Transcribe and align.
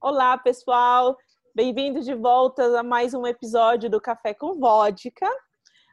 Olá, 0.00 0.38
pessoal. 0.38 1.18
Bem-vindos 1.52 2.04
de 2.04 2.14
volta 2.14 2.78
a 2.78 2.84
mais 2.84 3.14
um 3.14 3.26
episódio 3.26 3.90
do 3.90 4.00
Café 4.00 4.32
com 4.32 4.54
Vodka. 4.54 5.28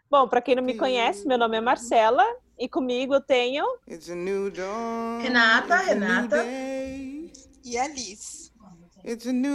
Bom, 0.07 0.28
para 0.28 0.43
quem 0.43 0.55
não 0.55 0.62
me 0.62 0.78
conhece, 0.78 1.28
meu 1.28 1.39
nome 1.39 1.57
é 1.57 1.62
Marcela 1.62 2.23
e 2.57 2.70
comigo 2.70 3.15
eu 3.15 3.21
tenho 3.21 3.65
Renata, 5.23 5.78
Renata 5.78 6.46
e 7.63 7.76
Alice. 7.79 8.52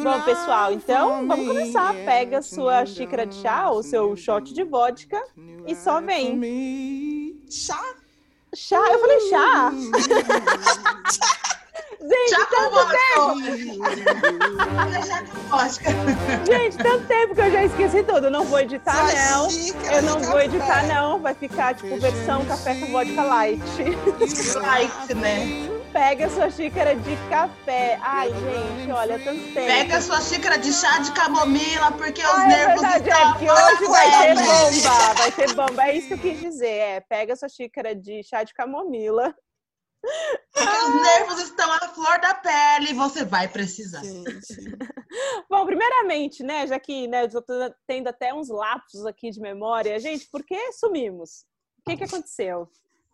Bom, 0.03 0.21
pessoal, 0.25 0.73
então 0.73 1.29
vamos 1.29 1.47
começar. 1.47 1.95
Pega 2.05 2.43
sua 2.43 2.85
xícara 2.85 3.25
de 3.25 3.37
chá 3.37 3.71
ou 3.71 3.85
seu 3.85 4.17
shot 4.17 4.53
de 4.53 4.65
vodka 4.65 5.23
e 5.65 5.77
só 5.77 6.01
vem. 6.01 7.41
Chá? 7.49 7.81
Chá? 8.53 8.85
Eu 8.91 8.99
falei 8.99 9.21
chá? 9.31 9.73
Gente, 12.03 12.35
com 12.37 12.57
tanto 12.57 12.71
vodka. 15.51 15.91
Gente, 16.47 16.77
tanto 16.79 17.07
tempo 17.07 17.35
que 17.35 17.41
eu 17.41 17.51
já 17.51 17.65
esqueci 17.65 18.03
tudo. 18.03 18.27
Eu 18.27 18.31
não 18.31 18.45
vou 18.45 18.59
editar, 18.59 19.05
não. 19.15 19.49
Eu 19.93 20.03
não 20.03 20.21
de 20.21 20.27
vou 20.27 20.41
editar, 20.41 20.87
não. 20.87 21.21
Vai 21.21 21.35
ficar, 21.35 21.75
tipo, 21.75 21.99
versão 21.99 22.45
café 22.47 22.75
com 22.77 22.87
vodka 22.91 23.23
light. 23.23 23.63
Like, 24.63 25.15
né? 25.15 25.69
Pega 25.93 26.31
sua 26.31 26.49
xícara 26.51 26.95
de 26.95 27.17
café. 27.29 27.99
Ai, 28.01 28.29
gente, 28.31 28.93
olha, 28.93 29.19
tanto 29.19 29.43
tempo. 29.53 29.67
Pega 29.67 30.01
sua 30.01 30.21
xícara 30.21 30.57
de 30.57 30.73
chá 30.73 31.01
de 31.01 31.11
camomila, 31.13 31.91
porque 31.93 32.23
os 32.23 32.31
Ah, 32.31 32.45
é 32.45 32.47
nervos 32.47 32.81
verdade, 32.81 33.11
é 33.11 33.13
estão... 33.13 33.35
que 33.35 33.51
hoje 33.51 33.85
vai 33.91 34.09
Ué, 34.09 34.35
bomba, 34.35 35.15
vai 35.15 35.33
ter 35.33 35.53
bomba. 35.55 35.83
É 35.85 35.97
isso 35.97 36.09
que 36.09 36.15
eu 36.15 36.19
quis 36.19 36.41
dizer. 36.41 36.67
É, 36.69 37.01
pega 37.01 37.35
sua 37.37 37.49
xícara 37.49 37.95
de 37.95 38.23
chá 38.23 38.45
de 38.45 38.55
camomila. 38.55 39.35
Porque 40.53 40.77
os 40.79 41.03
nervos 41.03 41.41
estão 41.41 41.71
à 41.73 41.89
flor 41.89 42.21
da 42.21 42.35
pele 42.35 42.91
e 42.91 42.95
você 42.95 43.25
vai 43.25 43.49
precisar. 43.49 44.03
Gente, 44.03 44.79
Bom, 45.49 45.65
primeiramente, 45.67 46.43
né, 46.43 46.67
já 46.67 46.79
que 46.79 47.07
né, 47.09 47.25
eu 47.25 47.43
tô 47.43 47.55
tendo 47.87 48.09
até 48.09 48.33
uns 48.33 48.49
lapsos 48.49 49.05
aqui 49.07 49.31
de 49.31 49.41
memória, 49.41 49.99
gente, 49.99 50.29
por 50.31 50.45
que 50.45 50.73
sumimos? 50.73 51.45
O 51.79 51.91
que, 51.91 51.97
que 51.97 52.05
aconteceu? 52.05 52.69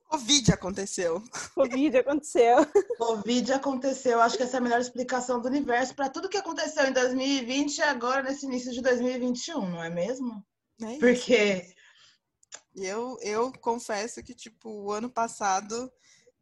Covid 0.08 0.52
aconteceu. 0.52 1.22
Covid 1.55 1.98
aconteceu. 1.98 2.56
Covid 2.96 3.52
aconteceu, 3.52 4.20
acho 4.20 4.36
que 4.36 4.44
essa 4.44 4.56
é 4.56 4.61
a 4.61 4.62
melhor 4.62 4.80
explicação 4.80 5.41
do 5.41 5.48
universo 5.48 5.94
para 5.94 6.08
tudo 6.08 6.28
que 6.28 6.36
aconteceu 6.36 6.86
em 6.86 6.92
2020 6.92 7.78
e 7.78 7.83
agora 7.83 8.22
nesse 8.22 8.46
início 8.46 8.72
de 8.72 8.80
2021, 8.80 9.68
não 9.68 9.83
é 9.83 9.91
mesmo? 9.91 10.44
É 10.83 10.91
isso. 10.92 11.00
Porque 11.00 11.74
eu, 12.74 13.16
eu 13.20 13.52
confesso 13.61 14.22
que, 14.22 14.34
tipo, 14.34 14.70
o 14.70 14.92
ano 14.92 15.11
passado, 15.11 15.91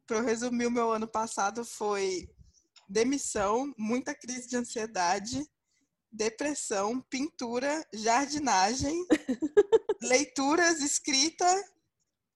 para 0.05 0.17
eu 0.17 0.23
resumir 0.23 0.65
o 0.67 0.71
meu 0.71 0.91
ano 0.91 1.07
passado, 1.07 1.65
foi 1.65 2.29
demissão, 2.87 3.73
muita 3.77 4.13
crise 4.13 4.47
de 4.47 4.55
ansiedade, 4.55 5.43
depressão, 6.11 7.01
pintura, 7.09 7.83
jardinagem, 7.93 9.05
leituras, 10.01 10.81
escrita, 10.81 11.45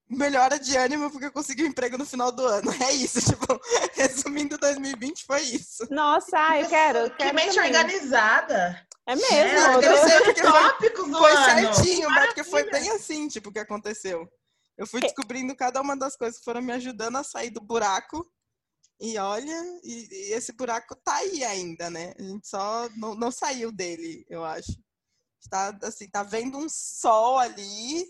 melhora 0.10 0.58
de 0.60 0.76
ânimo 0.76 1.12
porque 1.12 1.28
eu 1.28 1.32
consegui 1.32 1.64
um 1.64 1.68
emprego 1.68 1.98
no 1.98 2.06
final 2.06 2.32
do 2.32 2.44
ano. 2.46 2.72
É 2.84 2.92
isso, 2.94 3.22
tipo, 3.26 3.46
resumindo 3.94 4.58
2020 4.58 5.26
foi 5.26 5.42
isso. 5.44 5.88
Nossa, 5.92 6.58
eu 6.60 6.68
quero. 6.68 6.98
eu 7.00 7.12
que 7.12 7.18
quero 7.18 7.36
mente 7.36 7.56
também. 7.56 7.68
organizada. 7.76 8.88
É 9.06 9.14
É, 9.14 9.16
mesmo. 9.16 9.58
eu 9.74 9.82
eu 9.82 10.02
tô- 10.02 10.08
sei 10.08 10.20
porque 10.22 10.42
foi- 10.42 11.20
Foi 11.20 11.36
certinho, 11.38 12.10
mas 12.10 12.26
porque 12.28 12.44
foi 12.44 12.70
bem 12.72 12.90
assim, 12.92 13.28
tipo, 13.28 13.50
o 13.50 13.52
que 13.54 13.60
aconteceu. 13.60 14.28
Eu 14.80 14.88
fui 14.88 15.02
descobrindo 15.02 15.54
cada 15.58 15.82
uma 15.82 15.98
das 15.98 16.16
coisas 16.16 16.40
que 16.40 16.46
foram 16.46 16.62
me 16.62 16.72
ajudando 16.72 17.18
a 17.18 17.24
sair 17.24 17.50
do 17.50 17.60
buraco. 17.60 18.26
E 18.98 19.18
olha, 19.18 19.54
e, 19.84 20.08
e 20.10 20.34
esse 20.34 20.54
buraco 20.54 20.96
tá 20.96 21.16
aí 21.16 21.44
ainda, 21.44 21.90
né? 21.90 22.14
A 22.18 22.22
gente 22.24 22.48
só 22.48 22.88
não, 22.96 23.14
não 23.14 23.30
saiu 23.30 23.74
dele, 23.74 24.26
eu 24.30 24.46
acho. 24.46 24.72
Tá, 25.50 25.78
assim, 25.84 26.08
tá 26.10 26.24
vendo 26.24 26.58
um 26.58 26.68
sol 26.70 27.38
ali, 27.40 28.06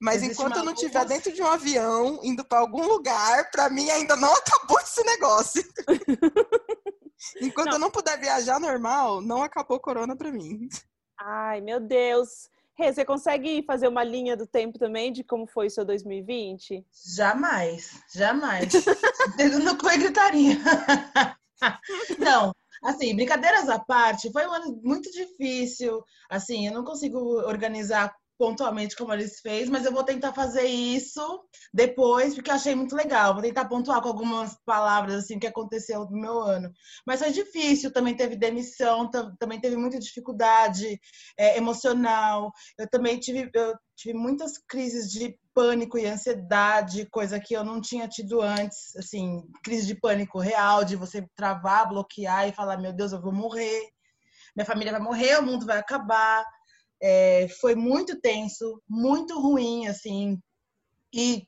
mas 0.00 0.16
Existe 0.16 0.32
enquanto 0.32 0.56
eu 0.56 0.64
não 0.64 0.72
estiver 0.72 1.00
luz. 1.00 1.08
dentro 1.08 1.32
de 1.32 1.40
um 1.40 1.46
avião, 1.46 2.18
indo 2.24 2.44
para 2.44 2.58
algum 2.58 2.84
lugar, 2.84 3.48
para 3.52 3.70
mim 3.70 3.88
ainda 3.88 4.16
não 4.16 4.32
acabou 4.34 4.80
esse 4.80 5.04
negócio. 5.04 5.62
enquanto 7.40 7.66
Não. 7.68 7.74
eu 7.74 7.78
não 7.78 7.90
puder 7.92 8.18
viajar 8.18 8.58
normal, 8.58 9.20
não 9.20 9.40
acabou 9.40 9.78
corona 9.78 10.16
para 10.16 10.32
mim. 10.32 10.68
Ai, 11.16 11.60
meu 11.60 11.78
Deus. 11.78 12.50
Você 12.90 13.04
consegue 13.04 13.62
fazer 13.66 13.86
uma 13.86 14.02
linha 14.02 14.34
do 14.36 14.46
tempo 14.46 14.78
também 14.78 15.12
de 15.12 15.22
como 15.22 15.46
foi 15.46 15.66
o 15.66 15.70
seu 15.70 15.84
2020? 15.84 16.84
Jamais, 17.14 18.02
jamais. 18.14 18.72
Dedo 19.36 19.58
no 19.58 19.76
cu 19.76 19.86
gritaria. 19.86 20.56
Não, 22.18 22.52
assim, 22.82 23.14
brincadeiras 23.14 23.68
à 23.68 23.78
parte, 23.78 24.32
foi 24.32 24.46
um 24.46 24.52
ano 24.52 24.80
muito 24.82 25.10
difícil. 25.12 26.02
Assim, 26.28 26.66
eu 26.66 26.72
não 26.72 26.84
consigo 26.84 27.18
organizar 27.42 28.12
pontualmente 28.42 28.96
como 28.96 29.12
eles 29.12 29.38
fez, 29.38 29.68
mas 29.68 29.84
eu 29.86 29.92
vou 29.92 30.02
tentar 30.02 30.32
fazer 30.32 30.64
isso 30.64 31.44
depois, 31.72 32.34
porque 32.34 32.50
achei 32.50 32.74
muito 32.74 32.96
legal. 32.96 33.34
Vou 33.34 33.42
tentar 33.42 33.66
pontuar 33.66 34.02
com 34.02 34.08
algumas 34.08 34.56
palavras 34.66 35.14
assim 35.22 35.38
que 35.38 35.46
aconteceu 35.46 36.04
no 36.06 36.20
meu 36.20 36.40
ano. 36.40 36.68
Mas 37.06 37.20
foi 37.20 37.30
difícil, 37.30 37.92
também 37.92 38.16
teve 38.16 38.34
demissão, 38.34 39.08
tam- 39.08 39.32
também 39.38 39.60
teve 39.60 39.76
muita 39.76 39.96
dificuldade 40.00 41.00
é, 41.38 41.56
emocional. 41.56 42.50
Eu 42.76 42.90
também 42.90 43.16
tive, 43.20 43.48
eu 43.54 43.74
tive 43.94 44.18
muitas 44.18 44.58
crises 44.68 45.08
de 45.08 45.38
pânico 45.54 45.96
e 45.96 46.06
ansiedade, 46.06 47.06
coisa 47.12 47.38
que 47.38 47.54
eu 47.54 47.62
não 47.62 47.80
tinha 47.80 48.08
tido 48.08 48.42
antes, 48.42 48.96
assim, 48.96 49.44
crise 49.62 49.86
de 49.86 49.94
pânico 49.94 50.40
real, 50.40 50.82
de 50.84 50.96
você 50.96 51.24
travar, 51.36 51.88
bloquear 51.88 52.48
e 52.48 52.52
falar, 52.52 52.76
meu 52.78 52.92
Deus, 52.92 53.12
eu 53.12 53.22
vou 53.22 53.32
morrer, 53.32 53.88
minha 54.56 54.66
família 54.66 54.92
vai 54.92 55.00
morrer, 55.00 55.38
o 55.38 55.42
mundo 55.46 55.64
vai 55.66 55.78
acabar. 55.78 56.44
É, 57.02 57.48
foi 57.60 57.74
muito 57.74 58.20
tenso, 58.20 58.80
muito 58.88 59.40
ruim, 59.40 59.88
assim, 59.88 60.38
e 61.12 61.46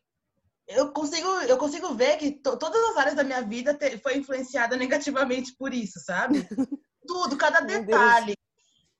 eu 0.66 0.92
consigo, 0.92 1.28
eu 1.42 1.56
consigo 1.58 1.94
ver 1.94 2.16
que 2.16 2.32
to- 2.32 2.58
todas 2.58 2.82
as 2.90 2.96
áreas 2.96 3.14
da 3.14 3.22
minha 3.24 3.42
vida 3.42 3.74
te- 3.74 3.98
foi 3.98 4.16
influenciada 4.16 4.76
negativamente 5.30 5.54
por 5.58 5.72
isso, 5.72 6.00
sabe? 6.00 6.46
Tudo, 7.06 7.36
cada 7.36 7.60
detalhe. 7.60 8.34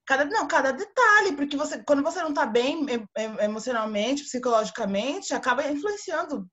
Cada, 0.07 0.27
não, 0.27 0.47
cada 0.47 0.71
detalhe, 0.71 1.35
porque 1.35 1.57
você, 1.57 1.83
quando 1.83 2.03
você 2.03 2.23
não 2.23 2.35
tá 2.35 2.45
bem 2.45 2.85
em- 2.85 3.09
em- 3.17 3.45
emocionalmente, 3.45 4.23
psicologicamente, 4.25 5.33
acaba 5.35 5.67
influenciando 5.71 6.47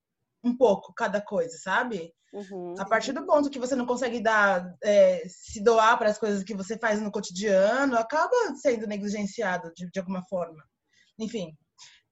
um 0.44 0.56
pouco 0.56 0.94
cada 0.96 1.22
coisa, 1.22 1.58
sabe? 1.58 2.14
Uhum. 2.34 2.76
A 2.80 2.86
partir 2.86 3.12
do 3.12 3.26
ponto 3.26 3.50
que 3.50 3.60
você 3.60 3.76
não 3.76 3.86
consegue 3.86 4.22
dar, 4.22 4.74
é, 4.84 5.24
se 5.28 5.62
doar 5.62 5.98
para 5.98 6.10
as 6.10 6.18
coisas 6.18 6.44
que 6.44 6.56
você 6.56 6.78
faz 6.78 7.02
no 7.02 7.12
cotidiano, 7.12 7.98
acaba 7.98 8.36
sendo 8.56 8.88
negligenciado 8.88 9.72
de, 9.76 9.90
de 9.92 10.00
alguma 10.00 10.24
forma. 10.24 10.64
Enfim, 11.20 11.56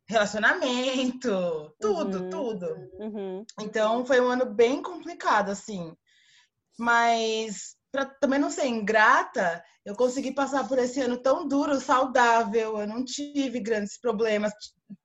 relacionamento, 0.08 1.74
tudo, 1.80 2.24
Uhum. 2.24 2.30
tudo. 2.30 2.66
Uhum. 3.00 3.46
Então 3.62 4.06
foi 4.06 4.20
um 4.20 4.28
ano 4.28 4.46
bem 4.46 4.82
complicado, 4.82 5.52
assim. 5.52 5.96
Mas 6.78 7.78
para 7.92 8.06
também 8.06 8.40
não 8.40 8.52
ser 8.52 8.68
ingrata, 8.68 9.64
eu 9.86 9.96
consegui 9.96 10.32
passar 10.34 10.68
por 10.68 10.78
esse 10.78 11.02
ano 11.02 11.18
tão 11.22 11.48
duro, 11.48 11.80
saudável. 11.80 12.78
Eu 12.80 12.88
não 12.88 13.04
tive 13.04 13.60
grandes 13.60 14.00
problemas, 14.00 14.54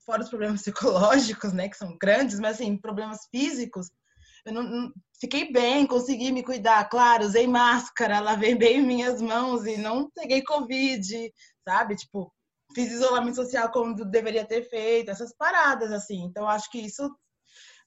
fora 0.05 0.23
os 0.23 0.29
problemas 0.29 0.63
psicológicos, 0.63 1.53
né, 1.53 1.69
que 1.69 1.77
são 1.77 1.97
grandes, 1.99 2.39
mas 2.39 2.57
assim, 2.57 2.77
problemas 2.77 3.21
físicos. 3.31 3.91
Eu 4.44 4.53
não, 4.53 4.62
não- 4.62 4.93
fiquei 5.21 5.50
bem, 5.53 5.87
consegui 5.87 6.31
me 6.32 6.43
cuidar, 6.43 6.88
claro, 6.88 7.25
usei 7.25 7.47
máscara, 7.47 8.21
lavei 8.21 8.55
bem 8.55 8.82
minhas 8.82 9.21
mãos 9.22 9.65
e 9.66 9.77
não 9.77 10.10
peguei 10.10 10.43
covid, 10.43 11.32
sabe? 11.66 11.97
Tipo, 11.97 12.32
fiz 12.75 12.93
isolamento 12.93 13.37
social 13.37 13.71
como 13.71 13.94
deveria 14.05 14.44
ter 14.47 14.69
feito, 14.69 15.10
essas 15.10 15.34
paradas 15.37 15.93
assim. 15.93 16.25
Então 16.25 16.49
acho 16.49 16.71
que 16.71 16.78
isso 16.78 17.10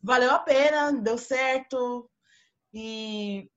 valeu 0.02 0.32
a 0.32 0.40
pena, 0.40 0.92
deu 0.94 1.18
certo. 1.18 2.10
E, 2.74 3.50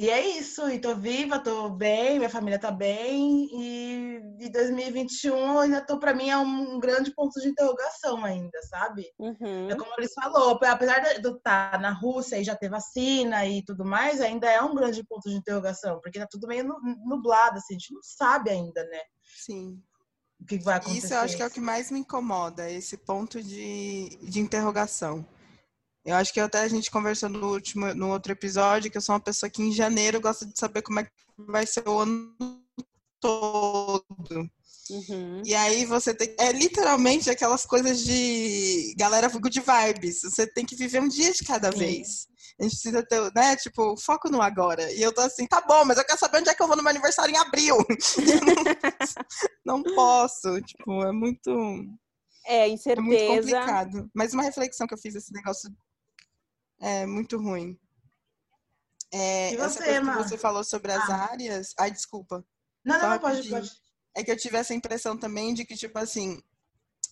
e 0.00 0.08
é 0.08 0.38
isso. 0.38 0.66
E 0.70 0.78
tô 0.78 0.94
viva, 0.96 1.38
tô 1.38 1.68
bem, 1.68 2.16
minha 2.16 2.30
família 2.30 2.58
tá 2.58 2.70
bem. 2.70 3.46
E 3.52 4.20
de 4.38 4.48
2021 4.48 5.58
ainda 5.58 5.84
tô, 5.84 5.98
pra 5.98 6.14
mim, 6.14 6.30
é 6.30 6.38
um 6.38 6.80
grande 6.80 7.14
ponto 7.14 7.38
de 7.38 7.48
interrogação 7.48 8.24
ainda, 8.24 8.58
sabe? 8.62 9.04
Uhum. 9.18 9.68
É 9.70 9.76
como 9.76 9.92
eles 9.98 10.14
falou, 10.14 10.58
apesar 10.64 11.00
de 11.00 11.22
eu 11.22 11.36
estar 11.36 11.78
na 11.78 11.92
Rússia 11.92 12.38
e 12.38 12.44
já 12.44 12.56
ter 12.56 12.70
vacina 12.70 13.44
e 13.44 13.62
tudo 13.62 13.84
mais, 13.84 14.22
ainda 14.22 14.50
é 14.50 14.62
um 14.62 14.74
grande 14.74 15.04
ponto 15.04 15.28
de 15.28 15.36
interrogação, 15.36 16.00
porque 16.00 16.18
tá 16.18 16.26
tudo 16.30 16.48
meio 16.48 16.64
nu- 16.64 16.80
nublado, 17.04 17.58
assim, 17.58 17.74
a 17.74 17.78
gente 17.78 17.92
não 17.92 18.02
sabe 18.02 18.48
ainda, 18.48 18.82
né? 18.84 19.00
Sim. 19.22 19.82
O 20.40 20.46
que 20.46 20.58
vai 20.60 20.78
acontecer. 20.78 21.06
Isso 21.06 21.14
eu 21.14 21.18
acho 21.18 21.36
que 21.36 21.42
é 21.42 21.46
o 21.46 21.50
que 21.50 21.60
mais 21.60 21.90
me 21.90 21.98
incomoda, 22.00 22.70
esse 22.70 22.96
ponto 22.96 23.42
de, 23.42 24.16
de 24.22 24.40
interrogação. 24.40 25.26
Eu 26.04 26.16
acho 26.16 26.32
que 26.32 26.40
até 26.40 26.60
a 26.60 26.68
gente 26.68 26.90
conversou 26.90 27.28
no 27.28 27.52
último, 27.52 27.92
no 27.94 28.10
outro 28.10 28.32
episódio, 28.32 28.90
que 28.90 28.96
eu 28.96 29.02
sou 29.02 29.14
uma 29.14 29.20
pessoa 29.20 29.50
que 29.50 29.62
em 29.62 29.72
janeiro 29.72 30.20
gosta 30.20 30.46
de 30.46 30.58
saber 30.58 30.82
como 30.82 31.00
é 31.00 31.04
que 31.04 31.10
vai 31.38 31.66
ser 31.66 31.86
o 31.86 31.98
ano 31.98 32.34
todo. 33.20 34.50
Uhum. 34.90 35.42
E 35.44 35.54
aí 35.54 35.84
você 35.84 36.12
tem. 36.12 36.34
É 36.38 36.52
literalmente 36.52 37.30
aquelas 37.30 37.64
coisas 37.64 38.02
de 38.02 38.94
galera 38.98 39.28
good 39.28 39.60
vibes. 39.60 40.22
Você 40.22 40.46
tem 40.46 40.66
que 40.66 40.74
viver 40.74 41.00
um 41.00 41.08
dia 41.08 41.32
de 41.32 41.44
cada 41.44 41.70
Sim. 41.70 41.78
vez. 41.78 42.26
A 42.58 42.64
gente 42.64 42.72
precisa 42.72 43.02
ter, 43.02 43.32
né, 43.34 43.56
tipo, 43.56 43.96
foco 43.96 44.28
no 44.30 44.42
agora. 44.42 44.90
E 44.92 45.00
eu 45.00 45.14
tô 45.14 45.20
assim, 45.20 45.46
tá 45.46 45.60
bom, 45.60 45.84
mas 45.84 45.96
eu 45.96 46.04
quero 46.04 46.18
saber 46.18 46.38
onde 46.38 46.50
é 46.50 46.54
que 46.54 46.62
eu 46.62 46.66
vou 46.66 46.76
no 46.76 46.82
meu 46.82 46.90
aniversário 46.90 47.32
em 47.32 47.38
abril. 47.38 47.76
não, 49.64 49.78
não 49.78 49.94
posso. 49.94 50.60
Tipo, 50.62 51.04
é 51.04 51.12
muito. 51.12 51.50
É, 52.46 52.68
incerteza. 52.68 53.00
É 53.00 53.02
muito 53.02 53.26
complicado. 53.26 54.10
Mas 54.14 54.34
uma 54.34 54.42
reflexão 54.42 54.86
que 54.86 54.94
eu 54.94 54.98
fiz 54.98 55.14
esse 55.14 55.32
negócio 55.32 55.70
é 56.80 57.06
muito 57.06 57.36
ruim. 57.38 57.78
É, 59.12 59.52
e 59.52 59.56
você, 59.56 59.82
essa 59.82 60.00
que 60.00 60.18
você 60.18 60.38
falou 60.38 60.64
sobre 60.64 60.92
as 60.92 61.08
ah. 61.10 61.30
áreas. 61.30 61.74
Ai, 61.78 61.90
desculpa. 61.90 62.44
Não, 62.84 62.98
não, 62.98 63.18
pode, 63.18 63.48
pode. 63.48 63.70
É 64.14 64.24
que 64.24 64.30
eu 64.30 64.36
tive 64.36 64.56
essa 64.56 64.74
impressão 64.74 65.16
também 65.16 65.52
de 65.52 65.64
que, 65.64 65.76
tipo 65.76 65.98
assim, 65.98 66.40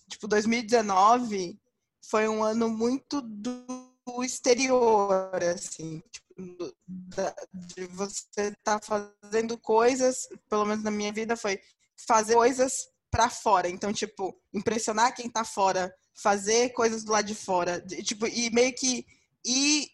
tipo, 0.09 0.27
2019 0.27 1.59
foi 2.01 2.27
um 2.27 2.43
ano 2.43 2.69
muito 2.69 3.21
do 3.21 4.23
exterior, 4.23 5.35
assim, 5.43 6.01
tipo, 6.11 6.75
de 7.53 7.85
você 7.87 8.47
estar 8.47 8.79
tá 8.79 9.11
fazendo 9.21 9.57
coisas, 9.57 10.27
pelo 10.49 10.65
menos 10.65 10.83
na 10.83 10.91
minha 10.91 11.11
vida 11.11 11.35
foi 11.35 11.59
fazer 12.07 12.33
coisas 12.33 12.87
para 13.11 13.29
fora. 13.29 13.69
Então, 13.69 13.91
tipo, 13.93 14.35
impressionar 14.53 15.13
quem 15.13 15.29
tá 15.29 15.43
fora, 15.43 15.93
fazer 16.13 16.69
coisas 16.69 17.03
do 17.03 17.11
lado 17.11 17.25
de 17.25 17.35
fora, 17.35 17.81
tipo, 17.81 18.25
e 18.27 18.49
meio 18.51 18.73
que 18.73 19.05
ir 19.45 19.87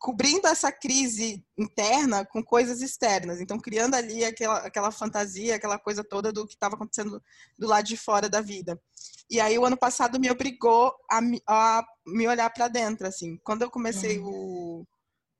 cobrindo 0.00 0.46
essa 0.48 0.72
crise 0.72 1.44
interna 1.58 2.24
com 2.24 2.42
coisas 2.42 2.80
externas. 2.80 3.38
Então, 3.38 3.58
criando 3.58 3.94
ali 3.94 4.24
aquela, 4.24 4.58
aquela 4.60 4.90
fantasia, 4.90 5.54
aquela 5.54 5.78
coisa 5.78 6.02
toda 6.02 6.32
do 6.32 6.46
que 6.46 6.54
estava 6.54 6.74
acontecendo 6.74 7.22
do 7.58 7.66
lado 7.66 7.84
de 7.84 7.98
fora 7.98 8.28
da 8.28 8.40
vida. 8.40 8.80
E 9.28 9.38
aí, 9.38 9.58
o 9.58 9.64
ano 9.66 9.76
passado 9.76 10.18
me 10.18 10.30
obrigou 10.30 10.94
a, 11.10 11.20
a 11.46 11.86
me 12.06 12.26
olhar 12.26 12.48
para 12.50 12.66
dentro, 12.66 13.06
assim. 13.06 13.38
Quando 13.44 13.62
eu 13.62 13.70
comecei 13.70 14.18
uhum. 14.18 14.86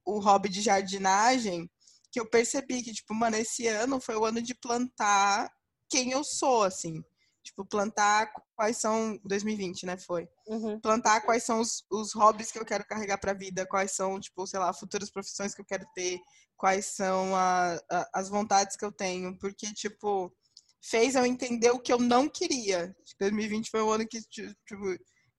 o, 0.04 0.16
o 0.16 0.20
hobby 0.20 0.50
de 0.50 0.60
jardinagem, 0.60 1.68
que 2.12 2.20
eu 2.20 2.28
percebi 2.28 2.82
que, 2.82 2.92
tipo, 2.92 3.14
mano, 3.14 3.36
esse 3.36 3.66
ano 3.66 3.98
foi 3.98 4.16
o 4.16 4.26
ano 4.26 4.42
de 4.42 4.54
plantar 4.54 5.50
quem 5.88 6.10
eu 6.10 6.22
sou, 6.22 6.64
assim. 6.64 7.02
Tipo, 7.50 7.64
plantar 7.64 8.32
quais 8.54 8.76
são. 8.76 9.18
2020, 9.24 9.84
né? 9.84 9.96
Foi. 9.96 10.28
Uhum. 10.46 10.80
Plantar 10.80 11.20
quais 11.22 11.42
são 11.42 11.60
os, 11.60 11.84
os 11.90 12.14
hobbies 12.14 12.52
que 12.52 12.58
eu 12.58 12.64
quero 12.64 12.86
carregar 12.86 13.18
pra 13.18 13.34
vida, 13.34 13.66
quais 13.66 13.92
são, 13.92 14.20
tipo, 14.20 14.46
sei 14.46 14.60
lá, 14.60 14.72
futuras 14.72 15.10
profissões 15.10 15.52
que 15.52 15.60
eu 15.60 15.64
quero 15.64 15.84
ter, 15.92 16.20
quais 16.56 16.86
são 16.86 17.34
a, 17.34 17.74
a, 17.90 18.10
as 18.14 18.28
vontades 18.28 18.76
que 18.76 18.84
eu 18.84 18.92
tenho. 18.92 19.36
Porque, 19.38 19.66
tipo, 19.74 20.32
fez 20.80 21.16
eu 21.16 21.26
entender 21.26 21.70
o 21.70 21.80
que 21.80 21.92
eu 21.92 21.98
não 21.98 22.28
queria. 22.28 22.94
2020 23.18 23.68
foi 23.68 23.82
um 23.82 23.90
ano 23.90 24.06
que, 24.06 24.20
tipo, 24.22 24.54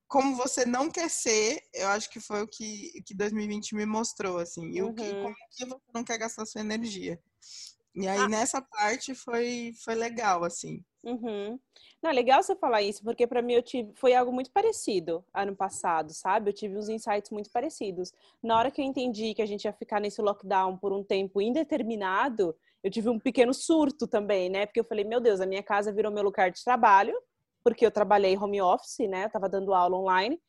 como 0.05 0.35
você 0.35 0.65
não 0.65 0.91
quer 0.91 1.09
ser, 1.09 1.61
eu 1.73 1.87
acho 1.87 2.09
que 2.09 2.19
foi 2.19 2.41
o 2.41 2.47
que, 2.47 3.01
que 3.05 3.15
2020 3.15 3.73
me 3.75 3.85
mostrou, 3.85 4.37
assim. 4.37 4.69
E 4.73 4.81
uhum. 4.81 4.89
o 4.89 4.93
que, 4.93 5.03
uhum. 5.03 5.23
como 5.23 5.35
que 5.35 5.55
você 5.55 5.79
não 5.93 6.03
quer 6.03 6.17
gastar 6.17 6.45
sua 6.45 6.59
energia. 6.59 7.17
E 7.95 8.05
aí, 8.05 8.19
ah. 8.19 8.27
nessa 8.27 8.61
parte, 8.61 9.15
foi, 9.15 9.73
foi 9.85 9.95
legal, 9.95 10.43
assim. 10.43 10.83
Uhum. 11.03 11.59
Não, 12.01 12.11
é 12.11 12.13
legal 12.13 12.43
você 12.43 12.55
falar 12.55 12.83
isso, 12.83 13.03
porque 13.03 13.25
para 13.25 13.41
mim 13.41 13.53
eu 13.53 13.63
tive, 13.63 13.91
foi 13.95 14.13
algo 14.13 14.31
muito 14.31 14.51
parecido 14.51 15.23
ano 15.33 15.55
passado, 15.55 16.13
sabe? 16.13 16.49
Eu 16.49 16.53
tive 16.53 16.77
uns 16.77 16.89
insights 16.89 17.31
muito 17.31 17.49
parecidos. 17.49 18.13
Na 18.41 18.57
hora 18.57 18.69
que 18.69 18.81
eu 18.81 18.85
entendi 18.85 19.33
que 19.33 19.41
a 19.41 19.45
gente 19.45 19.65
ia 19.65 19.73
ficar 19.73 19.99
nesse 19.99 20.21
lockdown 20.21 20.77
por 20.77 20.93
um 20.93 21.03
tempo 21.03 21.41
indeterminado, 21.41 22.55
eu 22.83 22.91
tive 22.91 23.09
um 23.09 23.19
pequeno 23.19 23.53
surto 23.53 24.07
também, 24.07 24.49
né? 24.49 24.65
Porque 24.67 24.79
eu 24.79 24.83
falei, 24.83 25.03
meu 25.03 25.19
Deus, 25.19 25.41
a 25.41 25.45
minha 25.45 25.63
casa 25.63 25.91
virou 25.91 26.11
meu 26.11 26.23
lugar 26.23 26.51
de 26.51 26.63
trabalho, 26.63 27.15
porque 27.63 27.85
eu 27.85 27.91
trabalhei 27.91 28.37
home 28.37 28.61
office, 28.61 29.07
né? 29.09 29.25
Eu 29.25 29.29
tava 29.29 29.49
dando 29.49 29.73
aula 29.73 29.97
online. 29.97 30.39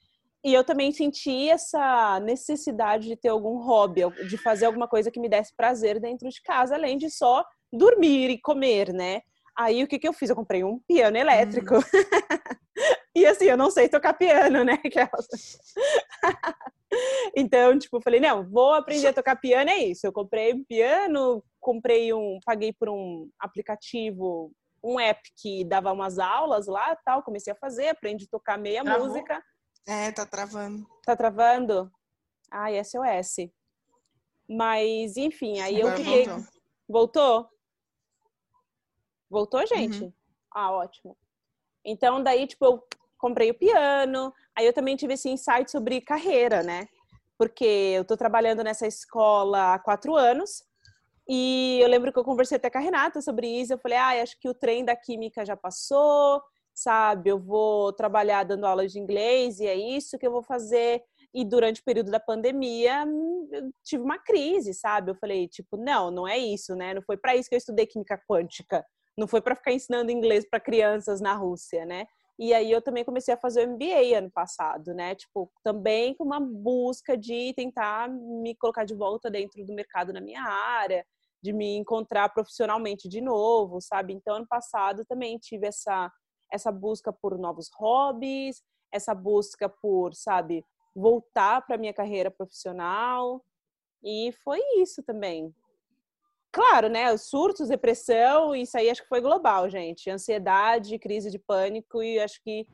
E 0.45 0.53
eu 0.53 0.65
também 0.65 0.91
senti 0.93 1.49
essa 1.49 2.21
necessidade 2.21 3.07
de 3.07 3.17
ter 3.17 3.29
algum 3.29 3.59
hobby, 3.63 4.03
de 4.29 4.37
fazer 4.37 4.67
alguma 4.67 4.89
coisa 4.89 5.11
que 5.11 5.21
me 5.21 5.29
desse 5.29 5.55
prazer 5.55 6.01
dentro 6.01 6.29
de 6.29 6.43
casa, 6.43 6.75
além 6.75 6.99
de 6.99 7.09
só 7.11 7.45
dormir 7.73 8.29
e 8.29 8.39
comer, 8.39 8.93
né? 8.93 9.23
Aí 9.57 9.85
o 9.85 9.89
que, 9.89 9.99
que 9.99 10.09
eu 10.09 10.13
fiz? 10.13 10.31
Eu 10.31 10.37
comprei 10.37 10.65
um 10.65 10.79
piano 10.81 11.17
elétrico. 11.17 11.77
Hum. 11.77 11.81
e 13.15 13.27
assim, 13.27 13.47
eu 13.47 13.57
não 13.57 13.71
sei 13.71 13.89
tocar 13.89 14.15
piano, 14.15 14.65
né? 14.65 14.81
então, 17.37 17.79
tipo, 17.79 18.01
falei, 18.01 18.21
não, 18.21 18.49
vou 18.49 18.75
aprender 18.75 19.09
a 19.09 19.13
tocar 19.13 19.37
piano, 19.37 19.71
é 19.71 19.79
isso. 19.79 20.07
Eu 20.07 20.13
comprei 20.13 20.55
um 20.55 20.65
piano, 20.65 21.45
comprei 21.61 22.15
um, 22.15 22.39
paguei 22.45 22.73
por 22.73 22.89
um 22.89 23.29
aplicativo, 23.39 24.51
um 24.83 24.99
app 24.99 25.21
que 25.37 25.65
dava 25.65 25.93
umas 25.93 26.19
aulas 26.19 26.67
lá, 26.67 26.97
tal, 27.05 27.23
comecei 27.23 27.53
a 27.53 27.57
fazer, 27.57 27.89
aprendi 27.89 28.25
a 28.25 28.31
tocar 28.31 28.59
meia 28.59 28.83
Travou? 28.83 29.07
música. 29.07 29.43
É, 29.87 30.11
tá 30.13 30.25
travando. 30.25 30.87
Tá 31.05 31.15
travando? 31.15 31.93
Ai, 32.51 32.83
SOS. 32.83 33.51
Mas, 34.49 35.17
enfim, 35.17 35.61
aí 35.61 35.81
Agora 35.81 35.95
eu 35.95 36.05
fiquei. 36.05 36.27
Voltou? 36.27 36.53
voltou? 36.89 37.52
Voltou, 39.33 39.67
gente? 39.67 40.05
Uhum. 40.05 40.13
Ah, 40.53 40.71
ótimo. 40.73 41.17
Então, 41.83 42.23
daí, 42.23 42.47
tipo, 42.47 42.67
eu 42.67 42.85
comprei 43.17 43.51
o 43.51 43.59
piano, 43.59 44.31
aí 44.55 44.67
eu 44.67 44.75
também 44.75 44.95
tive 44.95 45.15
esse 45.15 45.31
insight 45.31 45.71
sobre 45.71 46.03
carreira, 46.03 46.63
né? 46.63 46.87
Porque 47.39 47.65
eu 47.65 48.05
tô 48.05 48.15
trabalhando 48.15 48.63
nessa 48.63 48.87
escola 48.87 49.73
há 49.73 49.79
quatro 49.79 50.15
anos, 50.15 50.63
e 51.27 51.79
eu 51.81 51.89
lembro 51.89 52.13
que 52.13 52.19
eu 52.19 52.25
conversei 52.25 52.57
até 52.57 52.69
com 52.69 52.77
a 52.77 52.81
Renata 52.83 53.23
sobre 53.23 53.49
isso, 53.49 53.73
eu 53.73 53.79
falei, 53.79 53.97
ah, 53.97 54.23
acho 54.23 54.39
que 54.39 54.51
o 54.51 54.55
trem 54.55 54.85
da 54.85 54.95
química 54.95 55.47
já 55.47 55.57
passou, 55.57 56.43
sabe? 56.75 57.31
Eu 57.31 57.39
vou 57.39 57.91
trabalhar 57.95 58.45
dando 58.45 58.67
aulas 58.67 58.93
de 58.93 58.99
inglês 58.99 59.61
e 59.61 59.67
é 59.67 59.75
isso 59.75 60.19
que 60.19 60.27
eu 60.27 60.33
vou 60.33 60.43
fazer. 60.43 61.03
E 61.33 61.43
durante 61.43 61.81
o 61.81 61.85
período 61.85 62.11
da 62.11 62.21
pandemia, 62.21 63.07
eu 63.51 63.73
tive 63.83 64.03
uma 64.03 64.19
crise, 64.19 64.75
sabe? 64.75 65.11
Eu 65.11 65.15
falei, 65.15 65.49
tipo, 65.49 65.79
não, 65.79 66.11
não 66.11 66.29
é 66.29 66.37
isso, 66.37 66.77
né? 66.77 66.93
Não 66.93 67.01
foi 67.01 67.17
para 67.17 67.35
isso 67.35 67.49
que 67.49 67.55
eu 67.55 67.59
estudei 67.59 67.87
química 67.87 68.21
quântica. 68.29 68.85
Não 69.17 69.29
foi 69.29 69.41
para 69.41 69.55
ficar 69.55 69.73
ensinando 69.73 70.11
inglês 70.11 70.49
para 70.49 70.61
crianças 70.61 71.21
na 71.21 71.35
Rússia, 71.35 71.85
né? 71.85 72.07
E 72.39 72.55
aí 72.55 72.73
eu 72.73 72.81
também 72.81 73.05
comecei 73.05 73.33
a 73.35 73.37
fazer 73.37 73.69
o 73.69 73.73
MBA 73.73 74.19
ano 74.19 74.31
passado, 74.31 74.95
né? 74.95 75.15
Tipo, 75.15 75.53
também 75.63 76.15
com 76.15 76.25
uma 76.25 76.41
busca 76.41 77.17
de 77.17 77.53
tentar 77.55 78.09
me 78.09 78.55
colocar 78.57 78.85
de 78.85 78.95
volta 78.95 79.31
dentro 79.31 79.65
do 79.65 79.75
mercado 79.75 80.13
na 80.13 80.21
minha 80.21 80.43
área, 80.43 81.05
de 81.43 81.53
me 81.53 81.77
encontrar 81.77 82.31
profissionalmente 82.31 83.09
de 83.09 83.21
novo, 83.21 83.81
sabe? 83.81 84.13
Então 84.15 84.37
ano 84.37 84.47
passado 84.49 85.05
também 85.05 85.39
tive 85.39 85.67
essa 85.67 86.11
essa 86.53 86.71
busca 86.71 87.11
por 87.11 87.39
novos 87.39 87.71
hobbies, 87.79 88.63
essa 88.93 89.15
busca 89.15 89.71
por, 89.71 90.15
sabe, 90.15 90.63
voltar 90.95 91.65
para 91.67 91.79
minha 91.79 91.95
carreira 91.95 92.31
profissional. 92.31 93.43
E 94.05 94.33
foi 94.45 94.61
isso 94.77 95.03
também. 95.03 95.55
Claro, 96.53 96.91
né? 96.91 97.11
Os 97.11 97.23
surtos, 97.23 97.69
depressão, 97.69 98.55
isso 98.55 98.77
aí 98.77 98.91
acho 98.91 99.03
que 99.03 99.09
foi 99.09 99.23
global, 99.23 99.71
gente. 99.71 100.11
Ansiedade, 100.11 100.99
crise 100.99 101.31
de 101.31 101.39
pânico 101.39 102.03
e 102.03 102.21
acho 102.21 102.43
que 102.45 102.67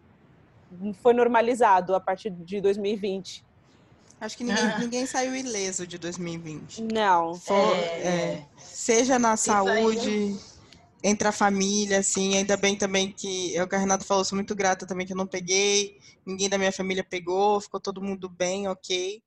foi 1.00 1.14
normalizado 1.14 1.94
a 1.94 2.00
partir 2.00 2.28
de 2.30 2.60
2020. 2.60 3.46
Acho 4.20 4.36
que 4.36 4.42
ninguém, 4.42 4.64
ah. 4.64 4.78
ninguém 4.80 5.06
saiu 5.06 5.34
ileso 5.34 5.86
de 5.86 5.96
2020. 5.96 6.82
Não. 6.92 7.36
For, 7.36 7.54
é... 7.76 8.00
É, 8.02 8.46
seja 8.58 9.16
na 9.16 9.34
isso 9.34 9.44
saúde, 9.44 10.08
aí... 10.08 10.36
entre 11.04 11.28
a 11.28 11.32
família, 11.32 12.00
assim, 12.00 12.36
ainda 12.36 12.56
bem 12.56 12.74
também 12.74 13.12
que, 13.12 13.56
é 13.56 13.62
o 13.62 13.68
que 13.68 13.76
a 13.76 13.78
Renata 13.78 14.04
falou, 14.04 14.24
sou 14.24 14.34
muito 14.34 14.56
grata 14.56 14.88
também 14.88 15.06
que 15.06 15.12
eu 15.12 15.16
não 15.16 15.26
peguei, 15.26 15.96
ninguém 16.26 16.48
da 16.48 16.58
minha 16.58 16.72
família 16.72 17.04
pegou, 17.04 17.60
ficou 17.60 17.78
todo 17.78 18.02
mundo 18.02 18.28
bem, 18.28 18.66
ok 18.66 19.22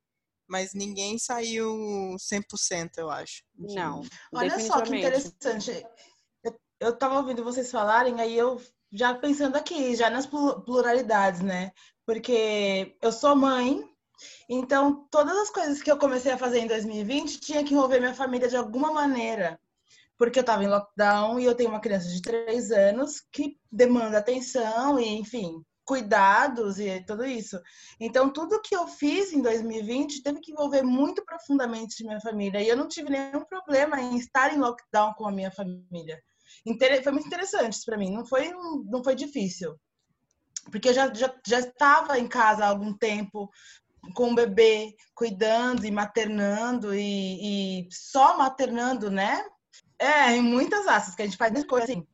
mas 0.51 0.73
ninguém 0.73 1.17
saiu 1.17 2.13
100%, 2.19 2.97
eu 2.97 3.09
acho. 3.09 3.41
Não. 3.57 4.01
Olha 4.35 4.59
só 4.59 4.81
que 4.81 4.93
interessante. 4.97 5.85
Eu 6.77 6.89
estava 6.89 7.15
ouvindo 7.17 7.41
vocês 7.41 7.71
falarem, 7.71 8.19
aí 8.19 8.37
eu 8.37 8.61
já 8.91 9.13
pensando 9.13 9.55
aqui, 9.55 9.95
já 9.95 10.09
nas 10.09 10.25
pluralidades, 10.25 11.39
né? 11.39 11.71
Porque 12.05 12.97
eu 13.01 13.13
sou 13.13 13.33
mãe, 13.33 13.81
então 14.49 15.07
todas 15.09 15.37
as 15.37 15.49
coisas 15.49 15.81
que 15.81 15.89
eu 15.89 15.97
comecei 15.97 16.33
a 16.33 16.37
fazer 16.37 16.59
em 16.59 16.67
2020 16.67 17.39
tinha 17.39 17.63
que 17.63 17.73
envolver 17.73 18.01
minha 18.01 18.13
família 18.13 18.49
de 18.49 18.57
alguma 18.57 18.91
maneira. 18.91 19.57
Porque 20.17 20.37
eu 20.37 20.41
estava 20.41 20.65
em 20.65 20.67
lockdown 20.67 21.39
e 21.39 21.45
eu 21.45 21.55
tenho 21.55 21.69
uma 21.69 21.79
criança 21.79 22.09
de 22.09 22.21
três 22.21 22.71
anos 22.71 23.23
que 23.31 23.57
demanda 23.71 24.17
atenção 24.17 24.99
e, 24.99 25.07
enfim, 25.17 25.63
cuidados 25.85 26.79
e 26.79 27.03
tudo 27.05 27.25
isso. 27.25 27.59
Então, 27.99 28.31
tudo 28.31 28.61
que 28.61 28.75
eu 28.75 28.87
fiz 28.87 29.33
em 29.33 29.41
2020 29.41 30.23
teve 30.23 30.39
que 30.39 30.51
envolver 30.51 30.83
muito 30.83 31.23
profundamente 31.25 32.03
minha 32.03 32.21
família. 32.21 32.61
E 32.61 32.67
eu 32.67 32.77
não 32.77 32.87
tive 32.87 33.09
nenhum 33.09 33.43
problema 33.45 33.99
em 33.99 34.17
estar 34.17 34.53
em 34.53 34.59
lockdown 34.59 35.13
com 35.13 35.27
a 35.27 35.31
minha 35.31 35.51
família. 35.51 36.21
Foi 37.03 37.11
muito 37.11 37.27
interessante 37.27 37.79
para 37.85 37.97
mim. 37.97 38.11
Não 38.11 38.25
foi, 38.25 38.51
não 38.85 39.03
foi 39.03 39.15
difícil. 39.15 39.75
Porque 40.71 40.89
eu 40.89 40.93
já, 40.93 41.11
já, 41.13 41.33
já 41.45 41.59
estava 41.59 42.19
em 42.19 42.27
casa 42.27 42.63
há 42.65 42.67
algum 42.67 42.95
tempo 42.95 43.49
com 44.15 44.31
o 44.31 44.35
bebê, 44.35 44.95
cuidando 45.13 45.85
e 45.85 45.91
maternando 45.91 46.93
e, 46.93 47.83
e 47.83 47.87
só 47.91 48.37
maternando, 48.37 49.11
né? 49.11 49.43
É, 49.99 50.35
em 50.35 50.41
muitas 50.41 50.87
asas 50.87 51.15
que 51.15 51.21
a 51.21 51.25
gente 51.25 51.37
faz 51.37 51.63
coisas 51.65 51.89
assim 51.89 52.05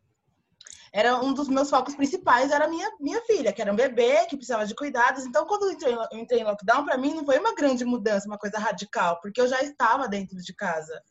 era 0.94 1.20
um 1.20 1.34
dos 1.34 1.48
meus 1.48 1.70
focos 1.70 1.96
principais, 1.96 2.52
era 2.52 2.68
minha, 2.68 2.90
minha 3.00 3.22
filha, 3.22 3.52
que 3.54 3.62
era 3.62 3.72
um 3.72 3.76
bebê, 3.76 4.26
que 4.26 4.38
precisava 4.38 4.66
de 4.66 4.76
cuidados. 4.76 5.26
Então, 5.26 5.46
quando 5.46 5.64
eu 5.64 5.72
entrei, 5.72 5.94
eu 5.94 6.20
entrei 6.20 6.42
em 6.42 6.44
lockdown, 6.44 6.86
para 6.86 6.98
mim 6.98 7.14
não 7.14 7.26
foi 7.26 7.38
uma 7.40 7.56
grande 7.56 7.86
mudança, 7.86 8.28
uma 8.28 8.38
coisa 8.38 8.60
radical, 8.60 9.20
porque 9.22 9.42
eu 9.42 9.48
já 9.48 9.62
estava 9.62 10.08
dentro 10.08 10.38
de 10.38 10.54
casa. 10.54 11.02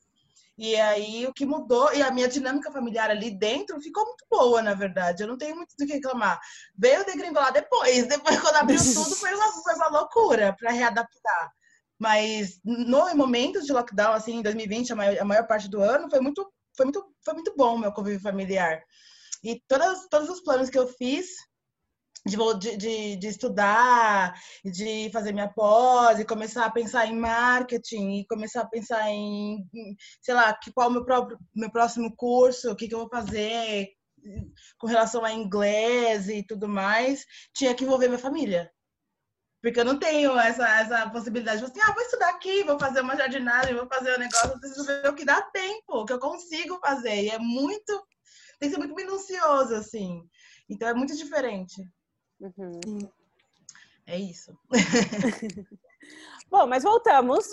E 0.58 0.74
aí 0.76 1.26
o 1.26 1.34
que 1.34 1.44
mudou, 1.44 1.92
e 1.92 2.02
a 2.02 2.10
minha 2.10 2.28
dinâmica 2.28 2.72
familiar 2.72 3.10
ali 3.10 3.30
dentro 3.30 3.78
ficou 3.80 4.06
muito 4.06 4.24
boa, 4.30 4.62
na 4.62 4.72
verdade. 4.72 5.22
Eu 5.22 5.28
não 5.28 5.36
tenho 5.36 5.54
muito 5.54 5.74
do 5.78 5.86
que 5.86 5.92
reclamar. 5.92 6.40
Veio 6.76 7.04
degringolar 7.04 7.52
depois, 7.52 8.06
depois 8.08 8.40
quando 8.40 8.56
abriu 8.56 8.78
tudo 8.78 9.14
foi 9.16 9.34
uma, 9.34 9.52
foi 9.52 9.74
uma 9.74 9.88
loucura 9.88 10.56
para 10.58 10.72
readaptar. 10.72 11.52
Mas 11.98 12.58
no 12.64 13.14
momento 13.14 13.62
de 13.62 13.72
lockdown, 13.72 14.12
assim, 14.14 14.36
em 14.36 14.42
2020, 14.42 14.92
a 14.92 14.96
maior, 14.96 15.18
a 15.18 15.24
maior 15.24 15.46
parte 15.46 15.68
do 15.68 15.80
ano, 15.80 16.08
foi 16.08 16.20
muito, 16.20 16.46
foi 16.74 16.86
muito, 16.86 17.04
foi 17.22 17.34
muito 17.34 17.54
bom 17.54 17.74
o 17.74 17.78
meu 17.78 17.92
convívio 17.92 18.20
familiar. 18.20 18.82
E 19.42 19.62
todas, 19.68 20.06
todos 20.08 20.28
os 20.28 20.40
planos 20.40 20.70
que 20.70 20.78
eu 20.78 20.86
fiz 20.86 21.28
de, 22.26 22.76
de, 22.76 23.16
de, 23.16 23.26
estudar, 23.28 24.34
de 24.64 25.10
fazer 25.12 25.32
minha 25.32 25.48
pós, 25.48 26.18
e 26.18 26.24
começar 26.24 26.66
a 26.66 26.70
pensar 26.70 27.06
em 27.06 27.16
marketing, 27.16 28.20
e 28.20 28.26
começar 28.26 28.62
a 28.62 28.68
pensar 28.68 29.08
em, 29.08 29.64
sei 30.20 30.34
lá, 30.34 30.52
que, 30.54 30.72
qual 30.72 30.88
o 30.88 30.92
meu, 30.92 31.04
próprio, 31.04 31.38
meu 31.54 31.70
próximo 31.70 32.14
curso, 32.16 32.70
o 32.70 32.76
que, 32.76 32.88
que 32.88 32.94
eu 32.94 33.00
vou 33.00 33.08
fazer 33.08 33.88
com 34.78 34.86
relação 34.86 35.24
a 35.24 35.32
inglês 35.32 36.28
e 36.28 36.42
tudo 36.42 36.68
mais, 36.68 37.24
tinha 37.54 37.74
que 37.74 37.84
envolver 37.84 38.08
minha 38.08 38.18
família. 38.18 38.70
Porque 39.62 39.80
eu 39.80 39.84
não 39.84 39.98
tenho 39.98 40.38
essa, 40.38 40.68
essa 40.80 41.10
possibilidade 41.10 41.58
de 41.58 41.64
assim, 41.64 41.80
ah, 41.80 41.92
vou 41.92 42.02
estudar 42.02 42.30
aqui, 42.30 42.62
vou 42.64 42.78
fazer 42.78 43.00
uma 43.00 43.16
jardinagem, 43.16 43.74
vou 43.74 43.88
fazer 43.88 44.14
um 44.14 44.18
negócio, 44.18 44.60
preciso 44.60 44.84
ver 44.84 45.08
o 45.08 45.14
que 45.14 45.24
dá 45.24 45.42
tempo, 45.42 45.82
o 45.88 46.04
que 46.04 46.12
eu 46.12 46.18
consigo 46.18 46.78
fazer. 46.78 47.22
E 47.22 47.30
é 47.30 47.38
muito, 47.38 48.06
tem 48.58 48.68
que 48.68 48.74
ser 48.74 48.78
muito 48.78 48.94
minucioso, 48.94 49.74
assim. 49.74 50.22
Então 50.68 50.88
é 50.88 50.94
muito 50.94 51.16
diferente. 51.16 51.88
Uhum. 52.40 53.08
É 54.06 54.18
isso. 54.18 54.56
Bom, 56.50 56.66
mas 56.66 56.84
voltamos. 56.84 57.46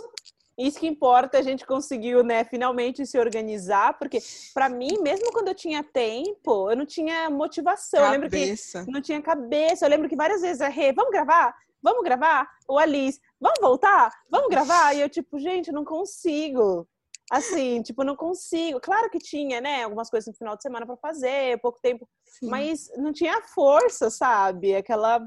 Isso 0.55 0.79
que 0.79 0.85
importa, 0.85 1.39
a 1.39 1.41
gente 1.41 1.65
conseguiu, 1.65 2.23
né, 2.23 2.43
finalmente 2.43 3.07
se 3.07 3.17
organizar, 3.17 3.97
porque 3.97 4.19
para 4.53 4.69
mim, 4.69 4.99
mesmo 5.01 5.31
quando 5.31 5.47
eu 5.47 5.55
tinha 5.55 5.83
tempo, 5.83 6.69
eu 6.69 6.77
não 6.77 6.85
tinha 6.85 7.27
motivação. 7.27 7.99
Cabeça. 7.99 8.11
Eu 8.11 8.11
lembro 8.11 8.85
que 8.85 8.91
não 8.91 9.01
tinha 9.01 9.21
cabeça. 9.21 9.85
Eu 9.85 9.89
lembro 9.89 10.07
que 10.07 10.15
várias 10.15 10.41
vezes 10.41 10.61
a 10.61 10.67
Rê, 10.67 10.93
vamos 10.93 11.11
gravar? 11.11 11.55
Vamos 11.81 12.03
gravar? 12.03 12.47
O 12.67 12.77
Alice, 12.77 13.19
vamos 13.41 13.59
voltar? 13.59 14.11
Vamos 14.29 14.49
gravar? 14.49 14.93
E 14.93 15.01
eu 15.01 15.09
tipo, 15.09 15.39
gente, 15.39 15.67
eu 15.67 15.73
não 15.73 15.83
consigo. 15.83 16.87
Assim, 17.31 17.81
tipo, 17.81 18.03
não 18.03 18.15
consigo. 18.15 18.79
Claro 18.79 19.09
que 19.09 19.17
tinha, 19.17 19.61
né, 19.61 19.83
algumas 19.83 20.09
coisas 20.09 20.27
no 20.27 20.37
final 20.37 20.55
de 20.55 20.61
semana 20.61 20.85
para 20.85 20.97
fazer, 20.97 21.59
pouco 21.61 21.79
tempo, 21.81 22.07
Sim. 22.25 22.49
mas 22.49 22.89
não 22.97 23.11
tinha 23.11 23.41
força, 23.43 24.09
sabe? 24.09 24.75
Aquela 24.75 25.25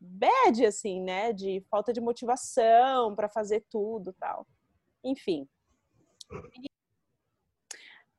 bad, 0.00 0.66
assim, 0.66 1.02
né, 1.02 1.32
de 1.32 1.64
falta 1.70 1.92
de 1.92 2.00
motivação 2.00 3.14
para 3.14 3.28
fazer 3.28 3.64
tudo 3.70 4.14
tal. 4.18 4.46
Enfim. 5.04 5.48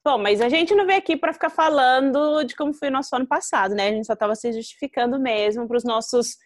Bom, 0.04 0.18
mas 0.18 0.42
a 0.42 0.50
gente 0.50 0.74
não 0.74 0.86
veio 0.86 0.98
aqui 0.98 1.18
para 1.18 1.34
ficar 1.34 1.50
falando 1.50 2.44
de 2.44 2.56
como 2.56 2.74
foi 2.74 2.88
o 2.88 2.92
nosso 2.92 3.16
ano 3.16 3.28
passado, 3.28 3.76
né? 3.76 3.90
A 3.90 3.92
gente 3.92 4.08
só 4.08 4.14
estava 4.14 4.34
se 4.34 4.52
justificando 4.54 5.20
mesmo 5.20 5.68
para 5.68 5.78
os 5.78 5.84
nossos 5.84 6.38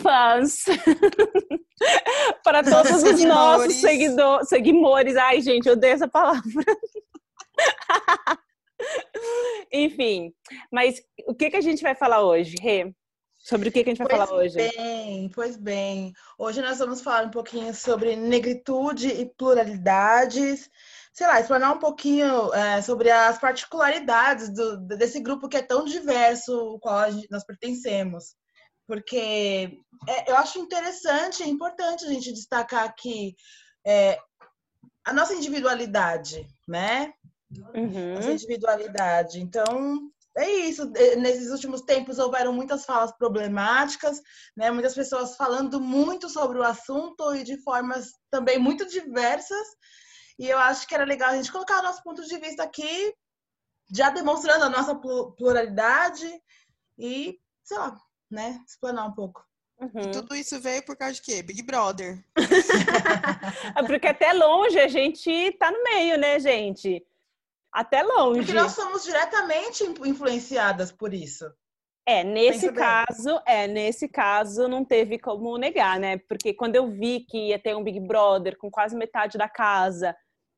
fãs, 0.00 0.64
para 2.42 2.62
todos 2.62 3.02
os 3.02 3.24
nossos 3.24 3.74
seguidores, 3.74 4.48
seguidores. 4.48 5.16
Ai, 5.16 5.40
gente, 5.40 5.66
eu 5.66 5.74
odeio 5.74 5.94
essa 5.94 6.08
palavra. 6.08 6.42
Enfim, 9.72 10.32
mas 10.70 11.02
o 11.26 11.34
que, 11.34 11.50
que 11.50 11.56
a 11.56 11.60
gente 11.60 11.82
vai 11.82 11.94
falar 11.94 12.22
hoje, 12.22 12.56
Rê? 12.60 12.92
Sobre 13.38 13.68
o 13.68 13.72
que, 13.72 13.82
que 13.82 13.90
a 13.90 13.92
gente 13.92 13.98
vai 13.98 14.08
pois 14.08 14.28
falar 14.28 14.38
hoje? 14.38 14.54
Bem, 14.54 15.28
pois 15.34 15.56
bem. 15.56 16.12
Hoje 16.38 16.62
nós 16.62 16.78
vamos 16.78 17.00
falar 17.00 17.26
um 17.26 17.30
pouquinho 17.30 17.74
sobre 17.74 18.14
negritude 18.14 19.08
e 19.08 19.26
pluralidades. 19.26 20.70
Sei 21.12 21.26
lá, 21.26 21.40
explanar 21.40 21.74
um 21.74 21.78
pouquinho 21.78 22.54
é, 22.54 22.80
sobre 22.80 23.10
as 23.10 23.38
particularidades 23.38 24.48
do, 24.48 24.78
desse 24.86 25.20
grupo 25.20 25.48
que 25.48 25.56
é 25.56 25.62
tão 25.62 25.84
diverso, 25.84 26.52
ao 26.52 26.78
qual 26.78 27.10
gente, 27.10 27.28
nós 27.30 27.44
pertencemos 27.44 28.36
porque 28.86 29.78
é, 30.08 30.30
eu 30.30 30.36
acho 30.36 30.58
interessante, 30.58 31.42
é 31.42 31.46
importante 31.46 32.04
a 32.04 32.08
gente 32.08 32.32
destacar 32.32 32.84
aqui 32.84 33.34
é, 33.86 34.18
a 35.04 35.12
nossa 35.12 35.34
individualidade, 35.34 36.46
né? 36.66 37.12
Uhum. 37.74 38.14
Nossa 38.14 38.32
individualidade. 38.32 39.40
Então, 39.40 40.10
é 40.36 40.48
isso. 40.48 40.90
É, 40.96 41.16
nesses 41.16 41.50
últimos 41.50 41.82
tempos 41.82 42.18
houveram 42.18 42.52
muitas 42.52 42.84
falas 42.84 43.12
problemáticas, 43.12 44.20
né? 44.56 44.70
Muitas 44.70 44.94
pessoas 44.94 45.36
falando 45.36 45.80
muito 45.80 46.28
sobre 46.28 46.58
o 46.58 46.62
assunto 46.62 47.34
e 47.34 47.44
de 47.44 47.58
formas 47.62 48.12
também 48.30 48.58
muito 48.58 48.86
diversas. 48.86 49.66
E 50.38 50.48
eu 50.48 50.58
acho 50.58 50.86
que 50.86 50.94
era 50.94 51.04
legal 51.04 51.30
a 51.30 51.36
gente 51.36 51.52
colocar 51.52 51.80
o 51.80 51.82
nosso 51.82 52.02
ponto 52.02 52.24
de 52.24 52.38
vista 52.38 52.62
aqui, 52.62 53.14
já 53.94 54.10
demonstrando 54.10 54.64
a 54.64 54.70
nossa 54.70 54.94
pluralidade 55.36 56.26
e, 56.98 57.38
sei 57.62 57.78
lá, 57.78 57.96
né, 58.32 58.60
explanar 58.66 59.06
um 59.06 59.12
pouco. 59.12 59.44
Uhum. 59.80 60.12
tudo 60.12 60.36
isso 60.36 60.60
veio 60.60 60.84
por 60.84 60.96
causa 60.96 61.14
de 61.14 61.22
quê? 61.22 61.42
Big 61.42 61.60
Brother. 61.62 62.24
é 63.76 63.82
porque 63.82 64.06
até 64.06 64.32
longe 64.32 64.78
a 64.78 64.86
gente 64.86 65.50
tá 65.58 65.72
no 65.72 65.82
meio, 65.82 66.16
né, 66.16 66.38
gente? 66.38 67.04
Até 67.72 68.02
longe. 68.02 68.40
Porque 68.40 68.52
nós 68.52 68.72
somos 68.72 69.02
diretamente 69.02 69.82
influenciadas 70.04 70.92
por 70.92 71.12
isso. 71.12 71.50
É, 72.06 72.22
nesse 72.22 72.72
caso, 72.72 73.40
é, 73.46 73.66
nesse 73.66 74.08
caso 74.08 74.68
não 74.68 74.84
teve 74.84 75.18
como 75.18 75.56
negar, 75.56 75.98
né? 75.98 76.18
Porque 76.18 76.52
quando 76.52 76.76
eu 76.76 76.90
vi 76.90 77.20
que 77.20 77.48
ia 77.48 77.58
ter 77.58 77.76
um 77.76 77.82
Big 77.82 77.98
Brother 78.00 78.56
com 78.58 78.70
quase 78.70 78.94
metade 78.96 79.38
da 79.38 79.48
casa 79.48 80.14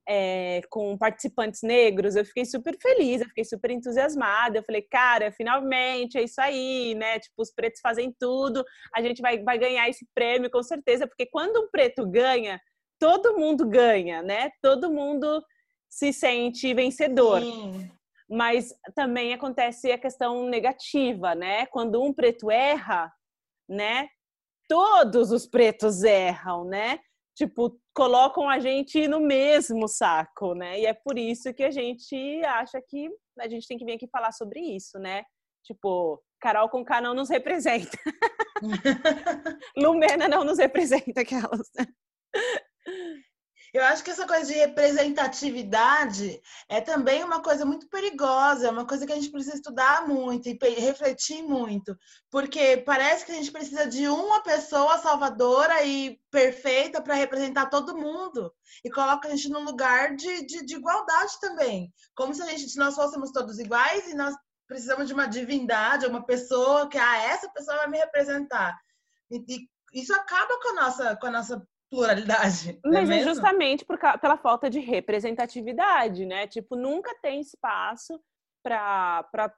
é, 0.08 0.60
com 0.68 0.96
participantes 0.98 1.62
negros, 1.62 2.14
eu 2.14 2.24
fiquei 2.24 2.44
super 2.44 2.76
feliz, 2.80 3.20
eu 3.20 3.28
fiquei 3.28 3.44
super 3.44 3.70
entusiasmada. 3.70 4.58
Eu 4.58 4.62
falei, 4.64 4.82
cara, 4.82 5.32
finalmente 5.32 6.18
é 6.18 6.22
isso 6.22 6.40
aí, 6.40 6.94
né? 6.94 7.18
Tipo, 7.18 7.42
os 7.42 7.52
pretos 7.52 7.80
fazem 7.80 8.14
tudo, 8.18 8.64
a 8.94 9.00
gente 9.00 9.22
vai, 9.22 9.42
vai 9.42 9.58
ganhar 9.58 9.88
esse 9.88 10.06
prêmio 10.14 10.50
com 10.50 10.62
certeza, 10.62 11.06
porque 11.06 11.26
quando 11.26 11.60
um 11.60 11.70
preto 11.70 12.06
ganha, 12.06 12.60
todo 12.98 13.36
mundo 13.38 13.66
ganha, 13.66 14.22
né? 14.22 14.50
Todo 14.62 14.92
mundo 14.92 15.42
se 15.88 16.12
sente 16.12 16.74
vencedor. 16.74 17.40
Sim. 17.40 17.90
Mas 18.28 18.74
também 18.94 19.32
acontece 19.32 19.92
a 19.92 19.98
questão 19.98 20.48
negativa, 20.48 21.34
né? 21.34 21.66
Quando 21.66 22.02
um 22.02 22.12
preto 22.12 22.50
erra, 22.50 23.12
né? 23.68 24.08
Todos 24.68 25.30
os 25.30 25.46
pretos 25.46 26.02
erram, 26.02 26.64
né? 26.64 26.98
Tipo, 27.34 27.78
colocam 27.94 28.48
a 28.48 28.58
gente 28.58 29.08
no 29.08 29.20
mesmo 29.20 29.88
saco, 29.88 30.54
né? 30.54 30.80
E 30.80 30.86
é 30.86 30.94
por 30.94 31.18
isso 31.18 31.52
que 31.52 31.64
a 31.64 31.70
gente 31.70 32.44
acha 32.44 32.80
que 32.80 33.08
a 33.38 33.48
gente 33.48 33.66
tem 33.66 33.76
que 33.76 33.84
vir 33.84 33.94
aqui 33.94 34.08
falar 34.08 34.32
sobre 34.32 34.60
isso, 34.60 34.98
né? 34.98 35.24
Tipo, 35.64 36.22
Carol 36.40 36.68
com 36.68 36.84
K 36.84 37.00
não 37.00 37.14
nos 37.14 37.30
representa. 37.30 37.98
Lumena 39.76 40.28
não 40.28 40.44
nos 40.44 40.58
representa 40.58 41.22
aquelas. 41.22 41.70
Eu 43.74 43.82
acho 43.82 44.04
que 44.04 44.10
essa 44.10 44.24
coisa 44.24 44.46
de 44.46 44.52
representatividade 44.52 46.40
é 46.68 46.80
também 46.80 47.24
uma 47.24 47.42
coisa 47.42 47.66
muito 47.66 47.88
perigosa, 47.88 48.68
é 48.68 48.70
uma 48.70 48.86
coisa 48.86 49.04
que 49.04 49.12
a 49.12 49.16
gente 49.16 49.32
precisa 49.32 49.56
estudar 49.56 50.06
muito 50.06 50.48
e 50.48 50.56
refletir 50.78 51.42
muito, 51.42 51.98
porque 52.30 52.76
parece 52.76 53.26
que 53.26 53.32
a 53.32 53.34
gente 53.34 53.50
precisa 53.50 53.84
de 53.84 54.06
uma 54.06 54.40
pessoa 54.44 54.96
salvadora 54.98 55.82
e 55.82 56.20
perfeita 56.30 57.02
para 57.02 57.14
representar 57.14 57.66
todo 57.66 57.96
mundo 57.96 58.54
e 58.84 58.90
coloca 58.92 59.26
a 59.26 59.30
gente 59.32 59.48
num 59.48 59.64
lugar 59.64 60.14
de, 60.14 60.46
de, 60.46 60.64
de 60.64 60.76
igualdade 60.76 61.32
também, 61.40 61.92
como 62.14 62.32
se 62.32 62.42
a 62.42 62.46
gente, 62.46 62.78
nós 62.78 62.94
fôssemos 62.94 63.32
todos 63.32 63.58
iguais 63.58 64.06
e 64.06 64.14
nós 64.14 64.36
precisamos 64.68 65.08
de 65.08 65.14
uma 65.14 65.26
divindade, 65.26 66.06
uma 66.06 66.24
pessoa 66.24 66.88
que 66.88 66.96
ah, 66.96 67.24
essa 67.24 67.50
pessoa 67.50 67.78
vai 67.78 67.88
me 67.88 67.98
representar. 67.98 68.78
E, 69.32 69.44
e 69.48 69.68
isso 70.00 70.14
acaba 70.14 70.60
com 70.62 70.68
a 70.68 70.82
nossa, 70.82 71.16
com 71.16 71.26
a 71.26 71.30
nossa 71.32 71.66
pluralidade. 71.94 72.78
É 72.84 72.88
Mas 72.88 73.08
é, 73.08 73.20
é 73.20 73.22
justamente 73.22 73.84
por, 73.84 73.98
pela 74.20 74.36
falta 74.36 74.68
de 74.68 74.80
representatividade, 74.80 76.26
né? 76.26 76.46
Tipo, 76.46 76.76
nunca 76.76 77.14
tem 77.22 77.40
espaço 77.40 78.20
para 78.62 79.54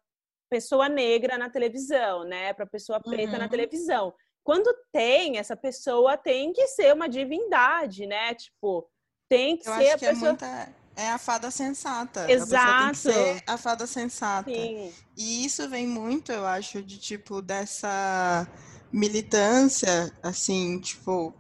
pessoa 0.51 0.89
negra 0.89 1.39
na 1.39 1.49
televisão, 1.51 2.25
né? 2.25 2.53
Para 2.53 2.67
pessoa 2.67 3.01
preta 3.01 3.33
uhum. 3.33 3.39
na 3.39 3.49
televisão. 3.49 4.15
Quando 4.45 4.73
tem, 4.93 5.39
essa 5.39 5.57
pessoa 5.57 6.17
tem 6.17 6.53
que 6.53 6.69
ser 6.69 6.95
uma 6.95 7.09
divindade, 7.09 8.07
né? 8.07 8.35
Tipo, 8.35 8.89
tem 9.29 9.57
que 9.57 9.69
Eu 9.69 9.75
ser 9.75 9.91
a 9.91 9.99
pessoa. 9.99 10.29
É, 10.29 10.31
muita... 10.31 10.75
é 10.97 11.11
a 11.11 11.19
fada 11.19 11.51
sensata. 11.51 12.31
Exato. 12.31 13.11
A, 13.47 13.55
a 13.55 13.59
fada 13.59 13.87
sensata. 13.87 14.49
Sim. 14.49 14.93
E 15.17 15.45
isso 15.45 15.69
vem 15.69 15.87
muito, 15.87 16.31
eu 16.31 16.47
acho, 16.47 16.81
de 16.83 16.99
tipo 16.99 17.43
dessa 17.43 18.47
militância, 18.93 20.13
assim, 20.23 20.79
tipo, 20.81 21.35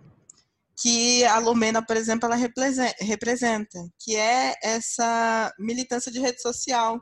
que 0.79 1.25
a 1.25 1.39
Lumena, 1.39 1.85
por 1.85 1.97
exemplo, 1.97 2.27
ela 2.27 2.37
representa, 2.37 3.79
que 3.99 4.15
é 4.17 4.55
essa 4.63 5.53
militância 5.59 6.13
de 6.13 6.21
rede 6.21 6.41
social. 6.43 7.01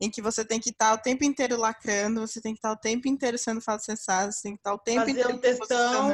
em 0.00 0.10
que 0.10 0.20
você 0.20 0.44
tem 0.44 0.60
que 0.60 0.70
estar 0.70 0.92
o 0.92 0.98
tempo 0.98 1.24
inteiro 1.24 1.56
lacrando, 1.56 2.20
você 2.20 2.40
tem 2.40 2.52
que 2.52 2.58
estar 2.58 2.72
o 2.72 2.76
tempo 2.76 3.08
inteiro 3.08 3.38
sendo 3.38 3.60
sensato, 3.80 4.32
você 4.32 4.42
tem 4.42 4.52
que 4.52 4.60
estar 4.60 4.74
o 4.74 4.78
tempo 4.78 5.00
Fazer 5.00 5.10
inteiro 5.12 5.38
textão. 5.38 6.08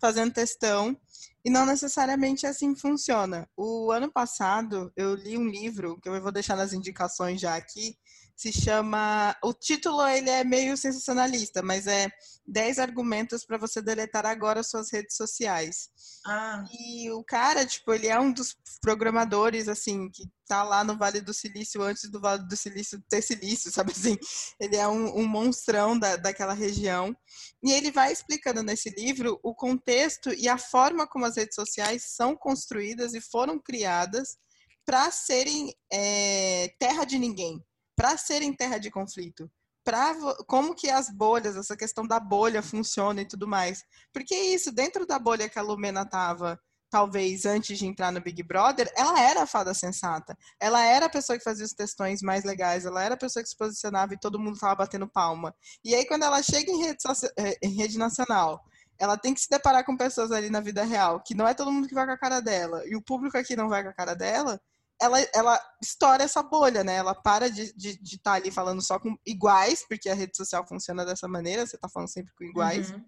fazendo 0.00 0.32
textão. 0.32 0.96
E 1.44 1.50
não 1.50 1.66
necessariamente 1.66 2.46
assim 2.46 2.74
funciona. 2.74 3.48
O 3.56 3.90
ano 3.92 4.10
passado 4.10 4.90
eu 4.96 5.14
li 5.14 5.36
um 5.36 5.46
livro, 5.46 5.98
que 6.00 6.08
eu 6.08 6.20
vou 6.22 6.32
deixar 6.32 6.56
nas 6.56 6.72
indicações 6.72 7.40
já 7.40 7.54
aqui, 7.54 7.96
se 8.36 8.52
chama. 8.52 9.36
O 9.42 9.52
título 9.52 10.06
ele 10.06 10.28
é 10.28 10.44
meio 10.44 10.76
sensacionalista, 10.76 11.62
mas 11.62 11.86
é 11.86 12.10
10 12.46 12.78
argumentos 12.78 13.44
para 13.44 13.56
você 13.56 13.80
deletar 13.80 14.26
agora 14.26 14.62
suas 14.62 14.90
redes 14.92 15.16
sociais. 15.16 15.88
Ah. 16.26 16.64
E 16.72 17.10
o 17.10 17.22
cara, 17.22 17.64
tipo, 17.64 17.92
ele 17.92 18.08
é 18.08 18.18
um 18.18 18.32
dos 18.32 18.56
programadores, 18.80 19.68
assim, 19.68 20.10
que 20.10 20.24
tá 20.46 20.62
lá 20.62 20.82
no 20.84 20.98
Vale 20.98 21.20
do 21.20 21.32
Silício 21.32 21.82
antes 21.82 22.10
do 22.10 22.20
Vale 22.20 22.46
do 22.46 22.56
Silício 22.56 23.02
ter 23.08 23.22
silício, 23.22 23.70
sabe 23.72 23.92
assim? 23.92 24.18
Ele 24.60 24.76
é 24.76 24.86
um, 24.86 25.20
um 25.20 25.26
monstrão 25.26 25.98
da, 25.98 26.16
daquela 26.16 26.52
região. 26.52 27.16
E 27.62 27.72
ele 27.72 27.90
vai 27.90 28.12
explicando 28.12 28.62
nesse 28.62 28.90
livro 28.90 29.38
o 29.42 29.54
contexto 29.54 30.32
e 30.34 30.48
a 30.48 30.58
forma 30.58 31.06
como 31.06 31.24
as 31.24 31.36
redes 31.36 31.54
sociais 31.54 32.04
são 32.14 32.36
construídas 32.36 33.14
e 33.14 33.20
foram 33.20 33.58
criadas 33.58 34.36
para 34.84 35.10
serem 35.10 35.72
é, 35.90 36.74
terra 36.78 37.04
de 37.04 37.18
ninguém 37.18 37.64
para 37.96 38.16
serem 38.16 38.52
terra 38.54 38.78
de 38.78 38.90
conflito. 38.90 39.50
Pra, 39.84 40.14
como 40.46 40.74
que 40.74 40.88
as 40.88 41.10
bolhas, 41.10 41.56
essa 41.56 41.76
questão 41.76 42.06
da 42.06 42.18
bolha 42.18 42.62
funciona 42.62 43.20
e 43.20 43.28
tudo 43.28 43.46
mais. 43.46 43.84
Porque 44.12 44.34
isso, 44.34 44.72
dentro 44.72 45.06
da 45.06 45.18
bolha 45.18 45.48
que 45.48 45.58
a 45.58 45.62
Lumena 45.62 46.08
tava, 46.08 46.58
talvez 46.94 47.44
antes 47.44 47.76
de 47.76 47.86
entrar 47.86 48.12
no 48.12 48.20
Big 48.20 48.42
Brother, 48.42 48.88
ela 48.96 49.20
era 49.20 49.42
a 49.42 49.46
fada 49.46 49.74
sensata. 49.74 50.38
Ela 50.60 50.82
era 50.84 51.06
a 51.06 51.10
pessoa 51.10 51.36
que 51.36 51.44
fazia 51.44 51.66
os 51.66 51.72
textões 51.72 52.22
mais 52.22 52.44
legais, 52.44 52.86
ela 52.86 53.02
era 53.02 53.14
a 53.14 53.18
pessoa 53.18 53.42
que 53.42 53.48
se 53.48 53.56
posicionava 53.56 54.14
e 54.14 54.18
todo 54.18 54.38
mundo 54.38 54.58
tava 54.58 54.76
batendo 54.76 55.08
palma. 55.08 55.52
E 55.84 55.94
aí, 55.94 56.06
quando 56.06 56.22
ela 56.22 56.40
chega 56.42 56.70
em 56.70 56.78
rede, 56.78 56.98
eh, 57.36 57.58
em 57.62 57.74
rede 57.74 57.98
nacional, 57.98 58.62
ela 58.96 59.16
tem 59.18 59.34
que 59.34 59.40
se 59.40 59.50
deparar 59.50 59.84
com 59.84 59.96
pessoas 59.96 60.30
ali 60.30 60.48
na 60.48 60.60
vida 60.60 60.84
real, 60.84 61.20
que 61.20 61.34
não 61.34 61.48
é 61.48 61.52
todo 61.52 61.72
mundo 61.72 61.88
que 61.88 61.94
vai 61.94 62.06
com 62.06 62.12
a 62.12 62.18
cara 62.18 62.40
dela, 62.40 62.82
e 62.86 62.94
o 62.94 63.02
público 63.02 63.36
aqui 63.36 63.56
não 63.56 63.68
vai 63.68 63.82
com 63.82 63.90
a 63.90 63.92
cara 63.92 64.14
dela, 64.14 64.60
ela, 65.00 65.18
ela 65.34 65.60
estoura 65.82 66.22
essa 66.22 66.42
bolha, 66.42 66.84
né? 66.84 66.96
Ela 66.96 67.14
para 67.14 67.50
de 67.50 67.62
estar 67.62 67.76
de, 67.76 68.02
de 68.02 68.18
tá 68.18 68.32
ali 68.34 68.50
falando 68.50 68.82
só 68.82 68.98
com 68.98 69.16
iguais, 69.26 69.84
porque 69.88 70.08
a 70.08 70.14
rede 70.14 70.36
social 70.36 70.66
funciona 70.66 71.04
dessa 71.04 71.28
maneira, 71.28 71.66
você 71.66 71.76
está 71.76 71.88
falando 71.88 72.08
sempre 72.08 72.32
com 72.36 72.44
iguais. 72.44 72.90
Uhum. 72.90 73.04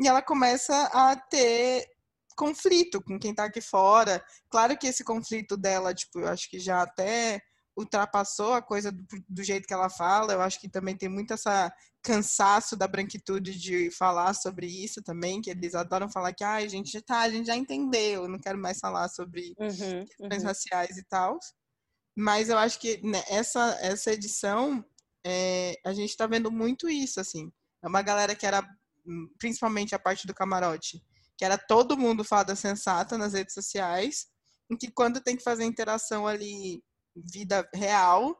E 0.00 0.08
ela 0.08 0.22
começa 0.22 0.74
a 0.92 1.16
ter 1.16 1.86
conflito 2.36 3.02
com 3.02 3.18
quem 3.18 3.32
está 3.32 3.44
aqui 3.44 3.60
fora. 3.60 4.24
Claro 4.50 4.76
que 4.76 4.86
esse 4.86 5.04
conflito 5.04 5.56
dela, 5.56 5.94
tipo, 5.94 6.20
eu 6.20 6.28
acho 6.28 6.48
que 6.48 6.58
já 6.58 6.82
até 6.82 7.40
ultrapassou 7.80 8.54
a 8.54 8.62
coisa 8.62 8.92
do, 8.92 9.04
do, 9.28 9.42
jeito 9.42 9.66
que 9.66 9.74
ela 9.74 9.90
fala. 9.90 10.32
Eu 10.32 10.40
acho 10.40 10.60
que 10.60 10.68
também 10.68 10.96
tem 10.96 11.08
muito 11.08 11.32
essa 11.32 11.72
cansaço 12.02 12.76
da 12.76 12.88
branquitude 12.88 13.58
de 13.58 13.90
falar 13.90 14.34
sobre 14.34 14.66
isso 14.66 15.02
também, 15.02 15.42
que 15.42 15.50
eles 15.50 15.74
adoram 15.74 16.08
falar 16.08 16.32
que 16.32 16.44
ah, 16.44 16.54
a 16.54 16.68
gente 16.68 17.00
tá, 17.02 17.20
a 17.20 17.30
gente 17.30 17.46
já 17.46 17.56
entendeu, 17.56 18.22
eu 18.22 18.28
não 18.28 18.38
quero 18.38 18.58
mais 18.58 18.78
falar 18.78 19.08
sobre 19.08 19.54
uhum, 19.58 20.06
questões 20.06 20.42
uhum. 20.42 20.48
raciais 20.48 20.96
e 20.96 21.04
tal. 21.04 21.38
Mas 22.16 22.48
eu 22.48 22.58
acho 22.58 22.78
que 22.78 23.00
né, 23.06 23.22
essa, 23.28 23.78
essa 23.80 24.12
edição 24.12 24.84
é, 25.24 25.74
a 25.84 25.92
gente 25.92 26.10
está 26.10 26.26
vendo 26.26 26.50
muito 26.50 26.88
isso, 26.88 27.20
assim. 27.20 27.50
É 27.82 27.88
uma 27.88 28.02
galera 28.02 28.34
que 28.34 28.46
era, 28.46 28.66
hum, 29.06 29.28
principalmente 29.38 29.94
a 29.94 29.98
parte 29.98 30.26
do 30.26 30.34
camarote, 30.34 31.02
que 31.36 31.44
era 31.44 31.56
todo 31.56 31.96
mundo 31.96 32.24
fada 32.24 32.54
sensata 32.54 33.16
nas 33.16 33.32
redes 33.32 33.54
sociais, 33.54 34.26
em 34.70 34.76
que 34.76 34.90
quando 34.90 35.20
tem 35.20 35.36
que 35.36 35.42
fazer 35.42 35.64
interação 35.64 36.26
ali 36.26 36.82
vida 37.16 37.68
real, 37.74 38.36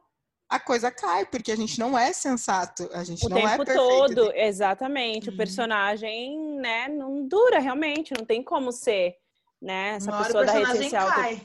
a 0.49 0.59
coisa 0.59 0.91
cai, 0.91 1.25
porque 1.25 1.51
a 1.51 1.55
gente 1.55 1.79
não 1.79 1.97
é 1.97 2.11
sensato, 2.11 2.89
a 2.93 3.03
gente 3.03 3.25
o 3.25 3.29
não 3.29 3.37
é 3.37 3.57
perfeito. 3.57 3.61
O 3.61 3.65
tempo 3.65 4.15
todo, 4.15 4.31
exatamente. 4.35 5.29
Hum. 5.29 5.29
O 5.29 5.31
uhum. 5.31 5.37
personagem, 5.37 6.55
né, 6.57 6.87
não 6.89 7.27
dura 7.27 7.59
realmente, 7.59 8.13
não 8.17 8.25
tem 8.25 8.43
como 8.43 8.71
ser, 8.71 9.15
né, 9.61 9.95
essa 9.95 10.11
Uma 10.11 10.25
pessoa 10.25 10.45
da 10.45 10.51
rede 10.51 10.83
social. 10.83 11.07
Cai. 11.07 11.41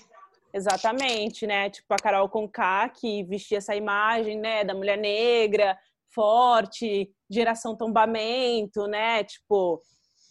Exatamente, 0.53 1.47
né? 1.47 1.69
Tipo 1.69 1.93
a 1.93 1.97
Carol 1.99 2.29
Conká, 2.31 2.89
que 2.89 3.23
vestia 3.25 3.59
essa 3.59 3.77
imagem, 3.77 4.39
né, 4.39 4.65
da 4.65 4.75
mulher 4.75 4.97
negra, 4.97 5.79
forte, 6.09 7.11
geração 7.31 7.77
tombamento, 7.77 8.87
né? 8.87 9.23
Tipo, 9.23 9.83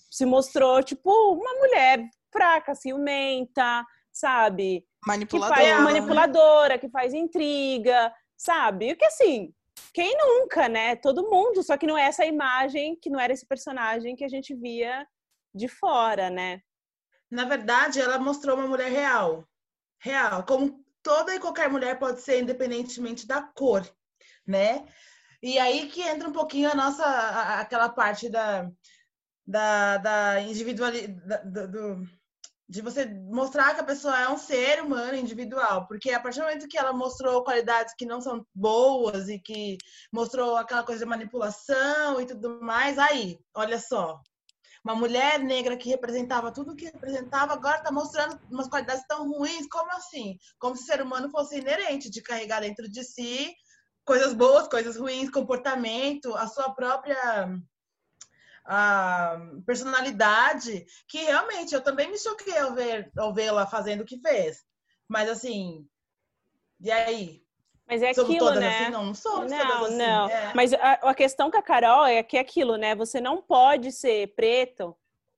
se 0.10 0.26
mostrou, 0.26 0.82
tipo, 0.82 1.12
uma 1.12 1.54
mulher 1.60 2.10
fraca, 2.32 2.74
ciumenta, 2.74 3.86
sabe? 4.12 4.84
Manipuladora. 5.06 5.62
Que 5.62 5.70
faz 5.70 5.84
manipuladora, 5.84 6.78
que 6.80 6.90
faz 6.90 7.14
intriga, 7.14 8.14
sabe? 8.38 8.90
E 8.90 8.96
que 8.96 9.06
assim, 9.06 9.54
quem 9.94 10.18
nunca, 10.18 10.68
né? 10.68 10.96
Todo 10.96 11.30
mundo, 11.30 11.64
só 11.64 11.78
que 11.78 11.88
não 11.88 11.98
é 11.98 12.04
essa 12.08 12.26
imagem, 12.26 12.98
que 13.02 13.10
não 13.10 13.20
era 13.20 13.34
esse 13.34 13.46
personagem 13.46 14.16
que 14.16 14.24
a 14.24 14.28
gente 14.28 14.56
via 14.56 15.08
de 15.54 15.68
fora, 15.68 16.30
né? 16.30 16.62
Na 17.30 17.46
verdade, 17.46 18.00
ela 18.00 18.18
mostrou 18.18 18.58
uma 18.58 18.68
mulher 18.68 18.92
real. 18.92 19.48
Real, 20.00 20.44
como 20.44 20.84
toda 21.02 21.34
e 21.34 21.40
qualquer 21.40 21.70
mulher 21.70 21.98
pode 21.98 22.22
ser, 22.22 22.42
independentemente 22.42 23.28
da 23.28 23.42
cor, 23.42 23.88
né? 24.46 24.86
E 25.42 25.60
aí 25.60 25.88
que 25.88 26.02
entra 26.02 26.28
um 26.28 26.34
pouquinho 26.34 26.70
a 26.70 26.76
nossa, 26.76 27.06
aquela 27.60 27.90
parte 27.90 28.30
da, 28.30 28.70
da, 29.46 29.98
da 29.98 30.42
individualidade, 30.42 31.50
do, 31.50 32.04
de 32.68 32.82
você 32.82 33.06
mostrar 33.06 33.76
que 33.76 33.82
a 33.82 33.86
pessoa 33.86 34.20
é 34.20 34.28
um 34.28 34.38
ser 34.38 34.82
humano 34.82 35.16
individual, 35.16 35.88
porque 35.88 36.12
a 36.12 36.20
partir 36.20 36.40
do 36.40 36.46
momento 36.46 36.68
que 36.68 36.78
ela 36.78 36.92
mostrou 36.92 37.44
qualidades 37.44 37.94
que 37.96 38.06
não 38.06 38.20
são 38.20 38.46
boas 38.54 39.30
e 39.30 39.40
que 39.40 39.78
mostrou 40.12 40.56
aquela 40.56 40.84
coisa 40.84 41.04
de 41.04 41.10
manipulação 41.10 42.20
e 42.20 42.26
tudo 42.26 42.60
mais, 42.62 42.98
aí, 42.98 43.40
olha 43.54 43.80
só, 43.80 44.20
uma 44.84 44.96
mulher 44.96 45.40
negra 45.40 45.78
que 45.78 45.90
representava 45.90 46.52
tudo 46.52 46.76
que 46.76 46.86
representava, 46.86 47.54
agora 47.54 47.78
está 47.78 47.92
mostrando 47.92 48.40
umas 48.52 48.68
qualidades 48.68 49.06
tão 49.08 49.28
ruins, 49.28 49.68
como 49.68 49.92
assim? 49.92 50.38
Como 50.60 50.76
se 50.76 50.84
o 50.84 50.86
ser 50.86 51.02
humano 51.02 51.30
fosse 51.30 51.58
inerente 51.58 52.10
de 52.10 52.22
carregar 52.22 52.62
dentro 52.62 52.90
de 52.90 53.04
si 53.04 53.54
coisas 54.06 54.34
boas, 54.34 54.68
coisas 54.68 54.96
ruins, 54.98 55.32
comportamento, 55.32 56.36
a 56.36 56.48
sua 56.48 56.74
própria 56.76 57.48
a 58.66 59.40
personalidade, 59.66 60.86
que 61.08 61.20
realmente 61.20 61.74
eu 61.74 61.82
também 61.82 62.10
me 62.10 62.18
choquei 62.18 62.58
ao 62.58 62.74
ver 62.74 63.12
ao 63.18 63.34
vê-la 63.34 63.68
fazendo 63.68 64.02
o 64.02 64.06
que 64.06 64.20
fez. 64.20 64.64
Mas 65.08 65.30
assim, 65.30 65.88
e 66.80 66.92
aí? 66.92 67.46
Mas 67.88 68.02
é 68.02 68.14
somos 68.14 68.32
aquilo, 68.32 68.52
né? 68.56 68.80
Assim? 68.80 68.92
Não, 68.92 69.06
não 69.06 69.14
somos 69.14 69.52
não, 69.52 69.60
todas 69.60 69.84
assim. 69.84 69.98
Não, 69.98 70.30
é. 70.30 70.54
Mas 70.56 70.74
a, 70.74 70.94
a, 70.94 71.14
questão 71.14 71.52
com 71.52 71.58
a 71.58 71.62
Carol 71.62 72.06
é 72.06 72.24
que 72.24 72.38
é 72.38 72.40
aquilo, 72.40 72.78
né? 72.78 72.96
Você 72.96 73.22
não 73.22 73.42
pode 73.42 73.92
ser 73.92 74.34
preto 74.36 74.96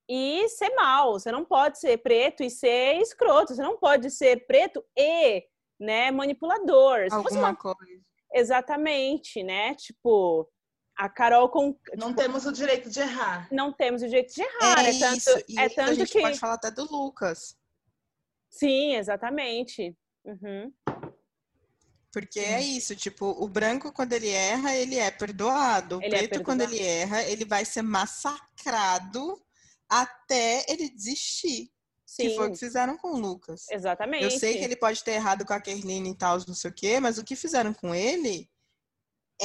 e 0.08 0.48
ser 0.48 0.74
mal. 0.76 1.14
Você 1.14 1.30
não 1.30 1.44
pode 1.44 1.78
ser 1.78 1.98
preto 1.98 2.44
e 2.44 2.50
ser 2.50 3.02
escroto. 3.02 3.54
Você 3.54 3.62
não 3.62 3.78
pode 3.78 4.10
ser 4.10 4.48
preto 4.48 4.82
e, 4.96 5.44
né, 5.78 6.10
manipulador. 6.10 7.08
Alguma 7.12 7.40
uma... 7.40 7.56
coisa. 7.56 8.02
Exatamente, 8.34 9.44
né? 9.44 9.76
Tipo, 9.76 10.50
a 10.98 11.08
Carol 11.08 11.48
com. 11.50 11.78
Não 11.96 12.10
tipo, 12.10 12.22
temos 12.22 12.46
o 12.46 12.52
direito 12.52 12.90
de 12.90 13.00
errar. 13.00 13.48
Não 13.52 13.72
temos 13.72 14.02
o 14.02 14.08
direito 14.08 14.34
de 14.34 14.42
errar. 14.42 14.84
É, 14.84 14.90
é 14.90 15.00
tanto, 15.00 15.18
isso. 15.18 15.44
E 15.48 15.60
é 15.60 15.70
tanto 15.70 15.92
a 15.92 15.94
gente 15.94 16.12
que. 16.12 16.22
pode 16.22 16.40
falar 16.40 16.56
até 16.56 16.72
do 16.72 16.84
Lucas. 16.84 17.56
Sim, 18.50 18.96
exatamente. 18.96 19.96
Uhum. 20.26 20.74
Porque 22.12 22.40
é 22.40 22.62
isso, 22.62 22.96
tipo, 22.96 23.26
o 23.28 23.48
branco, 23.48 23.92
quando 23.92 24.14
ele 24.14 24.30
erra, 24.30 24.76
ele 24.76 24.98
é 24.98 25.12
perdoado. 25.12 26.00
O 26.00 26.02
ele 26.02 26.16
é 26.16 26.20
preto, 26.20 26.40
é 26.40 26.44
quando 26.44 26.62
ele 26.62 26.82
erra, 26.82 27.22
ele 27.24 27.46
vai 27.46 27.64
ser 27.64 27.84
massacrado 27.84 29.40
até 29.88 30.66
ele 30.68 30.90
desistir. 30.90 31.72
Sim. 32.04 32.30
Que 32.30 32.36
foi 32.36 32.48
o 32.48 32.52
que 32.52 32.58
fizeram 32.58 32.98
com 32.98 33.10
o 33.10 33.20
Lucas. 33.20 33.66
Exatamente. 33.70 34.24
Eu 34.24 34.32
sei 34.32 34.58
que 34.58 34.64
ele 34.64 34.76
pode 34.76 35.04
ter 35.04 35.12
errado 35.12 35.46
com 35.46 35.54
a 35.54 35.62
Kerline 35.62 36.10
e 36.10 36.16
tal, 36.16 36.40
não 36.48 36.56
sei 36.56 36.72
o 36.72 36.74
quê, 36.74 37.00
mas 37.00 37.18
o 37.20 37.24
que 37.24 37.36
fizeram 37.36 37.74
com 37.74 37.94
ele 37.94 38.50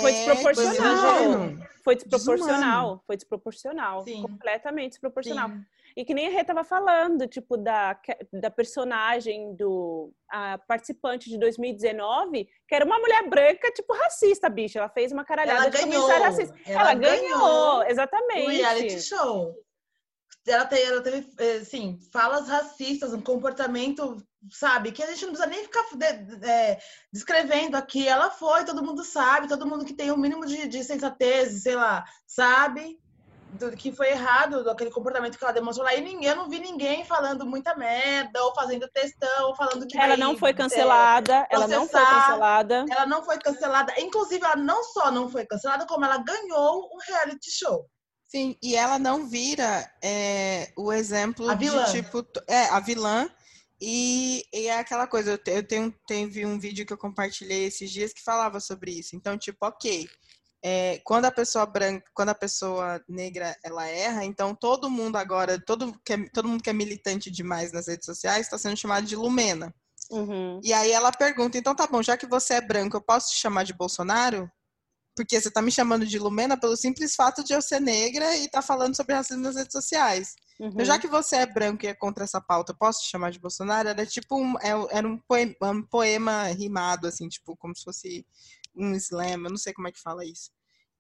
foi 0.01 0.13
é 0.13 0.25
desproporcional. 0.25 1.33
foi 1.85 1.97
desproporcional. 1.97 2.61
Desumano. 2.61 3.03
Foi 3.07 3.17
desproporcional. 3.17 4.05
Sim. 4.05 4.23
Completamente 4.23 4.91
desproporcional. 4.93 5.49
Sim. 5.49 5.65
E 5.95 6.05
que 6.05 6.15
nem 6.15 6.29
a 6.29 6.31
Rê 6.31 6.43
tava 6.43 6.65
falando, 6.65 7.27
tipo, 7.27 7.57
da, 7.57 8.01
da 8.33 8.51
personagem 8.51 9.55
do 9.55 10.11
a 10.31 10.57
participante 10.67 11.29
de 11.29 11.39
2019, 11.39 12.49
que 12.67 12.75
era 12.75 12.85
uma 12.85 12.99
mulher 12.99 13.29
branca, 13.29 13.71
tipo, 13.73 13.93
racista, 13.93 14.49
bicha. 14.49 14.79
Ela 14.79 14.89
fez 14.89 15.13
uma 15.13 15.25
caralhada 15.25 15.61
ela 15.61 15.69
de 15.69 15.77
ganhou. 15.77 16.03
comentário 16.03 16.25
racista. 16.25 16.55
Ela, 16.65 16.81
ela 16.81 16.95
ganhou, 16.95 17.39
ganhou, 17.39 17.83
exatamente. 17.85 18.47
O 18.47 18.51
reality 18.51 19.01
show 19.01 19.55
ela, 20.47 20.65
tem, 20.65 20.83
ela 20.83 21.03
teve, 21.03 21.27
assim, 21.61 21.99
falas 22.13 22.49
racistas, 22.49 23.13
um 23.13 23.21
comportamento, 23.21 24.17
sabe, 24.51 24.93
que 24.93 25.03
a 25.03 25.07
gente 25.07 25.23
não 25.27 25.33
precisa 25.33 25.49
nem 25.49 25.63
ficar 25.63 25.85
é, 26.43 26.79
descrevendo 27.13 27.77
aqui. 27.77 28.07
Ela 28.07 28.31
foi, 28.31 28.65
todo 28.65 28.85
mundo 28.85 29.05
sabe, 29.05 29.49
todo 29.49 29.67
mundo 29.67 29.85
que 29.85 29.95
tem 29.95 30.11
o 30.11 30.15
um 30.15 30.19
mínimo 30.19 30.47
de, 30.47 30.67
de 30.67 30.83
sensatez, 30.83 31.63
sei 31.63 31.77
lá, 31.77 32.05
sabe. 32.27 32.99
do 33.53 33.71
que 33.77 33.93
foi 33.93 34.11
errado, 34.11 34.65
daquele 34.65 34.91
comportamento 34.91 35.39
que 35.39 35.45
ela 35.45 35.53
demonstrou 35.53 35.87
lá. 35.87 35.95
E 35.95 36.01
ninguém, 36.01 36.29
eu 36.29 36.37
não 36.37 36.49
vi 36.49 36.59
ninguém 36.59 37.05
falando 37.05 37.47
muita 37.47 37.75
merda, 37.75 38.43
ou 38.43 38.55
fazendo 38.55 38.89
textão, 38.89 39.49
ou 39.49 39.55
falando 39.55 39.87
que. 39.87 39.99
Ela 39.99 40.17
não 40.17 40.37
foi 40.37 40.55
cancelada. 40.55 41.47
É, 41.51 41.55
ela 41.55 41.69
não 41.69 41.87
foi 41.87 42.01
cancelada. 42.01 42.87
Ela 42.91 43.07
não 43.07 43.25
foi 43.25 43.39
cancelada. 43.39 43.95
Inclusive, 43.99 44.45
ela 44.45 44.57
não 44.57 44.83
só 44.85 45.11
não 45.11 45.29
foi 45.29 45.47
cancelada, 45.47 45.87
como 45.87 46.05
ela 46.05 46.19
ganhou 46.19 46.91
um 46.93 46.99
reality 47.07 47.51
show. 47.51 47.87
Sim, 48.27 48.57
e 48.63 48.75
ela 48.75 48.99
não 48.99 49.27
vira 49.27 49.87
é, 50.03 50.73
o 50.75 50.91
exemplo 50.91 51.55
de 51.55 51.93
tipo. 51.93 52.27
É, 52.49 52.65
a 52.71 52.81
vilã. 52.81 53.29
E, 53.85 54.45
e 54.55 54.69
é 54.69 54.79
aquela 54.79 55.09
coisa, 55.09 55.41
eu 55.45 55.65
tenho, 55.67 55.93
teve 56.07 56.47
um 56.47 56.57
vídeo 56.57 56.87
que 56.87 56.93
eu 56.93 56.99
compartilhei 56.99 57.65
esses 57.65 57.91
dias 57.91 58.13
que 58.13 58.23
falava 58.23 58.61
sobre 58.61 58.93
isso. 58.93 59.17
Então, 59.17 59.37
tipo, 59.37 59.67
ok, 59.67 60.09
é, 60.65 61.01
quando 61.05 61.25
a 61.25 61.33
pessoa 61.33 61.67
branca, 61.67 62.09
quando 62.15 62.29
a 62.29 62.35
pessoa 62.35 63.03
negra 63.09 63.57
ela 63.65 63.85
erra, 63.89 64.25
então 64.25 64.55
todo 64.55 64.89
mundo 64.89 65.17
agora, 65.17 65.61
todo, 65.61 66.01
que 66.05 66.13
é, 66.13 66.29
todo 66.33 66.47
mundo 66.47 66.63
que 66.63 66.71
é 66.71 66.73
militante 66.73 67.29
demais 67.29 67.73
nas 67.73 67.89
redes 67.89 68.07
sociais 68.07 68.47
está 68.47 68.57
sendo 68.57 68.77
chamado 68.77 69.05
de 69.05 69.17
Lumena. 69.17 69.75
Uhum. 70.09 70.61
E 70.63 70.73
aí 70.73 70.93
ela 70.93 71.11
pergunta, 71.11 71.59
então 71.59 71.75
tá 71.75 71.85
bom, 71.85 72.01
já 72.05 72.17
que 72.17 72.27
você 72.27 72.55
é 72.55 72.61
branco, 72.61 72.97
eu 72.97 73.03
posso 73.03 73.33
te 73.33 73.41
chamar 73.41 73.65
de 73.65 73.73
Bolsonaro? 73.73 74.49
Porque 75.15 75.41
você 75.41 75.51
tá 75.51 75.61
me 75.61 75.71
chamando 75.71 76.07
de 76.07 76.19
Lumena 76.19 76.59
pelo 76.59 76.77
simples 76.77 77.15
fato 77.15 77.45
de 77.45 77.53
eu 77.53 77.61
ser 77.61 77.81
negra 77.81 78.37
e 78.37 78.49
tá 78.49 78.63
falando 78.63 78.97
sobre 78.97 79.15
racismo 79.15 79.43
nas 79.43 79.57
redes 79.57 79.73
sociais. 79.73 80.35
Uhum. 80.59 80.69
Então, 80.69 80.85
já 80.85 80.99
que 80.99 81.07
você 81.07 81.37
é 81.37 81.47
branco 81.47 81.85
e 81.85 81.89
é 81.89 81.95
contra 81.95 82.25
essa 82.25 82.41
pauta, 82.41 82.73
posso 82.73 83.03
te 83.03 83.11
chamar 83.11 83.31
de 83.31 83.39
Bolsonaro? 83.39 83.89
Era 83.89 84.07
tipo 84.07 84.41
um, 84.41 84.55
é, 84.59 84.71
era 84.91 85.07
um 85.07 85.19
poema, 85.19 85.55
um 85.63 85.83
poema 85.83 86.45
rimado, 86.45 87.07
assim, 87.07 87.29
tipo, 87.29 87.57
como 87.57 87.77
se 87.77 87.85
fosse 87.85 88.27
um 88.75 88.95
slam, 88.95 89.45
eu 89.45 89.51
não 89.51 89.57
sei 89.57 89.73
como 89.73 89.89
é 89.89 89.93
que 89.93 90.01
fala 90.01 90.25
isso. 90.25 90.51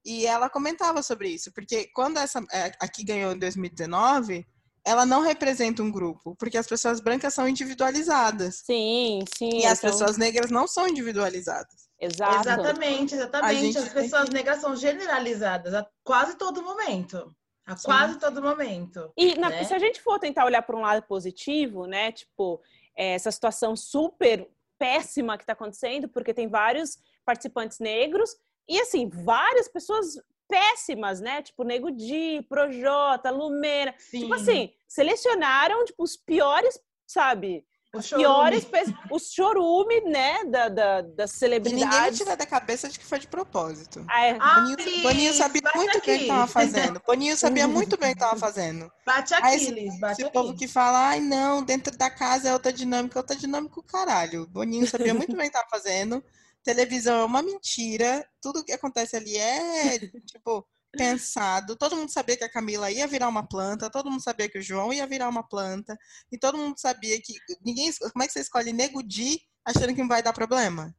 E 0.04 0.26
ela 0.26 0.50
comentava 0.50 1.02
sobre 1.02 1.28
isso, 1.28 1.52
porque 1.52 1.88
quando 1.94 2.18
essa 2.18 2.44
é, 2.52 2.72
aqui 2.80 3.04
ganhou 3.04 3.32
em 3.32 3.38
2019, 3.38 4.44
ela 4.84 5.06
não 5.06 5.20
representa 5.20 5.82
um 5.82 5.90
grupo, 5.90 6.34
porque 6.36 6.58
as 6.58 6.66
pessoas 6.66 7.00
brancas 7.00 7.34
são 7.34 7.48
individualizadas. 7.48 8.62
Sim, 8.64 9.24
sim. 9.36 9.60
E 9.60 9.66
as 9.66 9.78
então 9.78 9.90
pessoas 9.90 10.16
negras 10.16 10.50
não 10.50 10.66
são 10.66 10.88
individualizadas. 10.88 11.88
Exato. 11.98 12.48
Exatamente, 12.48 13.14
exatamente. 13.14 13.78
As 13.78 13.88
pessoas 13.90 14.28
que... 14.28 14.34
negras 14.34 14.60
são 14.60 14.74
generalizadas 14.74 15.72
a 15.72 15.86
quase 16.02 16.36
todo 16.36 16.62
momento. 16.62 17.34
A 17.64 17.76
sim. 17.76 17.84
quase 17.84 18.18
todo 18.18 18.42
momento. 18.42 19.12
E 19.16 19.36
na, 19.36 19.50
né? 19.50 19.64
se 19.64 19.72
a 19.72 19.78
gente 19.78 20.00
for 20.02 20.18
tentar 20.18 20.44
olhar 20.44 20.62
por 20.62 20.74
um 20.74 20.80
lado 20.80 21.02
positivo, 21.06 21.86
né? 21.86 22.10
Tipo, 22.10 22.60
é, 22.96 23.14
essa 23.14 23.30
situação 23.30 23.76
super 23.76 24.50
péssima 24.76 25.36
que 25.36 25.44
está 25.44 25.52
acontecendo, 25.52 26.08
porque 26.08 26.34
tem 26.34 26.48
vários 26.48 26.98
participantes 27.24 27.78
negros 27.78 28.36
e 28.68 28.80
assim, 28.80 29.08
várias 29.08 29.68
pessoas 29.68 30.20
péssimas, 30.52 31.18
né? 31.20 31.40
Tipo, 31.40 31.64
Nego 31.64 31.90
Di, 31.90 32.44
Projota, 32.46 33.30
Lumena. 33.30 33.94
Sim. 33.98 34.20
Tipo 34.20 34.34
assim, 34.34 34.70
selecionaram 34.86 35.82
tipo, 35.86 36.02
os 36.02 36.14
piores, 36.14 36.78
sabe? 37.06 37.64
Os 37.94 38.08
piores, 38.08 38.66
os 39.10 39.30
chorume, 39.30 40.00
né, 40.00 40.44
da, 40.44 40.70
da, 40.70 41.02
das 41.02 41.32
celebridades. 41.32 41.82
E 41.82 41.84
ninguém 41.84 42.00
vai 42.00 42.10
tirar 42.10 42.36
da 42.36 42.46
cabeça 42.46 42.88
de 42.88 42.98
que 42.98 43.04
foi 43.04 43.18
de 43.18 43.26
propósito. 43.28 44.02
Ah, 44.08 44.24
é. 44.24 44.38
Boninho, 44.38 45.02
Boninho 45.02 45.34
sabia 45.34 45.60
muito 45.74 45.90
bem 45.92 45.98
o 45.98 46.00
que 46.00 46.10
estava 46.22 46.46
fazendo. 46.46 47.02
Boninho 47.06 47.36
sabia 47.36 47.68
muito 47.68 47.98
bem 47.98 48.12
o 48.12 48.14
que 48.14 48.22
estava 48.22 48.40
fazendo. 48.40 48.90
Bate 49.04 49.34
Aquiles, 49.34 50.00
bate 50.00 50.22
esse 50.22 50.30
povo 50.30 50.56
que 50.56 50.66
fala, 50.66 51.08
ai 51.08 51.20
não, 51.20 51.62
dentro 51.62 51.94
da 51.94 52.08
casa 52.08 52.48
é 52.48 52.52
outra 52.54 52.72
dinâmica, 52.72 53.18
outra 53.18 53.36
dinâmica 53.36 53.78
o 53.78 53.82
caralho. 53.82 54.46
Boninho 54.46 54.86
sabia 54.86 55.12
muito 55.12 55.36
bem 55.36 55.48
o 55.48 55.50
que 55.50 55.56
estava 55.58 55.68
fazendo. 55.68 56.24
Televisão 56.64 57.20
é 57.20 57.24
uma 57.24 57.42
mentira, 57.42 58.26
tudo 58.40 58.64
que 58.64 58.72
acontece 58.72 59.16
ali 59.16 59.36
é, 59.36 59.98
tipo, 60.26 60.66
pensado. 60.92 61.76
Todo 61.76 61.96
mundo 61.96 62.10
sabia 62.10 62.36
que 62.36 62.44
a 62.44 62.52
Camila 62.52 62.90
ia 62.90 63.06
virar 63.06 63.28
uma 63.28 63.46
planta, 63.46 63.90
todo 63.90 64.10
mundo 64.10 64.22
sabia 64.22 64.48
que 64.48 64.58
o 64.58 64.62
João 64.62 64.92
ia 64.92 65.06
virar 65.06 65.28
uma 65.28 65.46
planta, 65.46 65.96
e 66.30 66.38
todo 66.38 66.58
mundo 66.58 66.78
sabia 66.78 67.20
que 67.20 67.34
ninguém. 67.64 67.90
Como 68.12 68.22
é 68.22 68.26
que 68.26 68.32
você 68.32 68.40
escolhe 68.40 68.72
Nego 68.72 69.02
Di 69.02 69.40
achando 69.64 69.94
que 69.94 70.00
não 70.00 70.08
vai 70.08 70.22
dar 70.22 70.32
problema? 70.32 70.94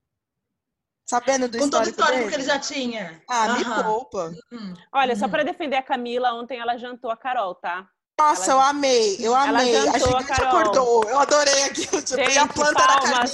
Sabendo 1.08 1.50
do 1.50 1.58
Com 1.58 1.70
todo 1.70 1.86
o 1.86 1.90
histórico 1.90 2.30
que 2.30 2.36
ele 2.36 2.44
já 2.44 2.58
tinha. 2.58 3.22
Ah, 3.30 3.48
uhum. 3.48 3.58
me 3.58 3.84
poupa. 3.84 4.34
Uhum. 4.52 4.74
Olha, 4.94 5.16
só 5.16 5.28
para 5.28 5.44
defender 5.44 5.76
a 5.76 5.84
Camila, 5.84 6.34
ontem 6.34 6.60
ela 6.60 6.78
jantou 6.78 7.12
a 7.12 7.18
Carol, 7.18 7.56
tá? 7.56 7.88
Nossa, 8.20 8.52
ela... 8.52 8.62
eu 8.62 8.68
amei, 8.68 9.18
eu 9.20 9.36
amei. 9.36 9.76
Ela 9.76 10.00
jantou, 10.00 10.16
a 10.16 10.22
gigante 10.22 10.42
a 10.42 10.50
acordou. 10.50 11.04
Eu 11.10 11.20
adorei 11.20 11.64
aquilo. 11.64 12.02
Tipo, 12.02 12.24
Gente, 12.24 12.36
e 12.36 12.38
a 12.38 12.48
planta 12.48 12.82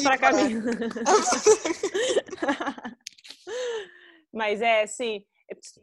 da 0.04 0.18
Camila. 0.18 0.72
Mas 4.34 4.62
é 4.62 4.84
assim. 4.84 5.24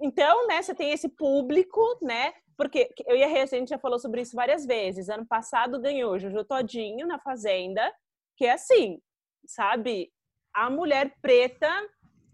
Então, 0.00 0.46
né, 0.46 0.62
você 0.62 0.74
tem 0.74 0.92
esse 0.92 1.08
público, 1.08 1.98
né? 2.00 2.32
Porque 2.56 2.88
eu 3.06 3.16
e 3.16 3.22
a 3.22 3.26
Rê, 3.26 3.40
a 3.40 3.46
gente 3.46 3.68
já 3.68 3.78
falou 3.78 3.98
sobre 3.98 4.22
isso 4.22 4.34
várias 4.34 4.64
vezes. 4.64 5.08
Ano 5.08 5.26
passado 5.26 5.80
ganhou 5.80 6.18
Jojo 6.18 6.44
Todinho 6.44 7.06
na 7.06 7.18
Fazenda, 7.18 7.92
que 8.36 8.46
é 8.46 8.52
assim, 8.52 8.98
sabe? 9.46 10.10
A 10.54 10.70
mulher 10.70 11.14
preta 11.20 11.68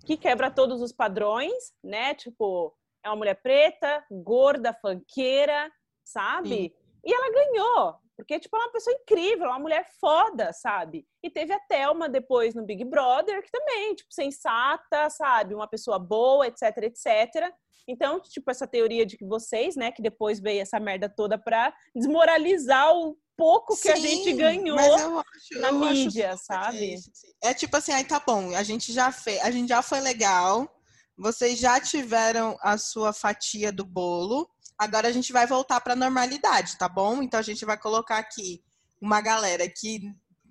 que 0.06 0.16
quebra 0.16 0.50
todos 0.50 0.80
os 0.80 0.92
padrões, 0.92 1.72
né? 1.82 2.14
Tipo, 2.14 2.72
é 3.04 3.08
uma 3.08 3.16
mulher 3.16 3.40
preta, 3.42 4.04
gorda, 4.10 4.72
fanqueira, 4.74 5.70
sabe? 6.12 6.48
Sim. 6.48 6.70
E 7.04 7.12
ela 7.12 7.32
ganhou, 7.32 7.96
porque, 8.16 8.38
tipo, 8.38 8.54
ela 8.54 8.64
é 8.64 8.68
uma 8.68 8.72
pessoa 8.72 8.94
incrível, 8.94 9.48
uma 9.48 9.58
mulher 9.58 9.86
foda, 10.00 10.52
sabe? 10.52 11.04
E 11.22 11.30
teve 11.30 11.52
a 11.52 11.58
Thelma 11.58 12.08
depois 12.08 12.54
no 12.54 12.64
Big 12.64 12.84
Brother, 12.84 13.42
que 13.42 13.50
também, 13.50 13.94
tipo, 13.94 14.12
sensata, 14.12 15.10
sabe? 15.10 15.54
Uma 15.54 15.66
pessoa 15.66 15.98
boa, 15.98 16.46
etc, 16.46 16.76
etc. 16.82 17.52
Então, 17.88 18.20
tipo, 18.20 18.50
essa 18.50 18.66
teoria 18.66 19.04
de 19.04 19.16
que 19.16 19.24
vocês, 19.24 19.74
né, 19.74 19.90
que 19.90 20.02
depois 20.02 20.38
veio 20.38 20.60
essa 20.60 20.78
merda 20.78 21.08
toda 21.08 21.36
pra 21.36 21.74
desmoralizar 21.94 22.94
o 22.94 23.16
pouco 23.36 23.74
que 23.74 23.82
Sim, 23.82 23.90
a 23.90 23.96
gente 23.96 24.32
ganhou 24.34 24.78
acho, 24.78 25.60
na 25.60 25.72
mídia, 25.72 26.36
sabe? 26.36 26.96
É 27.42 27.52
tipo 27.52 27.76
assim, 27.76 27.92
aí 27.92 28.04
tá 28.04 28.22
bom, 28.24 28.54
a 28.54 28.62
gente 28.62 28.92
já 28.92 29.10
fez, 29.10 29.42
a 29.42 29.50
gente 29.50 29.68
já 29.68 29.82
foi 29.82 30.00
legal, 30.00 30.68
vocês 31.16 31.58
já 31.58 31.80
tiveram 31.80 32.56
a 32.60 32.78
sua 32.78 33.12
fatia 33.12 33.72
do 33.72 33.84
bolo, 33.84 34.48
Agora 34.78 35.08
a 35.08 35.12
gente 35.12 35.32
vai 35.32 35.46
voltar 35.46 35.80
para 35.80 35.92
a 35.92 35.96
normalidade, 35.96 36.76
tá 36.76 36.88
bom? 36.88 37.22
Então 37.22 37.38
a 37.38 37.42
gente 37.42 37.64
vai 37.64 37.76
colocar 37.76 38.18
aqui 38.18 38.62
uma 39.00 39.20
galera 39.20 39.68
que 39.68 40.00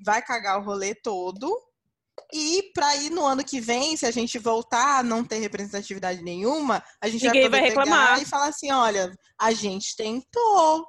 vai 0.04 0.22
cagar 0.22 0.60
o 0.60 0.64
rolê 0.64 0.96
todo. 0.96 1.58
E 2.34 2.72
para 2.74 2.96
ir 2.98 3.10
no 3.10 3.26
ano 3.26 3.44
que 3.44 3.60
vem, 3.60 3.96
se 3.98 4.06
a 4.06 4.12
gente 4.12 4.38
voltar 4.38 5.00
a 5.00 5.04
não 5.04 5.24
ter 5.24 5.40
representatividade 5.40 6.22
nenhuma, 6.22 6.84
a 7.00 7.08
gente 7.08 7.26
Ninguém 7.26 7.50
vai, 7.50 7.62
vai 7.62 7.70
reclamar 7.70 8.22
e 8.22 8.26
falar 8.26 8.48
assim: 8.48 8.72
olha, 8.72 9.12
a 9.40 9.52
gente 9.52 9.96
tentou. 9.96 10.86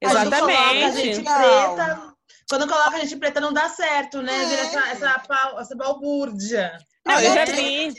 Exatamente. 0.00 0.84
A 0.84 0.90
gente 0.90 1.22
preta, 1.22 2.11
quando 2.52 2.68
coloca 2.68 2.98
a 2.98 3.00
gente 3.00 3.16
preta 3.16 3.40
não 3.40 3.50
dá 3.50 3.66
certo, 3.70 4.20
né? 4.20 4.42
É. 4.42 4.44
Vira 4.44 4.60
essa, 4.60 4.88
essa, 4.90 5.54
essa 5.58 5.74
balbúrdia. 5.74 6.76
Não, 7.02 7.18
eu 7.18 7.32
já 7.32 7.44
vi. 7.46 7.94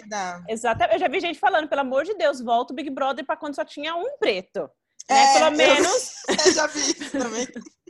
Exatamente. 0.48 0.94
Eu 0.94 1.00
já 1.00 1.08
vi 1.08 1.20
gente 1.20 1.40
falando, 1.40 1.68
pelo 1.68 1.82
amor 1.82 2.04
de 2.04 2.14
Deus, 2.14 2.40
volta 2.40 2.72
o 2.72 2.76
Big 2.76 2.92
Brother 2.92 3.26
para 3.26 3.36
quando 3.36 3.56
só 3.56 3.66
tinha 3.66 3.96
um 3.96 4.16
preto. 4.20 4.70
Né? 5.10 5.24
É, 5.24 5.40
Pelo 5.40 5.58
menos. 5.58 6.14
Eu, 6.46 6.54
já 6.54 6.68
vi 6.68 6.80
isso 6.82 7.12
também. 7.12 7.48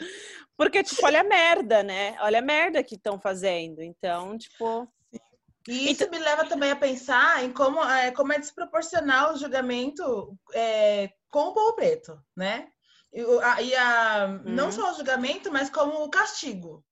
Porque, 0.56 0.84
tipo, 0.84 1.06
olha 1.06 1.20
a 1.20 1.26
merda, 1.26 1.84
né? 1.84 2.16
Olha 2.22 2.40
a 2.40 2.42
merda 2.42 2.82
que 2.82 2.96
estão 2.96 3.20
fazendo. 3.20 3.82
Então, 3.82 4.38
tipo. 4.38 4.88
E 5.68 5.92
isso 5.92 6.06
então... 6.06 6.18
me 6.18 6.24
leva 6.24 6.46
também 6.46 6.72
a 6.72 6.78
pensar 6.78 7.44
em 7.44 7.52
como 7.52 7.84
é, 7.84 8.10
como 8.12 8.32
é 8.32 8.40
desproporcional 8.40 9.34
o 9.34 9.38
julgamento 9.38 10.38
é, 10.54 11.10
com 11.30 11.50
o 11.50 11.54
povo 11.54 11.76
preto, 11.76 12.18
né? 12.38 12.70
E 13.14 13.76
a, 13.76 14.24
a 14.24 14.26
uhum. 14.26 14.42
não 14.46 14.72
só 14.72 14.92
o 14.92 14.96
julgamento, 14.96 15.52
mas 15.52 15.70
como 15.70 16.04
o 16.04 16.10
castigo. 16.10 16.84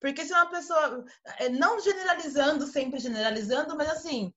Porque 0.00 0.24
se 0.24 0.32
uma 0.32 0.46
pessoa, 0.46 1.04
é, 1.38 1.48
não 1.48 1.78
generalizando, 1.80 2.66
sempre 2.66 2.98
generalizando, 2.98 3.76
mas 3.76 3.90
assim, 3.90 4.32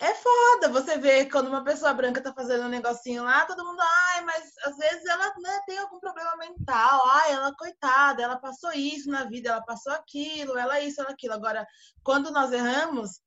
é 0.00 0.14
foda 0.14 0.68
você 0.70 0.96
ver 0.96 1.30
quando 1.30 1.48
uma 1.48 1.62
pessoa 1.62 1.92
branca 1.92 2.22
tá 2.22 2.32
fazendo 2.32 2.64
um 2.64 2.70
negocinho 2.70 3.22
lá, 3.22 3.44
todo 3.44 3.64
mundo, 3.64 3.80
ai, 3.80 4.24
mas 4.24 4.52
às 4.64 4.76
vezes 4.76 5.04
ela 5.04 5.26
né, 5.38 5.60
tem 5.66 5.78
algum 5.78 6.00
problema 6.00 6.34
mental, 6.38 7.06
ai, 7.06 7.32
ela, 7.32 7.54
coitada, 7.54 8.22
ela 8.22 8.38
passou 8.38 8.72
isso 8.72 9.10
na 9.10 9.24
vida, 9.24 9.50
ela 9.50 9.62
passou 9.62 9.92
aquilo, 9.92 10.56
ela 10.56 10.80
isso, 10.80 11.00
ela 11.00 11.10
aquilo. 11.10 11.34
Agora, 11.34 11.66
quando 12.02 12.30
nós 12.30 12.50
erramos, 12.50 13.20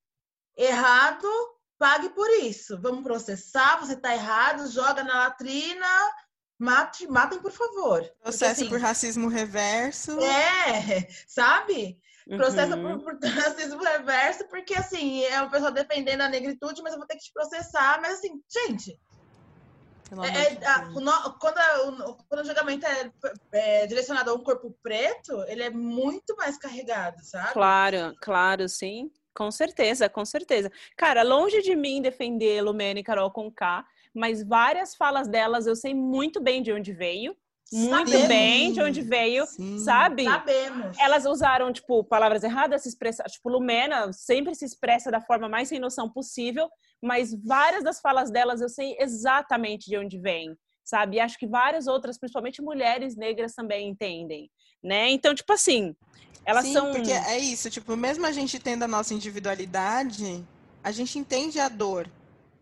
errado, 0.57 1.27
pague 1.77 2.09
por 2.09 2.29
isso. 2.41 2.81
Vamos 2.81 3.03
processar, 3.03 3.77
você 3.79 3.95
tá 3.95 4.13
errado, 4.13 4.67
joga 4.67 5.03
na 5.03 5.25
latrina, 5.25 5.87
mate, 6.63 7.05
matem, 7.07 7.39
por 7.39 7.51
favor. 7.51 8.09
Processo 8.21 8.61
assim, 8.61 8.69
por 8.69 8.79
racismo 8.79 9.27
reverso. 9.27 10.17
É, 10.21 11.07
sabe? 11.27 11.99
Processa 12.25 12.77
uhum. 12.77 12.99
por, 12.99 13.17
por 13.17 13.19
racismo 13.29 13.83
reverso, 13.83 14.47
porque 14.47 14.73
assim, 14.73 15.23
é 15.25 15.41
uma 15.41 15.51
pessoa 15.51 15.71
defendendo 15.71 16.21
a 16.21 16.29
negritude, 16.29 16.81
mas 16.81 16.93
eu 16.93 16.99
vou 16.99 17.07
ter 17.07 17.17
que 17.17 17.25
te 17.25 17.33
processar. 17.33 17.99
Mas 18.01 18.13
assim, 18.13 18.41
gente. 18.49 18.97
É, 20.21 20.53
é, 20.53 20.67
a, 20.67 20.89
o, 20.89 21.39
quando, 21.39 21.57
a, 21.57 21.87
o, 21.87 22.15
quando 22.29 22.41
o 22.41 22.45
julgamento 22.45 22.85
é, 22.85 23.11
é, 23.51 23.87
direcionado 23.87 24.29
a 24.29 24.33
um 24.33 24.43
corpo 24.43 24.73
preto, 24.81 25.43
ele 25.47 25.63
é 25.63 25.69
muito 25.69 26.35
mais 26.37 26.57
carregado, 26.57 27.17
sabe? 27.23 27.51
Claro, 27.51 28.15
claro, 28.21 28.69
sim. 28.69 29.11
Com 29.33 29.49
certeza, 29.49 30.07
com 30.07 30.23
certeza. 30.23 30.71
Cara, 30.95 31.23
longe 31.23 31.61
de 31.61 31.75
mim 31.75 32.01
defender 32.01 32.61
Lumena 32.61 32.99
e 32.99 33.03
Carol 33.03 33.31
com 33.31 33.51
K, 33.51 33.83
mas 34.13 34.43
várias 34.43 34.95
falas 34.95 35.27
delas 35.27 35.65
eu 35.65 35.75
sei 35.75 35.93
muito 35.93 36.41
bem 36.41 36.61
de 36.61 36.71
onde 36.71 36.93
veio. 36.93 37.35
Muito 37.71 38.11
Sabemos. 38.11 38.27
bem 38.27 38.71
de 38.71 38.81
onde 38.81 39.01
veio, 39.01 39.47
Sim. 39.47 39.79
sabe? 39.79 40.25
Sabemos. 40.25 40.95
Elas 40.99 41.25
usaram, 41.25 41.73
tipo, 41.73 42.03
palavras 42.03 42.43
erradas, 42.43 42.83
se 42.83 42.89
expressar. 42.89 43.23
Tipo, 43.23 43.49
Lumena 43.49 44.13
sempre 44.13 44.53
se 44.53 44.63
expressa 44.63 45.09
da 45.09 45.19
forma 45.19 45.49
mais 45.49 45.69
sem 45.69 45.79
noção 45.79 46.07
possível, 46.07 46.69
mas 47.01 47.33
várias 47.33 47.83
das 47.83 47.99
falas 47.99 48.29
delas 48.29 48.61
eu 48.61 48.69
sei 48.69 48.95
exatamente 48.99 49.89
de 49.89 49.97
onde 49.97 50.19
vem, 50.19 50.55
sabe? 50.83 51.17
E 51.17 51.19
acho 51.19 51.39
que 51.39 51.47
várias 51.47 51.87
outras, 51.87 52.19
principalmente 52.19 52.61
mulheres 52.61 53.15
negras, 53.15 53.55
também 53.55 53.89
entendem, 53.89 54.51
né? 54.83 55.09
Então, 55.09 55.33
tipo 55.33 55.51
assim, 55.51 55.95
elas 56.45 56.65
Sim, 56.65 56.73
são. 56.73 56.91
porque 56.91 57.11
é 57.11 57.39
isso, 57.39 57.71
tipo, 57.71 57.97
mesmo 57.97 58.25
a 58.27 58.31
gente 58.31 58.59
tendo 58.59 58.83
a 58.83 58.87
nossa 58.87 59.15
individualidade, 59.15 60.45
a 60.83 60.91
gente 60.91 61.17
entende 61.17 61.59
a 61.59 61.69
dor. 61.69 62.07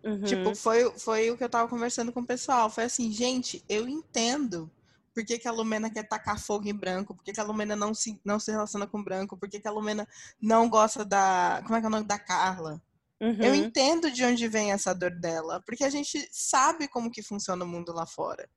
Uhum. 0.04 0.24
Tipo, 0.24 0.56
foi, 0.56 0.92
foi 0.98 1.30
o 1.30 1.38
que 1.38 1.44
eu 1.44 1.50
tava 1.50 1.70
conversando 1.70 2.12
com 2.12 2.22
o 2.22 2.26
pessoal. 2.26 2.70
Foi 2.70 2.86
assim, 2.86 3.12
gente, 3.12 3.64
eu 3.70 3.88
entendo 3.88 4.70
por 5.14 5.26
que, 5.26 5.38
que 5.38 5.48
a 5.48 5.52
Lumena 5.52 5.90
quer 5.90 6.08
tacar 6.08 6.40
fogo 6.40 6.68
em 6.68 6.74
branco, 6.74 7.14
por 7.14 7.24
que, 7.24 7.34
que 7.34 7.40
a 7.40 7.44
Lumena 7.44 7.76
não 7.76 7.94
se, 7.94 8.20
não 8.24 8.40
se 8.40 8.52
relaciona 8.52 8.88
com 8.88 9.04
branco, 9.04 9.38
por 9.38 9.50
que, 9.50 9.60
que 9.60 9.68
a 9.68 9.72
Lumena 9.72 10.08
não 10.42 10.70
gosta 10.70 11.04
da. 11.06 11.62
Como 11.64 11.76
é 11.76 11.80
que 11.80 11.86
é 11.86 11.90
o 11.90 11.92
nome 11.92 12.08
da 12.08 12.18
Carla? 12.18 12.82
Uhum. 13.20 13.38
Eu 13.40 13.54
entendo 13.54 14.10
de 14.10 14.26
onde 14.26 14.48
vem 14.48 14.72
essa 14.72 14.96
dor 14.96 15.12
dela, 15.12 15.62
porque 15.66 15.84
a 15.84 15.90
gente 15.90 16.28
sabe 16.32 16.88
como 16.88 17.12
que 17.12 17.22
funciona 17.22 17.64
o 17.64 17.68
mundo 17.68 17.94
lá 17.94 18.06
fora. 18.06 18.50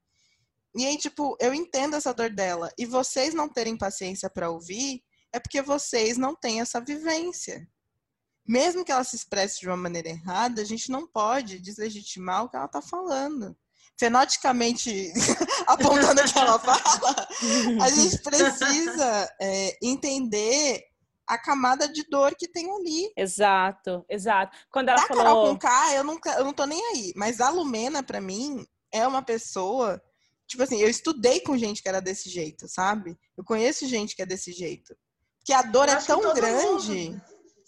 E 0.74 0.87
aí, 0.87 0.96
tipo, 0.96 1.37
eu 1.38 1.52
entendo 1.52 1.94
essa 1.94 2.12
dor 2.14 2.30
dela. 2.30 2.72
E 2.78 2.87
vocês 2.87 3.35
não 3.35 3.48
terem 3.48 3.76
paciência 3.76 4.28
para 4.30 4.50
ouvir 4.50 5.02
é 5.33 5.38
porque 5.38 5.61
vocês 5.61 6.16
não 6.16 6.35
têm 6.35 6.61
essa 6.61 6.80
vivência. 6.80 7.68
Mesmo 8.46 8.85
que 8.85 8.92
ela 8.92 9.04
se 9.04 9.16
expresse 9.16 9.61
de 9.61 9.66
uma 9.66 9.76
maneira 9.76 10.09
errada, 10.09 10.61
a 10.61 10.64
gente 10.64 10.90
não 10.90 11.07
pode 11.07 11.59
deslegitimar 11.59 12.44
o 12.44 12.48
que 12.48 12.57
ela 12.57 12.68
tá 12.68 12.83
falando. 12.83 13.57
Fenoticamente 13.98 15.12
apontando 15.66 16.20
o 16.20 16.24
que 16.24 16.38
ela 16.38 16.59
fala, 16.59 17.28
a 17.80 17.88
gente 17.90 18.18
precisa 18.18 19.35
é, 19.40 19.78
entender 19.80 20.85
a 21.26 21.38
camada 21.38 21.88
de 21.88 22.02
dor 22.11 22.35
que 22.37 22.48
tem 22.48 22.70
ali. 22.70 23.12
Exato, 23.16 24.04
exato. 24.09 24.57
Quando 24.70 24.88
ela 24.90 25.00
Da 25.00 25.09
Carol 25.09 25.24
falou. 25.24 25.48
com 25.48 25.59
K, 25.59 25.94
eu 25.94 26.04
não, 26.04 26.18
eu 26.37 26.44
não 26.44 26.52
tô 26.52 26.66
nem 26.66 26.85
aí. 26.88 27.12
Mas 27.16 27.40
a 27.40 27.48
Lumena, 27.50 28.02
pra 28.02 28.20
mim, 28.20 28.66
é 28.92 29.07
uma 29.07 29.22
pessoa. 29.22 30.02
Tipo 30.46 30.64
assim, 30.64 30.80
eu 30.80 30.90
estudei 30.90 31.40
com 31.40 31.57
gente 31.57 31.83
que 31.83 31.88
era 31.88 32.00
desse 32.00 32.28
jeito, 32.28 32.68
sabe? 32.68 33.16
Eu 33.37 33.44
conheço 33.44 33.87
gente 33.87 34.14
que 34.14 34.22
é 34.22 34.26
desse 34.26 34.52
jeito. 34.52 34.94
Porque 35.38 35.52
a 35.52 35.62
dor 35.62 35.88
Eu 35.88 35.94
é 35.94 35.96
que 35.96 36.07
tão 36.07 36.35
grande. 36.35 37.11
mundo. 37.11 37.22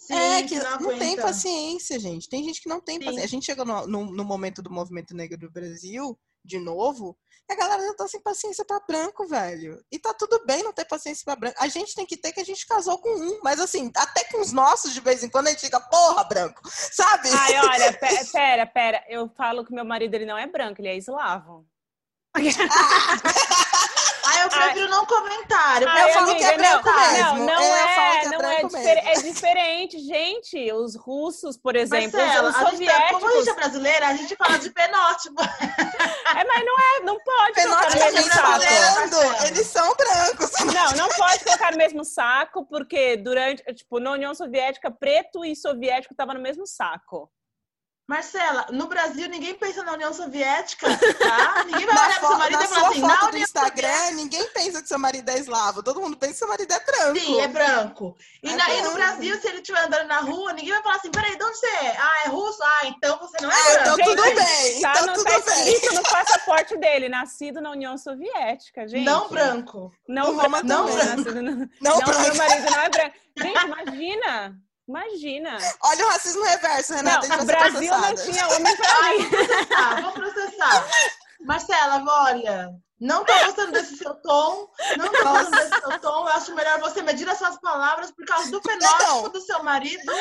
Sim, 0.06 0.14
é, 0.14 0.42
que 0.44 0.58
não, 0.58 0.78
tem 0.78 0.90
aguenta. 1.12 1.22
paciência, 1.22 1.98
gente. 1.98 2.28
Tem 2.28 2.44
gente 2.44 2.62
que 2.62 2.68
não 2.68 2.80
tem 2.80 2.98
Sim. 2.98 3.04
paciência. 3.04 3.24
A 3.24 3.28
gente 3.28 3.46
chegou 3.46 3.64
no, 3.64 3.86
no, 3.86 4.04
no 4.12 4.24
momento 4.24 4.62
do 4.62 4.70
movimento 4.70 5.14
negro 5.14 5.36
do 5.38 5.50
Brasil, 5.50 6.18
de 6.44 6.58
novo, 6.60 7.16
e 7.48 7.52
a 7.52 7.56
galera 7.56 7.84
já 7.84 7.94
tá 7.94 8.06
sem 8.08 8.20
paciência 8.20 8.64
pra 8.64 8.80
branco, 8.88 9.26
velho. 9.26 9.80
E 9.90 9.98
tá 9.98 10.12
tudo 10.14 10.44
bem 10.46 10.62
não 10.62 10.72
ter 10.72 10.84
paciência 10.84 11.24
pra 11.24 11.36
branco. 11.36 11.56
A 11.60 11.68
gente 11.68 11.94
tem 11.94 12.06
que 12.06 12.16
ter 12.16 12.32
que 12.32 12.40
a 12.40 12.44
gente 12.44 12.66
casou 12.66 12.98
com 12.98 13.08
um. 13.08 13.40
Mas 13.42 13.58
assim, 13.60 13.90
até 13.96 14.24
com 14.24 14.40
os 14.40 14.52
nossos, 14.52 14.92
de 14.94 15.00
vez 15.00 15.22
em 15.24 15.28
quando, 15.28 15.48
a 15.48 15.50
gente 15.50 15.60
fica, 15.60 15.80
porra, 15.80 16.24
branco. 16.24 16.60
Sabe? 16.70 17.28
Ai, 17.32 17.58
olha, 17.60 17.92
pe- 17.92 18.24
pera, 18.32 18.66
pera. 18.66 19.04
Eu 19.08 19.28
falo 19.36 19.64
que 19.64 19.72
meu 19.72 19.84
marido 19.84 20.14
ele 20.14 20.26
não 20.26 20.38
é 20.38 20.46
branco, 20.46 20.80
ele 20.80 20.88
é 20.88 20.96
eslavo. 20.96 21.66
Ah, 22.38 23.65
eu 24.54 24.62
prefiro 24.62 24.88
não 24.90 25.06
comentar. 25.06 25.82
Eu 25.82 25.88
Ai, 25.88 26.12
falo 26.12 26.34
que 26.36 26.44
é 26.44 26.48
amiga, 26.54 26.68
branco 26.68 26.88
não, 26.90 27.12
mesmo. 27.12 27.38
Não, 27.38 27.44
não 27.46 27.62
É, 27.62 27.82
eu 27.82 27.88
falo 27.88 28.14
é, 28.16 28.20
que 28.20 28.26
é 28.26 28.28
não 28.38 28.50
é, 28.50 28.62
difer- 28.64 29.04
mesmo. 29.04 29.08
é 29.08 29.22
diferente, 29.32 29.98
gente. 30.00 30.72
Os 30.72 30.96
russos, 30.96 31.56
por 31.56 31.76
exemplo, 31.76 32.18
Marcela, 32.18 32.48
os 32.48 32.56
gente 32.78 32.86
tá, 32.90 33.08
como 33.12 33.26
a 33.26 33.32
gente 33.32 33.44
soviéticos. 33.44 33.48
é 33.48 33.54
brasileira, 33.54 34.08
a 34.08 34.14
gente 34.14 34.36
fala 34.36 34.58
de 34.58 34.70
fenótipo. 34.70 35.42
É, 35.42 36.44
mas 36.44 36.64
não 36.64 36.74
é, 36.78 37.00
não 37.04 37.18
pode 37.20 37.62
colocar 37.62 37.88
no 37.90 37.94
mesmo 37.96 38.30
Fenoticamente 38.32 39.08
saco. 39.08 39.46
eles 39.46 39.66
são 39.66 39.94
brancos. 39.94 40.50
Não, 40.74 40.92
não 40.92 41.08
pode 41.10 41.44
colocar 41.44 41.70
no 41.72 41.78
mesmo 41.78 42.04
saco, 42.04 42.66
porque 42.66 43.16
durante, 43.16 43.62
tipo, 43.74 43.98
na 44.00 44.12
União 44.12 44.34
Soviética, 44.34 44.90
preto 44.90 45.44
e 45.44 45.54
soviético 45.56 46.12
estavam 46.12 46.34
no 46.34 46.40
mesmo 46.40 46.66
saco. 46.66 47.30
Marcela, 48.08 48.66
no 48.70 48.86
Brasil 48.86 49.28
ninguém 49.28 49.54
pensa 49.56 49.82
na 49.82 49.92
União 49.94 50.12
Soviética, 50.14 50.86
tá? 51.18 51.64
Ninguém 51.64 51.86
vai 51.86 51.94
Na, 51.96 52.04
olhar 52.06 52.18
pro 52.20 52.28
seu 52.28 52.36
marido 52.38 52.58
na 52.58 52.64
e 52.64 52.68
falar 52.68 52.80
sua 52.80 52.88
assim, 52.90 53.00
foto 53.00 53.10
na 53.12 53.20
do 53.20 53.26
União 53.26 53.42
Instagram, 53.42 54.10
ninguém 54.12 54.48
pensa 54.52 54.80
que 54.80 54.86
seu 54.88 54.98
marido 54.98 55.28
é 55.28 55.38
eslavo. 55.38 55.82
Todo 55.82 56.00
mundo 56.00 56.16
pensa 56.16 56.32
que 56.34 56.38
seu 56.38 56.46
marido 56.48 56.72
é 56.72 56.78
branco. 56.84 57.18
Sim, 57.18 57.40
é 57.40 57.48
branco. 57.48 58.16
E, 58.44 58.48
É 58.48 58.54
na- 58.56 58.70
e 58.70 58.76
no 58.76 58.92
branco. 58.92 58.96
Brasil, 58.96 59.40
se 59.40 59.48
ele 59.48 59.56
estiver 59.58 59.80
andando 59.84 60.06
na 60.06 60.20
rua, 60.20 60.52
ninguém 60.52 60.72
vai 60.74 60.82
falar 60.84 60.94
assim, 60.96 61.10
peraí, 61.10 61.36
de 61.36 61.44
onde 61.44 61.56
você 61.58 61.66
é? 61.66 61.96
Ah, 61.98 62.22
é 62.26 62.28
russo? 62.28 62.62
Ah, 62.62 62.80
então 62.86 63.18
você 63.18 63.36
não 63.42 63.50
é 63.50 63.54
Ah, 63.54 63.72
então 63.80 63.96
branco. 63.96 64.10
tudo 64.10 64.22
Gente, 64.22 64.36
bem. 64.36 64.80
Tá, 64.82 64.92
Então 64.92 65.06
no, 65.06 65.12
tudo 65.14 65.24
tá 65.24 65.40
bem. 65.40 65.72
escrito 65.72 65.94
no 65.96 66.02
passaporte 66.04 66.76
dele, 66.76 67.08
nascido 67.08 67.60
na 67.60 67.70
União 67.72 67.98
Soviética, 67.98 68.86
gente. 68.86 69.04
Não 69.04 69.28
branco. 69.28 69.92
Não, 70.08 70.36
branco, 70.36 70.64
também. 70.64 70.96
nascido 70.96 71.42
no- 71.42 71.50
Não, 71.56 71.66
Não, 71.80 71.98
branco. 71.98 72.20
meu 72.22 72.34
marido 72.36 72.70
não 72.70 72.80
é 72.80 72.88
branco. 72.88 73.16
Gente, 73.36 73.64
imagina. 73.64 74.56
Imagina. 74.88 75.58
Olha 75.82 76.06
o 76.06 76.08
racismo 76.10 76.44
reverso, 76.44 76.94
Renata. 76.94 77.26
Não, 77.26 77.40
a 77.40 77.44
Brasil 77.44 77.90
não 77.90 78.14
tinha 78.14 78.48
homem 78.48 78.76
pra 78.76 78.88
Ai, 79.02 79.18
mim. 79.18 79.28
vou 79.28 79.38
processar, 79.46 80.00
vou 80.02 80.12
processar. 80.12 80.90
Marcela, 81.40 82.04
olha, 82.24 82.70
não 83.00 83.24
tô 83.24 83.32
gostando 83.44 83.72
desse 83.72 83.96
seu 83.96 84.14
tom, 84.14 84.70
não 84.96 85.10
tô 85.12 85.22
gostando 85.22 85.50
desse 85.50 85.80
seu 85.80 86.00
tom. 86.00 86.28
Eu 86.28 86.32
acho 86.32 86.54
melhor 86.54 86.80
você 86.80 87.02
medir 87.02 87.28
as 87.28 87.38
suas 87.38 87.58
palavras 87.60 88.10
por 88.12 88.24
causa 88.24 88.50
do 88.50 88.60
fenótipo 88.62 89.02
Não. 89.02 89.28
do 89.28 89.40
seu 89.40 89.62
marido, 89.62 90.12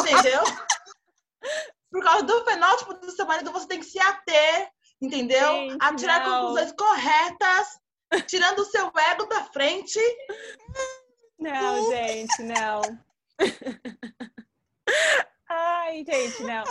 entendeu? 0.00 0.42
Por 1.90 2.02
causa 2.02 2.22
do 2.24 2.44
fenótipo 2.44 2.94
do 2.94 3.10
seu 3.10 3.26
marido, 3.26 3.52
você 3.52 3.66
tem 3.66 3.80
que 3.80 3.86
se 3.86 3.98
ater, 4.00 4.68
entendeu? 5.00 5.52
Gente, 5.54 5.76
a 5.80 5.94
tirar 5.94 6.26
não. 6.26 6.40
conclusões 6.40 6.72
corretas, 6.72 7.68
tirando 8.26 8.58
o 8.58 8.66
seu 8.66 8.92
ego 9.10 9.24
da 9.26 9.44
frente. 9.44 10.00
Não, 11.38 11.90
gente, 11.90 12.42
não. 12.42 12.82
Ai, 15.48 16.04
gente, 16.04 16.42
não. 16.42 16.64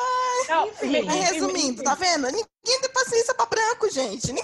não 0.49 0.67
enfim. 0.67 0.87
me- 0.87 1.01
Mas 1.03 1.15
me- 1.15 1.21
resumindo, 1.21 1.77
me- 1.79 1.83
tá 1.83 1.95
vendo? 1.95 2.25
Ninguém 2.27 2.47
tem 2.81 2.91
paciência 2.93 3.33
pra 3.33 3.45
branco, 3.47 3.89
gente. 3.89 4.27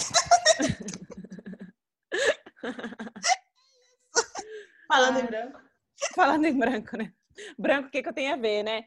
Falando 4.87 5.15
Ai. 5.17 5.21
em 5.21 5.25
branco. 5.25 5.59
Falando 6.15 6.45
em 6.45 6.57
branco, 6.57 6.97
né? 6.97 7.13
Branco, 7.57 7.87
o 7.87 7.91
que, 7.91 8.01
que 8.03 8.09
eu 8.09 8.13
tenho 8.13 8.33
a 8.33 8.37
ver, 8.37 8.63
né? 8.63 8.85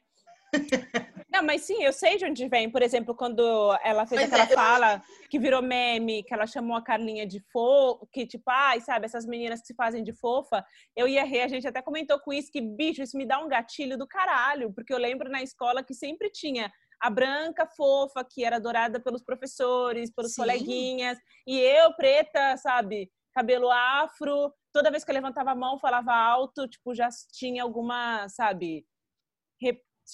Não, 1.36 1.42
mas 1.44 1.62
sim, 1.62 1.82
eu 1.82 1.92
sei 1.92 2.16
de 2.16 2.24
onde 2.24 2.48
vem. 2.48 2.70
Por 2.70 2.80
exemplo, 2.80 3.14
quando 3.14 3.42
ela 3.84 4.06
fez 4.06 4.22
Pois 4.22 4.32
aquela 4.32 4.48
é, 4.48 4.52
eu- 4.52 4.54
fala 4.54 5.02
que 5.28 5.38
virou 5.38 5.60
meme, 5.60 6.22
que 6.22 6.32
ela 6.32 6.46
chamou 6.46 6.74
a 6.74 6.82
Carlinha 6.82 7.26
de 7.26 7.40
fo, 7.52 8.06
que 8.10 8.26
tipo, 8.26 8.44
ai, 8.48 8.80
sabe, 8.80 9.04
essas 9.04 9.26
meninas 9.26 9.60
que 9.60 9.66
se 9.66 9.74
fazem 9.74 10.02
de 10.02 10.14
fofa, 10.14 10.64
eu 10.96 11.06
ia 11.06 11.22
rir, 11.24 11.40
a 11.42 11.48
gente 11.48 11.68
até 11.68 11.82
comentou 11.82 12.18
com 12.20 12.32
isso, 12.32 12.50
que, 12.50 12.60
bicho, 12.62 13.02
isso 13.02 13.18
me 13.18 13.26
dá 13.26 13.38
um 13.38 13.48
gatilho 13.48 13.98
do 13.98 14.06
caralho, 14.06 14.72
porque 14.72 14.94
eu 14.94 14.98
lembro 14.98 15.28
na 15.30 15.42
escola 15.42 15.84
que 15.84 15.92
sempre 15.92 16.30
tinha 16.30 16.72
a 16.98 17.10
branca 17.10 17.66
fofa, 17.66 18.24
que 18.24 18.42
era 18.42 18.56
adorada 18.56 18.98
pelos 18.98 19.22
professores, 19.22 20.10
pelos 20.10 20.32
Sim. 20.32 20.40
coleguinhas, 20.40 21.18
e 21.46 21.58
eu, 21.60 21.92
preta, 21.96 22.56
sabe, 22.56 23.10
cabelo 23.34 23.70
afro, 23.70 24.50
toda 24.72 24.90
vez 24.90 25.04
que 25.04 25.10
eu 25.10 25.14
levantava 25.14 25.50
a 25.50 25.54
mão, 25.54 25.78
falava 25.78 26.14
alto, 26.14 26.66
tipo, 26.66 26.94
já 26.94 27.10
tinha 27.34 27.62
alguma, 27.62 28.26
sabe, 28.30 28.86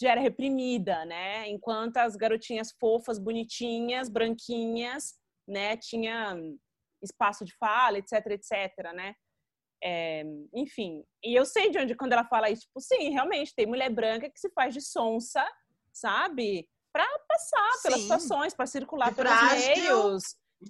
era 0.02 0.20
reprimida, 0.20 1.04
né? 1.04 1.48
Enquanto 1.48 1.98
as 1.98 2.16
garotinhas 2.16 2.72
fofas, 2.80 3.18
bonitinhas, 3.18 4.08
branquinhas, 4.08 5.14
né, 5.46 5.76
tinha 5.76 6.36
espaço 7.02 7.44
de 7.44 7.54
fala, 7.56 7.98
etc, 7.98 8.12
etc, 8.28 8.92
né? 8.94 9.14
É, 9.84 10.22
enfim, 10.54 11.02
e 11.24 11.34
eu 11.34 11.44
sei 11.44 11.68
de 11.70 11.78
onde, 11.78 11.96
quando 11.96 12.12
ela 12.12 12.24
fala 12.24 12.48
isso, 12.48 12.62
tipo, 12.62 12.80
sim, 12.80 13.10
realmente, 13.10 13.52
tem 13.54 13.66
mulher 13.66 13.90
branca 13.90 14.30
que 14.30 14.38
se 14.38 14.48
faz 14.50 14.72
de 14.72 14.80
sonsa, 14.80 15.44
sabe? 15.92 16.68
Pra 16.92 17.04
passar 17.28 17.82
pelas 17.82 17.98
Sim. 17.98 18.02
situações, 18.02 18.54
pra 18.54 18.66
circular 18.66 19.08
De 19.10 19.16
pelos 19.16 19.32
frágil. 19.32 19.76
meios, 19.82 20.22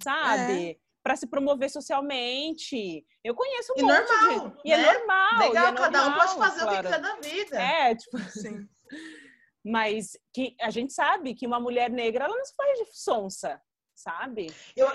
sabe? 0.03 0.79
Pra 1.03 1.15
se 1.15 1.27
promover 1.27 1.69
socialmente. 1.69 3.05
Eu 3.23 3.35
conheço 3.35 3.73
um 3.73 3.79
E 3.79 3.83
monte 3.83 4.09
normal, 4.09 4.49
de... 4.49 4.61
E 4.65 4.71
é 4.71 4.77
né? 4.77 4.93
normal. 4.93 5.33
e 5.35 5.47
Legal, 5.49 5.67
é 5.67 5.73
cada 5.75 6.01
um 6.01 6.09
normal, 6.09 6.19
pode 6.27 6.39
fazer 6.39 6.63
o 6.63 6.67
que 6.67 6.81
claro. 6.81 6.87
quiser 6.87 7.01
da 7.01 7.15
vida. 7.17 7.61
É, 7.61 7.95
tipo, 7.95 8.17
Sim. 8.31 8.67
Mas 9.63 10.17
que 10.33 10.55
a 10.59 10.69
gente 10.69 10.93
sabe 10.93 11.33
que 11.33 11.47
uma 11.47 11.59
mulher 11.59 11.89
negra 11.89 12.25
ela 12.25 12.35
não 12.35 12.45
se 12.45 12.53
faz 12.55 12.79
de 12.79 12.85
sonsa, 12.91 13.61
sabe? 13.95 14.53
Eu, 14.75 14.89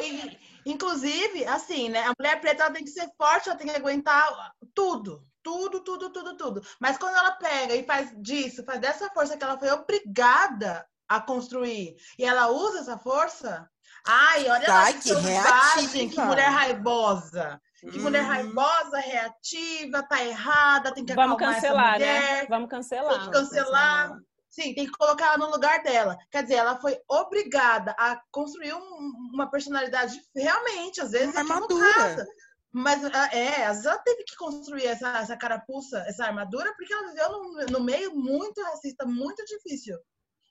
inclusive, 0.66 1.44
assim, 1.46 1.88
né? 1.88 2.02
A 2.02 2.12
mulher 2.18 2.40
preta 2.40 2.64
ela 2.64 2.72
tem 2.72 2.84
que 2.84 2.90
ser 2.90 3.08
forte, 3.16 3.48
ela 3.48 3.58
tem 3.58 3.68
que 3.68 3.76
aguentar 3.76 4.52
tudo. 4.74 5.26
Tudo, 5.42 5.80
tudo, 5.80 6.11
tudo, 6.11 6.37
tudo. 6.37 6.62
Mas 6.78 6.98
quando 6.98 7.16
ela 7.16 7.32
pega 7.32 7.74
e 7.74 7.84
faz 7.84 8.12
disso, 8.20 8.64
faz 8.64 8.80
dessa 8.80 9.08
força 9.11 9.37
que 9.37 9.44
ela 9.44 9.58
foi 9.58 9.70
obrigada 9.70 10.87
a 11.08 11.22
construir, 11.22 11.96
e 12.18 12.24
ela 12.24 12.48
usa 12.48 12.80
essa 12.80 12.98
força, 12.98 13.66
ai, 14.06 14.46
olha 14.46 14.68
lá 14.68 14.84
Ai, 14.84 14.92
que 14.92 15.00
que 15.00 15.14
reativa. 15.14 16.08
que 16.11 16.20
mulher 16.20 16.50
raivosa. 16.50 17.58
Que 17.80 17.98
mulher 17.98 18.22
Uhum. 18.22 18.28
raivosa, 18.28 18.98
reativa, 18.98 20.02
tá 20.02 20.24
errada, 20.24 20.92
tem 20.92 21.04
que 21.04 21.14
Vamos 21.14 21.38
cancelar, 21.38 21.98
né? 21.98 22.44
Vamos 22.46 22.68
cancelar. 22.68 23.14
Tem 23.14 23.20
que 23.20 23.30
cancelar. 23.30 24.18
Sim, 24.48 24.74
tem 24.74 24.86
que 24.86 24.92
colocar 24.92 25.26
ela 25.26 25.38
no 25.38 25.50
lugar 25.50 25.82
dela. 25.84 26.18
Quer 26.30 26.42
dizer, 26.42 26.56
ela 26.56 26.80
foi 26.80 26.98
obrigada 27.08 27.94
a 27.98 28.20
construir 28.32 28.74
um, 28.74 29.12
uma 29.32 29.48
personalidade 29.48 30.20
realmente, 30.34 31.00
às 31.00 31.12
vezes, 31.12 31.32
uma 31.32 31.40
armadura. 31.40 32.26
Mas 32.72 33.02
é, 33.32 33.64
às 33.64 33.76
vezes 33.76 33.86
ela 33.86 33.98
teve 33.98 34.24
que 34.24 34.36
construir 34.36 34.86
essa, 34.86 35.18
essa 35.18 35.36
carapuça, 35.36 35.98
essa 36.06 36.24
armadura, 36.24 36.74
porque 36.76 36.92
ela 36.92 37.08
viveu 37.08 37.30
no, 37.30 37.66
no 37.66 37.80
meio 37.80 38.14
muito 38.14 38.60
racista, 38.62 39.06
muito 39.06 39.44
difícil. 39.44 39.96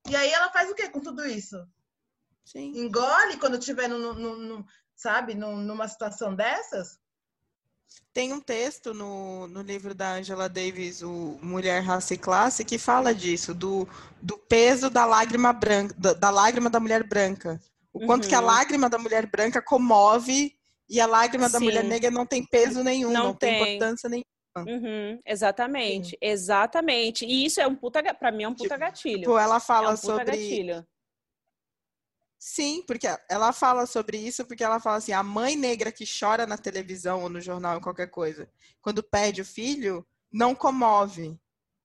E 0.09 0.15
aí 0.15 0.31
ela 0.31 0.49
faz 0.51 0.69
o 0.69 0.75
que 0.75 0.89
com 0.89 1.01
tudo 1.01 1.25
isso? 1.25 1.57
Sim. 2.45 2.71
Engole 2.79 3.37
quando 3.37 3.59
tiver, 3.59 3.89
no, 3.89 4.13
no, 4.13 4.35
no 4.37 4.65
sabe, 4.95 5.35
numa 5.35 5.87
situação 5.87 6.33
dessas? 6.33 6.97
Tem 8.13 8.33
um 8.33 8.39
texto 8.39 8.93
no, 8.93 9.47
no 9.47 9.61
livro 9.61 9.93
da 9.93 10.13
Angela 10.13 10.49
Davis, 10.49 11.03
o 11.03 11.37
Mulher, 11.41 11.81
Raça 11.81 12.15
e 12.15 12.17
Classe, 12.17 12.65
que 12.65 12.77
fala 12.79 13.13
disso, 13.13 13.53
do, 13.53 13.87
do 14.21 14.37
peso 14.37 14.89
da 14.89 15.05
lágrima 15.05 15.53
branca, 15.53 15.93
da, 15.97 16.13
da 16.13 16.29
lágrima 16.29 16.69
da 16.69 16.79
mulher 16.79 17.03
branca. 17.03 17.61
O 17.93 18.05
quanto 18.05 18.23
uhum. 18.23 18.29
que 18.29 18.35
a 18.35 18.39
uhum. 18.39 18.45
lágrima 18.45 18.89
da 18.89 18.97
mulher 18.97 19.27
branca 19.27 19.61
comove 19.61 20.53
e 20.89 20.99
a 20.99 21.05
lágrima 21.05 21.47
Sim. 21.47 21.53
da 21.53 21.59
mulher 21.59 21.83
negra 21.83 22.09
não 22.09 22.25
tem 22.25 22.45
peso 22.45 22.83
nenhum, 22.83 23.11
não, 23.11 23.25
não 23.25 23.33
tem. 23.33 23.51
tem. 23.51 23.75
importância 23.75 24.09
nenhuma. 24.09 24.25
Uhum, 24.57 25.19
exatamente, 25.25 26.09
Sim. 26.09 26.17
exatamente. 26.21 27.25
E 27.25 27.45
isso 27.45 27.61
é 27.61 27.67
um 27.67 27.75
puta, 27.75 28.01
pra 28.15 28.31
mim 28.31 28.43
é 28.43 28.47
um 28.47 28.55
puta 28.55 28.69
tipo, 28.69 28.79
gatilho. 28.79 29.19
Tipo, 29.19 29.37
ela 29.37 29.59
fala 29.59 29.91
é 29.91 29.93
um 29.93 29.97
sobre 29.97 30.25
gatilho. 30.25 30.85
Sim, 32.39 32.83
porque 32.85 33.07
ela 33.29 33.51
fala 33.51 33.85
sobre 33.85 34.17
isso 34.17 34.45
porque 34.45 34.63
ela 34.63 34.79
fala 34.79 34.97
assim, 34.97 35.11
a 35.11 35.23
mãe 35.23 35.55
negra 35.55 35.91
que 35.91 36.05
chora 36.05 36.45
na 36.45 36.57
televisão 36.57 37.23
ou 37.23 37.29
no 37.29 37.41
jornal 37.41 37.75
ou 37.75 37.81
qualquer 37.81 38.07
coisa, 38.07 38.47
quando 38.81 39.01
perde 39.01 39.41
o 39.41 39.45
filho, 39.45 40.05
não 40.31 40.53
comove. 40.53 41.39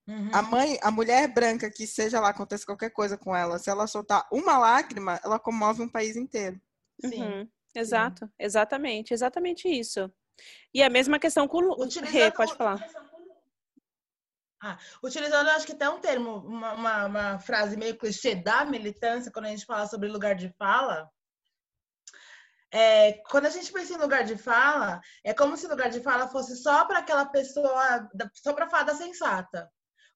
Uhum. 0.06 0.30
A 0.32 0.42
mãe, 0.42 0.78
a 0.82 0.90
mulher 0.90 1.28
branca 1.32 1.70
que 1.70 1.86
seja 1.86 2.20
lá 2.20 2.28
acontece 2.30 2.66
qualquer 2.66 2.90
coisa 2.90 3.16
com 3.16 3.34
ela, 3.34 3.58
se 3.58 3.70
ela 3.70 3.86
soltar 3.86 4.26
uma 4.30 4.58
lágrima, 4.58 5.18
ela 5.24 5.38
comove 5.38 5.82
um 5.82 5.88
país 5.88 6.16
inteiro. 6.16 6.60
Sim. 7.00 7.22
Uhum. 7.22 7.48
Exato, 7.74 8.26
Sim. 8.26 8.32
exatamente, 8.38 9.14
exatamente 9.14 9.68
isso. 9.68 10.12
E 10.74 10.82
a 10.82 10.90
mesma 10.90 11.18
questão 11.18 11.48
com 11.48 11.58
o 11.58 11.88
Rê, 12.04 12.30
pode 12.30 12.54
falar. 12.54 12.86
Ah, 14.64 14.78
utilizando, 15.02 15.48
acho 15.50 15.66
que 15.66 15.72
até 15.72 15.90
um 15.90 15.98
termo, 15.98 16.36
uma, 16.36 16.72
uma, 16.74 17.06
uma, 17.06 17.38
frase 17.40 17.76
meio 17.76 17.98
clichê 17.98 18.36
da 18.36 18.64
militância, 18.64 19.32
quando 19.32 19.46
a 19.46 19.48
gente 19.48 19.66
fala 19.66 19.88
sobre 19.88 20.08
lugar 20.08 20.36
de 20.36 20.54
fala, 20.56 21.10
é, 22.70 23.14
quando 23.28 23.46
a 23.46 23.50
gente 23.50 23.72
pensa 23.72 23.92
em 23.92 23.96
lugar 23.96 24.22
de 24.22 24.36
fala, 24.36 25.00
é 25.24 25.34
como 25.34 25.56
se 25.56 25.66
lugar 25.66 25.90
de 25.90 26.00
fala 26.00 26.28
fosse 26.28 26.56
só 26.56 26.84
para 26.84 27.00
aquela 27.00 27.26
pessoa, 27.26 28.08
só 28.34 28.52
para 28.52 28.70
fada 28.70 28.94
sensata. 28.94 29.68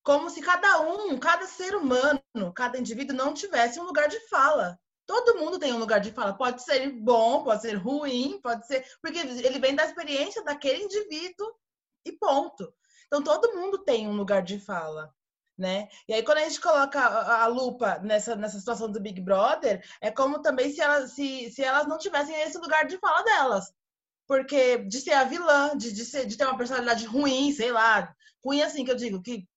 Como 0.04 0.30
se 0.30 0.40
cada 0.40 0.80
um, 0.80 1.18
cada 1.18 1.46
ser 1.46 1.74
humano, 1.74 2.22
cada 2.54 2.78
indivíduo 2.78 3.16
não 3.16 3.34
tivesse 3.34 3.80
um 3.80 3.84
lugar 3.84 4.08
de 4.08 4.20
fala. 4.28 4.78
Todo 5.04 5.38
mundo 5.38 5.58
tem 5.58 5.72
um 5.72 5.78
lugar 5.78 5.98
de 5.98 6.12
fala. 6.12 6.36
Pode 6.36 6.62
ser 6.62 6.88
bom, 6.92 7.42
pode 7.42 7.62
ser 7.62 7.74
ruim, 7.74 8.40
pode 8.40 8.64
ser. 8.66 8.86
Porque 9.02 9.18
ele 9.18 9.58
vem 9.58 9.74
da 9.74 9.84
experiência 9.84 10.44
daquele 10.44 10.84
indivíduo 10.84 11.52
e 12.04 12.12
ponto. 12.12 12.72
Então, 13.06 13.22
todo 13.22 13.54
mundo 13.54 13.78
tem 13.78 14.08
um 14.08 14.16
lugar 14.16 14.42
de 14.42 14.58
fala. 14.58 15.14
Né? 15.58 15.88
E 16.06 16.12
aí, 16.12 16.22
quando 16.22 16.38
a 16.38 16.42
gente 16.42 16.60
coloca 16.60 17.00
a, 17.00 17.46
lupa 17.46 17.98
nessa, 18.00 18.36
nessa 18.36 18.58
situação 18.58 18.90
do 18.92 19.00
Big 19.00 19.22
Brother, 19.22 19.82
é 20.02 20.10
como 20.10 20.42
também 20.42 20.70
se 20.70 20.82
elas, 20.82 21.12
se, 21.12 21.50
se 21.50 21.62
elas 21.62 21.86
não 21.86 21.96
tivessem 21.96 22.38
esse 22.42 22.58
lugar 22.58 22.86
de 22.86 22.98
fala 22.98 23.22
delas. 23.22 23.72
Porque 24.26 24.78
de 24.78 25.00
ser 25.00 25.12
a 25.12 25.24
vilã, 25.24 25.76
de, 25.76 25.92
de, 25.92 26.04
ser, 26.04 26.26
de 26.26 26.36
ter 26.36 26.44
uma 26.44 26.58
personalidade 26.58 27.06
ruim, 27.06 27.52
sei 27.52 27.72
lá, 27.72 28.12
ruim 28.44 28.60
assim 28.60 28.84
que 28.84 28.90
eu 28.90 28.96
digo, 28.96 29.22
que 29.22 29.48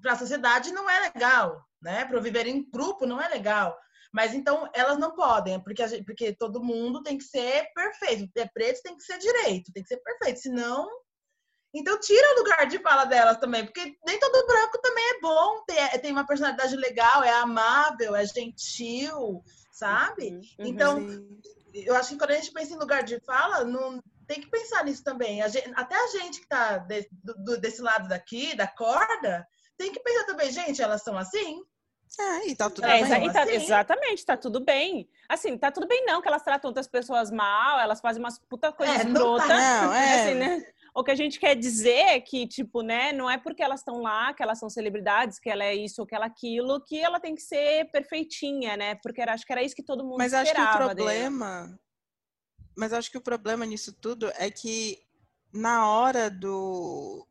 para 0.00 0.12
a 0.12 0.18
sociedade 0.18 0.72
não 0.72 0.88
é 0.88 1.00
legal, 1.00 1.64
né? 1.82 2.04
Para 2.04 2.20
viver 2.20 2.46
em 2.46 2.68
grupo 2.70 3.06
não 3.06 3.20
é 3.20 3.28
legal. 3.28 3.76
Mas 4.12 4.32
então 4.32 4.70
elas 4.72 4.98
não 4.98 5.14
podem, 5.16 5.60
porque, 5.60 5.86
gente, 5.88 6.04
porque 6.04 6.32
todo 6.32 6.62
mundo 6.62 7.02
tem 7.02 7.18
que 7.18 7.24
ser 7.24 7.66
perfeito. 7.74 8.30
É 8.36 8.46
preto, 8.46 8.82
tem 8.82 8.96
que 8.96 9.02
ser 9.02 9.18
direito, 9.18 9.72
tem 9.72 9.82
que 9.82 9.88
ser 9.88 9.96
perfeito. 9.96 10.38
Senão 10.38 10.88
então 11.74 11.98
tira 11.98 12.34
o 12.34 12.38
lugar 12.38 12.66
de 12.66 12.78
fala 12.78 13.04
delas 13.04 13.38
também, 13.38 13.64
porque 13.64 13.96
nem 14.06 14.18
todo 14.18 14.46
branco 14.46 14.78
também 14.80 15.04
é 15.10 15.20
bom, 15.20 15.64
tem, 15.66 16.00
tem 16.00 16.12
uma 16.12 16.26
personalidade 16.26 16.76
legal, 16.76 17.24
é 17.24 17.32
amável, 17.32 18.14
é 18.14 18.24
gentil, 18.24 19.42
sabe? 19.72 20.30
Uhum, 20.30 20.66
então, 20.66 21.00
sim. 21.00 21.40
eu 21.74 21.96
acho 21.96 22.10
que 22.10 22.18
quando 22.18 22.30
a 22.30 22.34
gente 22.36 22.52
pensa 22.52 22.74
em 22.74 22.78
lugar 22.78 23.02
de 23.02 23.18
fala, 23.20 23.64
não, 23.64 24.00
tem 24.26 24.40
que 24.40 24.48
pensar 24.48 24.84
nisso 24.84 25.02
também. 25.02 25.42
A 25.42 25.48
gente, 25.48 25.70
até 25.74 25.96
a 25.96 26.06
gente 26.08 26.38
que 26.38 26.44
está 26.44 26.78
de, 26.78 27.08
do, 27.10 27.58
desse 27.58 27.82
lado 27.82 28.08
daqui, 28.08 28.54
da 28.54 28.66
corda, 28.66 29.46
tem 29.76 29.92
que 29.92 30.00
pensar 30.00 30.24
também, 30.26 30.52
gente, 30.52 30.80
elas 30.80 31.02
são 31.02 31.18
assim? 31.18 31.62
É, 32.18 32.48
e 32.48 32.54
tá 32.54 32.70
tudo 32.70 32.86
é, 32.86 33.02
bem. 33.02 33.32
Tá, 33.32 33.52
exatamente, 33.52 34.24
tá 34.24 34.36
tudo 34.36 34.60
bem. 34.60 35.08
Assim, 35.28 35.58
tá 35.58 35.72
tudo 35.72 35.88
bem 35.88 36.04
não, 36.06 36.22
que 36.22 36.28
elas 36.28 36.42
tratam 36.42 36.68
outras 36.68 36.86
pessoas 36.86 37.30
mal, 37.30 37.80
elas 37.80 38.00
fazem 38.00 38.22
umas 38.22 38.38
puta 38.38 38.72
coisa 38.72 38.92
é, 38.92 38.96
escrota. 38.98 39.18
Não, 39.18 39.38
tá. 39.38 39.82
não, 39.82 39.94
é. 39.94 40.22
Assim, 40.22 40.34
né? 40.34 40.66
O 40.96 41.02
que 41.02 41.10
a 41.10 41.14
gente 41.16 41.40
quer 41.40 41.56
dizer 41.56 41.90
é 41.90 42.20
que, 42.20 42.46
tipo, 42.46 42.80
né, 42.80 43.12
não 43.12 43.28
é 43.28 43.36
porque 43.36 43.62
elas 43.62 43.80
estão 43.80 44.00
lá, 44.00 44.32
que 44.32 44.42
elas 44.42 44.60
são 44.60 44.70
celebridades, 44.70 45.40
que 45.40 45.50
ela 45.50 45.64
é 45.64 45.74
isso 45.74 46.00
ou 46.00 46.06
que 46.06 46.14
ela 46.14 46.26
é 46.26 46.28
aquilo, 46.28 46.80
que 46.84 47.00
ela 47.00 47.18
tem 47.18 47.34
que 47.34 47.42
ser 47.42 47.90
perfeitinha, 47.90 48.76
né? 48.76 48.94
Porque 48.96 49.20
eu 49.20 49.28
acho 49.28 49.44
que 49.44 49.52
era 49.52 49.62
isso 49.62 49.74
que 49.74 49.82
todo 49.82 50.04
mundo 50.04 50.18
Mas 50.18 50.32
esperava. 50.32 50.54
Mas 50.54 50.68
acho 50.68 50.78
que 50.78 50.82
o 50.82 50.86
problema. 50.86 51.64
Dele. 51.64 51.78
Mas 52.76 52.92
acho 52.92 53.10
que 53.10 53.18
o 53.18 53.22
problema 53.22 53.66
nisso 53.66 53.92
tudo 53.92 54.30
é 54.36 54.50
que 54.50 55.00
na 55.52 55.88
hora 55.88 56.30
do, 56.30 57.26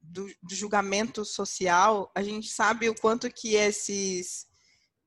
do, 0.00 0.26
do 0.42 0.54
julgamento 0.54 1.24
social, 1.24 2.10
a 2.14 2.22
gente 2.22 2.48
sabe 2.48 2.88
o 2.88 2.94
quanto 2.94 3.32
que 3.32 3.54
esses 3.54 4.46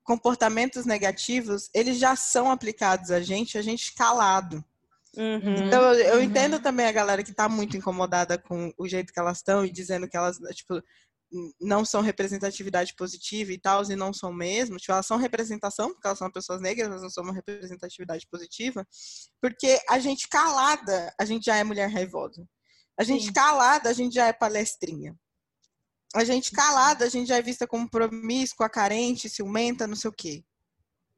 comportamentos 0.03 0.85
negativos, 0.85 1.69
eles 1.73 1.97
já 1.97 2.15
são 2.15 2.51
aplicados 2.51 3.11
a 3.11 3.19
gente, 3.19 3.57
a 3.57 3.61
gente 3.61 3.93
calado. 3.95 4.63
Uhum, 5.17 5.67
então, 5.67 5.93
eu, 5.93 6.17
uhum. 6.17 6.21
entendo 6.23 6.59
também 6.59 6.85
a 6.85 6.91
galera 6.91 7.23
que 7.23 7.31
está 7.31 7.47
muito 7.47 7.77
incomodada 7.77 8.37
com 8.37 8.73
o 8.77 8.87
jeito 8.87 9.13
que 9.13 9.19
elas 9.19 9.37
estão 9.37 9.65
e 9.65 9.71
dizendo 9.71 10.07
que 10.07 10.17
elas, 10.17 10.37
tipo, 10.53 10.81
não 11.59 11.83
são 11.83 12.01
representatividade 12.01 12.93
positiva 12.95 13.51
e 13.51 13.57
tal, 13.57 13.83
e 13.83 13.95
não 13.95 14.13
são 14.13 14.31
mesmo. 14.31 14.77
Tipo, 14.77 14.93
elas 14.93 15.05
são 15.05 15.17
representação, 15.17 15.91
porque 15.91 16.07
elas 16.07 16.19
são 16.19 16.31
pessoas 16.31 16.61
negras, 16.61 16.89
mas 16.89 17.01
não 17.01 17.09
são 17.09 17.23
uma 17.23 17.33
representatividade 17.33 18.27
positiva. 18.29 18.85
Porque 19.41 19.79
a 19.89 19.99
gente 19.99 20.27
calada, 20.27 21.13
a 21.19 21.25
gente 21.25 21.45
já 21.45 21.57
é 21.57 21.63
mulher 21.63 21.89
raivosa. 21.89 22.47
A 22.97 23.03
gente 23.03 23.25
Sim. 23.25 23.33
calada, 23.33 23.89
a 23.89 23.93
gente 23.93 24.15
já 24.15 24.27
é 24.27 24.33
palestrinha. 24.33 25.15
A 26.13 26.23
gente 26.23 26.51
calada, 26.51 27.05
a 27.05 27.09
gente 27.09 27.27
já 27.27 27.37
é 27.37 27.41
vista 27.41 27.67
como 27.67 27.89
promíscua, 27.89 28.69
carente, 28.69 29.29
ciumenta, 29.29 29.85
não 29.85 29.95
sei 29.95 30.09
o 30.09 30.13
quê. 30.13 30.43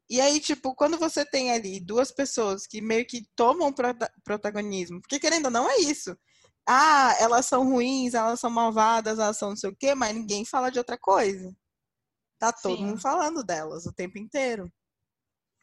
E 0.09 0.21
aí, 0.21 0.39
tipo, 0.39 0.73
quando 0.73 0.97
você 0.97 1.25
tem 1.25 1.51
ali 1.51 1.79
duas 1.79 2.11
pessoas 2.11 2.65
que 2.65 2.81
meio 2.81 3.05
que 3.05 3.27
tomam 3.35 3.73
prota 3.73 4.11
protagonismo, 4.23 5.01
porque 5.01 5.19
querendo 5.19 5.45
ou 5.45 5.51
não 5.51 5.69
é 5.69 5.77
isso. 5.77 6.17
Ah, 6.67 7.15
elas 7.19 7.45
são 7.45 7.63
ruins, 7.63 8.13
elas 8.13 8.39
são 8.39 8.49
malvadas, 8.49 9.19
elas 9.19 9.37
são 9.37 9.49
não 9.49 9.55
sei 9.55 9.69
o 9.69 9.75
quê, 9.75 9.95
mas 9.95 10.13
ninguém 10.15 10.45
fala 10.45 10.69
de 10.69 10.79
outra 10.79 10.97
coisa. 10.97 11.53
Tá 12.39 12.51
todo 12.53 12.77
Sim. 12.77 12.85
mundo 12.85 13.01
falando 13.01 13.43
delas 13.43 13.85
o 13.85 13.93
tempo 13.93 14.17
inteiro. 14.17 14.71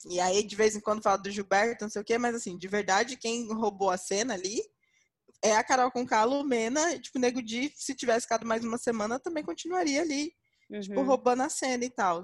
E 0.07 0.21
aí, 0.21 0.43
de 0.43 0.57
vez 0.57 0.77
em 0.77 0.81
quando, 0.81 1.03
fala 1.03 1.17
do 1.17 1.31
Gilberto, 1.31 1.85
não 1.85 1.91
sei 1.91 2.03
o 2.03 2.05
quê, 2.05 2.19
mas 2.19 2.35
assim, 2.35 2.59
de 2.59 2.69
verdade, 2.69 3.17
quem 3.17 3.51
roubou 3.53 3.91
a 3.91 3.97
cena 3.97 4.35
ali 4.35 4.61
é 5.43 5.57
a 5.57 5.65
Carol 5.65 5.91
com 5.91 6.07
a 6.11 6.25
Lumena. 6.25 6.99
Tipo, 6.99 7.19
o 7.19 7.21
Nego 7.21 7.43
Di, 7.43 7.73
se 7.75 7.95
tivesse 7.95 8.23
ficado 8.23 8.47
mais 8.47 8.65
uma 8.65 8.79
semana, 8.79 9.21
também 9.21 9.45
continuaria 9.45 10.03
ali, 10.03 10.25
tipo, 10.25 10.75
uhum. 10.75 10.81
tipo, 10.81 11.03
roubando 11.03 11.43
a 11.43 11.49
cena 11.49 11.85
e 11.85 11.91
tal. 11.91 12.23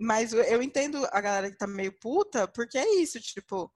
Mas 0.00 0.32
eu 0.32 0.62
entendo 0.62 1.06
a 1.12 1.20
galera 1.20 1.50
que 1.50 1.58
tá 1.58 1.66
meio 1.66 1.92
puta, 2.00 2.48
porque 2.48 2.78
é 2.78 2.94
isso, 2.96 3.20
tipo, 3.20 3.70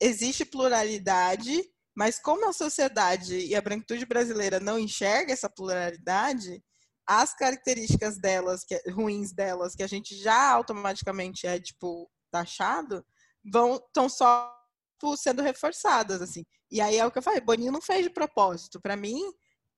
existe 0.00 0.44
pluralidade, 0.44 1.62
mas 1.94 2.18
como 2.18 2.48
a 2.48 2.52
sociedade 2.52 3.36
e 3.38 3.54
a 3.54 3.60
branquitude 3.60 4.06
brasileira 4.06 4.58
não 4.58 4.78
enxerga 4.78 5.32
essa 5.32 5.50
pluralidade, 5.50 6.62
as 7.06 7.34
características 7.34 8.18
delas, 8.18 8.64
que, 8.64 8.74
é, 8.74 8.90
ruins 8.90 9.32
delas, 9.32 9.74
que 9.74 9.82
a 9.82 9.86
gente 9.86 10.16
já 10.16 10.50
automaticamente 10.50 11.46
é, 11.46 11.60
tipo, 11.60 12.10
taxado, 12.30 13.04
vão 13.44 13.76
estão 13.76 14.08
só 14.08 14.52
tipo, 14.94 15.16
sendo 15.16 15.42
reforçadas, 15.42 16.22
assim. 16.22 16.44
E 16.70 16.80
aí 16.80 16.96
é 16.96 17.06
o 17.06 17.10
que 17.10 17.18
eu 17.18 17.22
falei, 17.22 17.40
Boninho 17.40 17.70
não 17.70 17.82
fez 17.82 18.02
de 18.02 18.10
propósito. 18.10 18.80
Para 18.80 18.96
mim, 18.96 19.20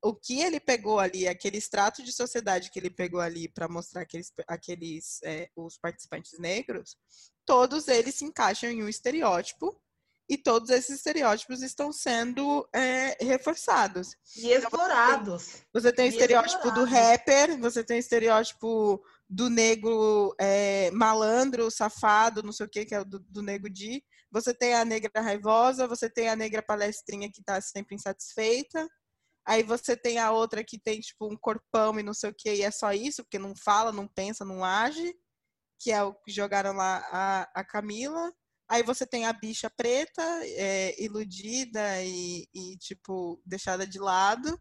o 0.01 0.13
que 0.13 0.41
ele 0.41 0.59
pegou 0.59 0.99
ali, 0.99 1.27
aquele 1.27 1.57
extrato 1.57 2.03
de 2.03 2.11
sociedade 2.11 2.71
que 2.71 2.79
ele 2.79 2.89
pegou 2.89 3.19
ali 3.19 3.49
para 3.49 3.67
mostrar 3.67 4.01
aqueles, 4.01 4.31
aqueles 4.47 5.19
é, 5.23 5.49
os 5.55 5.77
participantes 5.77 6.37
negros, 6.39 6.97
todos 7.45 7.87
eles 7.87 8.15
se 8.15 8.25
encaixam 8.25 8.69
em 8.69 8.83
um 8.83 8.89
estereótipo 8.89 9.79
e 10.29 10.37
todos 10.37 10.69
esses 10.69 10.97
estereótipos 10.97 11.63
estão 11.63 11.91
sendo 11.91 12.67
é, 12.71 13.17
reforçados. 13.19 14.15
E 14.37 14.51
explorados. 14.51 15.63
Você 15.73 15.91
tem, 15.91 16.05
o 16.05 16.09
estereótipo 16.09 16.71
do 16.71 16.85
rapper, 16.85 17.59
você 17.59 17.83
tem 17.83 17.97
o 17.97 17.99
estereótipo 17.99 19.03
do 19.27 19.49
negro 19.49 20.35
é, 20.39 20.91
malandro, 20.91 21.71
safado, 21.71 22.43
não 22.43 22.51
sei 22.51 22.67
o 22.67 22.69
que, 22.69 22.85
que 22.85 22.93
é 22.93 23.01
o 23.01 23.05
do, 23.05 23.19
do 23.19 23.41
negro 23.41 23.69
de. 23.69 24.03
Você 24.31 24.53
tem 24.53 24.75
a 24.75 24.85
negra 24.85 25.19
raivosa, 25.19 25.87
você 25.87 26.07
tem 26.07 26.29
a 26.29 26.35
negra 26.35 26.61
palestrinha 26.61 27.31
que 27.31 27.39
está 27.39 27.59
sempre 27.59 27.95
insatisfeita. 27.95 28.87
Aí 29.49 29.63
você 29.63 29.97
tem 29.97 30.19
a 30.19 30.31
outra 30.31 30.63
que 30.63 30.77
tem, 30.77 30.99
tipo, 30.99 31.25
um 31.25 31.35
corpão 31.35 31.99
e 31.99 32.03
não 32.03 32.13
sei 32.13 32.29
o 32.29 32.35
que, 32.35 32.53
e 32.53 32.61
é 32.61 32.69
só 32.69 32.93
isso, 32.93 33.23
porque 33.23 33.39
não 33.39 33.55
fala, 33.55 33.91
não 33.91 34.07
pensa, 34.07 34.45
não 34.45 34.63
age, 34.63 35.11
que 35.79 35.91
é 35.91 36.03
o 36.03 36.13
que 36.13 36.31
jogaram 36.31 36.73
lá 36.73 37.03
a, 37.11 37.49
a 37.55 37.63
Camila. 37.63 38.31
Aí 38.69 38.83
você 38.83 39.07
tem 39.07 39.25
a 39.25 39.33
bicha 39.33 39.67
preta, 39.67 40.21
é, 40.43 41.03
iludida 41.03 42.03
e, 42.03 42.47
e, 42.53 42.77
tipo, 42.77 43.41
deixada 43.43 43.87
de 43.87 43.97
lado. 43.97 44.55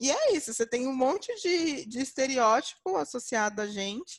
E 0.00 0.10
é 0.10 0.32
isso, 0.32 0.54
você 0.54 0.66
tem 0.66 0.86
um 0.88 0.96
monte 0.96 1.30
de, 1.42 1.84
de 1.84 2.00
estereótipo 2.00 2.96
associado 2.96 3.60
a 3.60 3.66
gente 3.66 4.18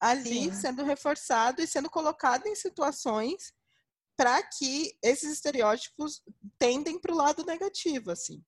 ali 0.00 0.44
Sim. 0.44 0.54
sendo 0.54 0.82
reforçado 0.82 1.60
e 1.60 1.66
sendo 1.66 1.90
colocado 1.90 2.46
em 2.46 2.54
situações 2.54 3.52
para 4.16 4.42
que 4.42 4.96
esses 5.02 5.30
estereótipos 5.30 6.22
tendem 6.58 6.98
para 6.98 7.12
o 7.12 7.16
lado 7.16 7.44
negativo, 7.44 8.10
assim. 8.10 8.42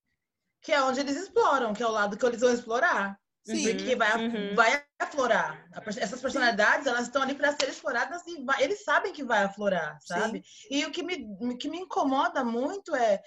Que 0.61 0.73
é 0.73 0.83
onde 0.83 1.01
eles 1.01 1.17
exploram, 1.17 1.73
que 1.73 1.83
é 1.83 1.87
o 1.87 1.93
lado 1.93 2.17
que 2.17 2.27
eles 2.27 2.41
vão 2.41 2.53
explorar. 2.53 3.19
Sim. 3.45 3.63
Porque 3.63 3.97
vai, 3.97 4.29
uhum. 4.29 4.55
vai 4.55 4.85
aflorar. 4.99 5.67
Essas 5.97 6.21
personalidades, 6.21 6.87
elas 6.87 7.05
estão 7.05 7.23
ali 7.23 7.35
para 7.35 7.53
ser 7.53 7.69
exploradas 7.69 8.23
e 8.27 8.45
vai, 8.45 8.63
eles 8.63 8.85
sabem 8.85 9.13
que 9.13 9.25
vai 9.25 9.45
aflorar, 9.45 9.99
sabe? 10.03 10.43
Sim. 10.45 10.69
E 10.71 10.85
o 10.85 10.91
que 10.91 11.03
me, 11.03 11.57
que 11.57 11.71
me 11.71 11.79
incomoda 11.79 12.45
muito 12.45 12.95
é 12.95 13.23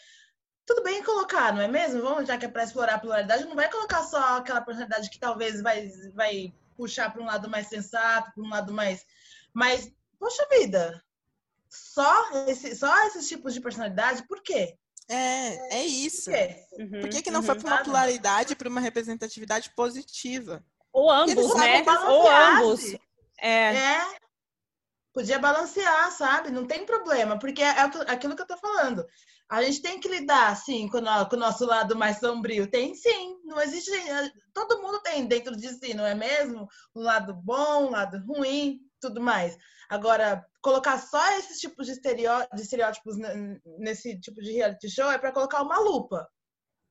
tudo 0.65 0.84
bem 0.84 1.03
colocar, 1.03 1.51
não 1.53 1.61
é 1.61 1.67
mesmo? 1.67 2.01
Vamos, 2.01 2.27
já 2.27 2.38
que 2.38 2.45
é 2.45 2.49
para 2.49 2.63
explorar 2.63 2.95
a 2.95 2.99
pluralidade, 2.99 3.45
não 3.45 3.55
vai 3.55 3.69
colocar 3.69 4.03
só 4.03 4.38
aquela 4.38 4.61
personalidade 4.61 5.09
que 5.09 5.19
talvez 5.19 5.61
vai, 5.61 5.89
vai 6.13 6.53
puxar 6.77 7.11
para 7.11 7.21
um 7.21 7.25
lado 7.25 7.49
mais 7.49 7.67
sensato, 7.67 8.32
para 8.32 8.43
um 8.43 8.49
lado 8.49 8.71
mais. 8.71 9.05
Mas, 9.53 9.91
poxa 10.19 10.47
vida, 10.49 11.03
só, 11.67 12.32
esse, 12.47 12.75
só 12.75 13.07
esses 13.07 13.27
tipos 13.27 13.53
de 13.53 13.61
personalidade, 13.61 14.27
por 14.27 14.41
quê? 14.41 14.77
É, 15.12 15.80
é 15.80 15.86
isso. 15.86 16.32
Por, 16.32 16.39
quê? 16.39 16.55
Uhum, 16.80 17.01
por 17.01 17.09
que, 17.09 17.22
que 17.22 17.32
não 17.32 17.41
uhum, 17.41 17.45
foi 17.45 17.55
para 17.55 17.68
uma 17.68 17.84
pluralidade, 17.84 18.55
para 18.55 18.70
uma 18.70 18.80
representatividade 18.80 19.70
positiva? 19.76 20.64
Ou 20.93 21.12
ambos, 21.12 21.55
né? 21.55 21.84
Ou 22.07 22.30
ambos. 22.30 22.93
É. 23.38 23.76
é. 23.76 24.16
Podia 25.14 25.38
balancear, 25.38 26.09
sabe? 26.12 26.49
Não 26.49 26.66
tem 26.66 26.86
problema, 26.86 27.38
porque 27.38 27.62
é 27.62 27.72
aquilo 28.07 28.36
que 28.36 28.41
eu 28.41 28.47
tô 28.47 28.57
falando. 28.57 29.05
A 29.49 29.62
gente 29.62 29.82
tem 29.82 29.99
que 29.99 30.07
lidar, 30.07 30.55
sim, 30.55 30.88
com 30.88 30.99
o, 30.99 31.26
com 31.30 31.36
o 31.36 31.39
nosso 31.39 31.66
lado 31.66 31.93
mais 31.93 32.20
sombrio. 32.20 32.72
Tem 32.72 32.95
sim, 32.95 33.38
não 33.43 33.59
existe. 33.59 33.91
Todo 34.53 34.82
mundo 34.82 35.01
tem 35.01 35.26
dentro 35.26 35.57
de 35.57 35.68
si, 35.74 35.93
não 35.93 36.05
é 36.05 36.16
mesmo? 36.16 36.70
Um 36.95 37.01
lado 37.01 37.34
bom, 37.34 37.88
um 37.88 37.89
lado 37.89 38.24
ruim, 38.26 38.80
tudo 39.02 39.20
mais. 39.20 39.58
Agora, 39.89 40.45
colocar 40.62 40.97
só 40.99 41.38
esses 41.38 41.60
tipos 41.60 41.88
de, 41.88 41.93
estereó 41.93 42.45
de 42.54 42.62
estereótipos 42.62 43.18
nesse 43.78 44.20
tipo 44.20 44.41
de 44.41 44.54
reality 44.54 44.89
show 44.89 45.12
é 45.12 45.18
para 45.18 45.34
colocar 45.34 45.62
uma 45.62 45.80
lupa. 45.80 46.26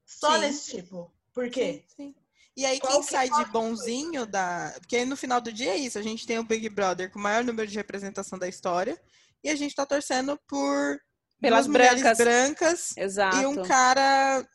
Só 0.05 0.35
sim. 0.35 0.41
nesse 0.41 0.77
tipo. 0.77 1.11
Por 1.33 1.49
quê? 1.49 1.85
Sim, 1.89 1.97
sim. 1.97 2.15
E 2.57 2.67
aí, 2.67 2.81
Qual 2.81 2.93
quem 2.93 3.03
que 3.03 3.11
sai 3.11 3.31
de 3.31 3.45
bonzinho 3.47 4.27
da. 4.27 4.75
Porque 4.81 5.05
no 5.05 5.17
final 5.17 5.41
do 5.41 5.53
dia 5.53 5.73
é 5.73 5.77
isso: 5.77 5.99
a 5.99 6.03
gente 6.03 6.27
tem 6.27 6.39
o 6.39 6.45
Big 6.45 6.69
Brother 6.69 7.11
com 7.11 7.19
o 7.19 7.23
maior 7.23 7.45
número 7.45 7.67
de 7.67 7.77
representação 7.77 8.39
da 8.39 8.49
história, 8.49 9.01
e 9.43 9.49
a 9.49 9.55
gente 9.55 9.75
tá 9.75 9.87
torcendo 9.87 10.39
por 10.49 11.01
pelas 11.41 11.67
brancas. 11.67 12.19
brancas 12.19 12.97
Exato. 12.97 13.37
e 13.37 13.47
um 13.47 13.63
cara 13.63 14.47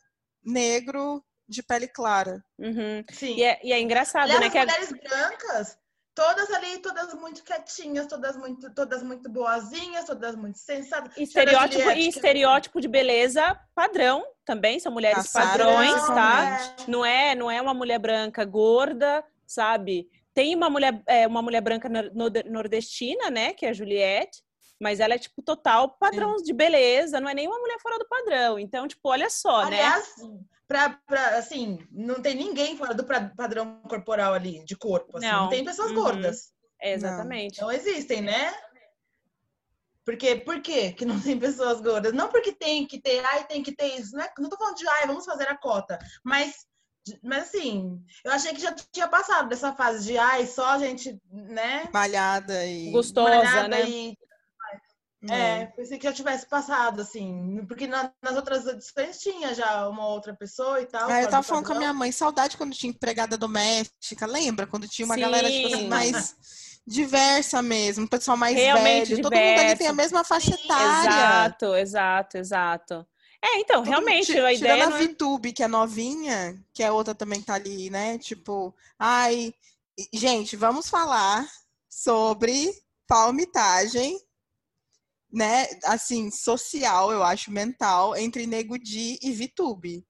negro 0.44 1.24
de 1.48 1.62
pele 1.62 1.88
clara. 1.88 2.44
Uhum. 2.58 3.04
Sim. 3.12 3.34
E 3.36 3.42
é, 3.42 3.60
e 3.64 3.72
é 3.72 3.80
engraçado, 3.80 4.30
Aliás, 4.30 4.40
né? 4.40 4.46
As 4.46 4.52
que 4.52 4.58
mulheres 4.60 4.92
brancas, 5.02 5.78
todas 6.16 6.50
ali, 6.50 6.78
todas 6.78 7.12
muito 7.12 7.44
quietinhas, 7.44 8.06
todas 8.06 8.36
muito, 8.36 8.74
todas 8.74 9.02
muito 9.02 9.30
boazinhas, 9.30 10.06
todas 10.06 10.34
muito 10.34 10.58
sensatas. 10.58 11.14
Estereótipo, 11.16 11.90
e 11.90 12.08
estereótipo 12.08 12.80
de 12.80 12.88
beleza 12.88 13.60
padrão 13.74 14.24
também, 14.44 14.80
são 14.80 14.90
mulheres 14.90 15.30
padrões, 15.30 16.06
tá? 16.06 16.74
Não 16.88 17.04
é, 17.04 17.34
não 17.34 17.50
é 17.50 17.60
uma 17.60 17.74
mulher 17.74 17.98
branca 17.98 18.44
gorda, 18.46 19.22
sabe? 19.46 20.08
Tem 20.32 20.54
uma 20.54 20.70
mulher, 20.70 21.02
é, 21.06 21.26
uma 21.26 21.42
mulher 21.42 21.60
branca 21.60 21.88
nordestina, 22.46 23.30
né? 23.30 23.52
Que 23.52 23.66
é 23.66 23.68
a 23.68 23.74
Juliette. 23.74 24.42
Mas 24.80 25.00
ela 25.00 25.14
é, 25.14 25.18
tipo, 25.18 25.42
total 25.42 25.96
padrão 25.98 26.36
de 26.36 26.52
beleza, 26.52 27.20
não 27.20 27.28
é 27.28 27.34
nenhuma 27.34 27.58
mulher 27.58 27.78
fora 27.80 27.98
do 27.98 28.06
padrão. 28.06 28.58
Então, 28.58 28.86
tipo, 28.86 29.08
olha 29.08 29.30
só, 29.30 29.62
Aliás, 29.62 30.14
né? 30.18 30.38
Pra, 30.68 30.98
pra, 31.06 31.38
assim, 31.38 31.78
não 31.90 32.20
tem 32.20 32.34
ninguém 32.34 32.76
fora 32.76 32.92
do 32.92 33.04
padrão 33.04 33.80
corporal 33.88 34.34
ali, 34.34 34.64
de 34.64 34.76
corpo. 34.76 35.16
Assim. 35.16 35.26
Não. 35.26 35.42
não 35.44 35.48
tem 35.48 35.64
pessoas 35.64 35.90
uhum. 35.90 35.96
gordas. 35.96 36.52
É, 36.80 36.92
exatamente. 36.92 37.60
Não. 37.60 37.68
não 37.68 37.74
existem, 37.74 38.20
né? 38.20 38.52
Porque, 40.04 40.36
por 40.36 40.60
quê 40.60 40.92
que 40.92 41.04
não 41.04 41.20
tem 41.20 41.38
pessoas 41.38 41.80
gordas? 41.80 42.12
Não 42.12 42.28
porque 42.28 42.52
tem 42.52 42.86
que 42.86 43.00
ter, 43.00 43.24
ai, 43.24 43.44
tem 43.44 43.62
que 43.62 43.74
ter 43.74 43.98
isso. 43.98 44.14
Não, 44.14 44.22
é, 44.22 44.32
não 44.38 44.48
tô 44.48 44.56
falando 44.56 44.76
de, 44.76 44.86
ai, 44.88 45.06
vamos 45.06 45.24
fazer 45.24 45.48
a 45.48 45.56
cota. 45.56 45.98
Mas, 46.22 46.66
mas 47.22 47.48
assim, 47.48 48.00
eu 48.24 48.30
achei 48.30 48.52
que 48.52 48.60
já 48.60 48.74
tinha 48.92 49.08
passado 49.08 49.48
dessa 49.48 49.72
fase 49.72 50.04
de, 50.04 50.18
ai, 50.18 50.46
só 50.46 50.78
gente, 50.78 51.18
né? 51.30 51.88
Malhada 51.92 52.64
e... 52.66 52.90
Gostosa, 52.90 53.30
malhada 53.30 53.68
né? 53.68 53.88
E 53.88 54.18
é, 55.30 55.62
é, 55.62 55.66
pensei 55.66 55.98
que 55.98 56.04
já 56.04 56.12
tivesse 56.12 56.46
passado, 56.46 57.00
assim, 57.00 57.64
porque 57.66 57.86
na, 57.86 58.12
nas 58.22 58.36
outras 58.36 58.66
edições 58.66 59.18
tinha 59.18 59.54
já 59.54 59.88
uma 59.88 60.06
outra 60.06 60.34
pessoa 60.34 60.80
e 60.80 60.86
tal. 60.86 61.08
Ah, 61.08 61.22
eu 61.22 61.28
tava 61.28 61.42
falando 61.42 61.66
com 61.66 61.72
a 61.72 61.78
minha 61.78 61.92
mãe, 61.92 62.12
saudade 62.12 62.56
quando 62.56 62.74
tinha 62.74 62.90
empregada 62.90 63.36
doméstica, 63.36 64.26
lembra? 64.26 64.66
Quando 64.66 64.88
tinha 64.88 65.06
uma 65.06 65.14
Sim. 65.14 65.20
galera, 65.20 65.50
tipo 65.50 65.74
assim, 65.74 65.88
mais 65.88 66.36
diversa 66.86 67.62
mesmo, 67.62 68.08
pessoal 68.08 68.36
mais 68.36 68.54
Realmente 68.54 68.84
velho, 68.84 69.16
diverso. 69.16 69.22
todo 69.22 69.34
mundo 69.34 69.58
ali 69.60 69.76
tem 69.76 69.86
a 69.88 69.92
mesma 69.92 70.24
faixa 70.24 70.54
etária. 70.54 71.08
Exato, 71.08 71.74
exato, 71.74 72.38
exato. 72.38 73.06
É, 73.44 73.60
então, 73.60 73.82
todo 73.82 73.88
realmente, 73.88 74.32
a 74.32 74.52
ideia... 74.52 74.76
Tirando 74.76 74.94
a 74.94 75.00
é 75.00 75.06
VTube, 75.06 75.52
que 75.52 75.62
é 75.62 75.68
novinha, 75.68 76.58
que 76.72 76.82
é 76.82 76.90
outra 76.90 77.14
também 77.14 77.40
que 77.40 77.46
tá 77.46 77.54
ali, 77.54 77.90
né, 77.90 78.18
tipo, 78.18 78.74
ai... 78.98 79.52
Gente, 80.12 80.56
vamos 80.56 80.90
falar 80.90 81.48
sobre 81.88 82.70
palmitagem 83.06 84.20
né, 85.32 85.66
assim, 85.84 86.30
social, 86.30 87.12
eu 87.12 87.22
acho, 87.22 87.50
mental, 87.50 88.16
entre 88.16 88.46
Nego 88.46 88.78
Di 88.78 89.18
e 89.22 89.32
Vitube. 89.32 90.04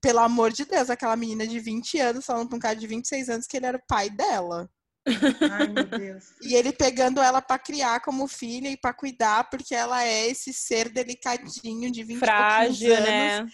Pelo 0.00 0.18
amor 0.18 0.52
de 0.52 0.64
Deus, 0.64 0.90
aquela 0.90 1.16
menina 1.16 1.46
de 1.46 1.60
20 1.60 1.98
anos 2.00 2.26
falando 2.26 2.48
pra 2.48 2.56
um 2.56 2.60
cara 2.60 2.74
de 2.74 2.86
26 2.86 3.28
anos 3.28 3.46
que 3.46 3.56
ele 3.56 3.66
era 3.66 3.78
o 3.78 3.86
pai 3.86 4.10
dela. 4.10 4.68
Ai, 5.06 5.68
meu 5.68 5.84
Deus. 5.84 6.24
E 6.42 6.54
ele 6.54 6.72
pegando 6.72 7.20
ela 7.20 7.40
para 7.40 7.58
criar 7.58 8.00
como 8.00 8.26
filha 8.26 8.68
e 8.68 8.76
para 8.76 8.94
cuidar, 8.94 9.48
porque 9.48 9.74
ela 9.74 10.02
é 10.04 10.28
esse 10.28 10.52
ser 10.52 10.88
delicadinho 10.88 11.90
de 11.90 12.02
20 12.02 12.18
Frágil, 12.18 12.94
anos. 12.94 13.06
Né? 13.06 13.46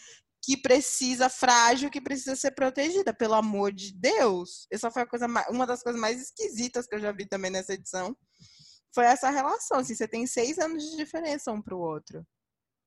Que 0.43 0.57
precisa, 0.57 1.29
frágil, 1.29 1.91
que 1.91 2.01
precisa 2.01 2.35
ser 2.35 2.53
protegida, 2.53 3.13
pelo 3.13 3.35
amor 3.35 3.71
de 3.71 3.93
Deus. 3.93 4.67
Essa 4.71 4.91
foi 4.91 5.03
a 5.03 5.07
coisa, 5.07 5.27
uma 5.51 5.67
das 5.67 5.83
coisas 5.83 6.01
mais 6.01 6.23
esquisitas 6.23 6.87
que 6.87 6.95
eu 6.95 7.01
já 7.01 7.13
vi 7.13 7.27
também 7.27 7.51
nessa 7.51 7.75
edição 7.75 8.17
foi 8.95 9.05
essa 9.05 9.31
relação. 9.31 9.79
Assim, 9.79 9.95
você 9.95 10.09
tem 10.09 10.27
seis 10.27 10.59
anos 10.59 10.83
de 10.91 10.97
diferença 10.97 11.53
um 11.53 11.63
pro 11.63 11.79
outro. 11.79 12.27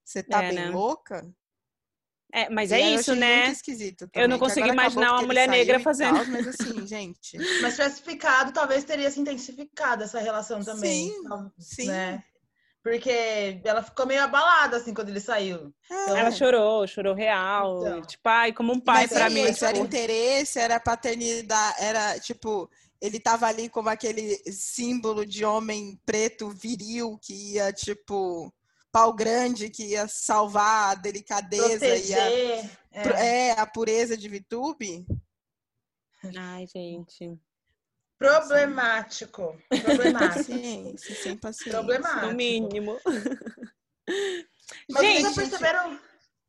Você 0.04 0.24
tá 0.24 0.44
é, 0.44 0.50
bem 0.50 0.58
né? 0.58 0.70
louca? 0.70 1.26
É, 2.34 2.50
mas 2.50 2.72
e 2.72 2.76
é 2.76 2.92
isso, 2.92 3.14
né? 3.14 3.50
esquisito 3.50 4.08
também, 4.08 4.24
eu 4.24 4.30
não 4.30 4.40
consigo 4.40 4.66
imaginar 4.66 5.14
uma 5.14 5.24
mulher 5.24 5.50
negra 5.50 5.80
fazendo. 5.82 6.16
Tal, 6.16 6.26
mas 6.28 6.48
assim, 6.48 6.86
gente. 6.88 7.38
Mas 7.62 7.76
tivesse 7.76 8.02
ficado, 8.02 8.54
talvez 8.54 8.86
teria 8.86 9.12
se 9.12 9.20
intensificado 9.20 10.04
essa 10.04 10.20
relação 10.20 10.64
também. 10.64 11.10
Sim, 11.10 11.16
então, 11.20 11.52
sim. 11.60 11.88
Né? 11.88 12.24
Porque 12.82 13.62
ela 13.64 13.84
ficou 13.84 14.08
meio 14.08 14.24
abalada, 14.24 14.78
assim, 14.78 14.94
quando 14.94 15.10
ele 15.10 15.20
saiu. 15.20 15.72
Então... 15.86 16.18
Ela 16.18 16.32
chorou, 16.32 16.88
chorou 16.88 17.14
real. 17.14 17.82
Então. 17.82 18.02
Tipo, 18.02 18.30
ai, 18.30 18.54
como 18.54 18.74
um 18.74 18.80
pai 18.80 19.08
para 19.08 19.30
mim. 19.30 19.44
Isso 19.44 19.54
tipo... 19.54 19.66
era 19.66 19.78
interesse, 19.78 20.60
era 20.60 20.80
paternidade, 20.80 21.76
era 21.80 22.20
tipo 22.20 22.70
ele 23.02 23.20
tava 23.20 23.48
ali 23.48 23.68
como 23.68 23.90
aquele 23.90 24.38
símbolo 24.52 25.26
de 25.26 25.44
homem 25.44 26.00
preto 26.06 26.50
viril 26.50 27.18
que 27.20 27.54
ia, 27.54 27.74
tipo, 27.74 28.54
pau 28.92 29.12
grande, 29.14 29.70
que 29.70 29.88
ia 29.88 30.08
salvar 30.08 30.92
a 30.92 30.96
delicadeza 30.96 31.88
e 31.88 32.14
a, 32.14 32.32
é. 32.32 32.70
é. 32.92 33.52
a 33.60 33.66
pureza 33.66 34.16
de 34.16 34.30
Vitube. 34.30 35.06
Ai, 36.38 36.68
gente. 36.68 37.36
Problemático. 38.20 39.60
Problemático. 39.68 40.44
Sim, 40.46 40.96
sem 40.98 41.36
paciência. 41.36 41.72
Problemático. 41.72 42.28
No 42.28 42.34
mínimo. 42.36 43.00
Mas 44.90 45.02
gente, 45.02 45.22
vocês 45.24 45.50
perceberam 45.50 46.00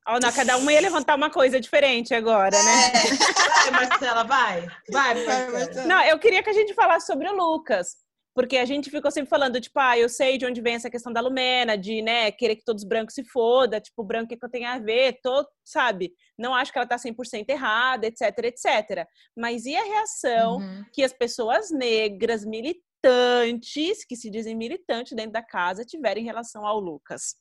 Ó, 0.06 0.18
não, 0.20 0.32
cada 0.32 0.56
uma 0.56 0.72
ia 0.72 0.80
levantar 0.80 1.16
uma 1.16 1.30
coisa 1.30 1.60
diferente 1.60 2.12
agora, 2.12 2.56
né? 2.62 2.86
É. 2.88 3.70
Vai, 3.70 3.88
Marcela, 3.88 4.24
vai. 4.24 4.66
Vai, 4.90 5.24
Marcela. 5.24 5.86
Não, 5.86 6.02
eu 6.04 6.18
queria 6.18 6.42
que 6.42 6.50
a 6.50 6.52
gente 6.52 6.74
falasse 6.74 7.06
sobre 7.06 7.28
o 7.28 7.34
Lucas. 7.34 8.02
Porque 8.34 8.56
a 8.56 8.64
gente 8.64 8.90
ficou 8.90 9.10
sempre 9.10 9.28
falando, 9.28 9.60
tipo, 9.60 9.78
ah, 9.78 9.98
eu 9.98 10.08
sei 10.08 10.38
de 10.38 10.46
onde 10.46 10.62
vem 10.62 10.74
essa 10.74 10.88
questão 10.88 11.12
da 11.12 11.20
Lumena, 11.20 11.76
de, 11.76 12.00
né, 12.00 12.32
querer 12.32 12.56
que 12.56 12.64
todos 12.64 12.82
os 12.82 12.88
brancos 12.88 13.14
se 13.14 13.22
foda, 13.24 13.78
tipo, 13.78 14.02
branco 14.02 14.34
que 14.34 14.42
eu 14.42 14.50
tenho 14.50 14.68
a 14.68 14.78
ver, 14.78 15.18
todo, 15.22 15.46
sabe? 15.62 16.14
Não 16.38 16.54
acho 16.54 16.72
que 16.72 16.78
ela 16.78 16.88
tá 16.88 16.96
100% 16.96 17.50
errada, 17.50 18.06
etc, 18.06 18.22
etc. 18.44 19.06
Mas 19.36 19.66
e 19.66 19.76
a 19.76 19.84
reação 19.84 20.56
uhum. 20.56 20.84
que 20.92 21.04
as 21.04 21.12
pessoas 21.12 21.70
negras, 21.70 22.42
militantes, 22.44 24.02
que 24.06 24.16
se 24.16 24.30
dizem 24.30 24.56
militantes 24.56 25.12
dentro 25.14 25.32
da 25.32 25.42
casa, 25.42 25.84
tiveram 25.84 26.22
em 26.22 26.24
relação 26.24 26.66
ao 26.66 26.80
Lucas? 26.80 27.36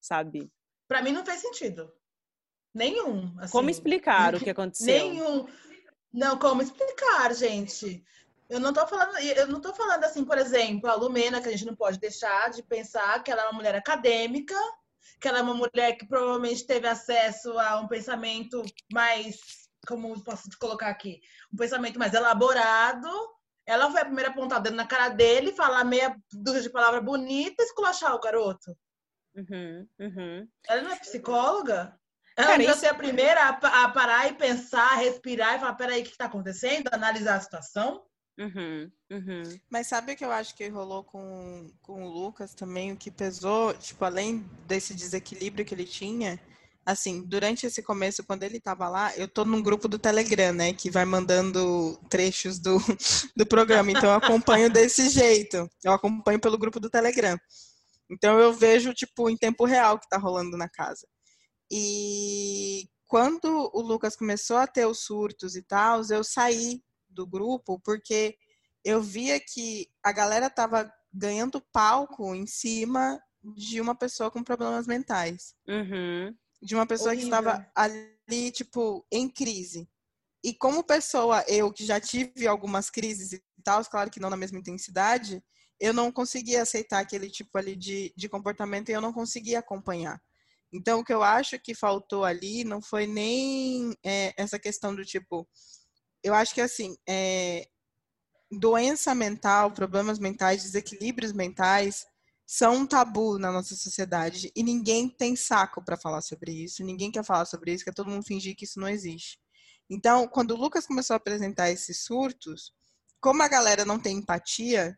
Sabe? 0.00 0.50
Para 0.88 1.02
mim 1.02 1.12
não 1.12 1.24
fez 1.24 1.40
sentido. 1.40 1.92
Nenhum. 2.74 3.34
Assim, 3.38 3.52
Como 3.52 3.70
explicar 3.70 4.34
o 4.34 4.40
que 4.40 4.50
aconteceu? 4.50 4.86
Nenhum. 4.86 5.46
Não, 6.12 6.38
como 6.38 6.62
explicar, 6.62 7.34
gente? 7.34 8.04
Eu 8.48 8.60
não 8.60 8.72
tô 8.72 8.86
falando, 8.86 9.18
eu 9.18 9.46
não 9.48 9.60
tô 9.60 9.74
falando 9.74 10.04
assim, 10.04 10.24
por 10.24 10.38
exemplo, 10.38 10.88
a 10.88 10.94
Lumena, 10.94 11.40
que 11.40 11.48
a 11.48 11.50
gente 11.50 11.66
não 11.66 11.74
pode 11.74 11.98
deixar 11.98 12.50
de 12.50 12.62
pensar 12.62 13.22
que 13.22 13.30
ela 13.30 13.42
é 13.42 13.46
uma 13.46 13.54
mulher 13.54 13.74
acadêmica, 13.74 14.54
que 15.20 15.26
ela 15.26 15.38
é 15.38 15.42
uma 15.42 15.54
mulher 15.54 15.96
que 15.96 16.06
provavelmente 16.06 16.66
teve 16.66 16.86
acesso 16.86 17.58
a 17.58 17.80
um 17.80 17.88
pensamento 17.88 18.62
mais, 18.92 19.40
como 19.86 20.22
posso 20.22 20.48
te 20.48 20.56
colocar 20.58 20.88
aqui, 20.88 21.20
um 21.52 21.56
pensamento 21.56 21.98
mais 21.98 22.14
elaborado. 22.14 23.08
Ela 23.66 23.90
foi 23.90 24.00
a 24.00 24.04
primeira 24.04 24.30
a 24.30 24.32
apontar 24.32 24.60
o 24.60 24.62
dedo 24.62 24.76
na 24.76 24.86
cara 24.86 25.08
dele, 25.08 25.52
falar 25.52 25.82
meia 25.82 26.16
dúzia 26.32 26.62
de 26.62 26.70
palavra 26.70 27.00
bonita 27.00 27.62
e 27.62 27.66
esculachar 27.66 28.14
o 28.14 28.20
garoto. 28.20 28.76
Uhum, 29.36 29.86
uhum. 30.00 30.48
Ela 30.68 30.82
não 30.82 30.92
é 30.92 30.96
psicóloga? 30.96 31.94
Ela 32.36 32.48
Cara, 32.48 32.64
isso- 32.64 32.80
ser 32.80 32.86
a 32.88 32.94
primeira 32.94 33.40
a, 33.42 33.84
a 33.84 33.88
parar 33.90 34.28
e 34.30 34.34
pensar, 34.34 34.96
respirar 34.96 35.56
e 35.56 35.60
falar: 35.60 35.74
peraí, 35.74 36.00
o 36.00 36.04
que 36.04 36.10
está 36.10 36.26
acontecendo? 36.26 36.88
Analisar 36.92 37.36
a 37.36 37.40
situação. 37.40 38.02
Uhum, 38.38 38.90
uhum. 39.10 39.42
Mas 39.70 39.86
sabe 39.86 40.12
o 40.12 40.16
que 40.16 40.24
eu 40.24 40.30
acho 40.30 40.54
que 40.54 40.68
rolou 40.68 41.02
com, 41.02 41.70
com 41.80 42.04
o 42.04 42.08
Lucas 42.08 42.54
também? 42.54 42.92
O 42.92 42.96
que 42.96 43.10
pesou, 43.10 43.72
tipo, 43.74 44.04
além 44.04 44.44
desse 44.66 44.94
desequilíbrio 44.94 45.64
que 45.64 45.74
ele 45.74 45.86
tinha, 45.86 46.38
assim, 46.84 47.22
durante 47.22 47.66
esse 47.66 47.82
começo, 47.82 48.22
quando 48.24 48.42
ele 48.42 48.60
tava 48.60 48.90
lá, 48.90 49.16
eu 49.16 49.26
tô 49.26 49.42
num 49.46 49.62
grupo 49.62 49.88
do 49.88 49.98
Telegram, 49.98 50.52
né, 50.52 50.74
que 50.74 50.90
vai 50.90 51.06
mandando 51.06 51.98
trechos 52.10 52.58
do, 52.58 52.76
do 53.34 53.46
programa, 53.46 53.90
então 53.90 54.10
eu 54.10 54.16
acompanho 54.16 54.68
desse 54.68 55.08
jeito, 55.08 55.66
eu 55.82 55.92
acompanho 55.92 56.38
pelo 56.38 56.58
grupo 56.58 56.78
do 56.78 56.90
Telegram. 56.90 57.38
Então 58.10 58.38
eu 58.38 58.52
vejo, 58.52 58.94
tipo, 58.94 59.28
em 59.28 59.36
tempo 59.36 59.64
real 59.64 59.96
o 59.96 59.98
que 59.98 60.08
tá 60.08 60.16
rolando 60.18 60.56
na 60.56 60.68
casa. 60.68 61.06
E 61.70 62.88
quando 63.06 63.70
o 63.74 63.80
Lucas 63.80 64.16
começou 64.16 64.56
a 64.56 64.66
ter 64.66 64.86
os 64.86 65.00
surtos 65.00 65.56
e 65.56 65.62
tal, 65.62 66.02
eu 66.10 66.22
saí 66.24 66.82
do 67.08 67.26
grupo 67.26 67.80
porque 67.80 68.36
eu 68.84 69.02
via 69.02 69.40
que 69.40 69.88
a 70.04 70.12
galera 70.12 70.48
tava 70.48 70.90
ganhando 71.12 71.60
palco 71.72 72.34
em 72.34 72.46
cima 72.46 73.20
de 73.56 73.80
uma 73.80 73.94
pessoa 73.94 74.30
com 74.30 74.42
problemas 74.42 74.86
mentais, 74.86 75.54
Uhum. 75.68 76.34
de 76.62 76.74
uma 76.74 76.86
pessoa 76.86 77.10
que 77.16 77.22
Horrível. 77.22 77.38
estava 77.38 77.70
ali, 77.74 78.50
tipo, 78.50 79.06
em 79.10 79.28
crise. 79.28 79.88
E 80.44 80.54
como 80.54 80.84
pessoa, 80.84 81.44
eu 81.48 81.72
que 81.72 81.84
já 81.84 82.00
tive 82.00 82.46
algumas 82.46 82.90
crises 82.90 83.32
e 83.32 83.42
tal, 83.64 83.84
claro 83.84 84.10
que 84.10 84.20
não 84.20 84.30
na 84.30 84.36
mesma 84.36 84.58
intensidade, 84.58 85.42
eu 85.80 85.92
não 85.92 86.10
conseguia 86.10 86.62
aceitar 86.62 87.00
aquele 87.00 87.30
tipo 87.30 87.56
ali 87.58 87.76
de, 87.76 88.12
de 88.16 88.28
comportamento 88.28 88.88
e 88.88 88.92
eu 88.92 89.00
não 89.00 89.12
conseguia 89.12 89.58
acompanhar. 89.58 90.20
Então, 90.72 91.00
o 91.00 91.04
que 91.04 91.12
eu 91.12 91.22
acho 91.22 91.58
que 91.58 91.74
faltou 91.74 92.24
ali 92.24 92.64
não 92.64 92.82
foi 92.82 93.06
nem 93.06 93.96
é, 94.04 94.34
essa 94.36 94.58
questão 94.58 94.94
do 94.94 95.04
tipo. 95.04 95.48
Eu 96.22 96.34
acho 96.34 96.54
que, 96.54 96.60
assim, 96.60 96.96
é, 97.08 97.68
doença 98.50 99.14
mental, 99.14 99.70
problemas 99.70 100.18
mentais, 100.18 100.62
desequilíbrios 100.62 101.32
mentais 101.32 102.06
são 102.46 102.76
um 102.76 102.86
tabu 102.86 103.38
na 103.38 103.50
nossa 103.50 103.74
sociedade 103.74 104.52
e 104.54 104.62
ninguém 104.62 105.08
tem 105.08 105.34
saco 105.34 105.84
para 105.84 105.96
falar 105.96 106.20
sobre 106.20 106.52
isso, 106.52 106.84
ninguém 106.84 107.10
quer 107.10 107.24
falar 107.24 107.44
sobre 107.44 107.72
isso, 107.72 107.84
quer 107.84 107.94
todo 107.94 108.10
mundo 108.10 108.24
fingir 108.24 108.54
que 108.54 108.64
isso 108.64 108.78
não 108.78 108.88
existe. 108.88 109.38
Então, 109.90 110.28
quando 110.28 110.52
o 110.52 110.56
Lucas 110.56 110.86
começou 110.86 111.14
a 111.14 111.16
apresentar 111.16 111.70
esses 111.70 112.04
surtos, 112.04 112.72
como 113.20 113.42
a 113.42 113.48
galera 113.48 113.84
não 113.84 113.98
tem 113.98 114.18
empatia, 114.18 114.96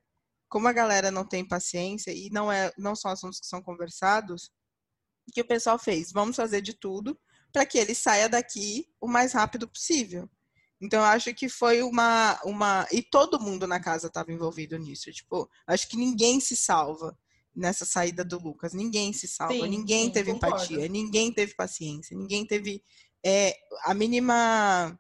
como 0.49 0.68
a 0.68 0.72
galera 0.72 1.11
não 1.11 1.24
tem 1.24 1.46
paciência 1.46 2.11
e 2.11 2.30
não 2.30 2.51
é 2.51 2.72
não 2.78 2.96
são 2.96 3.11
assuntos 3.11 3.40
que 3.40 3.46
são 3.46 3.62
conversados, 3.62 4.51
o 5.28 5.32
que 5.32 5.40
o 5.40 5.46
pessoal 5.46 5.78
fez? 5.78 6.11
Vamos 6.12 6.36
fazer 6.36 6.61
de 6.61 6.72
tudo 6.72 7.18
para 7.53 7.66
que 7.66 7.78
ele 7.78 7.94
saia 7.94 8.28
daqui 8.28 8.86
o 9.01 9.07
mais 9.07 9.32
rápido 9.32 9.68
possível. 9.68 10.28
Então, 10.80 11.01
eu 11.01 11.07
acho 11.07 11.34
que 11.34 11.49
foi 11.49 11.82
uma. 11.82 12.40
uma 12.44 12.86
e 12.92 13.03
todo 13.03 13.40
mundo 13.40 13.66
na 13.66 13.80
casa 13.80 14.07
estava 14.07 14.32
envolvido 14.32 14.78
nisso. 14.78 15.11
Tipo, 15.12 15.51
acho 15.66 15.88
que 15.88 15.96
ninguém 15.96 16.38
se 16.38 16.57
salva 16.57 17.18
nessa 17.55 17.84
saída 17.84 18.24
do 18.24 18.38
Lucas. 18.38 18.72
Ninguém 18.72 19.12
se 19.12 19.26
salva. 19.26 19.55
Sim, 19.55 19.68
ninguém 19.68 20.05
sim, 20.05 20.12
teve 20.12 20.32
concordo. 20.32 20.57
empatia. 20.57 20.88
Ninguém 20.88 21.32
teve 21.32 21.55
paciência. 21.55 22.16
Ninguém 22.16 22.46
teve 22.46 22.82
é, 23.24 23.57
a 23.84 23.92
mínima 23.92 24.99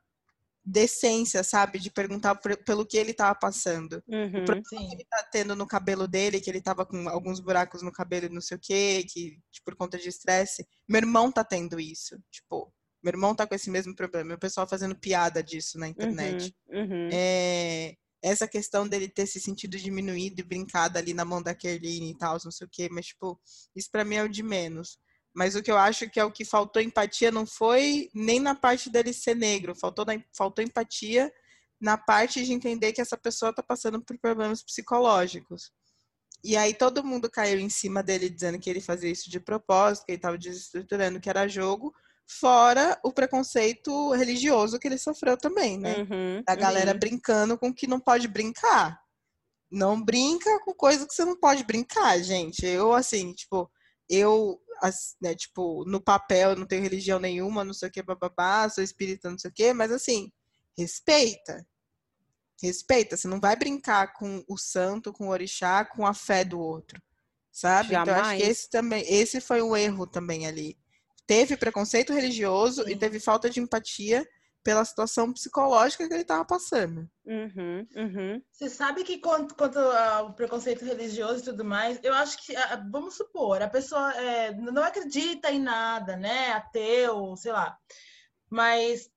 decência, 0.70 1.42
sabe? 1.42 1.78
De 1.78 1.90
perguntar 1.90 2.34
por- 2.36 2.56
pelo 2.64 2.86
que 2.86 2.96
ele 2.98 3.12
estava 3.12 3.34
passando 3.38 4.02
Uhum. 4.06 4.44
Sim. 4.68 4.92
ele 4.92 5.04
tá 5.08 5.22
tendo 5.32 5.56
no 5.56 5.66
cabelo 5.66 6.06
dele, 6.06 6.40
que 6.40 6.50
ele 6.50 6.60
tava 6.60 6.84
com 6.84 7.08
alguns 7.08 7.40
buracos 7.40 7.82
no 7.82 7.90
cabelo 7.92 8.26
e 8.26 8.28
não 8.28 8.40
sei 8.40 8.56
o 8.56 8.60
quê, 8.60 9.04
que 9.08 9.38
tipo, 9.50 9.64
por 9.64 9.76
conta 9.76 9.96
de 9.98 10.08
estresse. 10.08 10.66
Meu 10.88 10.98
irmão 11.00 11.32
tá 11.32 11.42
tendo 11.44 11.80
isso, 11.80 12.16
tipo, 12.30 12.72
meu 13.02 13.12
irmão 13.12 13.34
tá 13.34 13.46
com 13.46 13.54
esse 13.54 13.70
mesmo 13.70 13.94
problema. 13.94 14.34
O 14.34 14.38
pessoal 14.38 14.68
fazendo 14.68 14.94
piada 14.98 15.42
disso 15.42 15.78
na 15.78 15.88
internet. 15.88 16.54
Uhum. 16.68 16.80
Uhum. 16.80 17.08
É, 17.12 17.94
essa 18.22 18.46
questão 18.48 18.86
dele 18.88 19.08
ter 19.08 19.26
se 19.26 19.40
sentido 19.40 19.78
diminuído 19.78 20.40
e 20.40 20.44
brincado 20.44 20.98
ali 20.98 21.14
na 21.14 21.24
mão 21.24 21.40
da 21.42 21.54
Kerline 21.54 22.10
e 22.10 22.18
tal, 22.18 22.36
não 22.44 22.50
sei 22.50 22.66
o 22.66 22.70
quê, 22.70 22.88
mas 22.90 23.06
tipo, 23.06 23.40
isso 23.76 23.88
pra 23.90 24.04
mim 24.04 24.16
é 24.16 24.22
o 24.24 24.28
de 24.28 24.42
menos. 24.42 24.98
Mas 25.38 25.54
o 25.54 25.62
que 25.62 25.70
eu 25.70 25.78
acho 25.78 26.10
que 26.10 26.18
é 26.18 26.24
o 26.24 26.32
que 26.32 26.44
faltou 26.44 26.82
empatia 26.82 27.30
não 27.30 27.46
foi 27.46 28.10
nem 28.12 28.40
na 28.40 28.56
parte 28.56 28.90
dele 28.90 29.12
ser 29.12 29.36
negro, 29.36 29.72
faltou, 29.72 30.04
na- 30.04 30.20
faltou 30.36 30.64
empatia 30.64 31.32
na 31.80 31.96
parte 31.96 32.44
de 32.44 32.52
entender 32.52 32.92
que 32.92 33.00
essa 33.00 33.16
pessoa 33.16 33.50
está 33.50 33.62
passando 33.62 34.02
por 34.02 34.18
problemas 34.18 34.64
psicológicos. 34.64 35.70
E 36.42 36.56
aí 36.56 36.74
todo 36.74 37.04
mundo 37.04 37.30
caiu 37.30 37.60
em 37.60 37.68
cima 37.68 38.02
dele 38.02 38.28
dizendo 38.28 38.58
que 38.58 38.68
ele 38.68 38.80
fazia 38.80 39.08
isso 39.08 39.30
de 39.30 39.38
propósito, 39.38 40.06
que 40.06 40.10
ele 40.10 40.18
estava 40.18 40.36
desestruturando, 40.36 41.20
que 41.20 41.30
era 41.30 41.46
jogo, 41.46 41.94
fora 42.26 42.98
o 43.04 43.12
preconceito 43.12 44.10
religioso 44.14 44.76
que 44.80 44.88
ele 44.88 44.98
sofreu 44.98 45.36
também, 45.36 45.78
né? 45.78 45.98
Uhum. 45.98 46.42
A 46.48 46.56
galera 46.56 46.94
Uhum. 46.94 46.98
brincando 46.98 47.56
com 47.56 47.72
que 47.72 47.86
não 47.86 48.00
pode 48.00 48.26
brincar. 48.26 49.00
Não 49.70 50.02
brinca 50.02 50.58
com 50.64 50.74
coisa 50.74 51.06
que 51.06 51.14
você 51.14 51.24
não 51.24 51.36
pode 51.38 51.62
brincar, 51.62 52.20
gente. 52.20 52.66
Eu, 52.66 52.92
assim, 52.92 53.32
tipo, 53.34 53.70
eu, 54.08 54.60
né, 55.20 55.34
tipo, 55.34 55.84
no 55.86 56.00
papel 56.00 56.50
eu 56.50 56.56
não 56.56 56.66
tenho 56.66 56.82
religião 56.82 57.18
nenhuma, 57.18 57.64
não 57.64 57.74
sei 57.74 57.88
o 57.88 57.92
que, 57.92 58.02
bababá, 58.02 58.68
sou 58.68 58.82
espírita, 58.82 59.30
não 59.30 59.38
sei 59.38 59.50
o 59.50 59.54
que, 59.54 59.72
mas 59.72 59.92
assim, 59.92 60.32
respeita. 60.76 61.66
Respeita. 62.60 63.16
Você 63.16 63.28
não 63.28 63.40
vai 63.40 63.54
brincar 63.56 64.12
com 64.14 64.44
o 64.48 64.56
santo, 64.56 65.12
com 65.12 65.28
o 65.28 65.30
orixá, 65.30 65.84
com 65.84 66.06
a 66.06 66.12
fé 66.14 66.44
do 66.44 66.58
outro. 66.58 67.00
Sabe? 67.52 67.94
Então, 67.94 68.06
eu 68.06 68.14
acho 68.14 68.30
que 68.30 68.38
Jamais. 68.38 68.48
esse 68.48 68.70
também, 68.70 69.04
esse 69.08 69.40
foi 69.40 69.62
um 69.62 69.76
erro 69.76 70.06
também 70.06 70.46
ali. 70.46 70.76
Teve 71.26 71.56
preconceito 71.56 72.12
religioso 72.12 72.82
e 72.82 72.92
Sim. 72.92 72.98
teve 72.98 73.20
falta 73.20 73.50
de 73.50 73.60
empatia 73.60 74.26
pela 74.62 74.84
situação 74.84 75.32
psicológica 75.32 76.06
que 76.06 76.12
ele 76.12 76.22
estava 76.22 76.44
passando. 76.44 77.08
Uhum. 77.24 77.86
Uhum. 77.96 78.42
Você 78.50 78.68
sabe 78.68 79.04
que 79.04 79.18
quanto, 79.18 79.54
quanto 79.54 79.78
ao 79.78 80.34
preconceito 80.34 80.84
religioso 80.84 81.40
e 81.40 81.44
tudo 81.44 81.64
mais, 81.64 81.98
eu 82.02 82.12
acho 82.14 82.44
que, 82.44 82.54
ah, 82.56 82.84
vamos 82.90 83.16
supor, 83.16 83.62
a 83.62 83.68
pessoa 83.68 84.12
é, 84.14 84.54
não 84.54 84.82
acredita 84.82 85.50
em 85.50 85.60
nada, 85.60 86.16
né? 86.16 86.52
Ateu, 86.52 87.34
sei 87.36 87.52
lá. 87.52 87.78
Mas, 88.50 89.10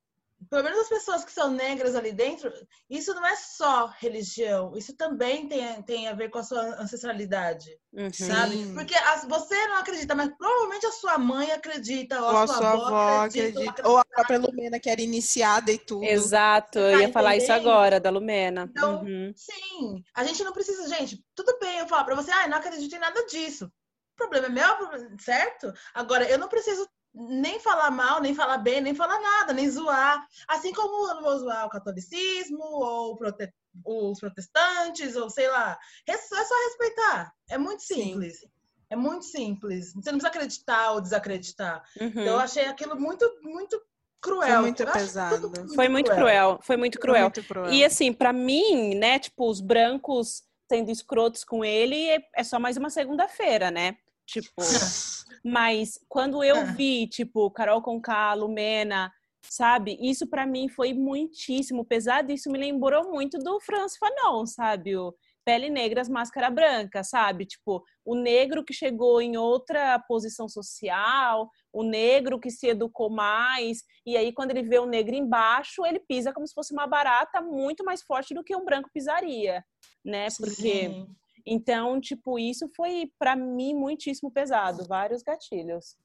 pelo 0.50 0.64
menos 0.64 0.80
as 0.80 0.89
pessoas 0.89 1.24
que 1.26 1.32
são 1.32 1.52
negras 1.52 1.96
ali 1.96 2.12
dentro, 2.12 2.52
isso 2.89 3.14
não 3.14 3.26
é 3.26 3.36
só 3.36 3.88
religião, 4.00 4.76
isso 4.76 4.96
também 4.96 5.48
tem, 5.48 5.82
tem 5.84 6.08
a 6.08 6.14
ver 6.14 6.30
com 6.30 6.39
a 6.39 6.44
sua 6.44 6.62
ancestralidade, 6.82 7.70
Uhum. 7.94 8.12
sabe? 8.12 8.58
Porque 8.74 8.96
as- 8.96 9.26
você 9.26 9.56
não 9.68 9.78
acredita, 9.78 10.16
mas 10.16 10.30
provavelmente 10.38 10.86
a 10.86 10.92
sua 10.92 11.18
mãe 11.18 11.52
acredita, 11.52 12.20
ou 12.22 12.30
Ou 12.30 12.38
a 12.38 12.48
sua, 12.48 12.58
sua 12.58 12.72
avó, 12.74 12.88
avó 12.88 13.22
acredita. 13.26 13.60
ou 13.60 13.70
acredita. 13.70 13.89
Ou 13.89 13.98
a 13.98 14.06
própria 14.06 14.39
Lumena, 14.39 14.80
que 14.80 14.89
era 14.89 15.02
iniciada 15.02 15.72
e 15.72 15.78
tudo. 15.78 16.04
Exato, 16.06 16.80
eu 16.80 16.92
Tá 16.92 17.02
ia 17.02 17.12
falar 17.14 17.36
isso 17.38 17.52
agora, 17.52 18.00
da 18.00 18.10
Lumena. 18.10 18.68
Então, 18.70 19.02
Uhum. 19.02 19.34
Sim, 19.36 20.04
a 20.14 20.24
gente 20.24 20.44
não 20.44 20.54
precisa, 20.54 20.88
gente. 20.88 21.24
Tudo 21.36 21.58
bem 21.60 21.80
eu 21.80 21.88
falar 21.88 22.04
pra 22.04 22.16
você, 22.16 22.32
ah, 22.32 22.48
não 22.48 22.58
acredito 22.58 22.94
em 22.96 23.00
nada 23.00 23.26
disso. 23.26 23.66
O 23.66 24.16
problema 24.18 24.48
é 24.48 24.50
meu, 24.50 25.20
certo? 25.20 25.74
Agora, 25.94 26.30
eu 26.30 26.38
não 26.38 26.48
preciso 26.48 26.88
nem 27.14 27.59
falar 27.59 27.91
mal, 27.91 28.22
nem 28.22 28.34
falar 28.34 28.57
bem, 28.57 28.82
nem 28.82 28.95
falar 28.95 29.20
nada, 29.20 29.53
nem 29.53 29.70
zoar. 29.70 30.26
Assim 30.47 30.72
como 30.74 31.09
eu 31.09 31.16
não 31.16 31.22
vou 31.24 31.38
zoar 31.39 31.66
o 31.66 31.70
catolicismo, 31.70 32.64
ou 32.64 33.18
prote- 33.18 33.53
os 33.86 34.20
protestantes, 34.20 35.16
ou 35.16 35.30
sei 35.30 35.47
lá. 35.49 35.78
É 36.07 36.18
só 36.18 36.36
é 36.36 36.66
respeitar. 36.68 37.34
É 37.49 37.57
muito 37.57 37.84
Sim. 37.84 37.95
simples. 38.03 38.45
É 38.89 38.95
muito 38.95 39.26
simples. 39.26 39.93
Você 39.93 40.12
não 40.12 40.20
precisa 40.20 40.28
acreditar 40.28 40.91
ou 40.91 41.01
desacreditar. 41.01 41.84
Uhum. 41.99 42.07
Então, 42.07 42.24
eu 42.24 42.39
achei 42.39 42.66
aquilo 42.66 42.99
muito, 42.99 43.26
muito 43.41 43.82
cruel. 44.20 44.51
Foi 44.51 44.62
muito 44.62 44.86
pesado. 44.86 45.49
tudo 45.49 45.74
Foi 45.74 45.88
muito 45.89 46.12
cruel, 46.12 46.59
foi 46.62 46.78
muito 46.78 46.95
Foi 46.95 47.01
cruel. 47.01 47.24
muito 47.24 47.43
cruel. 47.43 47.72
E 47.74 47.84
assim, 47.86 48.12
pra 48.14 48.32
mim, 48.34 48.95
né, 48.95 49.18
tipo, 49.18 49.49
os 49.49 49.62
brancos 49.62 50.43
sendo 50.70 50.91
escrotos 50.91 51.43
com 51.43 51.64
ele 51.66 52.07
é- 52.09 52.22
é 52.36 52.43
só 52.43 52.57
mais 52.59 52.78
uma 52.78 52.89
segunda-feira, 52.89 53.72
né? 53.72 53.97
Tipo, 54.26 54.51
mas 55.44 56.00
quando 56.10 56.44
eu 56.44 56.58
Ah. 56.62 56.64
vi, 56.74 57.08
tipo, 57.08 57.50
Carol 57.52 57.82
Conká, 57.82 58.34
Lumena, 58.34 59.12
sabe? 59.44 59.98
Isso 60.00 60.28
pra 60.28 60.46
mim 60.46 60.70
foi 60.70 60.94
muitíssimo 60.94 61.84
pesado. 61.86 62.32
Isso 62.32 62.52
me 62.52 62.60
lembrou 62.60 63.10
muito 63.12 63.38
do 63.39 63.60
Franz 63.60 63.98
Fanon, 63.98 64.46
sabe? 64.46 64.96
O 64.96 65.14
pele 65.44 65.72
negras, 65.72 66.08
máscara 66.08 66.52
branca, 66.52 67.04
sabe? 67.04 67.48
Tipo, 67.48 67.84
o 68.06 68.14
negro 68.16 68.64
que 68.64 68.74
chegou 68.74 69.20
em 69.20 69.38
outra 69.38 69.98
posição 70.08 70.48
social, 70.48 71.50
o 71.74 71.82
negro 71.84 72.39
que 72.39 72.52
se 72.52 72.68
educou 72.68 73.10
mais, 73.10 73.80
e 74.06 74.16
aí 74.16 74.32
quando 74.32 74.52
ele 74.52 74.62
vê 74.62 74.78
o 74.78 74.86
negro 74.86 75.16
embaixo, 75.16 75.84
ele 75.84 76.00
pisa 76.00 76.32
como 76.32 76.46
se 76.48 76.54
fosse 76.54 76.72
uma 76.72 76.86
barata 76.86 77.42
muito 77.42 77.84
mais 77.84 78.04
forte 78.04 78.36
do 78.36 78.44
que 78.44 78.56
um 78.56 78.64
branco 78.64 78.89
pisaria, 78.94 79.64
né? 80.06 80.28
Porque 80.38 80.89
Sim. 80.89 81.08
Então, 81.46 82.00
tipo, 82.00 82.38
isso 82.39 82.70
foi 82.76 83.12
para 83.18 83.36
mim 83.36 83.74
muitíssimo 83.74 84.32
pesado, 84.32 84.86
vários 84.88 85.24
gatilhos. 85.24 85.98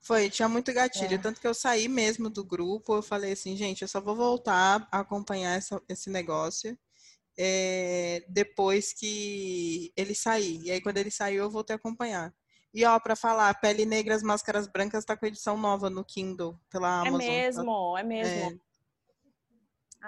Foi, 0.00 0.30
tinha 0.30 0.48
muito 0.48 0.72
gatilho, 0.72 1.14
é. 1.14 1.18
tanto 1.18 1.40
que 1.40 1.46
eu 1.46 1.54
saí 1.54 1.88
mesmo 1.88 2.30
do 2.30 2.44
grupo, 2.44 2.94
eu 2.94 3.02
falei 3.02 3.32
assim, 3.32 3.56
gente, 3.56 3.82
eu 3.82 3.88
só 3.88 4.00
vou 4.00 4.16
voltar 4.16 4.88
a 4.90 5.00
acompanhar 5.00 5.56
essa, 5.56 5.80
esse 5.88 6.08
negócio 6.08 6.78
é, 7.38 8.24
depois 8.28 8.92
que 8.92 9.92
ele 9.96 10.14
sair. 10.14 10.62
E 10.62 10.70
aí, 10.70 10.80
quando 10.80 10.96
ele 10.98 11.10
saiu, 11.10 11.44
eu 11.44 11.50
voltei 11.50 11.74
a 11.74 11.76
acompanhar. 11.76 12.34
E 12.72 12.84
ó, 12.84 12.98
para 12.98 13.16
falar, 13.16 13.52
Pele 13.60 13.84
Negra, 13.84 14.14
as 14.14 14.22
Máscaras 14.22 14.66
Brancas 14.66 15.04
tá 15.04 15.16
com 15.16 15.26
edição 15.26 15.56
nova 15.56 15.88
no 15.88 16.04
Kindle, 16.04 16.58
pela 16.70 16.88
é 17.04 17.08
Amazon. 17.08 17.20
É 17.20 17.28
mesmo, 17.28 17.92
tá? 17.94 18.00
é 18.00 18.02
mesmo. 18.02 18.50
É. 18.50 18.58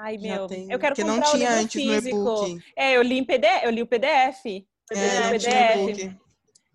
Ai, 0.01 0.17
meu, 0.17 0.47
tem, 0.47 0.71
eu 0.71 0.79
quero 0.79 0.95
que 0.95 1.03
comprar 1.03 1.17
não 1.17 1.23
tinha 1.23 1.51
o 1.51 1.53
livro 1.53 1.65
antes 1.65 1.83
físico. 1.83 2.61
É, 2.77 2.97
eu 2.97 3.03
li 3.03 3.19
em 3.19 3.25
PDF, 3.25 3.65
eu 3.65 3.71
li 3.71 3.83
o 3.83 3.87
PDF. 3.87 4.45
Eu 4.91 4.97
é, 4.97 5.31
não 5.31 5.39
tinha 5.39 5.77
e-book. 5.77 6.19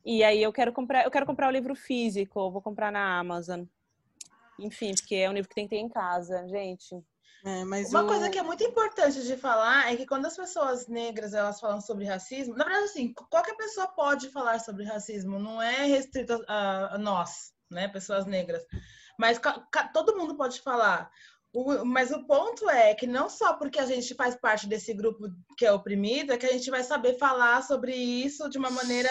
E 0.05 0.23
aí 0.23 0.43
eu 0.43 0.51
quero 0.51 0.73
comprar, 0.73 1.05
eu 1.05 1.11
quero 1.11 1.25
comprar 1.25 1.47
o 1.47 1.51
livro 1.51 1.73
físico, 1.73 2.51
vou 2.51 2.61
comprar 2.61 2.91
na 2.91 3.17
Amazon. 3.17 3.63
Enfim, 4.59 4.93
porque 4.93 5.15
é 5.15 5.29
um 5.29 5.33
livro 5.33 5.47
que 5.47 5.55
tem 5.55 5.65
que 5.65 5.75
ter 5.75 5.81
em 5.81 5.87
casa, 5.87 6.45
gente. 6.49 7.01
É, 7.45 7.63
Uma 7.63 8.03
o... 8.03 8.07
coisa 8.07 8.29
que 8.29 8.37
é 8.37 8.43
muito 8.43 8.63
importante 8.63 9.23
de 9.23 9.37
falar 9.37 9.91
é 9.91 9.95
que 9.95 10.05
quando 10.05 10.25
as 10.25 10.35
pessoas 10.35 10.87
negras 10.87 11.33
elas 11.33 11.59
falam 11.59 11.79
sobre 11.79 12.05
racismo, 12.05 12.55
na 12.55 12.65
verdade, 12.65 12.85
assim, 12.85 13.13
qualquer 13.13 13.55
pessoa 13.55 13.87
pode 13.87 14.29
falar 14.29 14.59
sobre 14.59 14.85
racismo, 14.85 15.39
não 15.39 15.61
é 15.61 15.85
restrito 15.85 16.43
a, 16.47 16.95
a 16.95 16.97
nós, 16.97 17.53
né, 17.69 17.87
pessoas 17.87 18.25
negras. 18.25 18.63
Mas 19.17 19.39
todo 19.93 20.17
mundo 20.17 20.35
pode 20.35 20.61
falar. 20.61 21.09
O, 21.53 21.85
mas 21.85 22.11
o 22.11 22.25
ponto 22.25 22.67
é 22.69 22.95
que 22.95 23.05
não 23.05 23.29
só 23.29 23.53
porque 23.53 23.79
a 23.79 23.85
gente 23.85 24.15
faz 24.15 24.35
parte 24.35 24.67
desse 24.67 24.93
grupo 24.93 25.29
que 25.55 25.65
é 25.65 25.71
oprimido, 25.71 26.33
é 26.33 26.37
que 26.37 26.47
a 26.47 26.51
gente 26.51 26.69
vai 26.71 26.83
saber 26.83 27.17
falar 27.17 27.61
sobre 27.61 27.95
isso 27.95 28.49
de 28.49 28.57
uma 28.57 28.71
maneira 28.71 29.09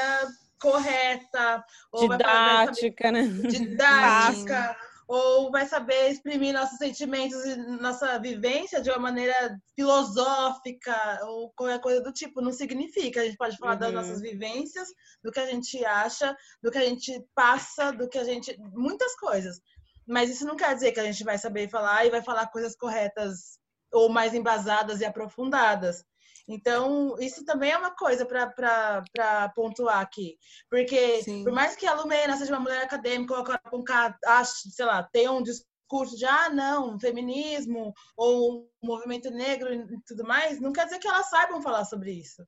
correta. 0.61 1.65
Didática, 1.95 3.13
né? 3.13 3.23
Didática 3.49 4.77
ou 5.13 5.51
vai 5.51 5.67
saber 5.67 6.09
exprimir 6.09 6.55
nossos 6.55 6.79
sentimentos 6.79 7.45
e 7.45 7.57
nossa 7.57 8.19
vivência 8.19 8.81
de 8.81 8.89
uma 8.89 8.99
maneira 8.99 9.35
filosófica 9.75 11.21
ou 11.25 11.53
qualquer 11.55 11.81
coisa 11.81 12.01
do 12.01 12.11
tipo. 12.11 12.41
Não 12.41 12.51
significa. 12.51 13.21
A 13.21 13.25
gente 13.25 13.37
pode 13.37 13.59
falar 13.59 13.75
uhum. 13.75 13.79
das 13.79 13.93
nossas 13.93 14.23
vivências, 14.23 14.89
do 15.23 15.31
que 15.31 15.39
a 15.39 15.45
gente 15.45 15.85
acha, 15.85 16.35
do 16.63 16.71
que 16.71 16.79
a 16.79 16.85
gente 16.87 17.23
passa, 17.35 17.93
do 17.93 18.09
que 18.09 18.19
a 18.19 18.25
gente. 18.25 18.57
muitas 18.73 19.15
coisas. 19.17 19.61
Mas 20.07 20.31
isso 20.31 20.45
não 20.45 20.57
quer 20.57 20.75
dizer 20.75 20.93
que 20.93 21.01
a 21.01 21.05
gente 21.05 21.25
vai 21.25 21.39
saber 21.39 21.69
falar 21.69 22.05
e 22.05 22.11
vai 22.11 22.23
falar 22.23 22.47
coisas 22.49 22.77
corretas 22.77 23.59
ou 23.93 24.09
mais 24.09 24.35
embasadas 24.35 25.01
e 25.01 25.05
aprofundadas. 25.05 26.05
Então, 26.49 27.17
isso 27.21 27.45
também 27.45 27.71
é 27.71 27.79
uma 27.79 27.95
coisa 27.95 28.27
para 28.27 29.49
pontuar 29.55 30.01
aqui. 30.01 30.37
Porque, 30.69 31.23
Sim. 31.23 31.45
por 31.45 31.53
mais 31.53 31.77
que 31.77 31.87
a 31.87 31.95
Lumena 31.95 32.37
seja 32.37 32.53
uma 32.53 32.61
mulher 32.61 32.83
acadêmica, 32.83 33.35
ou 33.37 33.45
com, 33.45 33.85
acho, 34.27 34.71
sei 34.71 34.85
lá, 34.85 35.03
tenha 35.13 35.31
um 35.31 35.43
discurso 35.43 36.17
de, 36.17 36.25
ah, 36.25 36.49
não, 36.49 36.99
feminismo, 36.99 37.93
ou 38.17 38.69
movimento 38.83 39.31
negro 39.31 39.73
e 39.73 40.01
tudo 40.07 40.25
mais, 40.25 40.61
não 40.61 40.73
quer 40.73 40.85
dizer 40.85 40.99
que 40.99 41.09
elas 41.09 41.31
saibam 41.31 41.63
falar 41.63 41.85
sobre 41.85 42.13
isso. 42.13 42.45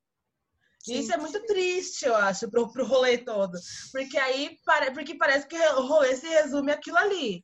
E 0.87 0.99
isso 0.99 1.13
é 1.13 1.17
muito 1.17 1.43
triste, 1.45 2.05
eu 2.05 2.15
acho, 2.15 2.49
pro, 2.49 2.71
pro 2.71 2.85
rolê 2.85 3.17
todo. 3.17 3.57
Porque 3.91 4.17
aí 4.17 4.57
porque 4.93 5.15
parece 5.15 5.47
que 5.47 5.57
o 5.57 5.87
rolê 5.87 6.15
se 6.15 6.27
resume 6.27 6.71
aquilo 6.71 6.97
ali. 6.97 7.43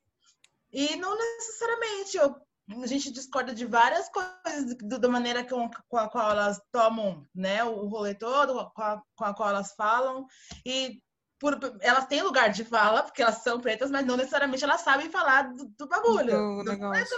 E 0.71 0.95
não 0.95 1.17
necessariamente. 1.17 2.17
Eu 2.17 2.35
a 2.81 2.87
gente 2.87 3.11
discorda 3.11 3.53
de 3.53 3.65
várias 3.65 4.07
coisas 4.09 4.77
da 4.77 5.09
maneira 5.09 5.43
com, 5.43 5.69
com, 5.89 5.97
a 5.97 6.07
qual 6.09 6.31
elas 6.31 6.61
tomam 6.71 7.27
né, 7.35 7.63
o 7.63 7.87
rolê 7.87 8.13
todo, 8.13 8.71
com 8.73 8.81
a, 8.81 9.01
com 9.15 9.25
a 9.25 9.33
qual 9.33 9.49
elas 9.49 9.73
falam. 9.73 10.25
E 10.65 11.01
por, 11.39 11.59
elas 11.81 12.05
têm 12.05 12.21
lugar 12.21 12.49
de 12.49 12.63
fala, 12.63 13.03
porque 13.03 13.21
elas 13.21 13.41
são 13.43 13.59
pretas, 13.59 13.89
mas 13.91 14.05
não 14.05 14.15
necessariamente 14.15 14.63
elas 14.63 14.81
sabem 14.81 15.09
falar 15.09 15.53
do, 15.53 15.65
do 15.77 15.87
bagulho. 15.87 16.31
Do, 16.31 16.63
do 16.63 16.71
negócio. 16.71 17.17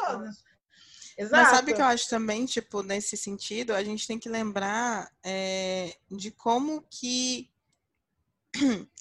Exato. 1.17 1.43
Mas 1.43 1.49
sabe 1.49 1.73
que 1.73 1.81
eu 1.81 1.85
acho 1.85 2.09
também, 2.09 2.45
tipo, 2.45 2.81
nesse 2.81 3.15
sentido, 3.15 3.73
a 3.73 3.83
gente 3.83 4.07
tem 4.07 4.17
que 4.17 4.29
lembrar 4.29 5.11
é, 5.23 5.95
de 6.09 6.31
como 6.31 6.83
que 6.89 7.49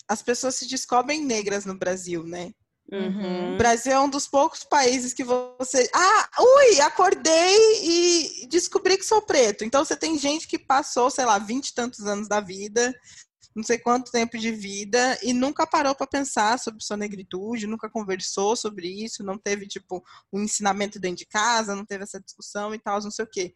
as 0.08 0.22
pessoas 0.22 0.56
se 0.56 0.66
descobrem 0.66 1.24
negras 1.24 1.64
no 1.64 1.74
Brasil, 1.74 2.24
né? 2.24 2.52
Uhum. 2.90 3.54
O 3.54 3.56
Brasil 3.56 3.92
é 3.92 4.00
um 4.00 4.08
dos 4.08 4.28
poucos 4.28 4.64
países 4.64 5.14
que 5.14 5.24
você. 5.24 5.88
Ah, 5.94 6.28
ui, 6.38 6.80
acordei 6.80 8.42
e 8.42 8.46
descobri 8.48 8.98
que 8.98 9.04
sou 9.04 9.22
preto. 9.22 9.64
Então 9.64 9.82
você 9.82 9.96
tem 9.96 10.18
gente 10.18 10.46
que 10.46 10.58
passou, 10.58 11.08
sei 11.10 11.24
lá, 11.24 11.38
vinte 11.38 11.68
e 11.68 11.74
tantos 11.74 12.00
anos 12.06 12.28
da 12.28 12.40
vida, 12.40 12.94
não 13.54 13.62
sei 13.62 13.78
quanto 13.78 14.10
tempo 14.10 14.38
de 14.38 14.50
vida, 14.50 15.18
e 15.22 15.32
nunca 15.32 15.66
parou 15.66 15.94
para 15.94 16.06
pensar 16.06 16.58
sobre 16.58 16.82
sua 16.82 16.96
negritude, 16.96 17.66
nunca 17.66 17.90
conversou 17.90 18.56
sobre 18.56 18.88
isso, 18.88 19.22
não 19.22 19.38
teve, 19.38 19.66
tipo, 19.66 20.02
um 20.32 20.42
ensinamento 20.42 20.98
dentro 20.98 21.18
de 21.18 21.26
casa, 21.26 21.74
não 21.74 21.84
teve 21.84 22.04
essa 22.04 22.20
discussão 22.20 22.74
e 22.74 22.78
tal, 22.78 23.00
não 23.00 23.10
sei 23.10 23.24
o 23.24 23.28
quê. 23.28 23.54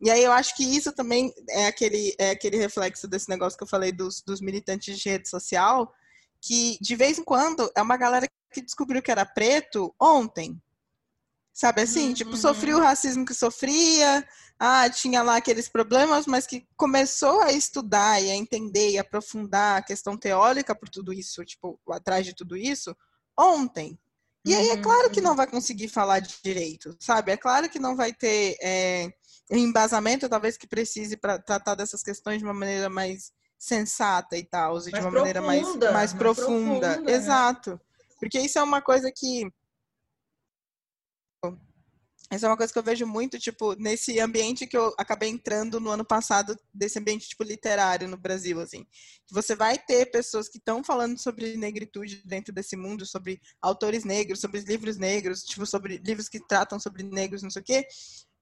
E 0.00 0.10
aí 0.10 0.22
eu 0.22 0.32
acho 0.32 0.56
que 0.56 0.64
isso 0.64 0.92
também 0.92 1.32
é 1.50 1.66
aquele, 1.66 2.14
é 2.18 2.30
aquele 2.30 2.56
reflexo 2.56 3.08
desse 3.08 3.28
negócio 3.28 3.56
que 3.56 3.64
eu 3.64 3.68
falei 3.68 3.92
dos, 3.92 4.22
dos 4.22 4.40
militantes 4.40 4.98
de 4.98 5.08
rede 5.08 5.28
social 5.28 5.92
que 6.40 6.78
de 6.80 6.94
vez 6.94 7.18
em 7.18 7.24
quando 7.24 7.70
é 7.76 7.82
uma 7.82 7.96
galera 7.96 8.26
que 8.52 8.62
descobriu 8.62 9.02
que 9.02 9.10
era 9.10 9.26
preto 9.26 9.94
ontem. 10.00 10.60
Sabe 11.58 11.82
assim? 11.82 12.10
Uhum. 12.10 12.14
Tipo, 12.14 12.36
sofria 12.36 12.76
o 12.76 12.80
racismo 12.80 13.24
que 13.24 13.34
sofria, 13.34 14.24
ah, 14.60 14.88
tinha 14.88 15.24
lá 15.24 15.38
aqueles 15.38 15.68
problemas, 15.68 16.24
mas 16.24 16.46
que 16.46 16.64
começou 16.76 17.40
a 17.40 17.50
estudar 17.50 18.22
e 18.22 18.30
a 18.30 18.36
entender 18.36 18.90
e 18.90 18.96
aprofundar 18.96 19.76
a 19.76 19.82
questão 19.82 20.16
teórica 20.16 20.72
por 20.72 20.88
tudo 20.88 21.12
isso, 21.12 21.44
tipo, 21.44 21.76
atrás 21.90 22.24
de 22.24 22.32
tudo 22.32 22.56
isso, 22.56 22.96
ontem. 23.36 23.98
E 24.44 24.54
aí 24.54 24.68
é 24.68 24.74
uhum, 24.74 24.82
claro 24.82 25.10
que 25.10 25.18
uhum. 25.18 25.26
não 25.26 25.34
vai 25.34 25.48
conseguir 25.48 25.88
falar 25.88 26.20
de 26.20 26.32
direito, 26.44 26.96
sabe? 27.00 27.32
É 27.32 27.36
claro 27.36 27.68
que 27.68 27.80
não 27.80 27.96
vai 27.96 28.12
ter 28.12 28.56
é, 28.62 29.12
embasamento, 29.50 30.28
talvez 30.28 30.56
que 30.56 30.68
precise 30.68 31.16
para 31.16 31.40
tratar 31.40 31.74
dessas 31.74 32.04
questões 32.04 32.38
de 32.38 32.44
uma 32.44 32.54
maneira 32.54 32.88
mais 32.88 33.32
sensata 33.58 34.36
e 34.36 34.44
tal, 34.44 34.78
de 34.78 34.90
uma 34.90 35.00
profunda, 35.00 35.18
maneira 35.18 35.42
mais, 35.42 35.66
mais, 35.66 35.92
mais 35.92 36.12
profunda. 36.12 36.90
profunda. 36.90 37.00
Né? 37.00 37.12
Exato. 37.16 37.80
Porque 38.20 38.38
isso 38.38 38.60
é 38.60 38.62
uma 38.62 38.80
coisa 38.80 39.10
que. 39.10 39.50
Essa 42.30 42.46
é 42.46 42.48
uma 42.50 42.56
coisa 42.58 42.70
que 42.70 42.78
eu 42.78 42.82
vejo 42.82 43.06
muito, 43.06 43.38
tipo, 43.38 43.74
nesse 43.74 44.20
ambiente 44.20 44.66
que 44.66 44.76
eu 44.76 44.94
acabei 44.98 45.30
entrando 45.30 45.80
no 45.80 45.90
ano 45.90 46.04
passado, 46.04 46.58
desse 46.74 46.98
ambiente, 46.98 47.26
tipo, 47.26 47.42
literário 47.42 48.06
no 48.06 48.18
Brasil, 48.18 48.60
assim. 48.60 48.86
Você 49.30 49.56
vai 49.56 49.78
ter 49.78 50.10
pessoas 50.10 50.46
que 50.46 50.58
estão 50.58 50.84
falando 50.84 51.18
sobre 51.18 51.56
negritude 51.56 52.22
dentro 52.26 52.52
desse 52.52 52.76
mundo, 52.76 53.06
sobre 53.06 53.40
autores 53.62 54.04
negros, 54.04 54.40
sobre 54.40 54.60
livros 54.60 54.98
negros, 54.98 55.42
tipo, 55.42 55.64
sobre 55.64 55.96
livros 56.04 56.28
que 56.28 56.38
tratam 56.46 56.78
sobre 56.78 57.02
negros, 57.02 57.42
não 57.42 57.50
sei 57.50 57.62
o 57.62 57.64
quê. 57.64 57.86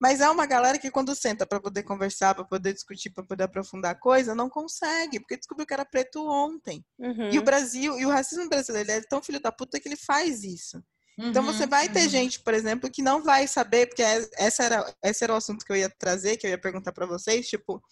Mas 0.01 0.20
é 0.20 0.28
uma 0.28 0.47
galera 0.47 0.78
que 0.78 0.91
quando 0.91 1.14
senta 1.14 1.47
para 1.47 1.61
poder 1.61 1.84
conversar, 1.84 2.34
para 2.34 2.45
poder 2.45 2.72
discutir, 2.74 3.11
para 3.11 3.24
poder 3.24 3.45
aprofundar 3.45 3.93
a 3.93 3.99
coisa, 3.99 4.34
não 4.34 4.51
consegue, 4.51 5.20
porque 5.20 5.37
descobriu 5.37 5.66
que 5.66 5.72
era 5.72 5.84
preto 5.84 6.26
ontem. 6.28 6.84
Uhum. 6.99 7.30
E 7.30 7.39
o 7.39 7.43
Brasil, 7.43 7.99
e 7.99 8.05
o 8.05 8.11
racismo 8.11 8.49
brasileiro 8.49 8.91
é 8.91 9.01
tão 9.01 9.22
filho 9.22 9.41
da 9.41 9.53
puta 9.53 9.78
que 9.78 9.89
ele 9.89 9.97
faz 9.97 10.43
isso. 10.43 10.82
Uhum, 11.19 11.29
então 11.29 11.43
você 11.43 11.67
vai 11.67 11.89
ter 11.89 12.03
uhum. 12.05 12.09
gente, 12.09 12.41
por 12.41 12.53
exemplo, 12.53 12.91
que 12.91 13.03
não 13.03 13.23
vai 13.23 13.47
saber, 13.47 13.87
porque 13.87 14.03
é, 14.03 14.29
essa 14.37 14.64
era, 14.64 14.95
esse 15.03 15.25
era 15.25 15.33
o 15.33 15.37
assunto 15.37 15.64
que 15.64 15.73
eu 15.73 15.77
ia 15.77 15.89
trazer, 15.89 16.37
que 16.37 16.47
eu 16.47 16.51
ia 16.51 16.59
perguntar 16.59 16.93
para 16.93 17.07
vocês, 17.07 17.49
tipo, 17.49 17.83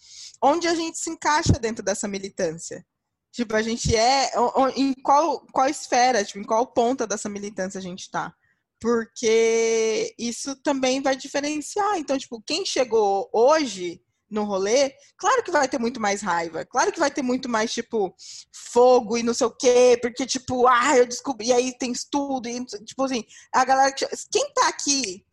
onde 0.41 0.67
a 0.67 0.75
gente 0.75 0.97
se 0.97 1.09
encaixa 1.09 1.53
dentro 1.53 1.83
dessa 1.83 2.07
militância? 2.07 2.85
Tipo, 3.31 3.55
a 3.55 3.61
gente 3.61 3.95
é 3.95 4.31
em 4.75 4.93
qual 4.93 5.45
qual 5.51 5.67
esfera, 5.67 6.23
tipo, 6.23 6.39
em 6.39 6.43
qual 6.43 6.67
ponta 6.67 7.05
dessa 7.05 7.27
militância 7.27 7.79
a 7.79 7.81
gente 7.81 8.01
está? 8.01 8.33
porque 8.79 10.13
isso 10.15 10.55
também 10.57 11.01
vai 11.01 11.15
diferenciar. 11.15 11.97
Então, 11.97 12.17
tipo, 12.17 12.39
quem 12.45 12.63
chegou 12.65 13.29
hoje 13.33 13.99
no 14.35 14.43
rolê, 14.43 14.93
claro 15.17 15.41
que 15.41 15.49
vai 15.49 15.67
ter 15.67 15.79
muito 15.79 15.99
mais 15.99 16.21
raiva, 16.21 16.65
claro 16.65 16.91
que 16.91 16.99
vai 16.99 17.09
ter 17.09 17.23
muito 17.23 17.49
mais, 17.49 17.73
tipo, 17.73 18.13
fogo 18.53 19.17
e 19.17 19.23
não 19.23 19.33
sei 19.33 19.47
o 19.47 19.51
quê, 19.51 19.97
porque, 20.01 20.25
tipo, 20.25 20.67
ah, 20.67 20.97
eu 20.97 21.07
descobri, 21.07 21.47
e 21.47 21.53
aí 21.53 21.77
tem 21.77 21.91
estudo, 21.91 22.47
e, 22.47 22.63
tipo 22.65 23.03
assim, 23.03 23.23
a 23.53 23.65
galera, 23.65 23.95
quem 24.31 24.53
tá 24.53 24.67
aqui, 24.67 25.25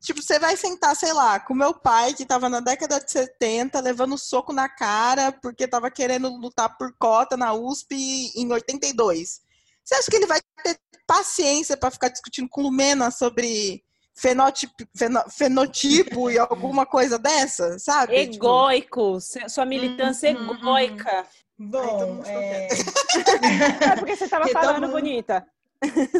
tipo, 0.00 0.20
você 0.22 0.38
vai 0.38 0.56
sentar, 0.56 0.94
sei 0.96 1.12
lá, 1.12 1.40
com 1.40 1.54
meu 1.54 1.72
pai, 1.72 2.12
que 2.12 2.26
tava 2.26 2.48
na 2.48 2.60
década 2.60 3.00
de 3.00 3.10
70, 3.10 3.80
levando 3.80 4.18
soco 4.18 4.52
na 4.52 4.68
cara, 4.68 5.32
porque 5.32 5.66
tava 5.66 5.90
querendo 5.90 6.28
lutar 6.28 6.76
por 6.76 6.92
cota 6.98 7.36
na 7.36 7.54
USP 7.54 7.94
em 8.34 8.52
82. 8.52 9.40
Você 9.84 9.94
acha 9.94 10.10
que 10.10 10.16
ele 10.16 10.26
vai 10.26 10.40
ter 10.62 10.78
paciência 11.06 11.76
para 11.76 11.90
ficar 11.90 12.08
discutindo 12.10 12.48
com 12.48 12.60
Lumena 12.60 13.10
sobre 13.10 13.82
fenotipo, 14.18 14.74
feno, 14.94 15.22
fenotipo 15.30 16.30
e 16.30 16.38
alguma 16.38 16.84
coisa 16.84 17.18
dessa, 17.18 17.78
sabe? 17.78 18.16
Egoico, 18.16 19.18
tipo... 19.18 19.48
sua 19.48 19.64
militância 19.64 20.30
uhum, 20.32 20.54
egoica. 20.54 21.26
Bom, 21.56 22.22
Ai, 22.24 22.32
é... 22.32 22.68
é 23.92 23.96
porque 23.96 24.16
você 24.16 24.24
estava 24.24 24.48
falando 24.48 24.82
mundo... 24.82 24.92
bonita. 24.92 25.46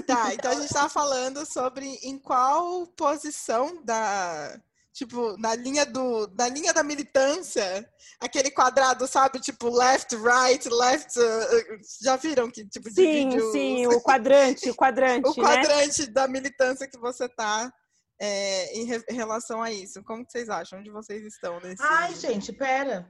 Tá, 0.07 0.33
então 0.33 0.53
a 0.53 0.55
gente 0.55 0.67
estava 0.67 0.89
falando 0.89 1.45
sobre 1.45 1.99
em 2.05 2.17
qual 2.17 2.87
posição 2.97 3.83
da 3.85 4.57
tipo, 4.93 5.37
na 5.39 5.55
linha 5.55 5.87
do, 5.87 6.29
na 6.37 6.49
linha 6.49 6.73
da 6.73 6.83
militância, 6.83 7.89
aquele 8.21 8.51
quadrado, 8.51 9.07
sabe, 9.07 9.39
tipo 9.39 9.69
left, 9.69 10.17
right, 10.17 10.69
left, 10.69 11.19
uh, 11.19 11.79
já 12.03 12.17
viram 12.17 12.51
que 12.51 12.65
tipo 12.67 12.91
sim, 12.91 13.29
de 13.29 13.41
Sim, 13.53 13.87
o 13.87 14.01
quadrante, 14.01 14.69
o 14.69 14.75
quadrante, 14.75 15.29
o 15.31 15.35
quadrante 15.35 16.03
né? 16.03 16.09
da 16.09 16.27
militância 16.27 16.89
que 16.89 16.99
você 16.99 17.29
tá 17.29 17.73
é, 18.21 18.77
em, 18.77 18.85
re, 18.85 19.05
em, 19.09 19.15
relação 19.15 19.63
a 19.63 19.71
isso. 19.71 20.03
Como 20.05 20.25
que 20.25 20.33
vocês 20.33 20.49
acham? 20.49 20.79
Onde 20.79 20.91
vocês 20.91 21.25
estão 21.25 21.61
nesse? 21.61 21.83
Ai, 21.83 22.15
gente, 22.15 22.53
pera. 22.53 23.09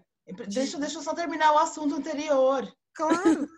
Deixa, 0.48 0.78
deixa 0.78 0.98
eu 0.98 1.02
só 1.02 1.14
terminar 1.14 1.52
o 1.54 1.58
assunto 1.58 1.96
anterior. 1.96 2.70
Claro. 2.94 3.48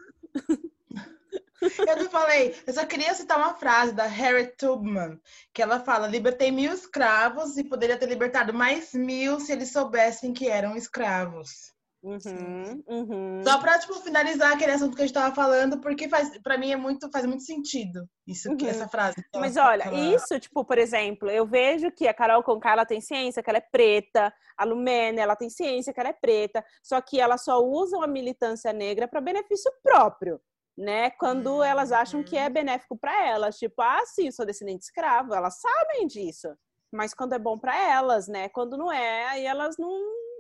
Eu 1.87 1.97
não 1.97 2.11
falei, 2.11 2.59
eu 2.67 2.73
só 2.73 2.87
queria 2.87 3.13
citar 3.15 3.37
uma 3.37 3.55
frase 3.55 3.93
da 3.93 4.07
Harriet 4.07 4.57
Tubman, 4.57 5.21
que 5.53 5.61
ela 5.61 5.79
fala: 5.81 6.07
libertei 6.07 6.51
mil 6.51 6.73
escravos 6.73 7.59
e 7.59 7.65
poderia 7.65 7.99
ter 7.99 8.07
libertado 8.07 8.55
mais 8.55 8.95
mil 8.95 9.39
se 9.41 9.53
eles 9.53 9.71
soubessem 9.71 10.33
que 10.33 10.49
eram 10.49 10.75
escravos. 10.75 11.75
Uhum, 12.03 12.83
uhum. 12.89 13.43
Só 13.45 13.59
para 13.59 13.79
tipo, 13.79 13.95
finalizar 13.95 14.53
aquele 14.53 14.73
assunto 14.73 14.97
que 14.97 15.03
a 15.03 15.07
gente 15.07 15.15
estava 15.15 15.35
falando, 15.35 15.81
porque 15.81 16.09
faz, 16.09 16.39
para 16.43 16.57
mim 16.57 16.73
é 16.73 16.77
muito, 16.77 17.11
faz 17.11 17.27
muito 17.27 17.43
sentido 17.43 18.09
isso, 18.27 18.49
uhum. 18.51 18.57
essa 18.67 18.89
frase. 18.89 19.17
Mas 19.35 19.57
olha, 19.57 19.83
ela... 19.83 19.99
isso, 19.99 20.41
tipo, 20.41 20.65
por 20.65 20.79
exemplo, 20.79 21.31
eu 21.31 21.47
vejo 21.47 21.91
que 21.91 22.09
a 22.09 22.15
Carol 22.15 22.43
Conká, 22.43 22.73
ela 22.73 22.87
tem 22.87 23.01
ciência 23.01 23.43
que 23.43 23.51
ela 23.51 23.59
é 23.59 23.67
preta, 23.73 24.33
a 24.57 24.65
Lumena, 24.65 25.21
ela 25.21 25.37
tem 25.37 25.51
ciência 25.51 25.93
que 25.93 26.01
ela 26.01 26.09
é 26.09 26.15
preta, 26.15 26.65
só 26.83 27.01
que 27.01 27.21
ela 27.21 27.37
só 27.37 27.63
usa 27.63 28.03
a 28.03 28.07
militância 28.07 28.73
negra 28.73 29.07
para 29.07 29.21
benefício 29.21 29.71
próprio 29.83 30.41
né? 30.81 31.11
Quando 31.11 31.63
elas 31.63 31.93
acham 31.93 32.23
que 32.23 32.37
é 32.37 32.47
uhum. 32.47 32.53
benéfico 32.53 32.99
para 32.99 33.27
elas, 33.27 33.59
tipo, 33.59 33.81
ah, 33.83 34.03
sim, 34.07 34.31
sou 34.31 34.47
descendente 34.47 34.85
escravo, 34.85 35.35
elas 35.35 35.61
sabem 35.61 36.07
disso. 36.07 36.49
Mas 36.93 37.15
quando 37.15 37.35
é 37.35 37.39
bom 37.39 37.59
para 37.59 37.77
elas, 37.77 38.27
né? 38.27 38.49
Quando 38.49 38.77
não 38.77 38.91
é, 38.91 39.27
aí 39.27 39.45
elas 39.45 39.77
não, 39.79 39.91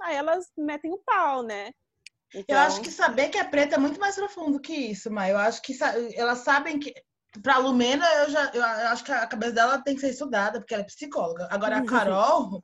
aí 0.03 0.17
elas 0.17 0.47
metem 0.57 0.93
o 0.93 0.99
pau, 0.99 1.43
né? 1.43 1.73
Então... 2.35 2.57
Eu 2.57 2.63
acho 2.63 2.81
que 2.81 2.91
saber 2.91 3.29
que 3.29 3.39
é 3.39 3.45
preta 3.45 3.75
é 3.75 3.79
muito 3.79 3.99
mais 3.99 4.15
profundo 4.15 4.61
que 4.61 4.73
isso, 4.73 5.11
mas 5.11 5.31
eu 5.31 5.39
acho 5.39 5.63
que 5.63 5.77
elas 6.15 6.39
sabem 6.39 6.79
que 6.79 6.95
para 7.43 7.59
Lumena, 7.59 8.05
eu 8.25 8.31
já 8.31 8.51
eu 8.53 8.65
acho 8.65 9.05
que 9.05 9.13
a 9.13 9.27
cabeça 9.27 9.53
dela 9.53 9.83
tem 9.83 9.95
que 9.95 10.01
ser 10.01 10.11
estudada, 10.11 10.59
porque 10.59 10.75
ela 10.75 10.83
é 10.83 10.87
psicóloga. 10.87 11.47
Agora 11.51 11.79
a 11.79 11.85
Carol, 11.85 12.63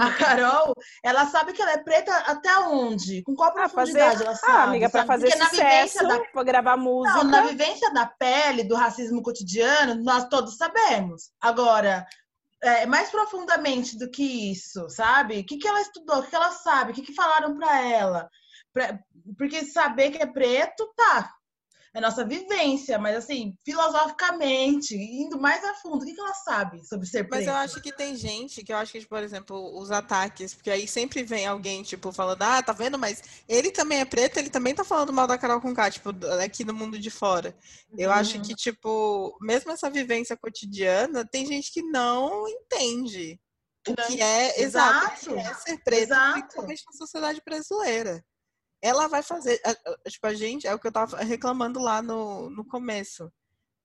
a 0.00 0.10
Carol, 0.16 0.74
ela 1.04 1.26
sabe 1.26 1.52
que 1.52 1.60
ela 1.60 1.72
é 1.72 1.78
preta 1.78 2.16
até 2.20 2.58
onde? 2.60 3.22
Com 3.22 3.34
qual 3.34 3.50
ah, 3.50 3.52
profundidade 3.52 4.12
fazer... 4.12 4.24
ela 4.24 4.34
sabe? 4.34 4.52
Ah, 4.52 4.62
amiga, 4.64 4.88
para 4.88 5.04
fazer 5.04 5.28
Porque 5.28 5.44
sucesso, 5.44 6.08
da... 6.08 6.20
pra 6.20 6.42
gravar 6.42 6.76
música. 6.78 7.22
Não, 7.22 7.30
na 7.30 7.42
vivência 7.42 7.92
da 7.92 8.06
pele, 8.06 8.64
do 8.64 8.74
racismo 8.74 9.22
cotidiano, 9.22 10.02
nós 10.02 10.26
todos 10.28 10.56
sabemos. 10.56 11.30
Agora, 11.38 12.06
é, 12.62 12.86
mais 12.86 13.10
profundamente 13.10 13.96
do 13.98 14.10
que 14.10 14.50
isso, 14.50 14.88
sabe? 14.88 15.40
O 15.40 15.44
que, 15.44 15.58
que 15.58 15.68
ela 15.68 15.80
estudou? 15.80 16.18
O 16.18 16.22
que, 16.26 16.34
ela 16.34 16.50
sabe? 16.50 16.92
O 16.92 16.94
que, 16.94 17.02
que 17.02 17.14
falaram 17.14 17.56
para 17.56 17.80
ela? 17.86 18.30
Pra... 18.72 18.98
Porque 19.36 19.64
saber 19.64 20.10
que 20.10 20.22
é 20.22 20.26
preto, 20.26 20.90
tá, 20.96 21.30
é 21.94 22.00
nossa 22.00 22.24
vivência, 22.24 22.98
mas 22.98 23.16
assim, 23.16 23.56
filosoficamente, 23.64 24.94
indo 24.94 25.40
mais 25.40 25.64
a 25.64 25.74
fundo, 25.74 26.02
o 26.02 26.06
que, 26.06 26.14
que 26.14 26.20
ela 26.20 26.34
sabe 26.34 26.86
sobre 26.86 27.06
ser 27.06 27.24
preto? 27.24 27.40
Mas 27.40 27.46
eu 27.46 27.54
acho 27.54 27.80
que 27.80 27.92
tem 27.92 28.14
gente 28.16 28.62
que 28.62 28.72
eu 28.72 28.76
acho 28.76 28.92
que, 28.92 29.06
por 29.06 29.22
exemplo, 29.22 29.78
os 29.78 29.90
ataques, 29.90 30.54
porque 30.54 30.70
aí 30.70 30.86
sempre 30.86 31.22
vem 31.22 31.46
alguém, 31.46 31.82
tipo, 31.82 32.12
falando, 32.12 32.42
ah, 32.42 32.62
tá 32.62 32.72
vendo, 32.72 32.98
mas 32.98 33.22
ele 33.48 33.70
também 33.70 34.00
é 34.00 34.04
preto, 34.04 34.38
ele 34.38 34.50
também 34.50 34.74
tá 34.74 34.84
falando 34.84 35.12
mal 35.12 35.26
da 35.26 35.38
Carol 35.38 35.60
Conká, 35.60 35.90
tipo, 35.90 36.10
aqui 36.42 36.64
no 36.64 36.74
mundo 36.74 36.98
de 36.98 37.10
fora. 37.10 37.56
Eu 37.96 38.10
uhum. 38.10 38.16
acho 38.16 38.40
que, 38.42 38.54
tipo, 38.54 39.36
mesmo 39.40 39.72
essa 39.72 39.90
vivência 39.90 40.36
cotidiana, 40.36 41.24
tem 41.24 41.46
gente 41.46 41.72
que 41.72 41.82
não 41.82 42.46
entende 42.46 43.40
o 43.88 43.94
que 43.94 44.20
é, 44.20 44.60
exato, 44.60 45.30
exato 45.30 45.34
que 45.34 45.40
é 45.40 45.54
ser 45.54 45.78
preto, 45.82 46.02
exato. 46.02 46.40
principalmente 46.40 46.84
na 46.86 46.92
sociedade 46.92 47.40
brasileira 47.44 48.22
ela 48.82 49.08
vai 49.08 49.22
fazer. 49.22 49.60
Tipo, 50.06 50.26
a 50.26 50.34
gente, 50.34 50.66
é 50.66 50.74
o 50.74 50.78
que 50.78 50.86
eu 50.86 50.92
tava 50.92 51.18
reclamando 51.18 51.80
lá 51.80 52.00
no, 52.00 52.50
no 52.50 52.64
começo. 52.64 53.32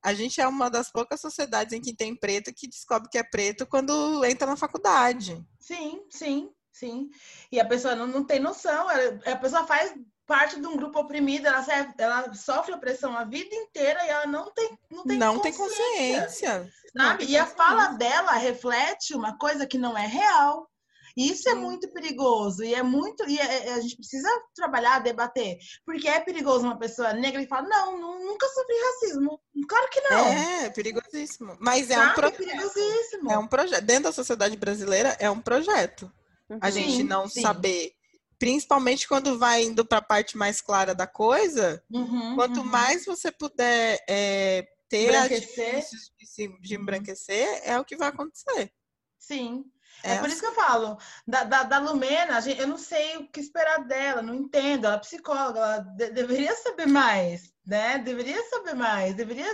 A 0.03 0.13
gente 0.13 0.41
é 0.41 0.47
uma 0.47 0.69
das 0.69 0.91
poucas 0.91 1.21
sociedades 1.21 1.73
em 1.73 1.81
que 1.81 1.95
tem 1.95 2.15
preto 2.15 2.53
que 2.53 2.67
descobre 2.67 3.09
que 3.09 3.17
é 3.17 3.23
preto 3.23 3.65
quando 3.65 4.23
entra 4.25 4.45
na 4.45 4.57
faculdade. 4.57 5.41
Sim, 5.59 6.03
sim, 6.09 6.51
sim. 6.71 7.09
E 7.51 7.59
a 7.59 7.65
pessoa 7.65 7.95
não, 7.95 8.05
não 8.05 8.23
tem 8.23 8.39
noção. 8.39 8.87
A 8.89 9.35
pessoa 9.37 9.65
faz 9.65 9.93
parte 10.25 10.59
de 10.59 10.67
um 10.67 10.75
grupo 10.75 10.99
oprimido, 10.99 11.47
ela, 11.47 11.65
ela 11.97 12.33
sofre 12.33 12.73
opressão 12.73 13.17
a 13.17 13.23
vida 13.23 13.53
inteira 13.55 14.05
e 14.05 14.09
ela 14.09 14.25
não 14.25 14.51
tem 14.51 14.77
não 14.89 15.03
tem 15.03 15.17
não 15.17 15.35
consciência. 15.35 15.51
Tem 15.51 16.21
consciência. 16.21 16.73
Sabe? 16.95 17.25
e 17.25 17.37
a 17.37 17.45
fala 17.45 17.87
dela 17.89 18.33
reflete 18.33 19.15
uma 19.15 19.37
coisa 19.37 19.65
que 19.65 19.77
não 19.77 19.97
é 19.97 20.05
real. 20.05 20.69
Isso 21.15 21.47
é 21.47 21.53
muito 21.53 21.87
perigoso 21.91 22.63
e 22.63 22.73
é 22.73 22.81
muito 22.81 23.27
e 23.29 23.37
é, 23.37 23.67
é, 23.67 23.73
a 23.73 23.79
gente 23.79 23.95
precisa 23.95 24.27
trabalhar, 24.55 24.99
debater, 24.99 25.57
porque 25.85 26.07
é 26.07 26.19
perigoso 26.19 26.65
uma 26.65 26.77
pessoa 26.77 27.13
negra 27.13 27.41
e 27.41 27.47
falar 27.47 27.67
não, 27.67 27.99
nunca 28.19 28.47
sofri 28.47 28.75
racismo. 28.81 29.39
Claro 29.67 29.89
que 29.91 30.01
não. 30.01 30.19
É, 30.19 30.69
perigosíssimo. 30.71 31.55
Mas 31.59 31.89
é 31.91 31.95
Sabe? 31.95 32.11
um 32.11 32.15
projeto. 32.15 32.37
Perigosíssimo. 32.37 33.31
É 33.31 33.37
um 33.37 33.47
projeto. 33.47 33.85
Dentro 33.85 34.03
da 34.03 34.11
sociedade 34.11 34.57
brasileira 34.57 35.15
é 35.19 35.29
um 35.29 35.39
projeto. 35.39 36.11
Uhum. 36.49 36.57
A 36.59 36.69
gente 36.71 37.03
não 37.03 37.27
sim. 37.27 37.41
saber 37.41 37.93
principalmente 38.39 39.07
quando 39.07 39.37
vai 39.37 39.63
indo 39.63 39.85
para 39.85 39.99
a 39.99 40.01
parte 40.01 40.35
mais 40.35 40.59
clara 40.59 40.93
da 40.93 41.07
coisa, 41.07 41.81
uhum, 41.89 42.35
quanto 42.35 42.59
uhum. 42.59 42.65
mais 42.65 43.05
você 43.05 43.31
puder 43.31 44.03
é, 44.09 44.67
ter 44.89 45.15
artifícios 45.15 46.11
de, 46.19 46.59
de 46.59 46.75
embranquecer, 46.75 47.61
é 47.63 47.79
o 47.79 47.85
que 47.85 47.95
vai 47.95 48.09
acontecer. 48.09 48.69
Sim. 49.17 49.63
É, 50.03 50.15
é 50.15 50.19
por 50.19 50.27
isso 50.27 50.41
que 50.41 50.45
eu 50.45 50.53
falo. 50.53 50.97
Da, 51.25 51.45
da, 51.45 51.63
da 51.63 51.79
Lumena, 51.79 52.41
gente, 52.41 52.59
eu 52.59 52.67
não 52.67 52.77
sei 52.77 53.17
o 53.17 53.27
que 53.27 53.39
esperar 53.39 53.85
dela, 53.85 54.21
não 54.21 54.35
entendo. 54.35 54.85
Ela 54.85 54.95
é 54.95 54.99
psicóloga, 54.99 55.59
ela 55.59 55.77
de, 55.79 56.09
deveria 56.11 56.53
saber 56.55 56.87
mais, 56.87 57.53
né? 57.65 57.97
Deveria 57.99 58.43
saber 58.49 58.73
mais, 58.73 59.15
deveria 59.15 59.47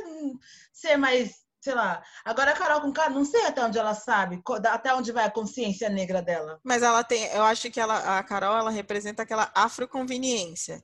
ser 0.74 0.98
mais, 0.98 1.44
sei 1.62 1.76
lá. 1.76 2.04
Agora 2.26 2.52
a 2.52 2.56
Carol 2.56 2.82
com 2.82 2.92
cara, 2.92 3.12
não 3.12 3.24
sei 3.24 3.46
até 3.46 3.64
onde 3.64 3.78
ela 3.78 3.94
sabe, 3.94 4.42
até 4.66 4.94
onde 4.94 5.12
vai 5.12 5.26
a 5.26 5.32
consciência 5.32 5.88
negra 5.88 6.22
dela. 6.22 6.60
Mas 6.64 6.82
ela 6.82 7.04
tem, 7.04 7.26
eu 7.28 7.44
acho 7.44 7.70
que 7.70 7.80
ela, 7.80 8.18
a 8.18 8.24
Carol, 8.24 8.58
ela 8.58 8.72
representa 8.72 9.22
aquela 9.22 9.52
afroconveniência, 9.54 10.84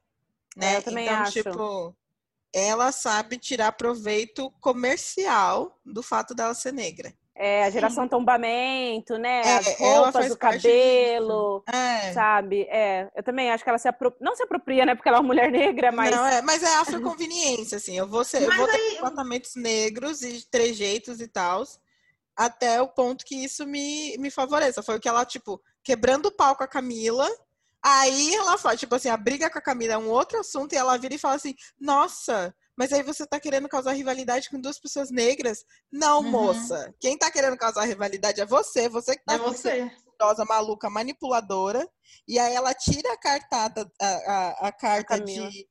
né? 0.55 0.75
É, 0.75 0.77
eu 0.77 0.83
também 0.83 1.07
então, 1.07 1.17
acho. 1.21 1.31
tipo, 1.31 1.97
ela 2.53 2.91
sabe 2.91 3.39
tirar 3.39 3.71
proveito 3.71 4.51
comercial 4.61 5.79
do 5.83 6.03
fato 6.03 6.35
dela 6.35 6.53
ser 6.53 6.71
negra. 6.71 7.11
É, 7.37 7.65
a 7.65 7.69
geração 7.69 8.05
Sim. 8.05 8.09
tombamento, 8.09 9.17
né? 9.17 9.41
É, 9.45 9.57
As 9.57 9.77
roupas, 9.77 10.31
o 10.31 10.37
cabelo, 10.37 11.63
é. 11.67 12.13
sabe? 12.13 12.61
É, 12.69 13.09
eu 13.13 13.21
também 13.21 13.51
acho 13.51 13.61
que 13.61 13.69
ela 13.69 13.77
se 13.77 13.89
apropria, 13.89 14.25
não 14.25 14.33
se 14.37 14.43
apropria, 14.43 14.85
né? 14.85 14.95
Porque 14.95 15.09
ela 15.09 15.17
é 15.17 15.19
uma 15.19 15.27
mulher 15.27 15.51
negra, 15.51 15.91
mas... 15.91 16.15
Não, 16.15 16.25
é, 16.25 16.41
mas 16.41 16.63
é 16.63 16.75
afroconveniência, 16.77 17.75
assim. 17.75 17.97
Eu 17.97 18.07
vou, 18.07 18.23
ser, 18.23 18.41
eu 18.41 18.55
vou 18.55 18.67
ter 18.67 18.95
comportamentos 18.95 19.53
negros 19.55 20.21
e 20.21 20.49
trejeitos 20.49 21.19
e 21.19 21.27
tal, 21.27 21.63
até 22.37 22.81
o 22.81 22.87
ponto 22.87 23.25
que 23.25 23.35
isso 23.35 23.67
me, 23.67 24.17
me 24.17 24.31
favoreça. 24.31 24.81
Foi 24.81 24.95
o 24.95 24.99
que 24.99 25.09
ela, 25.09 25.25
tipo, 25.25 25.61
quebrando 25.83 26.27
o 26.27 26.31
pau 26.31 26.55
com 26.55 26.63
a 26.63 26.67
Camila, 26.67 27.27
aí 27.83 28.33
ela 28.33 28.57
fala, 28.57 28.77
tipo 28.77 28.95
assim, 28.95 29.09
a 29.09 29.17
briga 29.17 29.49
com 29.49 29.59
a 29.59 29.61
Camila 29.61 29.93
é 29.93 29.97
um 29.97 30.09
outro 30.09 30.39
assunto, 30.39 30.71
e 30.71 30.77
ela 30.77 30.97
vira 30.97 31.15
e 31.15 31.19
fala 31.19 31.35
assim, 31.35 31.53
nossa 31.77 32.55
mas 32.77 32.91
aí 32.91 33.01
você 33.01 33.25
tá 33.25 33.39
querendo 33.39 33.69
causar 33.69 33.93
rivalidade 33.93 34.49
com 34.49 34.59
duas 34.59 34.77
pessoas 34.77 35.09
negras? 35.09 35.65
Não, 35.91 36.21
uhum. 36.21 36.29
moça. 36.29 36.93
Quem 36.99 37.17
tá 37.17 37.31
querendo 37.31 37.57
causar 37.57 37.85
rivalidade 37.85 38.41
é 38.41 38.45
você. 38.45 38.89
Você 38.89 39.15
que 39.15 39.23
tá 39.23 39.35
é 39.35 39.37
você. 39.37 39.83
Mentirosa, 39.83 40.45
maluca, 40.45 40.89
manipuladora. 40.89 41.87
E 42.27 42.37
aí 42.37 42.53
ela 42.53 42.73
tira 42.73 43.13
a 43.13 43.17
cartada, 43.17 43.89
a, 44.01 44.07
a, 44.07 44.67
a 44.67 44.71
carta 44.71 45.15
a 45.15 45.19
de. 45.19 45.67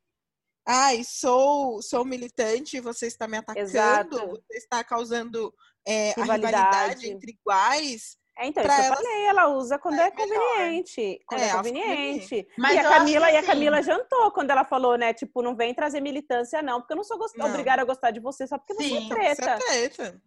Ai, 0.66 1.04
sou, 1.04 1.82
sou 1.82 2.06
militante, 2.06 2.80
você 2.80 3.06
está 3.06 3.28
me 3.28 3.36
atacando, 3.36 3.68
Exato. 3.68 4.26
você 4.28 4.56
está 4.56 4.82
causando 4.82 5.52
é, 5.86 6.14
rivalidade. 6.16 6.54
a 6.54 6.60
rivalidade 6.60 7.10
entre 7.10 7.32
iguais. 7.32 8.16
É, 8.36 8.48
então, 8.48 8.64
isso 8.64 8.74
que 8.74 8.82
eu 8.82 8.96
falei, 8.96 9.24
ela 9.26 9.48
usa 9.48 9.78
quando 9.78 10.00
é, 10.00 10.06
é 10.06 10.10
conveniente. 10.10 11.20
Quando 11.26 11.40
é, 11.40 11.48
é 11.48 11.52
conveniente. 11.52 12.48
Mas 12.58 12.74
e 12.74 12.78
a 12.78 12.88
Camila, 12.88 13.30
e 13.30 13.36
a 13.36 13.42
Camila 13.44 13.78
assim... 13.78 13.90
jantou 13.90 14.30
quando 14.32 14.50
ela 14.50 14.64
falou, 14.64 14.96
né? 14.98 15.14
Tipo, 15.14 15.40
não 15.40 15.54
vem 15.54 15.72
trazer 15.72 16.00
militância, 16.00 16.60
não, 16.60 16.80
porque 16.80 16.92
eu 16.92 16.96
não 16.96 17.04
sou 17.04 17.16
gost... 17.16 17.36
não. 17.36 17.46
obrigada 17.46 17.82
a 17.82 17.84
gostar 17.84 18.10
de 18.10 18.18
você 18.18 18.46
só 18.46 18.58
porque 18.58 18.74
Sim, 18.74 19.08
você 19.08 19.14
é 19.14 19.34
preta. 19.34 19.42
Você 19.42 19.50
é 19.50 19.88
preta. 19.88 20.22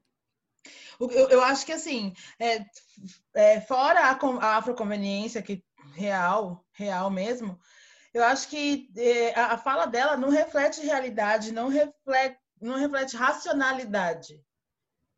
Eu, 1.00 1.30
eu 1.30 1.44
acho 1.44 1.66
que 1.66 1.74
assim, 1.74 2.14
é, 2.40 2.66
é, 3.36 3.62
fora 3.62 4.00
a, 4.00 4.12
a 4.12 4.58
afroconveniência, 4.58 5.42
que 5.42 5.64
real, 5.94 6.66
real 6.72 7.10
mesmo, 7.10 7.60
eu 8.14 8.24
acho 8.24 8.48
que 8.48 8.90
é, 8.98 9.38
a, 9.38 9.54
a 9.54 9.58
fala 9.58 9.86
dela 9.86 10.18
não 10.18 10.30
reflete 10.30 10.82
realidade, 10.82 11.52
não 11.52 11.68
reflete, 11.68 12.40
não 12.60 12.78
reflete 12.78 13.16
racionalidade. 13.16 14.42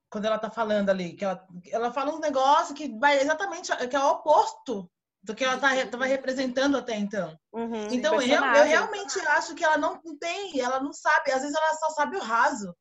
Quando 0.09 0.25
ela 0.25 0.39
tá 0.39 0.49
falando 0.49 0.89
ali, 0.89 1.13
que 1.13 1.23
ela, 1.23 1.47
ela 1.71 1.93
fala 1.93 2.13
um 2.13 2.19
negócio 2.19 2.75
que 2.75 2.97
vai 2.97 3.19
exatamente, 3.19 3.71
que 3.87 3.95
é 3.95 3.99
o 3.99 4.09
oposto 4.09 4.89
do 5.21 5.35
que 5.35 5.43
ela 5.43 5.57
tá, 5.57 5.69
tava 5.87 6.05
representando 6.05 6.77
até 6.77 6.95
então. 6.95 7.37
Uhum, 7.53 7.87
então, 7.91 8.21
eu, 8.21 8.27
eu 8.27 8.63
realmente 8.63 9.19
acho 9.27 9.53
que 9.53 9.63
ela 9.63 9.77
não 9.77 10.01
tem, 10.19 10.59
ela 10.59 10.79
não 10.79 10.93
sabe, 10.93 11.31
às 11.31 11.41
vezes 11.41 11.55
ela 11.55 11.73
só 11.75 11.89
sabe 11.91 12.17
o 12.17 12.21
raso. 12.21 12.73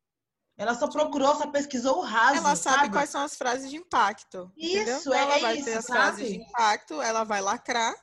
Ela 0.57 0.75
só 0.75 0.89
procurou, 0.89 1.37
só 1.37 1.47
pesquisou 1.49 1.99
o 1.99 2.03
raso. 2.03 2.39
Ela 2.39 2.57
sabe, 2.57 2.77
sabe? 2.79 2.93
quais 2.93 3.11
são 3.11 3.23
as 3.23 3.37
frases 3.37 3.71
de 3.71 3.77
impacto. 3.77 4.51
Isso, 4.57 5.13
é, 5.13 5.19
ela 5.19 5.39
vai 5.39 5.57
isso, 5.57 5.65
ter 5.67 5.79
as 5.79 5.85
sabe? 5.85 5.99
frases 5.99 6.29
de 6.29 6.37
impacto, 6.37 7.01
ela 7.01 7.23
vai 7.23 7.41
lacrar. 7.41 7.95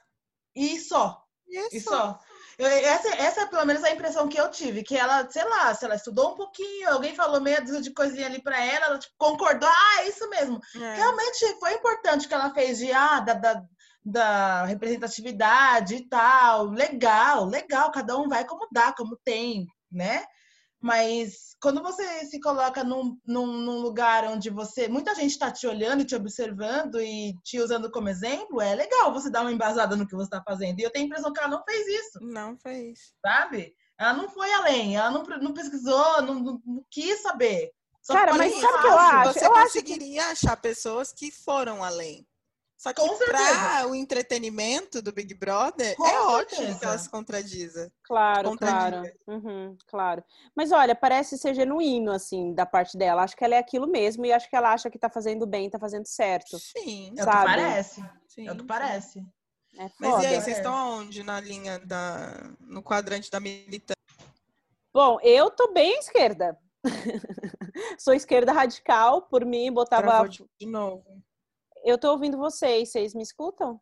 E 0.55 0.79
só. 0.79 1.21
Isso. 1.47 1.75
E 1.75 1.81
só. 1.81 2.19
Eu, 2.57 2.67
essa, 2.67 3.09
essa 3.15 3.41
é 3.41 3.45
pelo 3.47 3.65
menos 3.65 3.83
a 3.83 3.91
impressão 3.91 4.27
que 4.27 4.39
eu 4.39 4.49
tive, 4.49 4.83
que 4.83 4.95
ela, 4.95 5.29
sei 5.29 5.43
lá, 5.43 5.73
se 5.73 5.83
ela 5.85 5.95
estudou 5.95 6.31
um 6.31 6.35
pouquinho, 6.35 6.89
alguém 6.89 7.15
falou 7.15 7.41
meia 7.41 7.61
dúzia 7.61 7.81
de 7.81 7.93
coisinha 7.93 8.27
ali 8.27 8.41
para 8.41 8.63
ela, 8.63 8.85
ela 8.87 8.99
tipo, 8.99 9.13
concordou, 9.17 9.67
ah, 9.67 10.01
é 10.01 10.09
isso 10.09 10.29
mesmo. 10.29 10.59
É. 10.75 10.95
Realmente 10.95 11.59
foi 11.59 11.73
importante 11.73 12.27
que 12.27 12.33
ela 12.33 12.53
fez 12.53 12.77
de, 12.77 12.91
ah, 12.91 13.19
da, 13.19 13.33
da, 13.33 13.63
da, 14.03 14.65
representatividade 14.65 15.95
e 15.95 16.07
tal, 16.07 16.65
legal, 16.67 17.45
legal, 17.45 17.91
cada 17.91 18.17
um 18.17 18.29
vai 18.29 18.45
como 18.45 18.67
dá, 18.71 18.93
como 18.93 19.17
tem, 19.23 19.65
né? 19.91 20.23
Mas 20.81 21.55
quando 21.61 21.81
você 21.81 22.25
se 22.25 22.39
coloca 22.39 22.83
num, 22.83 23.17
num, 23.25 23.47
num 23.47 23.79
lugar 23.79 24.25
onde 24.25 24.49
você 24.49 24.87
muita 24.87 25.15
gente 25.15 25.31
está 25.31 25.49
te 25.51 25.65
olhando, 25.65 26.05
te 26.05 26.15
observando 26.15 27.01
e 27.01 27.33
te 27.43 27.59
usando 27.59 27.89
como 27.89 28.09
exemplo, 28.09 28.61
é 28.61 28.75
legal 28.75 29.11
você 29.11 29.29
dar 29.29 29.41
uma 29.41 29.51
embasada 29.51 29.95
no 29.95 30.07
que 30.07 30.15
você 30.15 30.25
está 30.25 30.43
fazendo. 30.43 30.79
E 30.79 30.83
eu 30.83 30.91
tenho 30.91 31.05
a 31.05 31.07
impressão 31.07 31.33
que 31.33 31.39
ela 31.39 31.49
não 31.49 31.63
fez 31.63 31.87
isso. 31.87 32.19
Não 32.21 32.57
fez. 32.57 33.13
Sabe? 33.25 33.73
Ela 33.99 34.13
não 34.13 34.29
foi 34.29 34.51
além, 34.53 34.97
ela 34.97 35.09
não, 35.09 35.23
não 35.23 35.53
pesquisou, 35.53 36.21
não, 36.21 36.35
não, 36.35 36.61
não 36.65 36.85
quis 36.91 37.21
saber. 37.21 37.71
Só 38.01 38.13
Cara, 38.13 38.35
mas 38.35 38.53
sabe 38.53 38.77
o 38.77 38.81
que 38.81 38.87
eu 38.87 38.99
acho? 38.99 39.33
Você 39.33 39.45
eu 39.47 39.51
conseguiria 39.51 40.21
acho 40.27 40.41
que... 40.41 40.45
achar 40.45 40.57
pessoas 40.57 41.11
que 41.11 41.31
foram 41.31 41.83
além. 41.83 42.27
Só 42.77 42.93
que 42.93 43.01
para 43.25 43.87
o 43.87 43.95
entretenimento 43.95 45.01
do 45.01 45.11
Big 45.11 45.33
Brother, 45.33 45.95
Com 45.95 46.05
é 46.05 46.09
certeza. 46.09 46.31
ótimo 46.31 46.79
que 46.79 46.85
ela 46.85 46.97
se 46.97 47.09
contradiza. 47.09 47.91
Claro, 48.03 48.57
claro. 48.57 49.01
Uhum, 49.27 49.77
claro. 49.87 50.23
Mas 50.55 50.71
olha, 50.71 50.93
parece 50.93 51.37
ser 51.37 51.55
genuíno, 51.55 52.11
assim, 52.11 52.53
da 52.53 52.65
parte 52.65 52.97
dela. 52.97 53.23
Acho 53.23 53.35
que 53.35 53.43
ela 53.43 53.55
é 53.55 53.57
aquilo 53.57 53.87
mesmo 53.87 54.25
e 54.25 54.33
acho 54.33 54.49
que 54.49 54.55
ela 54.55 54.73
acha 54.73 54.89
que 54.89 54.99
tá 54.99 55.09
fazendo 55.09 55.47
bem, 55.47 55.69
tá 55.69 55.79
fazendo 55.79 56.05
certo. 56.05 56.59
Sim. 56.59 57.13
Sabe? 57.15 57.19
É 57.19 57.23
o 57.23 57.39
que 57.39 57.45
parece. 57.45 58.09
Sim, 58.27 58.47
é 58.47 58.51
o 58.51 58.57
que 58.57 58.63
parece. 58.65 59.19
É 59.77 59.89
Mas 59.99 60.23
e 60.23 60.27
aí, 60.27 60.41
vocês 60.41 60.57
estão 60.57 60.73
aonde 60.73 61.23
na 61.23 61.39
linha 61.39 61.79
da. 61.79 62.51
no 62.59 62.83
quadrante 62.83 63.31
da 63.31 63.39
militância? 63.39 63.95
Bom, 64.93 65.17
eu 65.21 65.49
tô 65.49 65.73
bem 65.73 65.95
à 65.95 65.99
esquerda. 65.99 66.57
Sou 67.99 68.13
esquerda 68.13 68.53
radical, 68.53 69.23
por 69.23 69.43
mim, 69.45 69.71
botava. 69.71 70.27
de 70.29 70.65
novo. 70.65 71.24
Eu 71.85 71.99
tô 71.99 72.11
ouvindo 72.11 72.35
vocês, 72.35 72.91
vocês 72.91 73.13
me 73.13 73.21
escutam? 73.21 73.79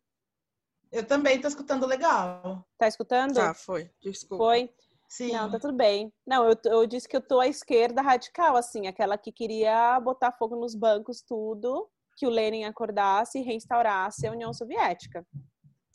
Eu 0.92 1.06
também 1.06 1.40
tô 1.40 1.48
escutando 1.48 1.86
legal. 1.86 2.62
Tá 2.76 2.86
escutando? 2.86 3.32
Tá, 3.32 3.54
foi. 3.54 3.90
Desculpa. 4.02 4.44
Foi? 4.44 4.70
Sim. 5.08 5.32
Não, 5.32 5.50
tá 5.50 5.58
tudo 5.58 5.74
bem. 5.74 6.12
Não, 6.26 6.46
eu, 6.46 6.54
eu 6.66 6.86
disse 6.86 7.08
que 7.08 7.16
eu 7.16 7.26
tô 7.26 7.40
à 7.40 7.48
esquerda 7.48 8.02
radical, 8.02 8.56
assim, 8.56 8.86
aquela 8.86 9.16
que 9.16 9.32
queria 9.32 9.98
botar 10.00 10.32
fogo 10.32 10.54
nos 10.54 10.74
bancos, 10.74 11.22
tudo, 11.22 11.88
que 12.18 12.26
o 12.26 12.30
Lenin 12.30 12.64
acordasse 12.64 13.38
e 13.38 13.42
reinstaurasse 13.42 14.26
a 14.26 14.32
União 14.32 14.52
Soviética. 14.52 15.26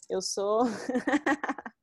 Eu 0.10 0.24
sou. 0.24 0.64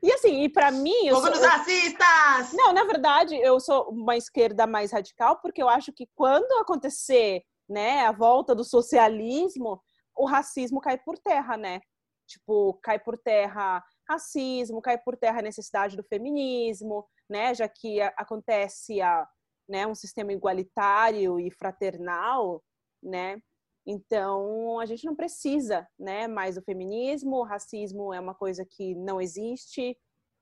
e 0.00 0.12
assim, 0.12 0.44
e 0.44 0.48
para 0.48 0.70
mim. 0.70 1.08
Eu 1.08 1.16
Fogo 1.16 1.26
sou... 1.26 1.36
nos 1.36 1.44
racistas! 1.44 2.52
Não, 2.52 2.72
na 2.72 2.84
verdade, 2.84 3.34
eu 3.34 3.58
sou 3.58 3.88
uma 3.88 4.16
esquerda 4.16 4.64
mais 4.64 4.92
radical, 4.92 5.40
porque 5.40 5.60
eu 5.60 5.68
acho 5.68 5.92
que 5.92 6.08
quando 6.14 6.52
acontecer 6.60 7.42
né, 7.68 8.06
a 8.06 8.12
volta 8.12 8.54
do 8.54 8.64
socialismo, 8.64 9.82
o 10.16 10.26
racismo 10.26 10.80
cai 10.80 10.98
por 10.98 11.18
terra, 11.18 11.56
né? 11.56 11.80
Tipo, 12.26 12.78
cai 12.82 12.98
por 12.98 13.18
terra 13.18 13.82
racismo, 14.08 14.80
cai 14.80 14.98
por 14.98 15.16
terra 15.16 15.40
a 15.40 15.42
necessidade 15.42 15.96
do 15.96 16.04
feminismo, 16.04 17.06
né? 17.28 17.54
Já 17.54 17.68
que 17.68 18.00
acontece 18.00 19.00
a, 19.00 19.26
né, 19.68 19.86
um 19.86 19.94
sistema 19.94 20.32
igualitário 20.32 21.40
e 21.40 21.50
fraternal, 21.50 22.62
né? 23.02 23.38
Então, 23.86 24.78
a 24.80 24.86
gente 24.86 25.04
não 25.04 25.14
precisa, 25.14 25.86
né, 25.98 26.26
mais 26.26 26.54
do 26.54 26.62
feminismo, 26.62 27.36
o 27.36 27.44
racismo 27.44 28.14
é 28.14 28.20
uma 28.20 28.34
coisa 28.34 28.64
que 28.68 28.94
não 28.94 29.20
existe 29.20 29.94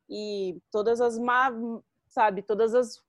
e 0.08 0.60
todas 0.70 1.00
as 1.00 1.18
má, 1.18 1.50
sabe, 2.08 2.42
todas 2.42 2.72
as 2.74 3.00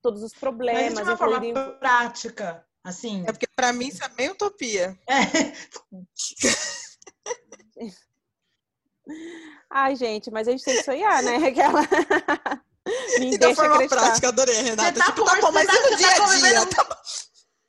todos 0.00 0.22
os 0.22 0.34
problemas, 0.34 0.94
Mas 0.94 1.04
de 1.04 1.10
uma 1.10 1.16
forma 1.16 1.72
prática, 1.78 2.66
Assim. 2.84 3.24
É 3.26 3.32
porque 3.32 3.46
para 3.54 3.72
mim 3.72 3.88
isso 3.88 4.02
é 4.02 4.08
meio 4.08 4.32
utopia. 4.32 4.98
É. 5.08 5.20
Ai, 9.70 9.94
gente, 9.96 10.30
mas 10.30 10.46
a 10.46 10.50
gente 10.50 10.64
tem 10.64 10.76
que 10.76 10.82
sonhar, 10.82 11.22
né? 11.22 11.36
Aquela. 11.48 11.80
Me 13.18 13.34
e 13.34 13.38
da 13.38 13.54
forma 13.54 13.74
acreditar. 13.74 14.00
prática, 14.00 14.28
adorei, 14.28 14.60
Renata. 14.62 14.92
Você 14.92 14.98
tá, 14.98 15.06
tipo, 15.06 15.24
tá 15.24 15.40
bom, 15.40 15.52
mas 15.52 15.66
tá, 15.66 15.72
no 15.72 15.96
dia 15.96 16.08
a 16.08 16.36
dia? 16.36 16.66
Tá 16.66 17.02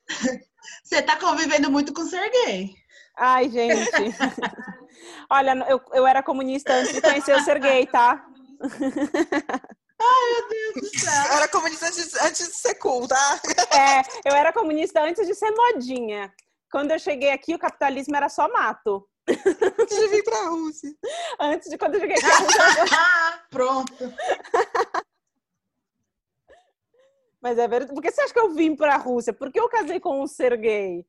você 0.83 1.01
tá 1.01 1.15
convivendo 1.17 1.71
muito 1.71 1.93
com 1.93 2.01
o 2.01 2.09
Serguei. 2.09 2.75
Ai, 3.17 3.49
gente. 3.49 3.89
Olha, 5.29 5.51
eu, 5.69 5.81
eu 5.93 6.05
era 6.07 6.23
comunista 6.23 6.73
antes 6.73 6.93
de 6.93 7.01
conhecer 7.01 7.35
o 7.35 7.43
Serguei, 7.43 7.87
tá? 7.87 8.25
Ai, 10.03 10.31
meu 10.31 10.49
Deus 10.49 10.91
do 10.91 10.99
céu. 10.99 11.23
Eu 11.29 11.37
era 11.37 11.47
comunista 11.47 11.87
antes, 11.87 12.13
antes 12.15 12.47
de 12.47 12.55
ser 12.55 12.75
cool, 12.75 13.07
tá? 13.07 13.41
É, 13.71 14.29
eu 14.29 14.35
era 14.35 14.51
comunista 14.51 15.01
antes 15.01 15.25
de 15.25 15.33
ser 15.33 15.51
modinha. 15.51 16.33
Quando 16.71 16.91
eu 16.91 16.99
cheguei 16.99 17.31
aqui, 17.31 17.55
o 17.55 17.59
capitalismo 17.59 18.15
era 18.15 18.29
só 18.29 18.51
mato. 18.51 19.07
Antes 19.27 19.97
de 19.97 20.07
vir 20.07 20.23
pra 20.23 20.49
Rússia. 20.49 20.91
Antes 21.39 21.69
de 21.69 21.77
quando 21.77 21.95
eu 21.95 22.01
cheguei 22.01 22.17
aqui. 22.17 22.25
Rússia... 22.25 22.63
Pronto. 23.49 24.13
Mas 27.41 27.57
é 27.57 27.67
verdade. 27.67 27.93
Por 27.93 28.01
que 28.01 28.11
você 28.11 28.21
acha 28.21 28.33
que 28.33 28.39
eu 28.39 28.53
vim 28.53 28.75
pra 28.75 28.97
Rússia? 28.97 29.33
Por 29.33 29.51
que 29.51 29.59
eu 29.59 29.69
casei 29.69 29.99
com 29.99 30.21
um 30.21 30.27
ser 30.27 30.57
gay? 30.57 31.05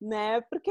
Né? 0.00 0.40
Porque 0.42 0.70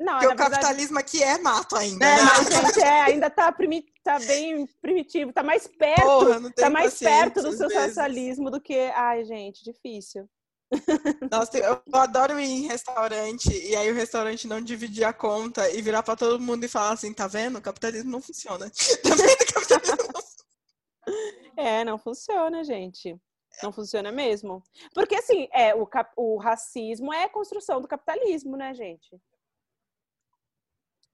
não, 0.00 0.14
Porque 0.14 0.26
o 0.26 0.28
verdade... 0.28 0.50
capitalismo 0.50 0.98
aqui 0.98 1.22
é 1.22 1.38
mato 1.38 1.76
ainda. 1.76 2.04
É, 2.04 2.16
né? 2.16 2.22
mas, 2.22 2.48
gente, 2.48 2.80
é, 2.80 3.00
ainda 3.00 3.30
tá, 3.30 3.50
primi... 3.52 3.84
tá 4.02 4.18
bem 4.18 4.66
primitivo, 4.80 5.32
tá 5.32 5.42
mais 5.42 5.66
perto, 5.66 6.02
Porra, 6.02 6.52
tá 6.52 6.70
mais 6.70 6.98
perto 6.98 7.42
do 7.42 7.52
seu 7.52 7.70
socialismo 7.70 8.50
do 8.50 8.60
que. 8.60 8.78
Ai, 8.94 9.24
gente, 9.24 9.64
difícil. 9.64 10.28
Nossa, 11.30 11.58
eu 11.58 11.82
adoro 11.92 12.38
ir 12.38 12.44
em 12.44 12.66
restaurante 12.66 13.50
e 13.50 13.74
aí 13.74 13.90
o 13.90 13.94
restaurante 13.94 14.46
não 14.46 14.60
dividir 14.60 15.04
a 15.04 15.12
conta 15.12 15.68
e 15.70 15.80
virar 15.80 16.02
para 16.02 16.16
todo 16.16 16.40
mundo 16.40 16.64
e 16.64 16.68
falar 16.68 16.92
assim, 16.92 17.12
tá 17.12 17.26
vendo? 17.26 17.58
O 17.58 17.62
capitalismo 17.62 18.10
não 18.10 18.20
funciona. 18.20 18.70
Tá 19.02 19.14
vendo? 19.14 19.42
O 19.42 19.54
capitalismo 19.54 20.12
não... 20.12 21.64
É, 21.64 21.84
não 21.84 21.98
funciona, 21.98 22.62
gente. 22.62 23.18
Não 23.62 23.72
funciona 23.72 24.12
mesmo. 24.12 24.62
Porque, 24.94 25.16
assim, 25.16 25.48
é, 25.52 25.74
o, 25.74 25.86
cap... 25.86 26.12
o 26.16 26.36
racismo 26.36 27.12
é 27.12 27.24
a 27.24 27.28
construção 27.28 27.80
do 27.80 27.88
capitalismo, 27.88 28.56
né, 28.56 28.72
gente? 28.74 29.20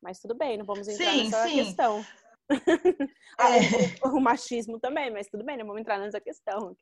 Mas 0.05 0.20
tudo 0.20 0.34
bem, 0.34 0.59
não 0.59 0.66
vamos 0.66 0.86
entrar 0.86 1.12
sim, 1.12 1.24
nessa 1.24 1.48
sim. 1.48 1.64
questão. 1.64 2.07
É. 3.36 4.07
o, 4.07 4.20
machismo 4.20 4.78
também, 4.78 5.11
mas 5.11 5.26
tudo 5.26 5.42
bem, 5.42 5.57
não 5.57 5.66
vamos 5.66 5.80
entrar 5.80 5.98
nessa 5.98 6.20
questão. 6.20 6.76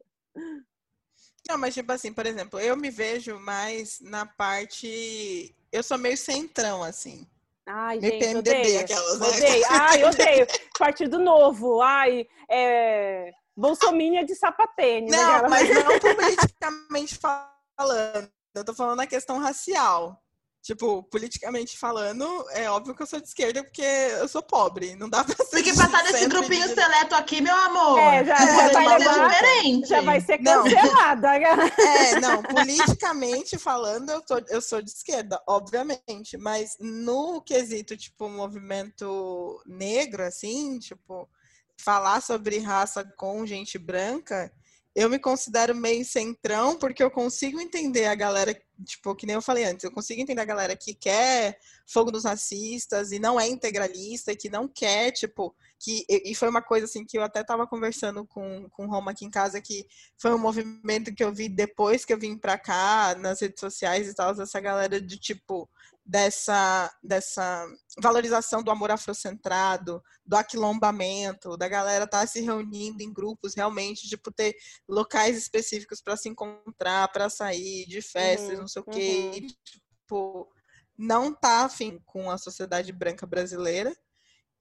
Não, 1.48 1.56
mas 1.56 1.72
tipo 1.72 1.90
assim, 1.92 2.12
por 2.12 2.26
exemplo, 2.26 2.60
eu 2.60 2.76
me 2.76 2.90
vejo 2.90 3.38
mais 3.38 3.98
na 4.00 4.26
parte. 4.26 5.54
Eu 5.70 5.82
sou 5.82 5.96
meio 5.96 6.16
centrão, 6.16 6.82
assim. 6.82 7.26
Ai, 7.64 8.00
meio 8.00 8.12
gente, 8.12 8.24
PMDB, 8.24 8.60
odeio. 8.60 8.80
aquelas, 8.80 9.18
né? 9.18 9.28
Odeio. 9.28 9.64
Ai, 9.70 10.04
odeio. 10.04 10.46
Partido 10.78 11.18
Novo. 11.18 11.80
Ai, 11.80 12.26
é... 12.50 13.32
Bolsominion 13.56 14.24
de 14.24 14.34
sapatênis. 14.34 15.10
Não, 15.10 15.48
mas 15.48 15.70
não 15.70 15.98
politicamente 16.00 17.16
falando. 17.16 18.30
Eu 18.54 18.64
tô 18.64 18.74
falando 18.74 18.98
na 18.98 19.06
questão 19.06 19.38
racial. 19.38 20.21
Tipo, 20.62 21.02
politicamente 21.02 21.76
falando, 21.76 22.24
é 22.52 22.70
óbvio 22.70 22.94
que 22.94 23.02
eu 23.02 23.06
sou 23.06 23.20
de 23.20 23.26
esquerda 23.26 23.64
porque 23.64 23.82
eu 23.82 24.28
sou 24.28 24.40
pobre. 24.40 24.94
Não 24.94 25.10
dá 25.10 25.24
pra 25.24 25.34
ser. 25.44 25.56
Tem 25.56 25.64
que 25.64 25.76
passar 25.76 26.04
desse 26.04 26.28
grupinho 26.28 26.68
de... 26.68 26.74
seleto 26.74 27.16
aqui, 27.16 27.40
meu 27.40 27.56
amor. 27.56 27.98
É, 27.98 28.24
já, 28.24 28.36
já 28.36 28.70
vai 28.70 28.98
levar, 28.98 29.28
diferente. 29.28 29.88
Já 29.88 30.00
vai 30.02 30.20
ser 30.20 30.38
cancelada. 30.38 31.34
É, 31.34 32.20
não, 32.20 32.40
politicamente 32.44 33.58
falando, 33.58 34.10
eu, 34.10 34.22
tô, 34.22 34.38
eu 34.48 34.62
sou 34.62 34.80
de 34.80 34.90
esquerda, 34.90 35.42
obviamente. 35.48 36.36
Mas 36.38 36.76
no 36.78 37.42
quesito, 37.42 37.96
tipo, 37.96 38.28
movimento 38.28 39.60
negro, 39.66 40.22
assim, 40.22 40.78
tipo, 40.78 41.28
falar 41.76 42.22
sobre 42.22 42.60
raça 42.60 43.04
com 43.16 43.44
gente 43.44 43.78
branca, 43.78 44.52
eu 44.94 45.08
me 45.08 45.18
considero 45.18 45.74
meio 45.74 46.04
centrão 46.04 46.78
porque 46.78 47.02
eu 47.02 47.10
consigo 47.10 47.60
entender 47.60 48.06
a 48.06 48.14
galera, 48.14 48.54
tipo, 48.84 49.14
que 49.14 49.26
nem 49.26 49.34
eu 49.34 49.42
falei 49.42 49.64
antes, 49.64 49.84
eu 49.84 49.90
consigo 49.90 50.20
entender 50.20 50.42
a 50.42 50.46
galera 50.46 50.76
que 50.76 50.94
quer 50.94 51.58
fogo 51.86 52.10
nos 52.10 52.24
racistas 52.24 53.10
e 53.10 53.18
não 53.18 53.40
é 53.40 53.48
integralista, 53.48 54.36
que 54.36 54.50
não 54.50 54.68
quer, 54.68 55.10
tipo, 55.12 55.54
que 55.78 56.04
e 56.08 56.34
foi 56.34 56.48
uma 56.48 56.62
coisa 56.62 56.84
assim 56.84 57.04
que 57.04 57.18
eu 57.18 57.22
até 57.22 57.40
estava 57.40 57.66
conversando 57.66 58.24
com 58.26 58.68
com 58.70 58.86
Roma 58.86 59.10
aqui 59.10 59.24
em 59.24 59.30
casa 59.30 59.60
que 59.60 59.86
foi 60.16 60.32
um 60.32 60.38
movimento 60.38 61.14
que 61.14 61.24
eu 61.24 61.32
vi 61.32 61.48
depois 61.48 62.04
que 62.04 62.12
eu 62.12 62.18
vim 62.18 62.36
para 62.36 62.58
cá 62.58 63.16
nas 63.18 63.40
redes 63.40 63.60
sociais 63.60 64.08
e 64.08 64.14
tal, 64.14 64.30
essa 64.40 64.60
galera 64.60 65.00
de 65.00 65.18
tipo 65.18 65.68
dessa, 66.04 66.92
dessa 67.02 67.66
valorização 67.98 68.62
do 68.62 68.70
amor 68.70 68.90
afrocentrado, 68.90 70.02
do 70.24 70.36
aquilombamento, 70.36 71.56
da 71.56 71.68
galera 71.68 72.04
estar 72.04 72.20
tá 72.20 72.26
se 72.26 72.40
reunindo 72.40 73.02
em 73.02 73.12
grupos 73.12 73.54
realmente, 73.54 74.08
tipo, 74.08 74.32
ter 74.32 74.54
locais 74.88 75.36
específicos 75.36 76.00
para 76.00 76.16
se 76.16 76.28
encontrar, 76.28 77.08
para 77.12 77.30
sair 77.30 77.86
de 77.86 78.02
festas, 78.02 78.54
uhum, 78.54 78.60
não 78.60 78.68
sei 78.68 78.82
o 78.82 78.84
quê. 78.84 79.20
Uhum. 79.24 79.34
E, 79.34 79.46
tipo, 79.64 80.52
não 80.98 81.32
tá 81.32 81.64
afim 81.64 82.00
com 82.04 82.30
a 82.30 82.38
sociedade 82.38 82.92
branca 82.92 83.26
brasileira. 83.26 83.96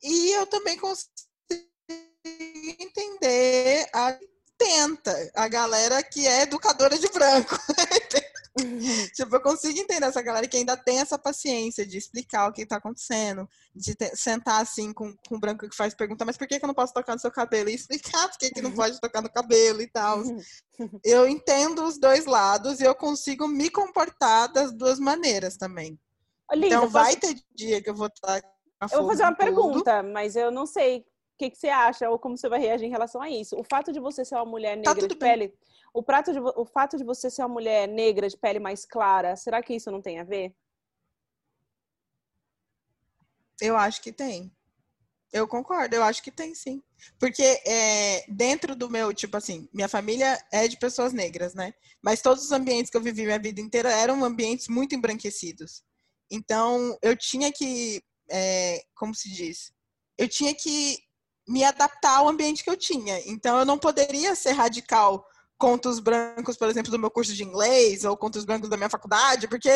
E 0.04 0.32
eu 0.32 0.48
também 0.48 0.78
consigo 0.78 1.10
entender 2.24 3.90
a 3.94 4.18
tenta, 4.58 5.32
a 5.36 5.48
galera 5.48 6.04
que 6.04 6.28
é 6.28 6.44
educadora 6.44 6.98
de 6.98 7.10
branco. 7.10 7.58
tipo, 9.16 9.36
eu 9.36 9.42
consigo 9.42 9.80
entender 9.80 10.06
essa 10.06 10.22
galera 10.22 10.48
que 10.48 10.58
ainda 10.58 10.76
tem 10.76 11.00
essa 11.00 11.18
paciência 11.18 11.86
de 11.86 11.98
explicar 11.98 12.50
o 12.50 12.52
que 12.52 12.64
está 12.64 12.78
acontecendo, 12.78 13.48
de 13.74 13.96
sentar 14.14 14.62
assim 14.62 14.92
com, 14.92 15.16
com 15.28 15.36
o 15.36 15.40
branco 15.40 15.70
que 15.70 15.76
faz 15.76 15.94
pergunta, 15.94 16.26
mas 16.26 16.38
por 16.38 16.48
que, 16.48 16.60
que 16.60 16.66
eu 16.66 16.68
não 16.68 16.74
posso 16.74 16.94
tocar 16.94 17.14
no 17.14 17.20
seu 17.20 17.32
cabelo? 17.32 17.70
E 17.70 17.76
explicar 17.76 18.28
por 18.30 18.38
que, 18.38 18.52
que 18.52 18.62
não 18.62 18.72
pode 18.72 19.00
tocar 19.00 19.22
no 19.22 19.32
cabelo 19.32 19.82
e 19.82 19.88
tal. 19.88 20.22
Eu 21.06 21.28
entendo 21.28 21.84
os 21.84 22.00
dois 22.00 22.26
lados 22.26 22.80
e 22.80 22.84
eu 22.84 22.96
consigo 22.96 23.48
me 23.48 23.70
comportar 23.70 24.52
das 24.52 24.72
duas 24.72 24.98
maneiras 24.98 25.56
também. 25.56 26.00
então 26.56 26.90
vai 26.90 27.16
ter 27.16 27.36
dia 27.54 27.84
que 27.84 27.88
eu 27.88 27.94
vou 27.94 28.08
estar. 28.08 28.42
Eu 28.92 29.02
vou 29.02 29.10
fazer 29.10 29.22
uma 29.22 29.36
pergunta, 29.36 30.02
mas 30.02 30.36
eu 30.36 30.50
não 30.50 30.66
sei 30.66 31.06
o 31.34 31.38
que, 31.38 31.50
que, 31.50 31.58
você 31.58 31.70
acha 31.70 32.10
ou 32.10 32.20
como 32.20 32.38
você 32.38 32.48
vai 32.48 32.60
reagir 32.60 32.86
em 32.86 32.92
relação 32.92 33.22
a 33.22 33.30
isso. 33.30 33.58
O 33.58 33.64
fato 33.64 33.92
de 33.92 34.00
você 34.00 34.24
ser 34.24 34.36
uma 34.36 34.46
mulher 34.46 34.82
tá 34.82 34.94
negra 34.94 35.08
tá 35.08 35.08
de 35.08 35.16
pele, 35.16 35.48
bem. 35.48 35.58
O, 35.94 36.04
prato 36.04 36.32
de, 36.32 36.40
o 36.40 36.66
fato 36.66 36.98
de 36.98 37.04
você 37.04 37.30
ser 37.30 37.42
uma 37.42 37.50
mulher 37.50 37.88
negra 37.88 38.30
de 38.30 38.38
pele 38.38 38.60
mais 38.60 38.86
clara, 38.86 39.36
será 39.36 39.62
que 39.62 39.74
isso 39.74 39.92
não 39.92 40.02
tem 40.02 40.20
a 40.20 40.24
ver? 40.24 40.56
Eu 43.60 43.76
acho 43.78 44.02
que 44.02 44.12
tem. 44.12 44.52
Eu 45.32 45.48
concordo, 45.48 45.96
eu 45.96 46.04
acho 46.04 46.22
que 46.22 46.32
tem 46.32 46.54
sim. 46.54 46.84
Porque 47.18 47.44
é, 47.66 48.26
dentro 48.28 48.76
do 48.76 48.90
meu, 48.90 49.14
tipo 49.14 49.38
assim, 49.38 49.70
minha 49.74 49.88
família 49.88 50.38
é 50.52 50.68
de 50.68 50.78
pessoas 50.78 51.14
negras, 51.14 51.54
né? 51.54 51.74
Mas 52.02 52.22
todos 52.22 52.44
os 52.44 52.52
ambientes 52.52 52.92
que 52.92 52.98
eu 52.98 53.02
vivi 53.02 53.24
minha 53.24 53.40
vida 53.40 53.62
inteira 53.62 53.90
eram 53.92 54.24
ambientes 54.26 54.68
muito 54.68 54.94
embranquecidos. 54.94 55.84
Então, 56.30 56.98
eu 57.02 57.16
tinha 57.16 57.52
que, 57.52 58.04
é, 58.30 58.84
como 58.94 59.16
se 59.16 59.30
diz? 59.32 59.72
Eu 60.18 60.28
tinha 60.28 60.54
que 60.54 60.98
me 61.52 61.64
adaptar 61.64 62.18
ao 62.18 62.30
ambiente 62.30 62.64
que 62.64 62.70
eu 62.70 62.78
tinha. 62.78 63.20
Então, 63.28 63.60
eu 63.60 63.66
não 63.66 63.78
poderia 63.78 64.34
ser 64.36 64.52
radical 64.52 65.26
contra 65.58 65.92
os 65.92 66.00
brancos, 66.00 66.58
por 66.58 66.70
exemplo, 66.70 66.90
do 66.90 66.98
meu 66.98 67.12
curso 67.12 67.34
de 67.34 67.44
inglês, 67.44 68.04
ou 68.04 68.18
contra 68.18 68.40
os 68.40 68.46
brancos 68.46 68.70
da 68.70 68.78
minha 68.78 68.90
faculdade, 68.90 69.48
porque 69.48 69.70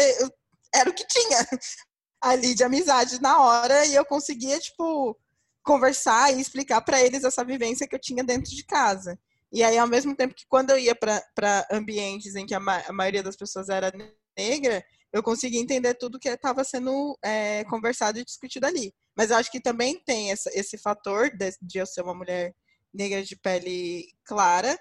era 0.73 0.89
o 0.89 0.93
que 0.93 1.05
tinha 1.05 1.37
ali 2.21 2.55
de 2.55 2.63
amizade 2.63 3.21
na 3.21 3.41
hora, 3.41 3.85
e 3.85 3.93
eu 3.93 4.05
conseguia, 4.05 4.59
tipo, 4.59 5.15
conversar 5.63 6.33
e 6.33 6.39
explicar 6.39 6.81
para 6.81 7.01
eles 7.01 7.23
essa 7.23 7.43
vivência 7.43 7.87
que 7.87 7.95
eu 7.95 7.99
tinha 7.99 8.23
dentro 8.23 8.49
de 8.49 8.63
casa. 8.65 9.19
E 9.51 9.63
aí, 9.63 9.77
ao 9.77 9.87
mesmo 9.87 10.15
tempo 10.15 10.33
que 10.33 10.45
quando 10.47 10.71
eu 10.71 10.79
ia 10.79 10.95
para 10.95 11.67
ambientes 11.71 12.35
em 12.35 12.45
que 12.45 12.53
a, 12.53 12.59
ma 12.59 12.83
a, 12.87 12.93
maioria 12.93 13.23
das 13.23 13.35
pessoas 13.35 13.69
era 13.69 13.91
negra, 14.37 14.83
eu 15.13 15.23
conseguia 15.23 15.61
entender 15.61 15.93
tudo 15.95 16.19
que 16.19 16.29
estava 16.29 16.63
sendo 16.63 17.17
é, 17.23 17.63
conversado 17.65 18.19
e 18.19 18.25
discutido 18.25 18.65
ali. 18.65 18.93
Mas 19.15 19.31
eu 19.31 19.37
acho 19.37 19.51
que 19.51 19.61
também 19.61 19.99
tem 20.05 20.31
essa, 20.31 20.49
esse 20.53 20.77
fator 20.77 21.29
de, 21.29 21.55
de 21.61 21.77
eu 21.79 21.85
ser 21.85 22.01
uma 22.01 22.13
mulher 22.13 22.53
negra 22.93 23.23
de 23.23 23.35
pele 23.35 24.07
clara, 24.23 24.77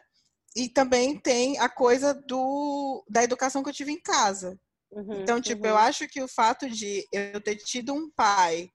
e 0.57 0.68
também 0.68 1.18
tem 1.18 1.59
a 1.59 1.68
coisa 1.68 2.14
do, 2.14 3.05
da 3.09 3.24
educação 3.24 3.62
que 3.62 3.68
eu 3.68 3.74
tive 3.74 3.93
em 3.93 4.01
casa. 4.01 4.59
Uhum, 4.91 5.22
então, 5.22 5.41
tipo, 5.41 5.64
uhum. 5.64 5.70
eu 5.70 5.76
acho 5.76 6.07
que 6.07 6.22
o 6.22 6.28
fato 6.28 6.70
de 6.70 7.07
eu 7.12 7.41
ter 7.41 7.57
tido 7.57 7.93
um 7.93 8.09
pai 8.11 8.70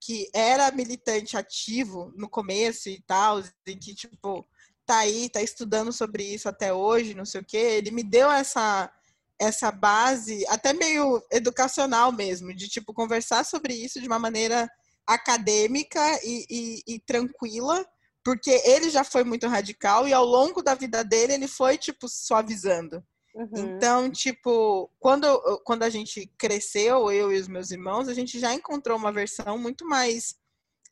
que 0.00 0.30
era 0.32 0.70
militante 0.70 1.36
ativo 1.36 2.12
no 2.14 2.28
começo 2.28 2.88
e 2.88 3.02
tal, 3.02 3.42
e 3.66 3.76
que, 3.76 3.92
tipo, 3.92 4.46
tá 4.84 4.98
aí, 4.98 5.28
tá 5.28 5.42
estudando 5.42 5.92
sobre 5.92 6.22
isso 6.22 6.48
até 6.48 6.72
hoje, 6.72 7.14
não 7.14 7.24
sei 7.24 7.40
o 7.40 7.44
quê, 7.44 7.56
ele 7.56 7.90
me 7.90 8.04
deu 8.04 8.30
essa 8.30 8.92
essa 9.38 9.70
base, 9.70 10.46
até 10.48 10.72
meio 10.72 11.22
educacional 11.30 12.10
mesmo, 12.10 12.54
de, 12.54 12.68
tipo, 12.70 12.94
conversar 12.94 13.44
sobre 13.44 13.74
isso 13.74 14.00
de 14.00 14.06
uma 14.06 14.18
maneira 14.18 14.66
acadêmica 15.06 16.00
e, 16.24 16.44
e, 16.50 16.94
e 16.94 17.00
tranquila, 17.00 17.86
porque 18.24 18.50
ele 18.64 18.90
já 18.90 19.04
foi 19.04 19.22
muito 19.22 19.46
radical 19.46 20.08
e 20.08 20.12
ao 20.12 20.24
longo 20.24 20.62
da 20.62 20.74
vida 20.74 21.04
dele 21.04 21.34
ele 21.34 21.48
foi 21.48 21.78
tipo 21.78 22.08
suavizando. 22.08 23.02
Uhum. 23.36 23.48
Então, 23.54 24.10
tipo, 24.10 24.90
quando, 24.98 25.26
quando 25.62 25.82
a 25.82 25.90
gente 25.90 26.26
cresceu, 26.38 27.12
eu 27.12 27.30
e 27.30 27.38
os 27.38 27.46
meus 27.46 27.70
irmãos, 27.70 28.08
a 28.08 28.14
gente 28.14 28.40
já 28.40 28.54
encontrou 28.54 28.96
uma 28.96 29.12
versão 29.12 29.58
muito 29.58 29.86
mais 29.86 30.34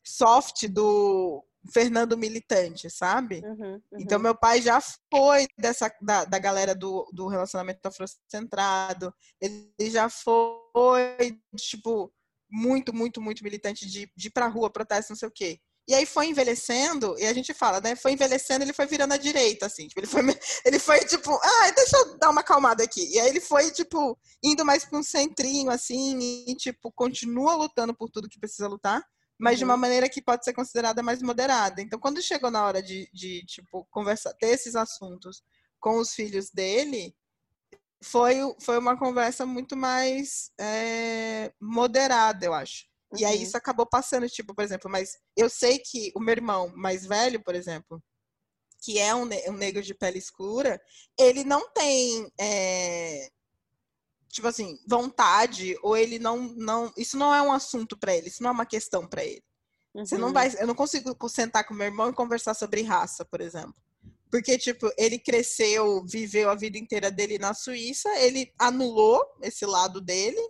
soft 0.05 0.67
do 0.67 1.43
Fernando 1.73 2.15
Militante, 2.15 2.87
sabe? 2.89 3.41
Uhum, 3.43 3.73
uhum. 3.73 3.81
Então, 3.99 4.19
meu 4.19 4.35
pai 4.35 4.61
já 4.61 4.79
foi 5.11 5.47
dessa 5.57 5.91
da, 5.99 6.23
da 6.25 6.37
galera 6.37 6.75
do, 6.75 7.09
do 7.11 7.27
relacionamento 7.27 7.87
afrocentrado, 7.87 9.11
ele 9.41 9.89
já 9.89 10.07
foi, 10.07 11.39
tipo, 11.57 12.13
muito, 12.55 12.93
muito, 12.93 13.21
muito 13.21 13.43
militante 13.43 13.85
de, 13.85 14.09
de 14.15 14.27
ir 14.27 14.31
pra 14.31 14.47
rua, 14.47 14.69
protesto, 14.69 15.11
não 15.11 15.17
sei 15.17 15.27
o 15.27 15.31
quê. 15.31 15.59
E 15.87 15.93
aí 15.93 16.05
foi 16.05 16.27
envelhecendo, 16.27 17.15
e 17.19 17.25
a 17.25 17.33
gente 17.33 17.53
fala, 17.53 17.79
né? 17.81 17.95
Foi 17.95 18.13
envelhecendo, 18.13 18.63
ele 18.63 18.73
foi 18.73 18.87
virando 18.87 19.13
à 19.13 19.17
direita, 19.17 19.65
assim. 19.65 19.87
Tipo, 19.87 19.99
ele, 19.99 20.07
foi, 20.07 20.21
ele 20.65 20.79
foi 20.79 20.99
tipo, 21.01 21.31
ah, 21.31 21.71
deixa 21.75 21.97
eu 21.97 22.17
dar 22.17 22.29
uma 22.29 22.41
acalmada 22.41 22.81
aqui. 22.81 23.13
E 23.13 23.19
aí 23.19 23.27
ele 23.27 23.41
foi, 23.41 23.69
tipo, 23.71 24.17
indo 24.41 24.65
mais 24.65 24.85
para 24.85 24.97
um 24.97 25.03
centrinho, 25.03 25.69
assim, 25.69 26.17
e, 26.47 26.55
tipo, 26.55 26.91
continua 26.93 27.55
lutando 27.55 27.93
por 27.93 28.09
tudo 28.09 28.29
que 28.29 28.39
precisa 28.39 28.67
lutar, 28.67 29.03
mas 29.37 29.53
uhum. 29.53 29.57
de 29.57 29.65
uma 29.65 29.77
maneira 29.77 30.09
que 30.09 30.21
pode 30.21 30.45
ser 30.45 30.53
considerada 30.53 31.03
mais 31.03 31.21
moderada. 31.21 31.81
Então, 31.81 31.99
quando 31.99 32.21
chegou 32.21 32.49
na 32.49 32.65
hora 32.65 32.81
de, 32.81 33.07
de 33.13 33.45
tipo, 33.45 33.85
conversar, 33.91 34.33
ter 34.33 34.47
esses 34.47 34.75
assuntos 34.75 35.43
com 35.79 35.97
os 35.99 36.13
filhos 36.13 36.49
dele, 36.49 37.13
foi, 38.05 38.35
foi 38.59 38.77
uma 38.77 38.95
conversa 38.95 39.47
muito 39.47 39.75
mais 39.75 40.51
é, 40.59 41.51
moderada, 41.59 42.45
eu 42.45 42.53
acho. 42.53 42.85
Uhum. 43.11 43.19
E 43.19 43.25
aí 43.25 43.37
uhum. 43.37 43.43
isso 43.43 43.57
acabou 43.57 43.85
passando, 43.87 44.29
tipo, 44.29 44.53
por 44.53 44.63
exemplo, 44.63 44.89
mas 44.89 45.17
eu 45.35 45.49
sei 45.49 45.79
que 45.79 46.11
o 46.15 46.19
meu 46.19 46.33
irmão 46.33 46.71
mais 46.75 47.05
velho, 47.05 47.43
por 47.43 47.55
exemplo, 47.55 48.01
que 48.83 48.99
é 48.99 49.15
um, 49.15 49.27
um 49.47 49.53
negro 49.53 49.81
de 49.81 49.95
pele 49.95 50.19
escura, 50.19 50.79
ele 51.17 51.43
não 51.43 51.67
tem, 51.73 52.31
é, 52.39 53.27
tipo 54.29 54.47
assim, 54.47 54.77
vontade, 54.87 55.75
ou 55.81 55.97
ele 55.97 56.19
não, 56.19 56.37
não. 56.55 56.93
Isso 56.95 57.17
não 57.17 57.33
é 57.33 57.41
um 57.41 57.51
assunto 57.51 57.97
para 57.97 58.15
ele, 58.15 58.27
isso 58.27 58.43
não 58.43 58.51
é 58.51 58.53
uma 58.53 58.67
questão 58.67 59.07
para 59.07 59.25
ele. 59.25 59.43
Uhum. 59.95 60.05
Você 60.05 60.15
não 60.15 60.27
uhum. 60.27 60.33
vai. 60.33 60.53
Eu 60.59 60.67
não 60.67 60.75
consigo 60.75 61.17
sentar 61.27 61.65
com 61.65 61.73
meu 61.73 61.87
irmão 61.87 62.11
e 62.11 62.13
conversar 62.13 62.53
sobre 62.53 62.83
raça, 62.83 63.25
por 63.25 63.41
exemplo. 63.41 63.75
Porque, 64.35 64.57
tipo, 64.57 64.91
ele 64.97 65.17
cresceu, 65.17 66.03
viveu 66.05 66.49
a 66.49 66.55
vida 66.55 66.77
inteira 66.77 67.09
dele 67.09 67.39
na 67.39 67.53
Suíça, 67.53 68.09
ele 68.19 68.51
anulou 68.59 69.23
esse 69.41 69.65
lado 69.65 70.01
dele 70.01 70.41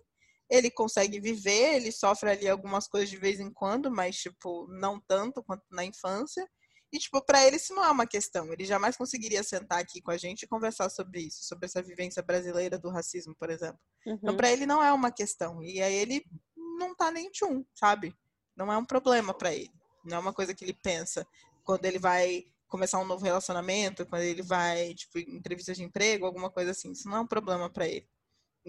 ele 0.49 0.69
consegue 0.69 1.19
viver, 1.19 1.75
ele 1.75 1.91
sofre 1.91 2.29
ali 2.29 2.47
algumas 2.47 2.88
coisas 2.88 3.09
de 3.09 3.17
vez 3.17 3.39
em 3.39 3.51
quando, 3.51 3.91
mas, 3.91 4.17
tipo, 4.17 4.67
não 4.67 4.99
tanto 4.99 5.43
quanto 5.43 5.63
na 5.71 5.83
infância. 5.83 6.47
E, 6.91 6.99
tipo, 6.99 7.19
para 7.25 7.45
ele 7.45 7.57
isso 7.57 7.73
não 7.73 7.83
é 7.83 7.89
uma 7.89 8.05
questão. 8.05 8.53
Ele 8.53 8.63
jamais 8.63 8.95
conseguiria 8.95 9.43
sentar 9.43 9.79
aqui 9.79 10.01
com 10.01 10.11
a 10.11 10.17
gente 10.17 10.43
e 10.43 10.47
conversar 10.47 10.89
sobre 10.89 11.21
isso, 11.21 11.43
sobre 11.43 11.65
essa 11.65 11.81
vivência 11.81 12.21
brasileira 12.21 12.77
do 12.77 12.89
racismo, 12.89 13.36
por 13.36 13.49
exemplo. 13.49 13.79
Então, 14.01 14.13
uhum. 14.13 14.19
Então, 14.21 14.38
para 14.38 14.51
ele 14.51 14.65
não 14.65 14.83
é 14.83 14.93
uma 14.93 15.11
questão. 15.11 15.63
E 15.63 15.81
aí 15.81 15.95
ele 15.95 16.23
não 16.55 16.95
tá 16.95 17.11
nem 17.11 17.29
tchum, 17.31 17.65
sabe? 17.73 18.15
Não 18.55 18.71
é 18.71 18.77
um 18.77 18.86
problema 18.86 19.33
para 19.33 19.53
ele. 19.53 19.73
Não 20.03 20.17
é 20.17 20.19
uma 20.19 20.33
coisa 20.33 20.53
que 20.53 20.63
ele 20.63 20.77
pensa 20.81 21.27
quando 21.63 21.86
ele 21.86 21.97
vai 21.97 22.45
começar 22.76 22.99
um 22.99 23.05
novo 23.05 23.23
relacionamento, 23.23 24.05
quando 24.05 24.23
ele 24.23 24.41
vai, 24.41 24.93
tipo, 24.93 25.17
em 25.17 25.38
entrevista 25.38 25.73
de 25.73 25.82
emprego, 25.82 26.26
alguma 26.26 26.49
coisa 26.49 26.71
assim. 26.71 26.91
Isso 26.91 27.07
não 27.07 27.17
é 27.17 27.19
um 27.21 27.28
problema 27.28 27.69
para 27.69 27.88
ele. 27.88 28.05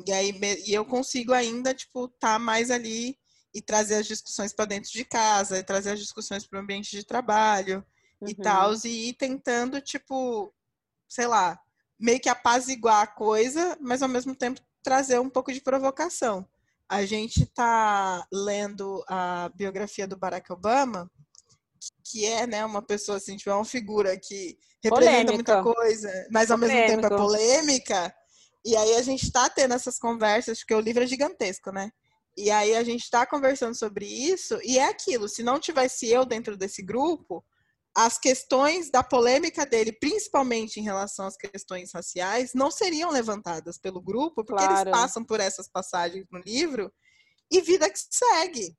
E 0.07 0.13
aí 0.13 0.33
e 0.65 0.73
eu 0.73 0.85
consigo 0.85 1.33
ainda, 1.33 1.75
tipo, 1.75 2.05
estar 2.05 2.35
tá 2.35 2.39
mais 2.39 2.71
ali 2.71 3.19
e 3.53 3.61
trazer 3.61 3.97
as 3.97 4.07
discussões 4.07 4.53
para 4.53 4.67
dentro 4.67 4.93
de 4.93 5.05
casa, 5.05 5.59
e 5.59 5.65
trazer 5.65 5.91
as 5.91 5.99
discussões 5.99 6.47
para 6.47 6.59
o 6.59 6.63
ambiente 6.63 6.91
de 6.91 7.05
trabalho 7.05 7.85
uhum. 8.21 8.29
e 8.29 8.35
tal, 8.35 8.73
e 8.85 9.09
ir 9.09 9.15
tentando, 9.15 9.81
tipo, 9.81 10.55
sei 11.09 11.27
lá, 11.27 11.59
meio 11.99 12.21
que 12.21 12.29
apaziguar 12.29 13.03
a 13.03 13.07
coisa, 13.09 13.77
mas 13.81 14.03
ao 14.03 14.09
mesmo 14.09 14.37
tempo 14.37 14.61
trazer 14.85 15.19
um 15.19 15.31
pouco 15.31 15.53
de 15.53 15.61
provocação. 15.61 16.49
A 16.89 17.05
gente 17.05 17.43
está 17.43 18.25
lendo 18.33 19.05
a 19.09 19.51
biografia 19.55 20.07
do 20.07 20.17
Barack 20.17 20.53
Obama 20.53 21.11
que 22.05 22.24
é, 22.24 22.47
né, 22.47 22.64
uma 22.64 22.83
pessoa 22.83 23.18
assim, 23.18 23.37
tipo, 23.37 23.51
é 23.51 23.55
uma 23.55 23.64
figura 23.64 24.16
que 24.18 24.59
representa 24.83 25.33
muita 25.33 25.62
coisa, 25.62 26.11
mas 26.31 26.51
ao 26.51 26.59
mesmo 26.59 26.77
tempo 26.77 27.07
é 27.07 27.11
polêmica. 27.11 28.14
E 28.64 28.77
aí 28.77 28.95
a 28.97 29.03
gente 29.03 29.24
está 29.24 29.49
tendo 29.49 29.74
essas 29.74 29.99
conversas, 29.99 30.59
porque 30.59 30.74
o 30.74 30.81
livro 30.81 31.05
é 31.05 31.07
gigantesco, 31.07 31.70
né? 31.70 31.91
E 32.37 32.51
aí 32.51 32.74
a 32.74 32.85
gente 32.85 33.03
está 33.03 33.24
conversando 33.24 33.74
sobre 33.74 34.07
isso, 34.07 34.59
e 34.62 34.79
é 34.79 34.85
aquilo, 34.85 35.29
se 35.29 35.43
não 35.43 35.59
tivesse 35.59 36.09
eu 36.09 36.24
dentro 36.24 36.57
desse 36.57 36.83
grupo, 36.83 37.45
as 37.97 38.18
questões 38.18 38.91
da 38.91 39.03
polêmica 39.03 39.64
dele, 39.64 39.91
principalmente 39.91 40.79
em 40.79 40.83
relação 40.83 41.27
às 41.27 41.37
questões 41.37 41.93
raciais, 41.95 42.53
não 42.53 42.70
seriam 42.70 43.11
levantadas 43.11 43.79
pelo 43.79 44.03
grupo, 44.03 44.45
porque 44.45 44.62
claro. 44.62 44.91
eles 44.91 44.99
passam 44.99 45.24
por 45.24 45.41
essas 45.41 45.66
passagens 45.66 46.27
no 46.31 46.39
livro, 46.41 46.93
e 47.51 47.62
vida 47.62 47.89
que 47.89 47.99
segue. 48.11 48.77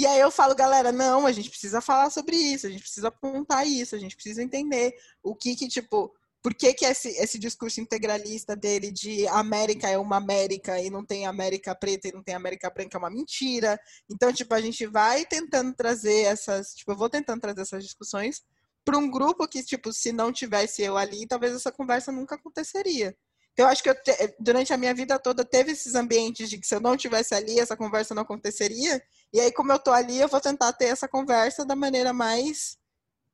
E 0.00 0.06
aí 0.06 0.18
eu 0.18 0.30
falo, 0.30 0.54
galera, 0.54 0.90
não, 0.90 1.26
a 1.26 1.32
gente 1.32 1.50
precisa 1.50 1.78
falar 1.82 2.08
sobre 2.08 2.34
isso, 2.34 2.66
a 2.66 2.70
gente 2.70 2.80
precisa 2.80 3.08
apontar 3.08 3.66
isso, 3.66 3.94
a 3.94 3.98
gente 3.98 4.16
precisa 4.16 4.42
entender 4.42 4.94
o 5.22 5.36
que 5.36 5.54
que, 5.54 5.68
tipo, 5.68 6.10
por 6.42 6.54
que, 6.54 6.72
que 6.72 6.86
esse, 6.86 7.10
esse 7.18 7.38
discurso 7.38 7.82
integralista 7.82 8.56
dele 8.56 8.90
de 8.90 9.28
América 9.28 9.90
é 9.90 9.98
uma 9.98 10.16
América 10.16 10.80
e 10.80 10.88
não 10.88 11.04
tem 11.04 11.26
América 11.26 11.74
preta 11.74 12.08
e 12.08 12.12
não 12.12 12.22
tem 12.22 12.34
América 12.34 12.70
branca 12.70 12.96
é 12.96 12.98
uma 12.98 13.10
mentira. 13.10 13.78
Então, 14.10 14.32
tipo, 14.32 14.54
a 14.54 14.60
gente 14.62 14.86
vai 14.86 15.26
tentando 15.26 15.74
trazer 15.74 16.22
essas, 16.22 16.72
tipo, 16.72 16.92
eu 16.92 16.96
vou 16.96 17.10
tentando 17.10 17.42
trazer 17.42 17.60
essas 17.60 17.84
discussões 17.84 18.40
para 18.82 18.96
um 18.96 19.10
grupo 19.10 19.46
que, 19.46 19.62
tipo, 19.62 19.92
se 19.92 20.12
não 20.12 20.32
tivesse 20.32 20.80
eu 20.80 20.96
ali, 20.96 21.26
talvez 21.26 21.54
essa 21.54 21.70
conversa 21.70 22.10
nunca 22.10 22.36
aconteceria. 22.36 23.14
Então, 23.52 23.66
eu 23.66 23.72
acho 23.72 23.82
que 23.82 23.92
te, 23.94 24.12
durante 24.38 24.72
a 24.72 24.76
minha 24.76 24.94
vida 24.94 25.18
toda 25.18 25.44
teve 25.44 25.72
esses 25.72 25.94
ambientes 25.94 26.48
de 26.48 26.58
que 26.58 26.66
se 26.66 26.74
eu 26.74 26.80
não 26.80 26.96
tivesse 26.96 27.34
ali, 27.34 27.58
essa 27.58 27.76
conversa 27.76 28.14
não 28.14 28.22
aconteceria. 28.22 29.02
E 29.32 29.40
aí, 29.40 29.52
como 29.52 29.72
eu 29.72 29.78
tô 29.78 29.90
ali, 29.92 30.18
eu 30.18 30.28
vou 30.28 30.40
tentar 30.40 30.72
ter 30.72 30.86
essa 30.86 31.08
conversa 31.08 31.64
da 31.64 31.76
maneira 31.76 32.12
mais, 32.12 32.78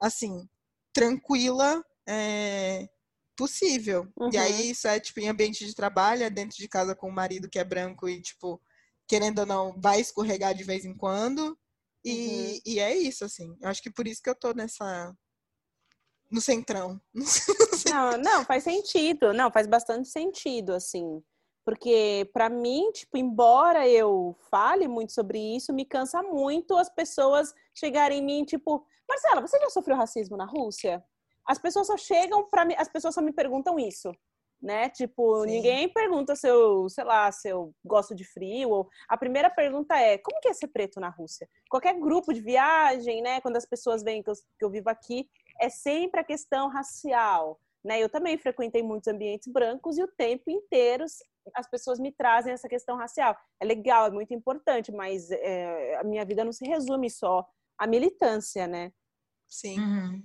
assim, 0.01 0.49
tranquila 0.93 1.85
é, 2.09 2.89
possível. 3.37 4.09
Uhum. 4.19 4.31
E 4.33 4.39
aí, 4.39 4.71
isso 4.71 4.89
é, 4.89 4.99
tipo, 4.99 5.21
em 5.21 5.29
ambiente 5.29 5.65
de 5.67 5.75
trabalho, 5.75 6.25
é 6.25 6.31
dentro 6.31 6.57
de 6.57 6.69
casa 6.69 6.95
com 6.95 7.09
o 7.09 7.13
marido 7.13 7.49
que 7.49 7.59
é 7.59 7.65
branco 7.65 8.09
e, 8.09 8.21
tipo, 8.21 8.61
querendo 9.07 9.41
ou 9.41 9.47
não, 9.47 9.81
vai 9.81 10.01
escorregar 10.01 10.55
de 10.55 10.65
vez 10.65 10.85
em 10.85 10.97
quando. 10.97 11.59
E, 12.05 12.13
uhum. 12.13 12.61
e 12.65 12.81
é 12.81 12.97
isso, 12.97 13.25
assim. 13.25 13.57
Eu 13.61 13.69
acho 13.69 13.83
que 13.83 13.91
por 13.91 14.07
isso 14.07 14.23
que 14.23 14.31
eu 14.31 14.35
tô 14.35 14.53
nessa, 14.53 15.15
no 16.37 16.41
centrão. 16.41 17.01
Não, 17.91 18.19
não, 18.19 18.45
faz 18.45 18.65
sentido. 18.65 19.33
Não, 19.33 19.51
faz 19.51 19.67
bastante 19.67 20.09
sentido, 20.09 20.75
assim. 20.75 21.23
Porque, 21.65 22.29
para 22.33 22.51
mim, 22.51 22.91
tipo, 22.93 23.17
embora 23.17 23.89
eu 23.89 24.37
fale 24.51 24.87
muito 24.87 25.13
sobre 25.13 25.39
isso, 25.39 25.73
me 25.73 25.85
cansa 25.85 26.23
muito 26.23 26.77
as 26.77 26.91
pessoas 26.91 27.55
chegarem 27.75 28.19
em 28.19 28.25
mim, 28.25 28.45
tipo, 28.45 28.85
Marcela, 29.09 29.41
você 29.41 29.59
já 29.59 29.71
sofreu 29.71 29.97
racismo 29.97 30.37
na 30.37 30.45
Rússia? 30.45 31.03
As 31.47 31.59
pessoas 31.59 31.87
só 31.87 31.97
chegam 31.97 32.49
para 32.51 32.65
mim, 32.65 32.75
as 32.77 32.89
pessoas 32.89 33.15
só 33.15 33.23
me 33.23 33.33
perguntam 33.33 33.79
isso, 33.79 34.13
né? 34.61 34.89
Tipo, 34.91 35.43
Sim. 35.43 35.51
ninguém 35.53 35.89
pergunta 35.89 36.37
se 36.37 36.49
eu, 36.49 36.89
sei 36.89 37.05
lá, 37.05 37.31
se 37.33 37.49
eu 37.49 37.73
gosto 37.85 38.15
de 38.15 38.25
frio. 38.25 38.71
Ou... 38.71 38.89
A 39.09 39.17
primeira 39.17 39.49
pergunta 39.49 39.97
é, 39.97 40.19
como 40.19 40.41
que 40.41 40.49
é 40.49 40.53
ser 40.53 40.69
preto 40.69 41.01
na 41.01 41.09
Rússia? 41.09 41.49
Qualquer 41.71 41.95
grupo 41.99 42.33
de 42.33 42.41
viagem, 42.41 43.23
né? 43.23 43.41
Quando 43.41 43.57
as 43.57 43.67
pessoas 43.67 44.03
veem 44.03 44.23
que 44.23 44.31
eu, 44.31 44.35
que 44.35 44.65
eu 44.65 44.71
vivo 44.71 44.91
aqui, 44.91 45.29
é 45.61 45.69
sempre 45.69 46.21
a 46.21 46.25
questão 46.25 46.69
racial. 46.69 47.61
Né? 47.85 48.03
Eu 48.03 48.09
também 48.09 48.37
frequentei 48.37 48.83
muitos 48.83 49.09
ambientes 49.09 49.51
brancos 49.53 49.97
e 49.97 50.03
o 50.03 50.09
tempo 50.09 50.51
inteiro 50.51 51.05
as 51.55 51.71
pessoas 51.71 51.99
me 52.01 52.11
trazem 52.11 52.53
essa 52.53 52.69
questão 52.69 52.97
racial. 52.97 53.37
É 53.61 53.65
legal, 53.65 54.07
é 54.07 54.11
muito 54.11 54.35
importante, 54.35 54.91
mas 54.91 55.31
é, 55.31 55.97
a 55.97 56.05
minha 56.05 56.25
vida 56.25 56.45
não 56.45 56.53
se 56.53 56.67
resume 56.67 57.09
só 57.09 57.47
à 57.79 57.87
militância, 57.87 58.67
né? 58.67 58.91
Sim. 59.49 59.79
Uhum. 59.79 60.25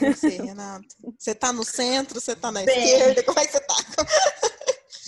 Você, 0.00 0.28
Renato. 0.42 0.86
Você 1.18 1.34
tá 1.34 1.52
no 1.52 1.64
centro, 1.64 2.20
você 2.20 2.34
tá 2.34 2.50
na 2.50 2.62
Bem, 2.62 2.78
esquerda, 2.78 3.22
como 3.24 3.38
é 3.38 3.46
que 3.46 3.52
você 3.52 3.60
tá? 3.60 3.74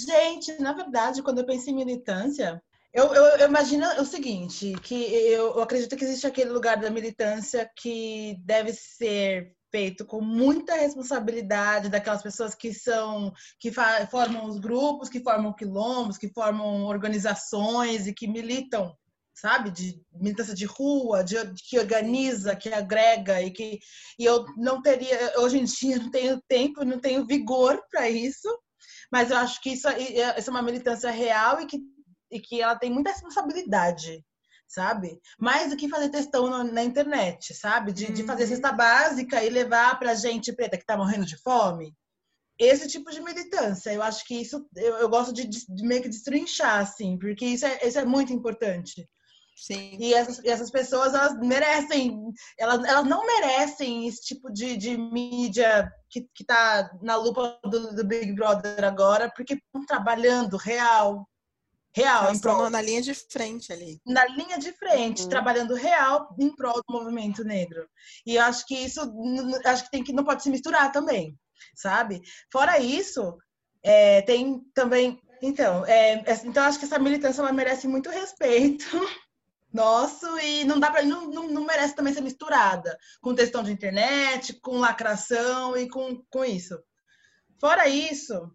Gente, 0.07 0.61
na 0.61 0.73
verdade, 0.73 1.23
quando 1.23 1.39
eu 1.39 1.47
penso 1.47 1.71
em 1.71 1.75
militância, 1.75 2.63
eu, 2.93 3.13
eu, 3.13 3.25
eu, 3.39 3.49
imagino 3.49 3.87
o 4.01 4.05
seguinte, 4.05 4.75
que 4.83 4.95
eu, 4.95 5.55
eu, 5.55 5.63
acredito 5.63 5.97
que 5.97 6.05
existe 6.05 6.27
aquele 6.27 6.51
lugar 6.51 6.77
da 6.77 6.91
militância 6.91 7.69
que 7.77 8.37
deve 8.41 8.73
ser 8.73 9.55
feito 9.75 10.07
com 10.07 10.21
muita 10.21 10.77
responsabilidade 10.77 11.89
daquelas 11.89 12.23
pessoas 12.23 12.55
que 12.55 12.73
são 12.73 13.33
que 13.59 13.73
formam 14.09 14.47
os 14.47 14.61
grupos, 14.61 15.09
que 15.09 15.21
formam 15.21 15.53
quilombos, 15.53 16.17
que 16.17 16.29
formam 16.33 16.85
organizações 16.85 18.07
e 18.07 18.15
que 18.15 18.29
militam, 18.29 18.97
sabe, 19.35 19.73
de 19.73 20.01
militância 20.13 20.55
de 20.55 20.65
rua, 20.65 21.25
de, 21.25 21.35
que 21.69 21.77
organiza, 21.77 22.55
que 22.55 22.73
agrega 22.73 23.43
e 23.43 23.51
que 23.51 23.81
e 24.17 24.25
eu 24.25 24.45
não 24.57 24.81
teria 24.81 25.41
hoje 25.41 25.59
em 25.59 25.65
dia 25.65 25.99
não 25.99 26.11
tenho 26.13 26.41
tempo, 26.49 26.85
não 26.85 27.01
tenho 27.01 27.27
vigor 27.27 27.83
para 27.91 28.09
isso, 28.09 28.49
mas 29.11 29.33
eu 29.33 29.37
acho 29.39 29.61
que 29.61 29.71
isso, 29.71 29.89
isso 29.89 30.51
é 30.51 30.53
uma 30.53 30.63
militância 30.63 31.11
real 31.11 31.61
e 31.61 31.67
que 31.67 31.81
e 32.31 32.41
que 32.41 32.61
ela 32.61 32.77
tem 32.77 32.91
muita 32.91 33.11
responsabilidade, 33.11 34.25
sabe? 34.67 35.21
Mais 35.39 35.71
do 35.71 35.77
que 35.77 35.89
fazer 35.89 36.09
textão 36.09 36.65
na 36.65 36.83
internet, 36.83 37.55
sabe? 37.55 37.93
De, 37.93 38.13
de 38.13 38.25
fazer 38.25 38.45
uhum. 38.45 38.49
cesta 38.51 38.73
básica 38.73 39.43
e 39.43 39.51
levar 39.51 39.99
pra 39.99 40.15
gente 40.15 40.53
preta 40.53 40.79
que 40.79 40.87
tá 40.87 40.97
morrendo 40.97 41.27
de 41.27 41.37
fome. 41.37 41.95
Esse 42.59 42.87
tipo 42.89 43.11
de 43.11 43.21
militância, 43.21 43.93
eu 43.93 44.03
acho 44.03 44.25
que 44.25 44.41
isso 44.41 44.65
eu, 44.77 44.97
eu 44.99 45.09
gosto 45.09 45.33
de, 45.33 45.45
de, 45.47 45.83
meio 45.83 46.03
que 46.03 46.09
destrinchar, 46.09 46.81
assim, 46.81 47.19
porque 47.19 47.45
isso 47.45 47.67
é, 47.67 47.87
isso 47.87 47.99
é 47.99 48.05
muito 48.05 48.33
importante. 48.33 49.09
Sim. 49.57 49.97
E 50.01 50.13
essas, 50.13 50.39
e 50.41 50.49
essas 50.49 50.71
pessoas, 50.71 51.15
elas 51.15 51.39
merecem, 51.39 52.21
elas, 52.59 52.85
elas 52.85 53.05
não 53.07 53.25
merecem 53.25 54.07
esse 54.07 54.21
tipo 54.23 54.53
de, 54.53 54.77
de 54.77 54.97
mídia 54.97 55.91
que, 56.11 56.29
que 56.35 56.45
tá 56.45 56.91
na 57.03 57.17
lupa 57.17 57.59
do, 57.65 57.95
do 57.95 58.05
Big 58.05 58.33
Brother 58.33 58.85
agora, 58.85 59.33
porque 59.35 59.55
estão 59.55 59.87
trabalhando 59.87 60.57
real, 60.57 61.29
real. 61.95 62.33
em 62.33 62.39
prol... 62.39 62.69
na 62.69 62.81
linha 62.81 63.01
de 63.01 63.15
frente 63.15 63.73
ali. 63.73 64.01
Na 64.05 64.27
linha 64.27 64.59
de 64.59 64.73
frente, 64.73 65.23
uhum. 65.23 65.29
trabalhando 65.29 65.75
real 65.75 66.35
em 66.39 66.55
prol 66.55 66.83
do 66.87 66.93
movimento 66.93 67.45
negro. 67.45 67.89
E 68.27 68.37
eu 68.37 68.43
acho 68.43 68.67
que 68.67 68.75
isso 68.75 69.01
acho 69.65 69.85
que 69.85 69.91
tem 69.91 70.03
que 70.03 70.13
não 70.13 70.25
pode 70.25 70.43
se 70.43 70.51
misturar 70.51 70.91
também, 70.93 71.39
sabe? 71.75 72.21
Fora 72.53 72.79
isso, 72.79 73.37
é, 73.83 74.23
tem 74.23 74.61
também. 74.75 75.21
Então, 75.43 75.85
é, 75.87 76.25
então 76.45 76.65
acho 76.65 76.79
que 76.79 76.87
essa 76.87 76.99
militância 76.99 77.53
merece 77.53 77.87
muito 77.87 78.09
respeito 78.11 78.87
nosso 79.73 80.27
e 80.39 80.65
não 80.65 80.81
dá 80.81 80.91
para 80.91 81.03
não, 81.03 81.27
não, 81.27 81.49
não, 81.49 81.65
merece 81.65 81.95
também 81.95 82.15
ser 82.15 82.23
misturada 82.23 82.97
com 83.21 83.35
textão 83.35 83.63
de 83.63 83.73
internet, 83.73 84.55
com 84.61 84.79
lacração 84.79 85.77
e 85.77 85.89
com, 85.89 86.23
com 86.31 86.45
isso. 86.45 86.79
Fora 87.61 87.89
isso, 87.89 88.51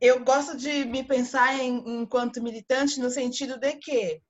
eu 0.00 0.24
gosto 0.24 0.56
de 0.56 0.84
me 0.86 1.04
pensar 1.04 1.58
em, 1.58 2.00
enquanto 2.00 2.42
militante 2.42 2.98
no 3.00 3.10
sentido 3.10 3.58
de 3.58 3.76
que 3.76 4.22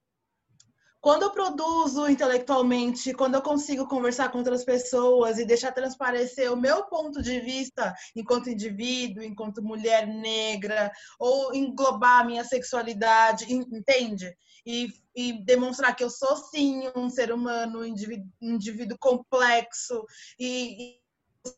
quando 1.00 1.22
eu 1.22 1.30
produzo 1.30 2.08
intelectualmente, 2.08 3.14
quando 3.14 3.34
eu 3.34 3.40
consigo 3.40 3.88
conversar 3.88 4.30
com 4.30 4.38
outras 4.38 4.64
pessoas 4.64 5.38
e 5.38 5.46
deixar 5.46 5.72
transparecer 5.72 6.52
o 6.52 6.60
meu 6.60 6.84
ponto 6.84 7.22
de 7.22 7.40
vista 7.40 7.94
enquanto 8.14 8.50
indivíduo, 8.50 9.22
enquanto 9.22 9.62
mulher 9.62 10.06
negra, 10.06 10.92
ou 11.18 11.54
englobar 11.54 12.20
a 12.20 12.24
minha 12.24 12.44
sexualidade, 12.44 13.50
entende? 13.50 14.36
E, 14.66 14.88
e 15.16 15.42
demonstrar 15.42 15.96
que 15.96 16.04
eu 16.04 16.10
sou 16.10 16.36
sim 16.36 16.90
um 16.94 17.08
ser 17.08 17.32
humano, 17.32 17.80
um 17.80 17.84
indivíduo, 17.84 18.26
um 18.42 18.56
indivíduo 18.56 18.98
complexo 19.00 20.04
e, 20.38 20.99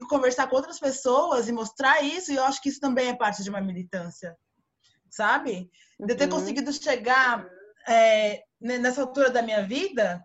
conversar 0.09 0.49
com 0.49 0.57
outras 0.57 0.79
pessoas 0.79 1.49
e 1.49 1.53
mostrar 1.53 2.03
isso, 2.03 2.33
e 2.33 2.37
eu 2.37 2.45
acho 2.45 2.61
que 2.61 2.69
isso 2.69 2.81
também 2.81 3.09
é 3.09 3.17
parte 3.17 3.43
de 3.43 3.51
uma 3.51 3.61
militância, 3.61 4.37
sabe? 5.11 5.71
De 5.99 6.15
ter 6.15 6.25
uhum. 6.25 6.39
conseguido 6.39 6.73
chegar 6.73 7.47
é, 7.89 8.43
nessa 8.61 9.03
altura 9.03 9.31
da 9.31 9.43
minha 9.43 9.67
vida, 9.67 10.23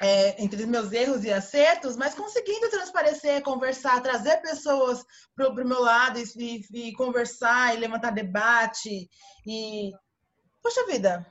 é, 0.00 0.42
entre 0.42 0.62
os 0.62 0.68
meus 0.68 0.92
erros 0.92 1.24
e 1.24 1.32
acertos, 1.32 1.94
mas 1.94 2.14
conseguindo 2.14 2.70
transparecer, 2.70 3.42
conversar, 3.42 4.02
trazer 4.02 4.38
pessoas 4.38 5.04
para 5.36 5.50
o 5.50 5.54
meu 5.54 5.80
lado 5.80 6.18
e, 6.18 6.24
e, 6.36 6.88
e, 6.88 6.92
conversar 6.94 7.74
e 7.74 7.78
levantar 7.78 8.10
debate. 8.10 9.10
E, 9.46 9.92
poxa 10.62 10.86
vida, 10.86 11.26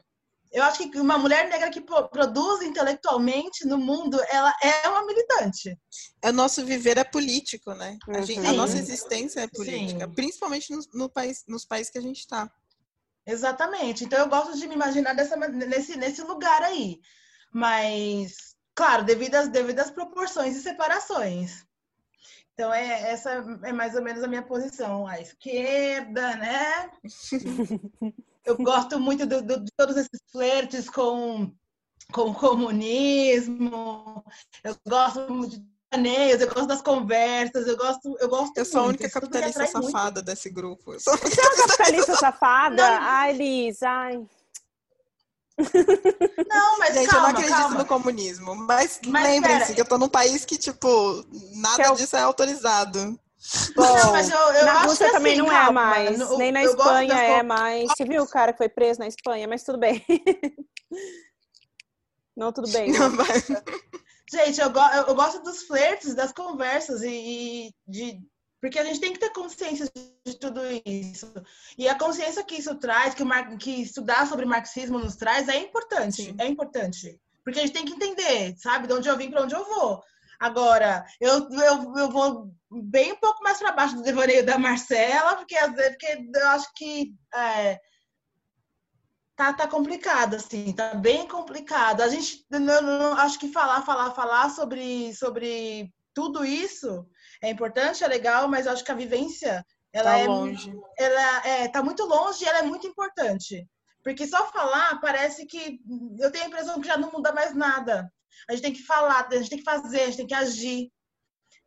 eu 0.52 0.64
acho 0.64 0.90
que 0.90 1.00
uma 1.00 1.18
mulher 1.18 1.48
negra 1.48 1.70
que 1.70 1.82
produz 1.82 2.64
intelectualmente 2.64 3.66
no 3.68 3.78
mundo, 3.78 4.20
ela 4.30 4.54
é 4.64 4.90
uma 4.90 5.06
militante. 5.06 5.78
É 6.22 6.30
o 6.30 6.34
nosso 6.34 6.66
viver 6.66 6.98
é 6.98 7.04
político, 7.04 7.74
né? 7.74 7.98
A, 8.08 8.22
gente, 8.22 8.46
a 8.46 8.54
nossa 8.54 8.78
existência 8.78 9.42
é 9.42 9.48
política, 9.48 10.06
Sim. 10.06 10.14
principalmente 10.14 10.74
no, 10.74 10.82
no, 10.94 11.10
país, 11.10 11.44
nos 11.48 11.66
países 11.66 11.92
que 11.92 12.00
a 12.00 12.02
gente 12.02 12.20
está. 12.20 12.52
Exatamente. 13.28 14.04
Então 14.04 14.18
eu 14.18 14.28
gosto 14.28 14.58
de 14.58 14.68
me 14.68 14.74
imaginar 14.74 15.14
dessa, 15.14 15.36
nesse, 15.36 15.96
nesse 15.96 16.24
lugar 16.24 16.64
aí. 16.64 17.00
Mas, 17.54 18.56
claro, 18.74 19.04
devido 19.04 19.36
às, 19.36 19.50
devido 19.50 19.80
às 19.80 19.92
proporções 19.92 20.56
e 20.56 20.62
separações. 20.62 21.64
Então, 22.54 22.74
é, 22.74 23.12
essa 23.12 23.32
é 23.64 23.72
mais 23.72 23.96
ou 23.96 24.02
menos 24.02 24.24
a 24.24 24.28
minha 24.28 24.44
posição. 24.44 25.08
À 25.08 25.22
esquerda, 25.22 26.36
né? 26.36 26.92
eu 28.46 28.58
gosto 28.58 29.00
muito 29.00 29.26
do, 29.26 29.42
do, 29.42 29.60
de 29.64 29.72
todos 29.78 29.96
esses 29.98 30.20
flertes 30.32 30.90
com 30.90 31.52
com 32.12 32.22
o 32.32 32.34
comunismo, 32.34 34.24
eu 34.64 34.76
gosto 34.88 35.48
de 35.48 35.64
planeios, 35.92 36.42
eu 36.42 36.48
gosto 36.48 36.66
das 36.68 36.82
conversas, 36.82 37.68
eu 37.68 37.78
gosto, 37.78 38.18
eu 38.20 38.28
gosto 38.28 38.58
Eu 38.58 38.66
sou 38.66 38.82
a 38.82 38.86
única 38.86 39.08
capitalista 39.10 39.64
atrai 39.64 39.74
muito. 39.82 39.92
safada 39.92 40.22
desse 40.22 40.50
grupo. 40.50 40.94
Eu 40.94 41.00
sou... 41.00 41.16
Você 41.18 41.40
é 41.40 41.44
uma 41.48 41.68
capitalista 41.68 42.16
safada? 42.16 42.76
Não. 42.76 42.98
Ai, 43.04 43.34
Liz, 43.34 43.84
ai. 43.84 44.26
Não, 46.48 46.80
mas 46.80 46.94
Gente, 46.96 47.06
eu 47.06 47.12
calma, 47.12 47.28
não 47.28 47.40
acredito 47.40 47.58
calma. 47.58 47.78
no 47.80 47.86
comunismo. 47.86 48.56
Mas, 48.56 49.00
Mas 49.08 49.24
lembrem-se 49.28 49.74
que 49.76 49.82
eu 49.82 49.86
tô 49.86 49.98
num 49.98 50.10
país 50.10 50.46
que, 50.46 50.58
tipo, 50.58 50.88
nada 51.56 51.76
Que 51.76 51.82
é 51.84 51.92
o- 51.92 51.96
disso 51.96 52.16
é 52.16 52.22
autorizado. 52.22 53.20
Bom, 53.76 53.84
Não, 53.84 54.12
mas 54.12 54.30
eu, 54.30 54.38
eu 54.38 54.66
na 54.66 54.74
acho 54.80 54.88
Rússia 54.88 55.12
também 55.12 55.34
assim, 55.34 55.42
não 55.42 55.48
é 55.48 55.56
calma, 55.56 55.72
mais, 55.86 56.20
no- 56.20 56.38
nem 56.38 56.52
na 56.52 56.64
Espanha 56.64 57.14
é 57.14 57.42
mais. 57.44 57.90
Você 57.96 58.04
viu 58.06 58.24
o 58.24 58.28
cara 58.28 58.52
que 58.52 58.58
foi 58.58 58.68
preso 58.70 59.00
na 59.00 59.08
Espanha, 59.08 59.48
mas 59.48 59.64
tudo 59.64 59.78
bem. 59.80 60.04
Não, 62.36 62.52
tudo 62.54 62.70
bem. 62.72 62.92
Não 62.92 63.10
vai- 63.16 63.28
Gente, 64.32 64.62
eu, 64.62 64.70
go- 64.70 64.80
eu, 65.08 65.16
gosto 65.16 65.42
dos 65.42 65.64
flertes, 65.64 66.14
das 66.14 66.32
conversas 66.32 67.02
e, 67.02 67.10
e 67.10 67.74
de. 67.88 68.22
Porque 68.62 68.78
a 68.78 68.84
gente 68.84 69.00
tem 69.00 69.14
que 69.14 69.20
ter 69.20 69.32
consciência 69.32 69.90
de 70.26 70.34
tudo 70.38 70.60
isso. 70.86 71.32
E 71.78 71.88
a 71.88 71.98
consciência 71.98 72.44
que 72.44 72.56
isso 72.56 72.76
traz, 72.76 73.14
que, 73.16 73.24
mar- 73.24 73.58
que 73.58 73.82
estudar 73.82 74.28
sobre 74.28 74.46
marxismo 74.46 75.00
nos 75.00 75.16
traz, 75.16 75.48
é 75.48 75.58
importante. 75.58 76.24
Sim. 76.26 76.36
É 76.38 76.46
importante. 76.46 77.20
Porque 77.44 77.60
a 77.60 77.62
gente 77.64 77.74
tem 77.74 77.86
que 77.86 77.94
entender, 77.94 78.56
sabe, 78.58 78.86
de 78.88 78.94
onde 78.94 79.08
eu 79.10 79.18
vim 79.18 79.32
para 79.32 79.44
onde 79.44 79.56
eu 79.56 79.64
vou. 79.66 80.04
Agora, 80.40 81.06
eu, 81.20 81.50
eu, 81.50 81.98
eu 81.98 82.10
vou 82.10 82.52
bem 82.72 83.12
um 83.14 83.18
pouco 83.18 83.44
mais 83.44 83.58
para 83.58 83.72
baixo 83.74 83.96
do 83.96 84.04
devaneio 84.04 84.46
da 84.46 84.58
Marcela, 84.58 85.36
porque, 85.36 85.58
às 85.58 85.74
vezes- 85.74 85.92
porque 85.98 86.30
eu 86.34 86.48
acho 86.50 86.72
que 86.76 87.14
é, 87.34 87.80
tá, 89.36 89.54
tá 89.54 89.68
complicado, 89.68 90.36
assim, 90.36 90.74
tá 90.74 90.94
bem 90.96 91.28
complicado. 91.28 92.02
A 92.02 92.08
gente, 92.08 92.46
não, 92.50 92.60
não- 92.82 93.14
acho 93.18 93.40
que 93.40 93.52
falar, 93.52 93.82
falar, 93.82 94.12
falar 94.12 94.50
sobre, 94.50 95.14
sobre 95.16 95.92
tudo 96.14 96.46
isso 96.46 97.06
é 97.42 97.50
importante, 97.50 98.04
é 98.04 98.08
legal, 98.08 98.48
mas 98.48 98.68
acho 98.68 98.84
que 98.84 98.92
a 98.92 98.96
vivência, 98.96 99.66
ela 99.94 100.12
Tá 100.12 100.18
é, 100.20 100.28
longe. 100.28 100.74
ela 100.98 101.46
é, 101.48 101.68
tá 101.68 101.82
muito 101.82 102.06
longe 102.06 102.44
e 102.44 102.48
ela 102.48 102.60
é 102.60 102.64
muito 102.64 102.86
importante. 102.88 103.68
Porque 104.04 104.26
só 104.28 104.50
falar 104.52 105.00
parece 105.02 105.46
que 105.46 105.80
eu 106.20 106.32
tenho 106.32 106.46
a 106.46 106.48
impressão 106.48 106.80
que 106.80 106.88
já 106.88 106.98
não 106.98 107.12
muda 107.12 107.34
mais 107.34 107.54
nada. 107.54 108.10
A 108.48 108.54
gente 108.54 108.62
tem 108.62 108.74
que 108.74 108.84
falar, 108.84 109.28
a 109.28 109.36
gente 109.36 109.50
tem 109.50 109.60
que 109.60 109.64
fazer, 109.64 110.02
a 110.02 110.06
gente 110.06 110.18
tem 110.18 110.28
que 110.28 110.34
agir, 110.34 110.92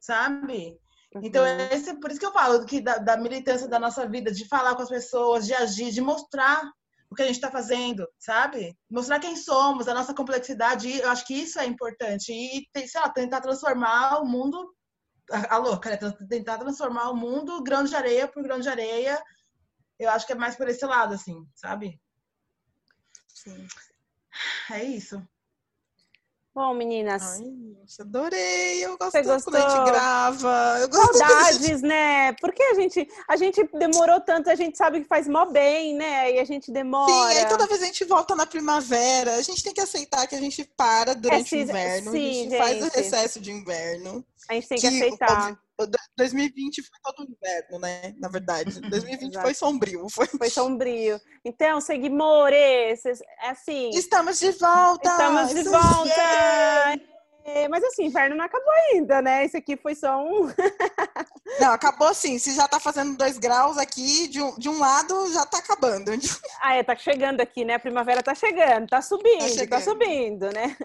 sabe? 0.01 0.79
Então, 1.23 1.45
Uhum. 1.45 1.69
esse, 1.71 1.95
por 2.01 2.11
isso 2.11 2.19
que 2.19 2.27
eu 2.27 2.33
falo 2.33 2.65
que 2.65 2.81
da, 2.81 2.97
da 2.99 3.17
militância 3.17 3.69
da 3.69 3.79
nossa 3.79 4.09
vida, 4.09 4.33
de 4.33 4.49
falar 4.49 4.75
com 4.75 4.83
as 4.83 4.89
pessoas, 4.89 5.47
de 5.47 5.53
agir, 5.53 5.91
de 5.91 6.01
mostrar 6.01 6.63
o 7.11 7.15
que 7.15 7.23
a 7.23 7.27
gente 7.27 7.35
está 7.35 7.51
fazendo, 7.51 8.09
sabe? 8.19 8.75
Mostrar 8.91 9.21
quem 9.21 9.37
somos, 9.37 9.87
a 9.87 9.93
nossa 9.93 10.15
complexidade, 10.15 10.91
eu 10.99 11.11
acho 11.11 11.27
que 11.27 11.35
isso 11.35 11.59
é 11.59 11.67
importante. 11.67 12.33
E, 12.33 12.67
sei 12.89 13.01
lá, 13.01 13.11
tentar 13.11 13.43
transformar 13.43 14.21
o 14.23 14.25
mundo. 14.25 14.75
A, 15.31 15.59
louca, 15.59 15.91
né? 15.91 15.99
Tentar 16.29 16.59
transformar 16.59 17.11
o 17.11 17.17
mundo 17.17 17.63
grão 17.63 17.85
de 17.85 17.95
areia 17.95 18.27
por 18.27 18.43
grão 18.43 18.61
de 18.61 18.69
areia. 18.69 19.23
Eu 19.99 20.09
acho 20.09 20.27
que 20.27 20.33
é 20.33 20.37
mais 20.37 20.57
por 20.57 20.69
esse 20.69 20.85
lado, 20.87 21.13
assim, 21.13 21.47
sabe? 21.55 22.01
Sim. 23.29 23.67
É 24.71 24.83
isso. 24.83 25.23
Bom, 26.55 26.75
meninas, 26.75 27.23
Ai, 27.23 27.39
gente, 27.39 28.03
adorei. 28.03 28.85
Eu 28.85 28.99
gosto 28.99 29.13
quando 29.23 29.57
a 29.57 29.61
gente 29.61 29.85
grava. 29.91 30.77
Eu 30.83 30.89
gosto 30.91 31.23
a 31.23 31.29
gente- 31.29 31.29
saudades, 31.29 31.83
né? 31.83 32.33
Porque 32.35 32.63
a 32.63 32.75
gente, 32.75 33.09
a 33.27 33.37
gente 33.37 33.67
demorou 33.79 34.21
tanto, 34.21 34.51
a 34.51 34.55
gente 34.55 34.77
sabe 34.77 35.01
que 35.01 35.09
faz 35.09 35.27
mó 35.27 35.47
bem, 35.47 35.95
né? 35.95 36.31
E 36.33 36.39
a 36.39 36.45
gente 36.45 36.71
demora. 36.71 37.11
Sim, 37.11 37.39
aí 37.39 37.49
toda 37.49 37.67
vez 37.67 37.83
a 37.83 37.87
gente 37.87 38.05
volta 38.05 38.35
na 38.35 38.45
primavera. 38.45 39.37
A 39.37 39.41
gente 39.43 39.63
tem 39.65 39.73
que 39.73 39.81
aceitar 39.81 40.27
que 40.27 40.35
a 40.35 40.41
gente 40.41 40.63
para 40.77 41.15
durante 41.15 41.55
É, 41.55 41.59
o 41.59 41.61
sim, 41.65 41.71
inverno. 41.71 42.09
a 42.11 42.13
sim, 42.13 42.33
gente 42.35 42.59
faz 42.59 42.77
o 42.77 42.85
gente. 42.85 42.97
recesso 42.97 43.41
de 43.41 43.51
inverno. 43.51 44.25
A 44.51 44.55
gente 44.55 44.69
tem 44.69 44.79
que, 44.79 44.91
que, 44.91 44.97
aceitar. 45.05 45.59
O 45.83 45.87
do- 45.87 45.99
2020 46.17 46.83
foi 46.83 46.99
todo 47.03 47.29
inverno, 47.31 47.79
né? 47.79 48.15
Na 48.19 48.29
verdade. 48.29 48.81
2020 48.89 49.31
Exato. 49.31 49.45
foi 49.45 49.55
sombrio. 49.55 50.07
Foi... 50.11 50.27
Foi 50.27 50.51
sombrio. 50.51 51.21
Então, 51.45 51.81
seguimores, 51.81 53.05
é 53.07 53.51
assim, 53.51 53.91
Estamos 53.91 54.39
de 54.39 54.51
volta! 54.53 55.09
estamos 55.11 55.55
de 55.55 55.63
volta! 55.65 57.03
É, 57.45 57.67
Mas 57.69 57.83
assim, 57.83 58.05
inverno 58.05 58.37
não 58.37 58.45
acabou 58.45 58.73
ainda, 58.93 59.21
né? 59.21 59.45
Esse 59.45 59.57
aqui 59.57 59.77
foi 59.77 59.97
só 59.97 60.17
um. 60.23 60.47
Não, 61.59 61.73
acabou 61.73 62.07
assim. 62.07 62.39
Se 62.39 62.55
já 62.55 62.69
tá 62.69 62.79
fazendo 62.79 63.17
dois 63.17 63.37
graus 63.37 63.77
aqui, 63.77 64.29
de 64.29 64.41
um, 64.41 64.55
de 64.57 64.69
um 64.69 64.79
lado 64.79 65.33
já 65.33 65.45
tá 65.45 65.59
acabando. 65.59 66.13
Ah, 66.65 66.77
é, 66.77 66.85
tá 66.85 66.95
chegando 66.95 67.41
aqui, 67.41 67.65
né? 67.65 67.75
A 67.75 67.81
primavera 67.81 68.23
tá 68.23 68.37
chegando, 68.37 68.87
tá 68.89 69.03
subindo, 69.03 69.41
tá, 69.41 69.49
chegando. 69.49 69.83
subindo, 69.83 70.49
né? 70.53 70.77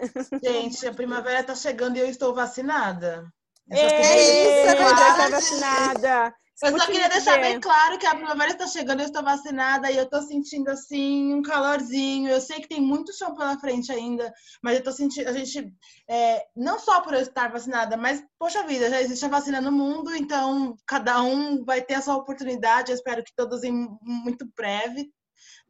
Gente, 0.42 0.84
a 0.88 0.92
primavera 0.92 1.44
tá 1.44 1.54
chegando 1.54 1.96
e 1.96 2.00
eu 2.00 2.08
estou 2.08 2.34
vacinada. 2.34 3.32
Eu 3.70 3.76
isso, 3.76 4.00
é 4.00 4.74
deixar 4.74 4.76
verdade. 4.76 5.16
tá 5.16 5.28
vacinada. 5.28 6.34
Eu 6.60 6.76
só 6.76 6.86
queria 6.86 7.08
deixar 7.08 7.38
bem 7.38 7.60
claro 7.60 7.98
que 7.98 8.06
a 8.06 8.16
primavera 8.16 8.50
está 8.50 8.66
chegando, 8.66 8.98
eu 9.00 9.06
estou 9.06 9.22
vacinada 9.22 9.92
e 9.92 9.96
eu 9.96 10.02
estou 10.02 10.20
sentindo 10.22 10.68
assim 10.68 11.32
um 11.32 11.40
calorzinho. 11.40 12.28
Eu 12.28 12.40
sei 12.40 12.60
que 12.60 12.68
tem 12.68 12.80
muito 12.80 13.16
chão 13.16 13.32
pela 13.32 13.56
frente 13.60 13.92
ainda, 13.92 14.32
mas 14.60 14.74
eu 14.74 14.78
estou 14.80 14.92
sentindo 14.92 15.28
a 15.28 15.32
gente 15.32 15.72
é, 16.08 16.44
não 16.56 16.80
só 16.80 17.00
por 17.00 17.14
eu 17.14 17.20
estar 17.20 17.52
vacinada, 17.52 17.96
mas 17.96 18.24
poxa 18.36 18.66
vida, 18.66 18.90
já 18.90 19.00
existe 19.00 19.24
a 19.24 19.28
vacina 19.28 19.60
no 19.60 19.70
mundo, 19.70 20.12
então 20.16 20.76
cada 20.84 21.22
um 21.22 21.64
vai 21.64 21.80
ter 21.80 21.94
a 21.94 22.02
sua 22.02 22.16
oportunidade. 22.16 22.90
Eu 22.90 22.96
espero 22.96 23.22
que 23.22 23.34
todos 23.36 23.62
em 23.62 23.88
muito 24.02 24.44
breve, 24.56 25.12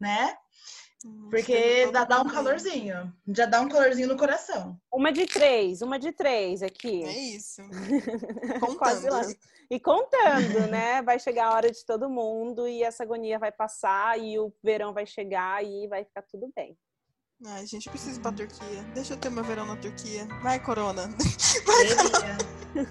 né? 0.00 0.34
Porque 1.30 1.88
dá, 1.92 2.04
dá 2.04 2.20
um 2.20 2.28
calorzinho, 2.28 3.12
já 3.28 3.46
dá 3.46 3.60
um 3.60 3.68
calorzinho 3.68 4.08
no 4.08 4.16
coração. 4.16 4.76
Uma 4.92 5.12
de 5.12 5.26
três, 5.26 5.80
uma 5.80 5.98
de 5.98 6.10
três 6.10 6.62
aqui. 6.62 7.04
É 7.04 7.18
isso. 7.18 7.62
Contando. 8.60 9.36
E 9.70 9.78
contando, 9.78 10.66
né? 10.70 11.02
Vai 11.02 11.18
chegar 11.18 11.48
a 11.48 11.54
hora 11.54 11.70
de 11.70 11.84
todo 11.84 12.08
mundo 12.08 12.66
e 12.66 12.82
essa 12.82 13.02
agonia 13.02 13.38
vai 13.38 13.52
passar 13.52 14.18
e 14.18 14.38
o 14.38 14.52
verão 14.62 14.94
vai 14.94 15.06
chegar 15.06 15.62
e 15.62 15.86
vai 15.86 16.04
ficar 16.04 16.22
tudo 16.22 16.50
bem. 16.56 16.76
Ai, 17.46 17.66
gente, 17.66 17.88
preciso 17.88 18.18
ir 18.18 18.22
pra 18.22 18.32
Turquia. 18.32 18.82
Deixa 18.94 19.12
eu 19.12 19.18
ter 19.18 19.30
meu 19.30 19.44
verão 19.44 19.66
na 19.66 19.76
Turquia. 19.76 20.26
Vai, 20.42 20.58
Corona. 20.58 21.08
Queria. 22.66 22.86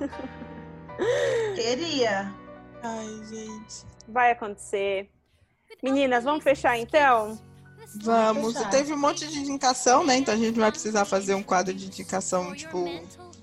Queria. 1.56 2.36
Ai, 2.84 3.26
gente. 3.26 3.86
Vai 4.08 4.32
acontecer. 4.32 5.10
Meninas, 5.84 6.24
vamos 6.24 6.44
fechar 6.44 6.78
então? 6.78 7.38
Vamos. 7.95 8.53
fechar. 8.53 8.69
Teve 8.69 8.93
um 8.93 8.97
monte 8.97 9.27
de 9.27 9.39
indicação, 9.39 10.03
né? 10.05 10.18
Então 10.18 10.34
a 10.34 10.38
gente 10.38 10.59
vai 10.59 10.72
precisar 10.72 11.05
fazer 11.05 11.34
um 11.34 11.43
quadro 11.43 11.73
de 11.73 11.85
indicação, 11.88 12.53
tipo, 12.55 12.85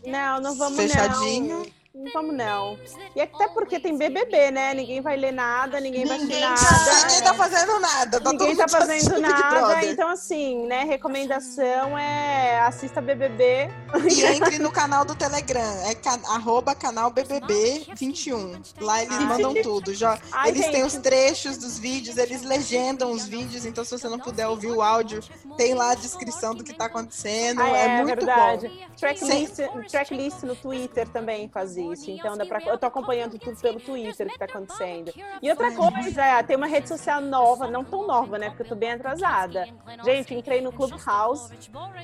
Não, 0.06 0.40
não 0.40 0.54
vamos 0.56 0.76
fechadinho. 0.78 1.58
não. 1.60 1.83
Não 1.94 2.10
vamos 2.12 2.34
não. 2.34 2.76
E 3.14 3.20
até 3.20 3.46
porque 3.48 3.78
tem 3.78 3.96
BBB, 3.96 4.50
né? 4.50 4.74
Ninguém 4.74 5.00
vai 5.00 5.16
ler 5.16 5.32
nada, 5.32 5.78
ninguém 5.78 6.04
vai 6.04 6.18
Ninguém 6.18 6.42
assistir 6.42 6.74
tá- 6.74 6.92
nada. 6.92 7.06
Ninguém 7.06 7.22
tá 7.22 7.34
fazendo 7.34 7.80
nada. 7.80 8.20
Tá 8.20 8.30
Ninguém 8.32 8.56
tá 8.56 8.68
fazendo 8.68 9.20
nada, 9.20 9.84
então 9.84 10.08
assim, 10.08 10.66
né? 10.66 10.82
Recomendação 10.82 11.96
é 11.96 12.58
assista 12.62 13.00
BBB. 13.00 13.68
E 14.10 14.24
entre 14.24 14.58
no 14.58 14.72
canal 14.72 15.04
do 15.04 15.14
Telegram, 15.14 15.86
é 15.86 15.94
ca 15.94 16.18
arroba 16.26 16.74
canal 16.74 17.12
BBB21. 17.12 18.60
Lá 18.80 19.00
eles 19.00 19.16
Ai. 19.16 19.24
mandam 19.26 19.54
tudo. 19.62 19.94
Já, 19.94 20.18
Ai, 20.32 20.48
eles 20.48 20.62
têm 20.64 20.82
gente. 20.82 20.86
os 20.86 20.94
trechos 20.94 21.56
dos 21.58 21.78
vídeos, 21.78 22.16
eles 22.16 22.42
legendam 22.42 23.12
os 23.12 23.24
vídeos, 23.24 23.64
então 23.64 23.84
se 23.84 23.96
você 23.96 24.08
não 24.08 24.18
puder 24.18 24.48
ouvir 24.48 24.72
o 24.72 24.82
áudio, 24.82 25.20
tem 25.56 25.74
lá 25.74 25.92
a 25.92 25.94
descrição 25.94 26.56
do 26.56 26.64
que 26.64 26.74
tá 26.74 26.86
acontecendo. 26.86 27.60
Ah, 27.62 27.68
é, 27.68 27.84
é, 27.86 28.02
muito 28.02 28.16
verdade. 28.16 28.68
bom. 28.68 28.74
Tracklist, 28.98 29.56
tracklist 29.88 30.42
no 30.42 30.56
Twitter 30.56 31.08
também 31.08 31.48
faz 31.48 31.76
isso. 31.92 32.10
Então 32.10 32.36
dá 32.36 32.44
pra, 32.46 32.60
eu 32.66 32.78
tô 32.78 32.86
acompanhando 32.86 33.38
tudo 33.38 33.56
pelo 33.60 33.80
Twitter 33.80 34.28
que 34.28 34.38
tá 34.38 34.44
acontecendo. 34.46 35.12
E 35.42 35.50
outra 35.50 35.70
coisa, 35.72 36.22
é, 36.24 36.42
tem 36.42 36.56
uma 36.56 36.66
rede 36.66 36.88
social 36.88 37.20
nova, 37.20 37.66
não 37.68 37.84
tão 37.84 38.06
nova, 38.06 38.38
né? 38.38 38.48
Porque 38.50 38.62
eu 38.62 38.68
tô 38.68 38.74
bem 38.74 38.92
atrasada. 38.92 39.66
Gente, 40.04 40.34
entrei 40.34 40.60
no 40.60 40.72
Clubhouse. 40.72 41.52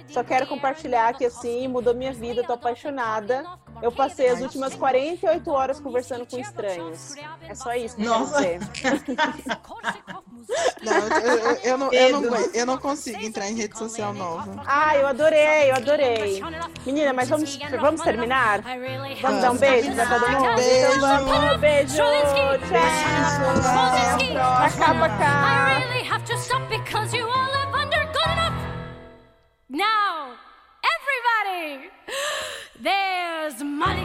Só 0.09 0.23
quero 0.25 0.47
compartilhar 0.47 1.15
que 1.15 1.25
assim, 1.25 1.69
mudou 1.69 1.95
minha 1.95 2.13
vida, 2.13 2.43
tô 2.45 2.53
apaixonada. 2.55 3.45
Eu 3.83 3.91
passei 3.93 4.29
as 4.29 4.41
últimas 4.43 4.75
48 4.75 5.51
horas 5.51 5.81
conversando 5.81 6.27
com 6.27 6.39
estranhos. 6.39 7.15
É 7.49 7.55
só 7.55 7.75
isso 7.75 7.97
que 7.97 8.03
Nossa. 8.03 8.41
Não, 10.83 10.93
eu, 11.19 11.39
eu- 11.39 11.57
eu 11.63 11.79
não, 11.79 11.93
eu, 11.93 12.21
não, 12.21 12.37
eu 12.55 12.67
não 12.67 12.79
consigo 12.79 13.23
entrar 13.23 13.49
em 13.49 13.55
rede 13.55 13.79
social 13.79 14.13
nova. 14.13 14.63
Ah, 14.67 14.97
eu 14.97 15.07
adorei, 15.07 15.71
eu 15.71 15.77
adorei. 15.77 16.43
Menina, 16.85 17.13
mas 17.13 17.29
vamos, 17.29 17.57
vamos 17.81 18.01
terminar? 18.01 18.61
Vamos 19.21 19.43
dar 19.43 19.51
um 19.53 19.57
beijo 19.57 19.70
pra 19.95 20.07
todo 20.07 20.29
mundo? 20.31 20.57
Beijo. 20.57 20.97
Então 20.97 21.59
beijo, 21.59 21.97
tchau. 21.97 22.11
Acaba 24.67 25.09
cá. 25.09 25.33
I 25.73 25.85
really 25.85 26.05
have 26.09 26.25
to 26.25 26.37
stop 26.39 26.63
because 26.69 27.15
you 27.17 27.27
all 27.27 27.53
have 27.53 27.75
undergone 27.75 28.33
enough. 28.33 28.59
Now, 29.69 30.00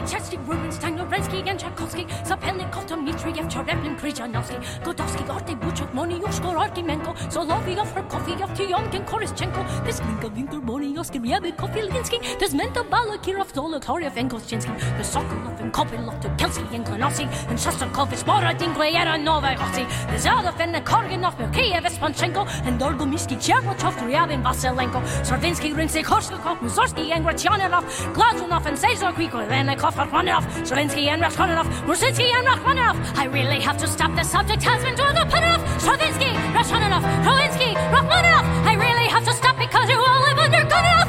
Chesty, 0.06 0.36
Rubinstein, 0.38 0.96
Lorensky, 0.98 1.46
and 1.48 1.58
Tchaikovsky, 1.58 2.04
Sapelnikov, 2.24 2.86
Dmitriev, 2.86 3.50
Chereblin, 3.50 3.98
Prigyanovsky, 3.98 4.58
Godovsky, 4.82 5.26
Orte, 5.28 5.54
Buchov, 5.58 5.90
Moniyushko, 5.92 6.54
Artimenko, 6.54 7.14
Solovyov, 7.30 7.86
Prokofiev, 7.94 8.48
Tyomkin, 8.56 9.04
Koroschenko, 9.04 9.64
Pisminka, 9.84 10.28
Winker, 10.34 10.60
Moniyovsky, 10.60 11.18
Ryabikov, 11.18 11.74
Ilinsky, 11.74 12.18
Desmento, 12.38 12.84
Balakirov, 12.88 13.52
Dolokhoryev, 13.52 14.16
and 14.16 14.30
Kostinsky, 14.30 14.78
the 14.96 15.02
Sokolov, 15.02 15.60
and 15.60 15.72
Kopilov, 15.72 16.20
Tukelski, 16.22 16.74
and 16.74 16.86
Klonovsky, 16.86 17.26
and 17.48 17.58
Shostakovich, 17.58 18.12
is 18.12 18.24
Borodin, 18.24 18.72
Gleyera, 18.74 19.16
Novoyovsky, 19.18 19.86
the 20.10 20.16
Zadov, 20.16 20.58
and 20.60 20.74
the 20.74 20.80
Korginov, 20.80 21.34
Milkiev, 21.36 21.84
Espanchenko, 21.84 22.46
and 22.66 22.80
Dorgomisky 22.80 23.36
Chervochov, 23.36 23.94
Ryabin, 24.06 24.42
Vasilenko, 24.42 25.02
Stravinsky, 25.24 25.72
Rinsky, 25.72 26.04
Korshakov, 26.04 26.58
Musorsky, 26.60 27.10
and 27.10 27.24
Gretyanov, 27.24 27.84
Glazunov, 28.14 28.66
and 28.66 28.78
Sezor, 28.78 29.12
Krikolennikov, 29.12 29.95
Rachmaninoff, 29.96 30.44
not. 30.44 30.66
Zelensky 30.66 31.08
and 31.08 31.22
Rachmaninoff, 31.22 31.66
enough. 31.88 32.20
And 32.20 32.46
Rachmaninoff. 32.46 33.18
I 33.18 33.24
really 33.24 33.60
have 33.60 33.78
to 33.78 33.86
stop. 33.86 34.14
The 34.14 34.24
subject 34.24 34.62
has 34.62 34.82
been 34.82 34.94
drawn 34.94 35.16
upon 35.16 35.42
enough. 35.42 35.80
Stravinsky, 35.80 36.36
Rachmaninoff, 36.52 37.02
enough. 37.02 37.26
Rolinsky, 37.26 37.74
Rakhman. 37.94 38.26
I 38.66 38.74
really 38.74 39.08
have 39.08 39.24
to 39.24 39.32
stop 39.32 39.56
because 39.58 39.88
you 39.88 39.96
all 39.96 40.20
live 40.22 40.38
under 40.38 40.64
gun 40.68 40.84
enough. 40.84 41.08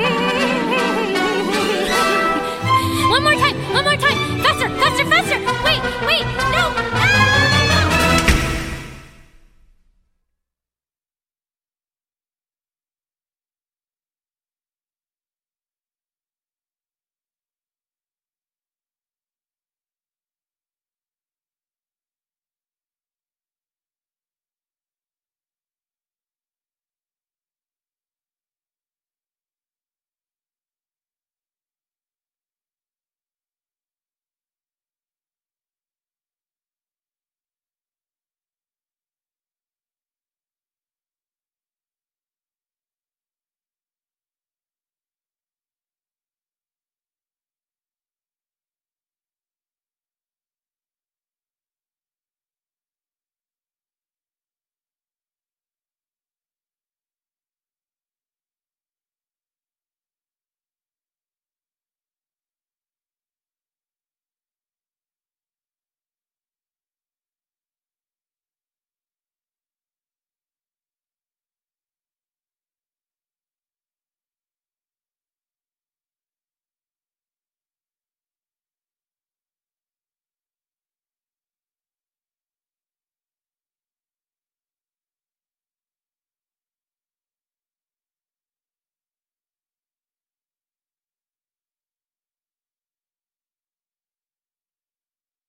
one 3.10 3.22
more 3.22 3.34
time, 3.34 3.56
one 3.74 3.84
more 3.84 3.96
time. 3.96 4.16
Faster, 4.42 4.68
faster, 4.80 5.04
faster. 5.04 5.38
Wait, 5.64 5.82
wait, 6.06 6.24
no. 6.52 6.72
no. 6.72 7.09